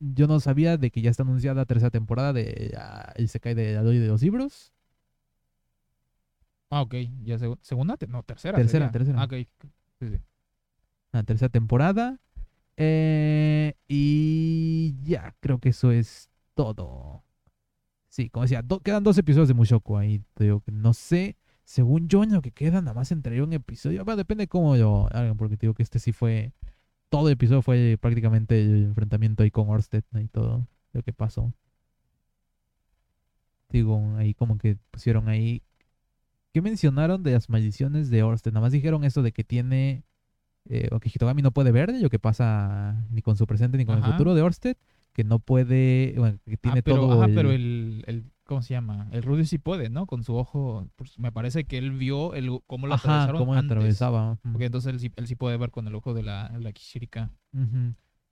yo 0.00 0.28
no 0.28 0.38
sabía 0.40 0.76
de 0.76 0.90
que 0.90 1.02
ya 1.02 1.10
está 1.10 1.24
anunciada 1.24 1.56
la 1.56 1.66
tercera 1.66 1.90
temporada 1.90 2.32
de 2.32 2.72
ah, 2.78 3.12
El 3.16 3.28
Sekai 3.28 3.54
de 3.54 3.74
la 3.74 3.82
Ley 3.82 3.98
de 3.98 4.06
los 4.08 4.22
Libros. 4.22 4.72
Ah, 6.70 6.82
ok. 6.82 6.94
Ya 7.24 7.36
seg- 7.36 7.58
segunda, 7.62 7.96
no, 8.08 8.22
tercera. 8.22 8.56
Tercera, 8.56 8.86
sería. 8.86 8.92
tercera. 8.92 9.20
Ah, 9.20 9.24
ok. 9.24 9.32
Sí, 10.00 10.08
sí. 10.10 10.20
La 11.12 11.22
tercera 11.22 11.48
temporada. 11.48 12.18
Eh, 12.76 13.74
y 13.88 14.94
ya, 15.02 15.34
creo 15.40 15.58
que 15.58 15.70
eso 15.70 15.90
es 15.90 16.30
todo. 16.54 17.24
Sí, 18.08 18.30
como 18.30 18.42
decía, 18.44 18.62
quedan 18.84 19.02
dos 19.04 19.18
episodios 19.18 19.48
de 19.48 19.54
Mushoku 19.54 19.96
ahí. 19.96 20.22
Te 20.34 20.44
digo 20.44 20.60
que 20.60 20.72
no 20.72 20.92
sé. 20.94 21.36
Según 21.64 22.08
yo, 22.08 22.22
en 22.22 22.32
lo 22.32 22.40
que 22.40 22.50
queda, 22.52 22.80
nada 22.80 22.94
más 22.94 23.12
entraría 23.12 23.44
un 23.44 23.52
episodio. 23.52 24.04
Bueno, 24.04 24.16
depende 24.16 24.44
de 24.44 24.48
cómo 24.48 24.74
lo 24.76 25.06
hagan, 25.08 25.36
porque 25.36 25.56
te 25.56 25.66
digo 25.66 25.74
que 25.74 25.82
este 25.82 25.98
sí 25.98 26.12
fue. 26.12 26.52
Todo 27.10 27.28
el 27.28 27.34
episodio 27.34 27.62
fue 27.62 27.96
prácticamente 28.00 28.60
el 28.62 28.84
enfrentamiento 28.84 29.42
ahí 29.42 29.50
con 29.50 29.68
Orsted 29.70 30.04
y 30.14 30.28
todo 30.28 30.66
lo 30.92 31.02
que 31.02 31.12
pasó. 31.12 31.52
Digo, 33.70 34.16
ahí 34.16 34.34
como 34.34 34.56
que 34.58 34.76
pusieron 34.90 35.28
ahí. 35.28 35.62
¿Qué 36.58 36.62
mencionaron 36.62 37.22
de 37.22 37.30
las 37.34 37.48
maldiciones 37.48 38.10
de 38.10 38.24
Orsted? 38.24 38.50
Nada 38.50 38.62
más 38.66 38.72
dijeron 38.72 39.04
eso 39.04 39.22
de 39.22 39.30
que 39.30 39.44
tiene 39.44 40.02
eh, 40.68 40.88
o 40.90 40.98
que 40.98 41.08
Hitogami 41.08 41.40
no 41.40 41.52
puede 41.52 41.70
ver 41.70 41.94
lo 42.02 42.10
que 42.10 42.18
pasa 42.18 43.06
ni 43.12 43.22
con 43.22 43.36
su 43.36 43.46
presente 43.46 43.78
ni 43.78 43.84
con 43.86 43.96
el 43.96 44.02
futuro 44.02 44.34
de 44.34 44.42
Orsted, 44.42 44.76
que 45.12 45.22
no 45.22 45.38
puede, 45.38 46.14
bueno, 46.18 46.40
que 46.44 46.56
tiene 46.56 46.80
ah, 46.80 46.82
pero, 46.84 46.96
todo 47.02 47.12
ajá, 47.12 47.26
el- 47.26 47.34
pero 47.34 47.52
el, 47.52 48.02
el- 48.08 48.24
¿cómo 48.42 48.62
se 48.62 48.74
llama? 48.74 49.06
El 49.12 49.22
Rudy 49.22 49.44
sí 49.44 49.58
puede, 49.58 49.88
¿no? 49.88 50.06
Con 50.06 50.24
su 50.24 50.34
ojo, 50.34 50.88
pues, 50.96 51.16
me 51.20 51.30
parece 51.30 51.62
que 51.62 51.78
él 51.78 51.92
vio 51.92 52.34
el, 52.34 52.50
cómo 52.66 52.88
lo 52.88 52.94
Ajá, 52.94 53.04
atravesaron 53.22 53.40
cómo 53.40 53.54
antes. 53.54 53.70
atravesaba. 53.70 54.38
Porque 54.42 54.64
entonces 54.64 54.92
él 54.94 54.98
sí, 54.98 55.12
él 55.14 55.28
sí 55.28 55.36
puede 55.36 55.56
ver 55.58 55.70
con 55.70 55.86
el 55.86 55.94
ojo 55.94 56.12
de 56.12 56.24
la, 56.24 56.50
la 56.58 56.72
Kishirika. 56.72 57.30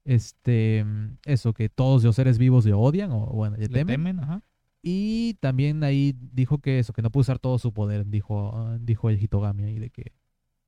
Este, 0.05 0.83
mm, 0.85 1.19
eso, 1.27 1.55
que 1.55 1.69
todos 1.69 2.03
los 2.03 2.17
seres 2.17 2.39
vivos 2.39 2.65
le 2.67 2.73
odian, 2.73 3.13
o 3.13 3.27
bueno, 3.27 3.55
le 3.57 3.63
Le 3.63 3.69
temen. 3.69 3.87
temen, 3.87 4.19
ajá. 4.19 4.43
Y 4.83 5.35
también 5.41 5.83
ahí 5.83 6.15
dijo 6.33 6.59
que 6.59 6.79
eso, 6.79 6.93
que 6.93 7.03
no 7.03 7.11
puede 7.11 7.23
usar 7.23 7.39
todo 7.39 7.59
su 7.59 7.73
poder, 7.73 8.07
dijo, 8.07 8.53
ah, 8.55 8.79
dijo 8.81 9.11
el 9.11 9.21
Hitogami 9.21 9.65
ahí, 9.65 9.79
de 9.79 9.91
que, 9.91 10.13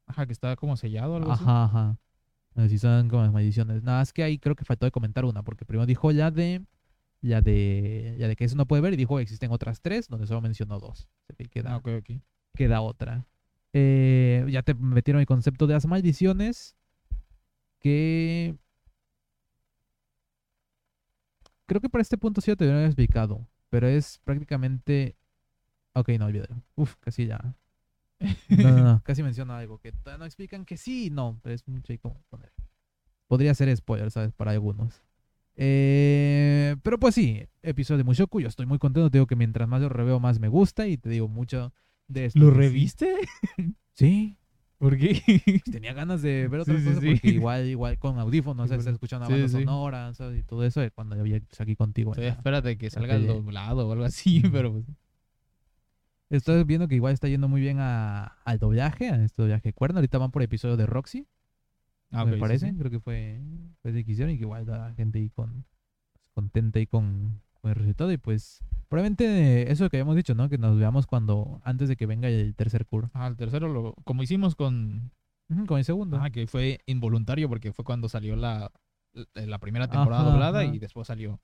Ajá, 0.06 0.26
que 0.26 0.32
está 0.32 0.56
como 0.56 0.76
sellado 0.76 1.12
o 1.12 1.16
algo 1.16 1.32
así. 1.32 1.42
ajá, 1.44 1.64
ajá. 1.64 1.98
Así 2.56 2.78
son 2.78 3.08
como 3.08 3.22
las 3.22 3.32
maldiciones. 3.32 3.82
Nada, 3.84 4.02
es 4.02 4.12
que 4.12 4.22
ahí 4.24 4.38
creo 4.38 4.56
que 4.56 4.64
faltó 4.64 4.86
de 4.86 4.90
comentar 4.90 5.24
una, 5.24 5.42
porque 5.44 5.64
primero 5.64 5.86
dijo 5.86 6.10
ya 6.10 6.30
de, 6.32 6.64
ya 7.22 7.40
de, 7.40 8.16
ya 8.18 8.26
de 8.26 8.34
que 8.34 8.44
eso 8.44 8.56
no 8.56 8.66
puede 8.66 8.82
ver, 8.82 8.94
y 8.94 8.96
dijo 8.96 9.16
que 9.16 9.22
existen 9.22 9.52
otras 9.52 9.80
tres, 9.80 10.08
donde 10.08 10.26
solo 10.26 10.40
mencionó 10.40 10.80
dos. 10.80 11.08
Que 11.36 11.44
queda, 11.44 11.74
Ah, 11.74 11.76
ok, 11.76 11.88
ok. 12.00 12.10
queda 12.54 12.80
otra. 12.80 13.24
Eh, 13.74 14.44
ya 14.50 14.62
te 14.62 14.74
metieron 14.74 15.20
el 15.20 15.26
concepto 15.26 15.66
de 15.68 15.74
las 15.74 15.86
maldiciones. 15.86 16.74
Que. 17.78 18.56
Creo 21.66 21.80
que 21.80 21.88
para 21.90 22.02
este 22.02 22.16
punto 22.18 22.40
sí 22.40 22.50
ya 22.50 22.56
te 22.56 22.64
habían 22.64 22.86
explicado. 22.86 23.46
Pero 23.68 23.86
es 23.86 24.20
prácticamente... 24.24 25.16
Ok, 25.94 26.10
no, 26.18 26.26
olvídalo. 26.26 26.62
Uf, 26.76 26.96
casi 27.00 27.26
ya. 27.26 27.56
No, 28.48 28.72
no, 28.72 28.82
no, 28.82 29.02
casi 29.04 29.22
menciono 29.22 29.54
algo 29.54 29.78
que 29.78 29.92
no 30.18 30.24
explican 30.24 30.64
que 30.64 30.76
sí, 30.76 31.10
no, 31.10 31.38
pero 31.42 31.54
es 31.54 31.66
mucho 31.66 31.92
como 32.00 32.22
poner. 32.28 32.52
Podría 33.26 33.54
ser 33.54 33.74
spoiler, 33.76 34.10
¿sabes? 34.10 34.32
Para 34.32 34.52
algunos. 34.52 35.02
Eh, 35.56 36.76
pero 36.82 36.98
pues 36.98 37.14
sí, 37.14 37.44
episodio 37.62 37.98
de 37.98 38.04
Mushoku, 38.04 38.40
yo 38.40 38.48
estoy 38.48 38.66
muy 38.66 38.78
contento, 38.78 39.10
te 39.10 39.18
digo 39.18 39.26
que 39.26 39.36
mientras 39.36 39.68
más 39.68 39.80
lo 39.80 39.88
reveo 39.88 40.20
más 40.20 40.38
me 40.38 40.48
gusta 40.48 40.86
y 40.86 40.96
te 40.96 41.08
digo 41.08 41.26
mucho 41.26 41.72
de 42.06 42.26
esto. 42.26 42.38
¿Lo 42.38 42.50
reviste? 42.50 43.14
Sí, 43.92 44.38
¿Por 44.78 44.96
qué? 44.96 45.20
pues, 45.44 45.62
tenía 45.64 45.92
ganas 45.92 46.22
de 46.22 46.46
ver 46.48 46.60
otras 46.60 46.76
Sí, 46.78 46.82
sí, 46.82 46.88
cosas 46.88 47.02
sí. 47.02 47.10
porque 47.14 47.28
igual, 47.30 47.66
igual 47.66 47.98
con 47.98 48.18
audífonos, 48.18 48.66
Sí, 48.66 48.68
¿sabes? 48.70 48.84
bueno. 48.84 48.94
escuchando 48.94 49.26
Sí, 49.26 49.32
la 49.32 49.38
banda 49.38 49.48
sí. 49.58 49.64
sonora, 49.64 50.14
¿sabes? 50.14 50.38
Y 50.38 50.42
todo 50.44 50.64
eso, 50.64 50.80
cuando 50.94 51.16
yo 51.16 51.22
vi 51.24 51.40
pues, 51.40 51.60
aquí 51.60 51.74
contigo. 51.76 52.14
Sí, 52.14 52.20
ya. 52.22 52.28
espérate 52.28 52.78
que 52.78 52.88
salga 52.90 53.16
el 53.16 53.26
doblado 53.26 53.88
o 53.88 53.92
algo 53.92 54.04
así, 54.04 54.40
pero 54.52 54.72
pues, 54.72 54.84
Estoy 56.30 56.62
viendo 56.64 56.88
que 56.88 56.94
igual 56.94 57.14
está 57.14 57.26
yendo 57.26 57.48
muy 57.48 57.60
bien 57.60 57.78
a, 57.80 58.36
al 58.44 58.58
doblaje, 58.58 59.08
a 59.08 59.24
este 59.24 59.40
doblaje 59.42 59.72
cuerno. 59.72 59.98
Ahorita 59.98 60.18
van 60.18 60.30
por 60.30 60.42
episodio 60.42 60.76
de 60.76 60.84
Roxy, 60.84 61.26
ah, 62.10 62.24
me 62.26 62.32
ok, 62.32 62.34
sí, 62.36 62.40
parece. 62.40 62.70
sí. 62.70 62.76
Creo 62.76 62.90
que 62.90 63.00
fue, 63.00 63.40
fue 63.80 63.92
ese 63.92 64.04
que 64.04 64.12
hicieron 64.12 64.34
y 64.34 64.36
que 64.36 64.42
igual 64.42 64.66
la 64.66 64.92
gente 64.94 65.18
ahí 65.18 65.30
con, 65.30 65.64
contenta 66.34 66.78
ahí 66.78 66.86
con, 66.86 67.40
con 67.62 67.70
el 67.70 67.76
resultado. 67.76 68.12
Y 68.12 68.18
pues, 68.18 68.62
probablemente 68.88 69.70
eso 69.70 69.88
que 69.90 69.96
habíamos 69.98 70.16
dicho, 70.16 70.34
¿no? 70.34 70.48
Que 70.48 70.58
nos 70.58 70.78
veamos 70.78 71.06
cuando, 71.06 71.60
antes 71.64 71.88
de 71.88 71.96
que 71.96 72.06
venga 72.06 72.28
el 72.28 72.54
tercer 72.54 72.86
curso. 72.86 73.10
Ah, 73.14 73.26
el 73.26 73.36
tercero, 73.36 73.68
lo, 73.68 73.94
como 74.04 74.22
hicimos 74.22 74.54
con... 74.54 75.10
Con 75.66 75.78
el 75.78 75.84
segundo. 75.84 76.18
Ah, 76.20 76.28
que 76.30 76.46
fue 76.46 76.80
involuntario 76.86 77.48
porque 77.48 77.72
fue 77.72 77.82
cuando 77.84 78.08
salió 78.10 78.36
la, 78.36 78.70
la- 79.34 79.58
primera 79.58 79.88
temporada 79.88 80.22
Ajá, 80.22 80.30
doblada 80.30 80.60
ajá. 80.60 80.74
y 80.74 80.78
después 80.78 81.06
salió... 81.06 81.40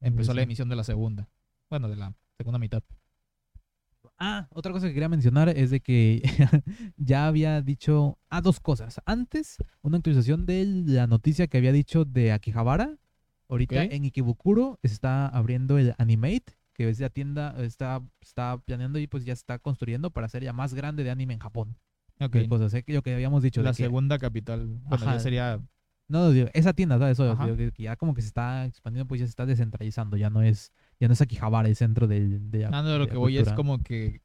Empezó 0.00 0.34
la 0.34 0.40
Sí. 0.40 0.44
emisión 0.44 0.68
de 0.68 0.76
la 0.76 0.84
segunda. 0.84 1.28
Bueno, 1.70 1.88
de 1.88 1.96
la 1.96 2.14
segunda 2.38 2.58
mitad. 2.58 2.82
Ah, 4.18 4.48
otra 4.52 4.72
cosa 4.72 4.86
que 4.88 4.92
quería 4.94 5.08
mencionar 5.08 5.48
es 5.48 5.70
de 5.70 5.80
que 5.80 6.22
ya 6.96 7.26
había 7.26 7.62
dicho. 7.62 8.18
Ah, 8.28 8.40
dos 8.42 8.60
cosas. 8.60 9.00
Antes, 9.06 9.56
una 9.82 9.96
actualización 9.98 10.44
de 10.46 10.64
la 10.86 11.06
noticia 11.06 11.46
que 11.46 11.58
había 11.58 11.72
dicho 11.72 12.04
de 12.04 12.32
Akihabara. 12.32 12.98
Ahorita 13.48 13.82
en 13.82 14.04
Ikebukuro 14.04 14.78
se 14.84 14.92
está 14.92 15.26
abriendo 15.26 15.76
el 15.78 15.94
Animate, 15.98 16.52
que 16.80 16.88
es 16.88 16.98
la 16.98 17.10
tienda, 17.10 17.54
está, 17.62 18.00
está 18.22 18.56
planeando 18.64 18.98
y 18.98 19.06
pues 19.06 19.26
ya 19.26 19.34
está 19.34 19.58
construyendo 19.58 20.10
para 20.10 20.24
hacer 20.24 20.42
ya 20.42 20.54
más 20.54 20.72
grande 20.72 21.04
de 21.04 21.10
anime 21.10 21.34
en 21.34 21.40
Japón. 21.40 21.76
Ok. 22.20 22.38
Cosas, 22.48 22.72
¿eh? 22.72 22.82
Lo 22.86 23.02
que 23.02 23.12
habíamos 23.12 23.42
dicho. 23.42 23.60
de 23.60 23.66
La 23.66 23.72
que- 23.72 23.82
segunda 23.82 24.18
capital. 24.18 24.66
Bueno, 24.84 25.04
Ajá. 25.04 25.12
ya 25.14 25.20
sería... 25.20 25.60
No, 26.08 26.30
digo, 26.30 26.48
esa 26.54 26.72
tienda, 26.72 26.98
¿sabes? 26.98 27.18
Eso, 27.18 27.36
digo, 27.36 27.56
que 27.56 27.70
que 27.72 27.82
ya 27.82 27.96
como 27.96 28.14
que 28.14 28.22
se 28.22 28.28
está 28.28 28.64
expandiendo, 28.64 29.06
pues 29.06 29.20
ya 29.20 29.26
se 29.26 29.30
está 29.30 29.44
descentralizando. 29.44 30.16
Ya 30.16 30.30
no 30.30 30.40
es, 30.40 30.72
ya 30.98 31.06
no 31.06 31.12
es 31.12 31.20
Akihabara 31.20 31.68
el 31.68 31.76
centro 31.76 32.08
de 32.08 32.40
la- 32.50 32.68
Ah, 32.68 32.82
no, 32.82 32.88
de 32.92 32.98
lo 32.98 33.08
que 33.08 33.16
voy 33.18 33.34
es 33.36 33.40
cultura. 33.40 33.56
como 33.56 33.82
que... 33.82 34.22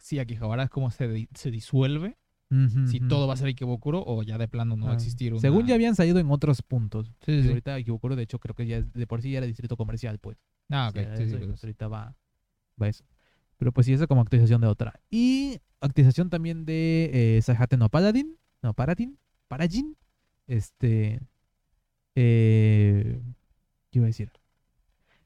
Si 0.00 0.18
Akihabara 0.18 0.62
es 0.62 0.70
como 0.70 0.90
se, 0.90 1.28
se 1.34 1.50
disuelve, 1.50 2.16
Ujú, 2.50 2.86
si 2.86 2.98
ujú. 3.00 3.08
todo 3.08 3.26
va 3.26 3.34
a 3.34 3.36
ser 3.36 3.48
Ikebukuro 3.48 4.02
o 4.06 4.22
ya 4.22 4.38
de 4.38 4.48
plano 4.48 4.76
no 4.76 4.86
va 4.86 4.92
a 4.92 4.94
Ah, 4.94 4.96
existir 4.96 5.32
una... 5.34 5.40
Según 5.42 5.66
ya 5.66 5.74
habían 5.74 5.94
salido 5.94 6.18
en 6.18 6.30
otros 6.30 6.62
puntos. 6.62 7.08
Sí, 7.20 7.36
sí, 7.36 7.42
sí. 7.42 7.48
ahorita 7.48 7.74
Ikebukuro, 7.74 8.16
de 8.16 8.22
hecho, 8.22 8.38
creo 8.38 8.54
que 8.54 8.66
ya 8.66 8.78
es- 8.78 8.92
de 8.94 9.06
por 9.06 9.20
sí 9.20 9.30
ya 9.30 9.38
era 9.38 9.46
distrito 9.46 9.76
comercial, 9.76 10.18
pues. 10.18 10.38
Ah, 10.72 10.88
ok. 10.88 10.96
O 10.96 11.00
sea, 11.00 11.16
sí, 11.16 11.24
sí, 11.24 11.34
eso, 11.34 11.44
y 11.44 11.46
pues. 11.46 11.62
ahorita 11.62 11.88
va, 11.88 12.16
va 12.80 12.88
eso. 12.88 13.04
Pero 13.58 13.72
pues 13.72 13.86
sí, 13.86 13.92
esa 13.92 14.06
como 14.06 14.22
actualización 14.22 14.60
de 14.60 14.66
otra. 14.66 15.00
Y 15.10 15.60
actualización 15.80 16.30
también 16.30 16.64
de 16.64 17.36
eh, 17.36 17.42
Sajate 17.42 17.76
no 17.76 17.88
Paladin. 17.88 18.36
No, 18.62 18.74
Paladin. 18.74 19.18
Parajin. 19.48 19.96
Este. 20.46 21.20
Eh, 22.14 23.20
¿Qué 23.90 23.98
iba 23.98 24.06
a 24.06 24.08
decir? 24.08 24.32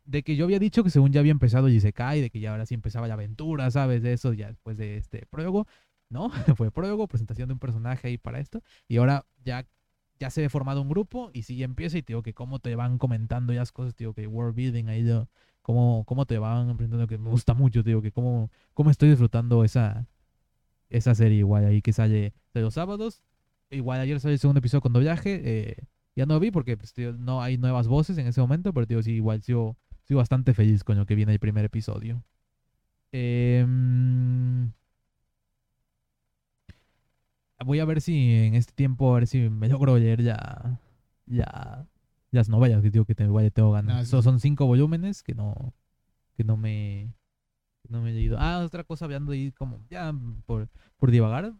De 0.05 0.22
que 0.22 0.36
yo 0.36 0.44
había 0.44 0.59
dicho 0.59 0.84
que 0.84 0.90
según 0.90 1.12
ya 1.12 1.20
había 1.20 1.32
empezado 1.32 1.68
Isekai, 1.68 2.20
de 2.20 2.30
que 2.30 2.40
ya 2.40 2.51
ahora 2.53 2.66
sí 2.66 2.74
empezaba 2.74 3.09
la 3.09 3.14
aventura, 3.14 3.70
¿sabes? 3.70 4.03
De 4.03 4.12
eso, 4.12 4.32
ya 4.32 4.49
después 4.49 4.76
de 4.76 4.97
este 4.99 5.26
prólogo. 5.26 5.66
¿No? 6.09 6.30
Fue 6.57 6.70
prólogo, 6.70 7.09
presentación 7.09 7.49
de 7.49 7.55
un 7.55 7.59
personaje 7.59 8.09
ahí 8.09 8.18
para 8.18 8.38
esto. 8.38 8.62
Y 8.86 8.99
ahora 8.99 9.24
ya 9.44 9.66
ya 10.18 10.30
se 10.30 10.40
ve 10.40 10.48
formado 10.48 10.82
un 10.82 10.88
grupo 10.88 11.30
y 11.32 11.42
ya 11.42 11.64
empieza 11.64 11.98
y 11.98 12.02
te 12.02 12.12
digo 12.12 12.22
que 12.22 12.34
cómo 12.34 12.58
te 12.58 12.74
van 12.74 12.98
comentando 12.98 13.52
ya 13.52 13.60
las 13.60 13.72
cosas, 13.72 13.96
digo 13.96 14.14
que 14.14 14.26
world 14.26 14.54
building 14.54 14.88
ahí, 14.88 15.04
yo, 15.04 15.28
cómo, 15.62 16.26
te 16.26 16.38
van 16.38 16.70
aprendiendo 16.70 17.06
que 17.06 17.18
me 17.18 17.30
gusta 17.30 17.54
mucho, 17.54 17.82
digo 17.82 18.00
que 18.00 18.12
cómo, 18.12 18.50
cómo 18.72 18.90
estoy 18.90 19.10
disfrutando 19.10 19.64
esa, 19.64 20.06
esa 20.90 21.14
serie 21.14 21.38
igual 21.38 21.64
ahí 21.64 21.82
que 21.82 21.92
sale 21.92 22.32
de 22.54 22.60
los 22.60 22.74
sábados. 22.74 23.22
Igual 23.70 24.00
ayer 24.00 24.20
salió 24.20 24.34
el 24.34 24.38
segundo 24.38 24.60
episodio 24.60 24.80
con 24.80 24.92
doblaje, 24.92 25.40
eh, 25.44 25.76
ya 26.14 26.24
no 26.24 26.38
vi 26.38 26.52
porque 26.52 26.76
pues, 26.76 26.94
no 27.18 27.42
hay 27.42 27.58
nuevas 27.58 27.88
voces 27.88 28.16
en 28.18 28.28
ese 28.28 28.40
momento, 28.40 28.72
pero 28.72 28.86
digo, 28.86 29.02
sí, 29.02 29.12
igual 29.14 29.42
sigo, 29.42 29.76
sigo 30.04 30.18
bastante 30.18 30.54
feliz 30.54 30.84
con 30.84 30.96
lo 30.96 31.04
que 31.04 31.16
viene 31.16 31.32
el 31.32 31.40
primer 31.40 31.64
episodio. 31.64 32.22
Em, 33.12 34.72
voy 37.64 37.80
a 37.80 37.84
ver 37.84 38.00
si 38.00 38.32
en 38.34 38.54
este 38.54 38.72
tiempo, 38.74 39.12
a 39.12 39.14
ver 39.20 39.26
si 39.26 39.48
me 39.48 39.68
logro 39.68 39.96
leer 39.98 40.22
ya, 40.22 40.78
ya 41.26 41.86
las 42.30 42.48
novelas 42.48 42.82
que 42.82 42.90
digo 42.90 43.04
que 43.04 43.14
te, 43.14 43.26
le 43.26 43.50
tengo 43.50 43.72
ganas. 43.72 43.96
Ah, 43.96 44.04
sí, 44.04 44.11
So- 44.11 44.22
sí. 44.22 44.24
son 44.24 44.40
cinco 44.40 44.66
volúmenes 44.66 45.22
que 45.22 45.34
no, 45.34 45.74
que 46.34 46.44
no 46.44 46.57
me, 46.57 47.14
que 47.82 47.88
no 47.88 48.02
me 48.02 48.11
he 48.11 48.14
leído. 48.14 48.36
Ah, 48.38 48.62
otra 48.64 48.84
cosa 48.84 49.04
hablando 49.07 49.32
ahí 49.32 49.52
como, 49.52 49.80
ya 49.88 50.12
por, 50.44 50.68
por 50.98 51.11
divagar, 51.11 51.54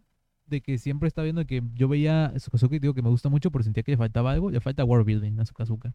de 0.45 0.61
que 0.61 0.77
siempre 0.77 1.07
está 1.07 1.23
viendo 1.23 1.45
que 1.45 1.61
yo 1.73 1.87
veía 1.87 2.31
Sukazuka 2.39 2.75
y 2.75 2.79
digo 2.79 2.93
que 2.93 3.01
me 3.01 3.09
gusta 3.09 3.29
mucho, 3.29 3.51
pero 3.51 3.63
sentía 3.63 3.83
que 3.83 3.91
le 3.91 3.97
faltaba 3.97 4.31
algo, 4.31 4.49
le 4.51 4.61
falta 4.61 4.85
world 4.85 5.05
building 5.05 5.39
a 5.39 5.45
Sukazuka. 5.45 5.93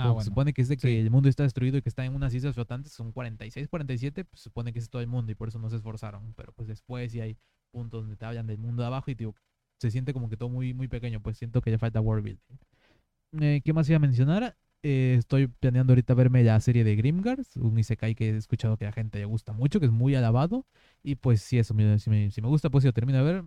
Ah, 0.00 0.08
bueno. 0.08 0.20
Se 0.22 0.28
supone 0.28 0.52
que 0.52 0.62
es 0.62 0.68
de 0.68 0.76
que 0.76 0.88
Sí. 0.88 0.96
el 0.96 1.10
mundo 1.10 1.28
está 1.28 1.42
destruido 1.42 1.76
y 1.78 1.82
que 1.82 1.88
está 1.88 2.04
en 2.04 2.14
unas 2.14 2.32
islas 2.34 2.54
flotantes, 2.54 2.92
son 2.92 3.12
46, 3.12 3.68
47, 3.68 4.24
pues 4.24 4.40
supone 4.42 4.72
que 4.72 4.78
es 4.78 4.88
todo 4.88 5.02
el 5.02 5.08
mundo 5.08 5.30
y 5.32 5.34
por 5.34 5.48
eso 5.48 5.58
no 5.58 5.68
se 5.68 5.76
esforzaron. 5.76 6.32
Pero 6.34 6.52
pues 6.52 6.68
después 6.68 7.12
sí 7.12 7.20
hay 7.20 7.36
puntos 7.70 8.02
donde 8.02 8.16
te 8.16 8.24
hablan 8.24 8.46
del 8.46 8.58
mundo 8.58 8.82
de 8.82 8.86
abajo 8.88 9.10
y 9.10 9.14
digo, 9.14 9.34
se 9.78 9.90
siente 9.90 10.12
como 10.12 10.28
que 10.28 10.36
todo 10.36 10.48
muy, 10.48 10.74
muy 10.74 10.88
pequeño, 10.88 11.20
pues 11.20 11.38
siento 11.38 11.60
que 11.60 11.70
le 11.70 11.78
falta 11.78 12.00
world 12.00 12.24
building. 12.24 12.58
Eh, 13.40 13.60
¿Qué 13.64 13.72
más 13.72 13.88
iba 13.88 13.96
a 13.96 14.00
mencionar? 14.00 14.56
Eh, 14.82 15.16
estoy 15.18 15.46
planeando 15.46 15.92
ahorita 15.92 16.14
verme 16.14 16.42
la 16.42 16.58
serie 16.60 16.84
de 16.84 16.96
Grimgars, 16.96 17.56
un 17.56 17.78
isekai 17.78 18.14
que 18.14 18.30
he 18.30 18.36
escuchado 18.36 18.76
que 18.76 18.86
a 18.86 18.88
la 18.88 18.92
gente 18.92 19.18
le 19.18 19.26
gusta 19.26 19.52
mucho, 19.52 19.78
que 19.78 19.86
es 19.86 19.92
muy 19.92 20.14
alabado. 20.14 20.66
Y 21.02 21.16
pues 21.16 21.42
si 21.42 21.58
eso, 21.58 21.74
si 21.98 22.10
me, 22.10 22.30
si 22.30 22.40
me 22.40 22.48
gusta, 22.48 22.70
pues 22.70 22.82
si 22.82 22.88
lo 22.88 22.92
termino 22.92 23.18
de 23.18 23.24
ver, 23.32 23.44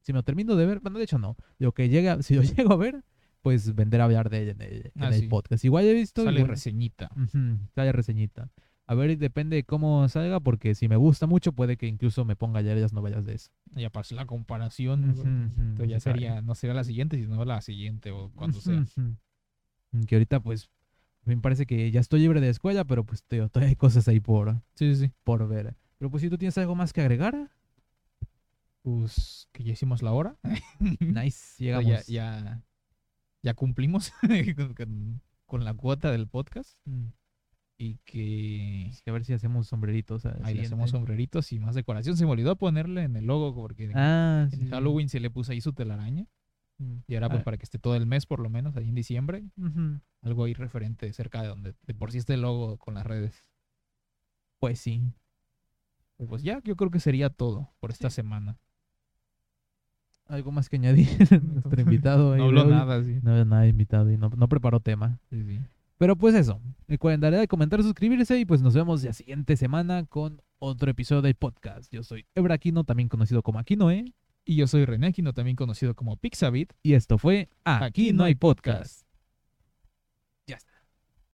si 0.00 0.12
me 0.12 0.18
lo 0.18 0.22
termino 0.22 0.56
de 0.56 0.66
ver, 0.66 0.80
bueno, 0.80 0.98
de 0.98 1.04
hecho 1.04 1.18
no, 1.18 1.36
lo 1.58 1.72
que 1.72 1.88
llega, 1.88 2.22
si 2.22 2.34
lo 2.34 2.42
llego 2.66 2.72
a 2.72 2.76
ver, 2.76 3.04
pues 3.42 3.74
vendré 3.74 4.00
a 4.00 4.04
hablar 4.04 4.30
de 4.30 4.42
él 4.42 4.48
en 4.50 4.62
el, 4.62 4.92
en 4.94 5.02
Ah, 5.02 5.08
el 5.08 5.20
sí. 5.20 5.26
podcast. 5.28 5.64
Igual 5.64 5.84
he 5.84 5.92
visto... 5.94 6.24
Sale 6.24 6.44
reseñita. 6.44 7.10
Ujú, 7.16 7.58
sale 7.74 7.92
reseñita. 7.92 8.48
A 8.86 8.94
ver, 8.94 9.16
depende 9.18 9.56
de 9.56 9.64
cómo 9.64 10.08
salga, 10.08 10.40
porque 10.40 10.74
si 10.74 10.88
me 10.88 10.96
gusta 10.96 11.26
mucho, 11.26 11.52
puede 11.52 11.76
que 11.76 11.86
incluso 11.86 12.24
me 12.24 12.36
ponga 12.36 12.58
a 12.60 12.62
leer 12.62 12.78
las 12.78 12.92
novelas 12.92 13.24
de 13.24 13.34
eso. 13.34 13.50
Ya 13.74 13.90
pasó 13.90 14.14
la 14.14 14.26
comparación. 14.26 15.10
Ujú, 15.10 15.20
ujú, 15.22 15.28
Entonces 15.28 15.88
ya 15.88 16.00
sería, 16.00 16.40
no 16.42 16.54
sería 16.54 16.74
la 16.74 16.84
siguiente, 16.84 17.16
sino 17.16 17.44
la 17.44 17.60
siguiente 17.60 18.10
o 18.10 18.30
cuando 18.34 18.60
sea. 18.60 18.80
ujú. 18.80 19.16
Que 20.06 20.16
ahorita, 20.16 20.40
pues, 20.40 20.70
me 21.24 21.36
parece 21.36 21.66
que 21.66 21.90
ya 21.90 22.00
estoy 22.00 22.20
libre 22.20 22.40
de 22.40 22.48
escuela, 22.48 22.84
pero 22.84 23.04
pues 23.04 23.24
digo, 23.30 23.48
todavía 23.48 23.70
hay 23.70 23.76
cosas 23.76 24.08
ahí 24.08 24.20
por, 24.20 24.60
Sí, 24.74 24.94
sí, 24.96 25.12
por 25.24 25.46
ver. 25.48 25.74
Pero 25.98 26.10
pues 26.10 26.22
si 26.22 26.28
tú 26.30 26.36
tienes 26.38 26.58
algo 26.58 26.74
más 26.74 26.92
que 26.92 27.00
agregar, 27.00 27.50
Pues 28.82 29.48
que 29.52 29.62
ya 29.62 29.72
hicimos 29.72 30.02
la 30.02 30.12
hora. 30.12 30.36
nice, 31.00 31.38
sea, 31.56 31.64
llegamos. 31.66 32.06
Ya, 32.06 32.40
ya, 32.42 32.62
ya 33.42 33.54
cumplimos 33.54 34.12
con, 35.46 35.64
la 35.64 35.74
cuota 35.74 36.10
del 36.10 36.26
podcast. 36.28 36.78
Mm, 36.84 37.06
Y 37.78 37.96
que 38.04 38.90
A 39.06 39.12
ver 39.12 39.24
si 39.24 39.32
hacemos 39.32 39.66
sombreritos. 39.66 40.24
al 40.26 40.40
ahí 40.44 40.54
le 40.54 40.62
hacemos 40.62 40.90
sombreritos 40.90 41.52
y 41.52 41.58
más 41.58 41.74
decoración. 41.74 42.16
Se 42.16 42.24
me 42.24 42.30
olvidó 42.32 42.56
ponerle 42.56 43.02
en 43.02 43.16
el 43.16 43.26
logo 43.26 43.54
porque 43.54 43.90
Ah, 43.94 44.48
en 44.52 44.58
sí. 44.60 44.68
Halloween 44.68 45.08
se 45.08 45.20
le 45.20 45.30
puso 45.30 45.52
ahí 45.52 45.60
su 45.60 45.72
telaraña. 45.72 46.26
Mm. 46.78 46.98
Y 47.08 47.14
ahora 47.14 47.28
pues 47.28 47.40
Ah, 47.40 47.44
para 47.44 47.56
que 47.56 47.64
esté 47.64 47.78
todo 47.78 47.96
el 47.96 48.06
mes 48.06 48.24
por 48.26 48.40
lo 48.40 48.48
menos, 48.48 48.76
ahí 48.76 48.88
en 48.88 48.94
diciembre, 48.94 49.44
algo 50.22 50.44
ahí 50.44 50.54
referente 50.54 51.12
cerca 51.12 51.42
de 51.42 51.48
donde 51.48 51.74
de 51.86 51.94
por 51.94 52.12
sí 52.12 52.18
esté 52.18 52.34
el 52.34 52.42
logo 52.42 52.78
con 52.78 52.94
las 52.94 53.04
redes. 53.04 53.50
Pues 54.60 54.78
sí. 54.78 55.12
Pues 56.28 56.42
ya, 56.44 56.60
yo 56.62 56.76
creo 56.76 56.90
que 56.92 57.00
sería 57.00 57.30
todo 57.30 57.72
por 57.80 57.90
esta 57.90 58.08
Sí. 58.10 58.16
semana. 58.16 58.58
Algo 60.32 60.50
más 60.50 60.70
que 60.70 60.76
añadir. 60.76 61.08
Nuestro 61.52 61.80
invitado. 61.82 62.30
No 62.30 62.34
de 62.34 62.42
hablo 62.42 62.62
hoy. 62.62 62.70
nada, 62.70 63.04
sí. 63.04 63.18
No, 63.22 63.44
nada 63.44 63.66
invitado 63.66 64.10
y 64.10 64.16
no, 64.16 64.30
no 64.34 64.48
preparó 64.48 64.80
tema. 64.80 65.18
Sí, 65.28 65.42
sí. 65.44 65.60
Pero 65.98 66.16
pues 66.16 66.34
eso, 66.34 66.58
recuerden 66.88 67.20
darle 67.20 67.40
a 67.40 67.46
comentar, 67.46 67.82
suscribirse 67.82 68.38
y 68.38 68.46
pues 68.46 68.62
nos 68.62 68.72
vemos 68.72 69.04
la 69.04 69.12
siguiente 69.12 69.56
semana 69.58 70.06
con 70.06 70.40
otro 70.58 70.90
episodio 70.90 71.20
del 71.20 71.34
podcast. 71.34 71.92
Yo 71.92 72.02
soy 72.02 72.24
Ebra 72.34 72.54
Aquino, 72.54 72.84
también 72.84 73.10
conocido 73.10 73.42
como 73.42 73.58
Aquinoe, 73.58 74.14
Y 74.46 74.56
yo 74.56 74.66
soy 74.66 74.86
René 74.86 75.08
Aquino, 75.08 75.34
también 75.34 75.54
conocido 75.54 75.94
como 75.94 76.16
Pixabit. 76.16 76.72
y 76.82 76.94
esto 76.94 77.18
fue 77.18 77.50
Aquí, 77.64 78.14
no 78.14 78.24
hay 78.24 78.34
podcast. 78.34 79.06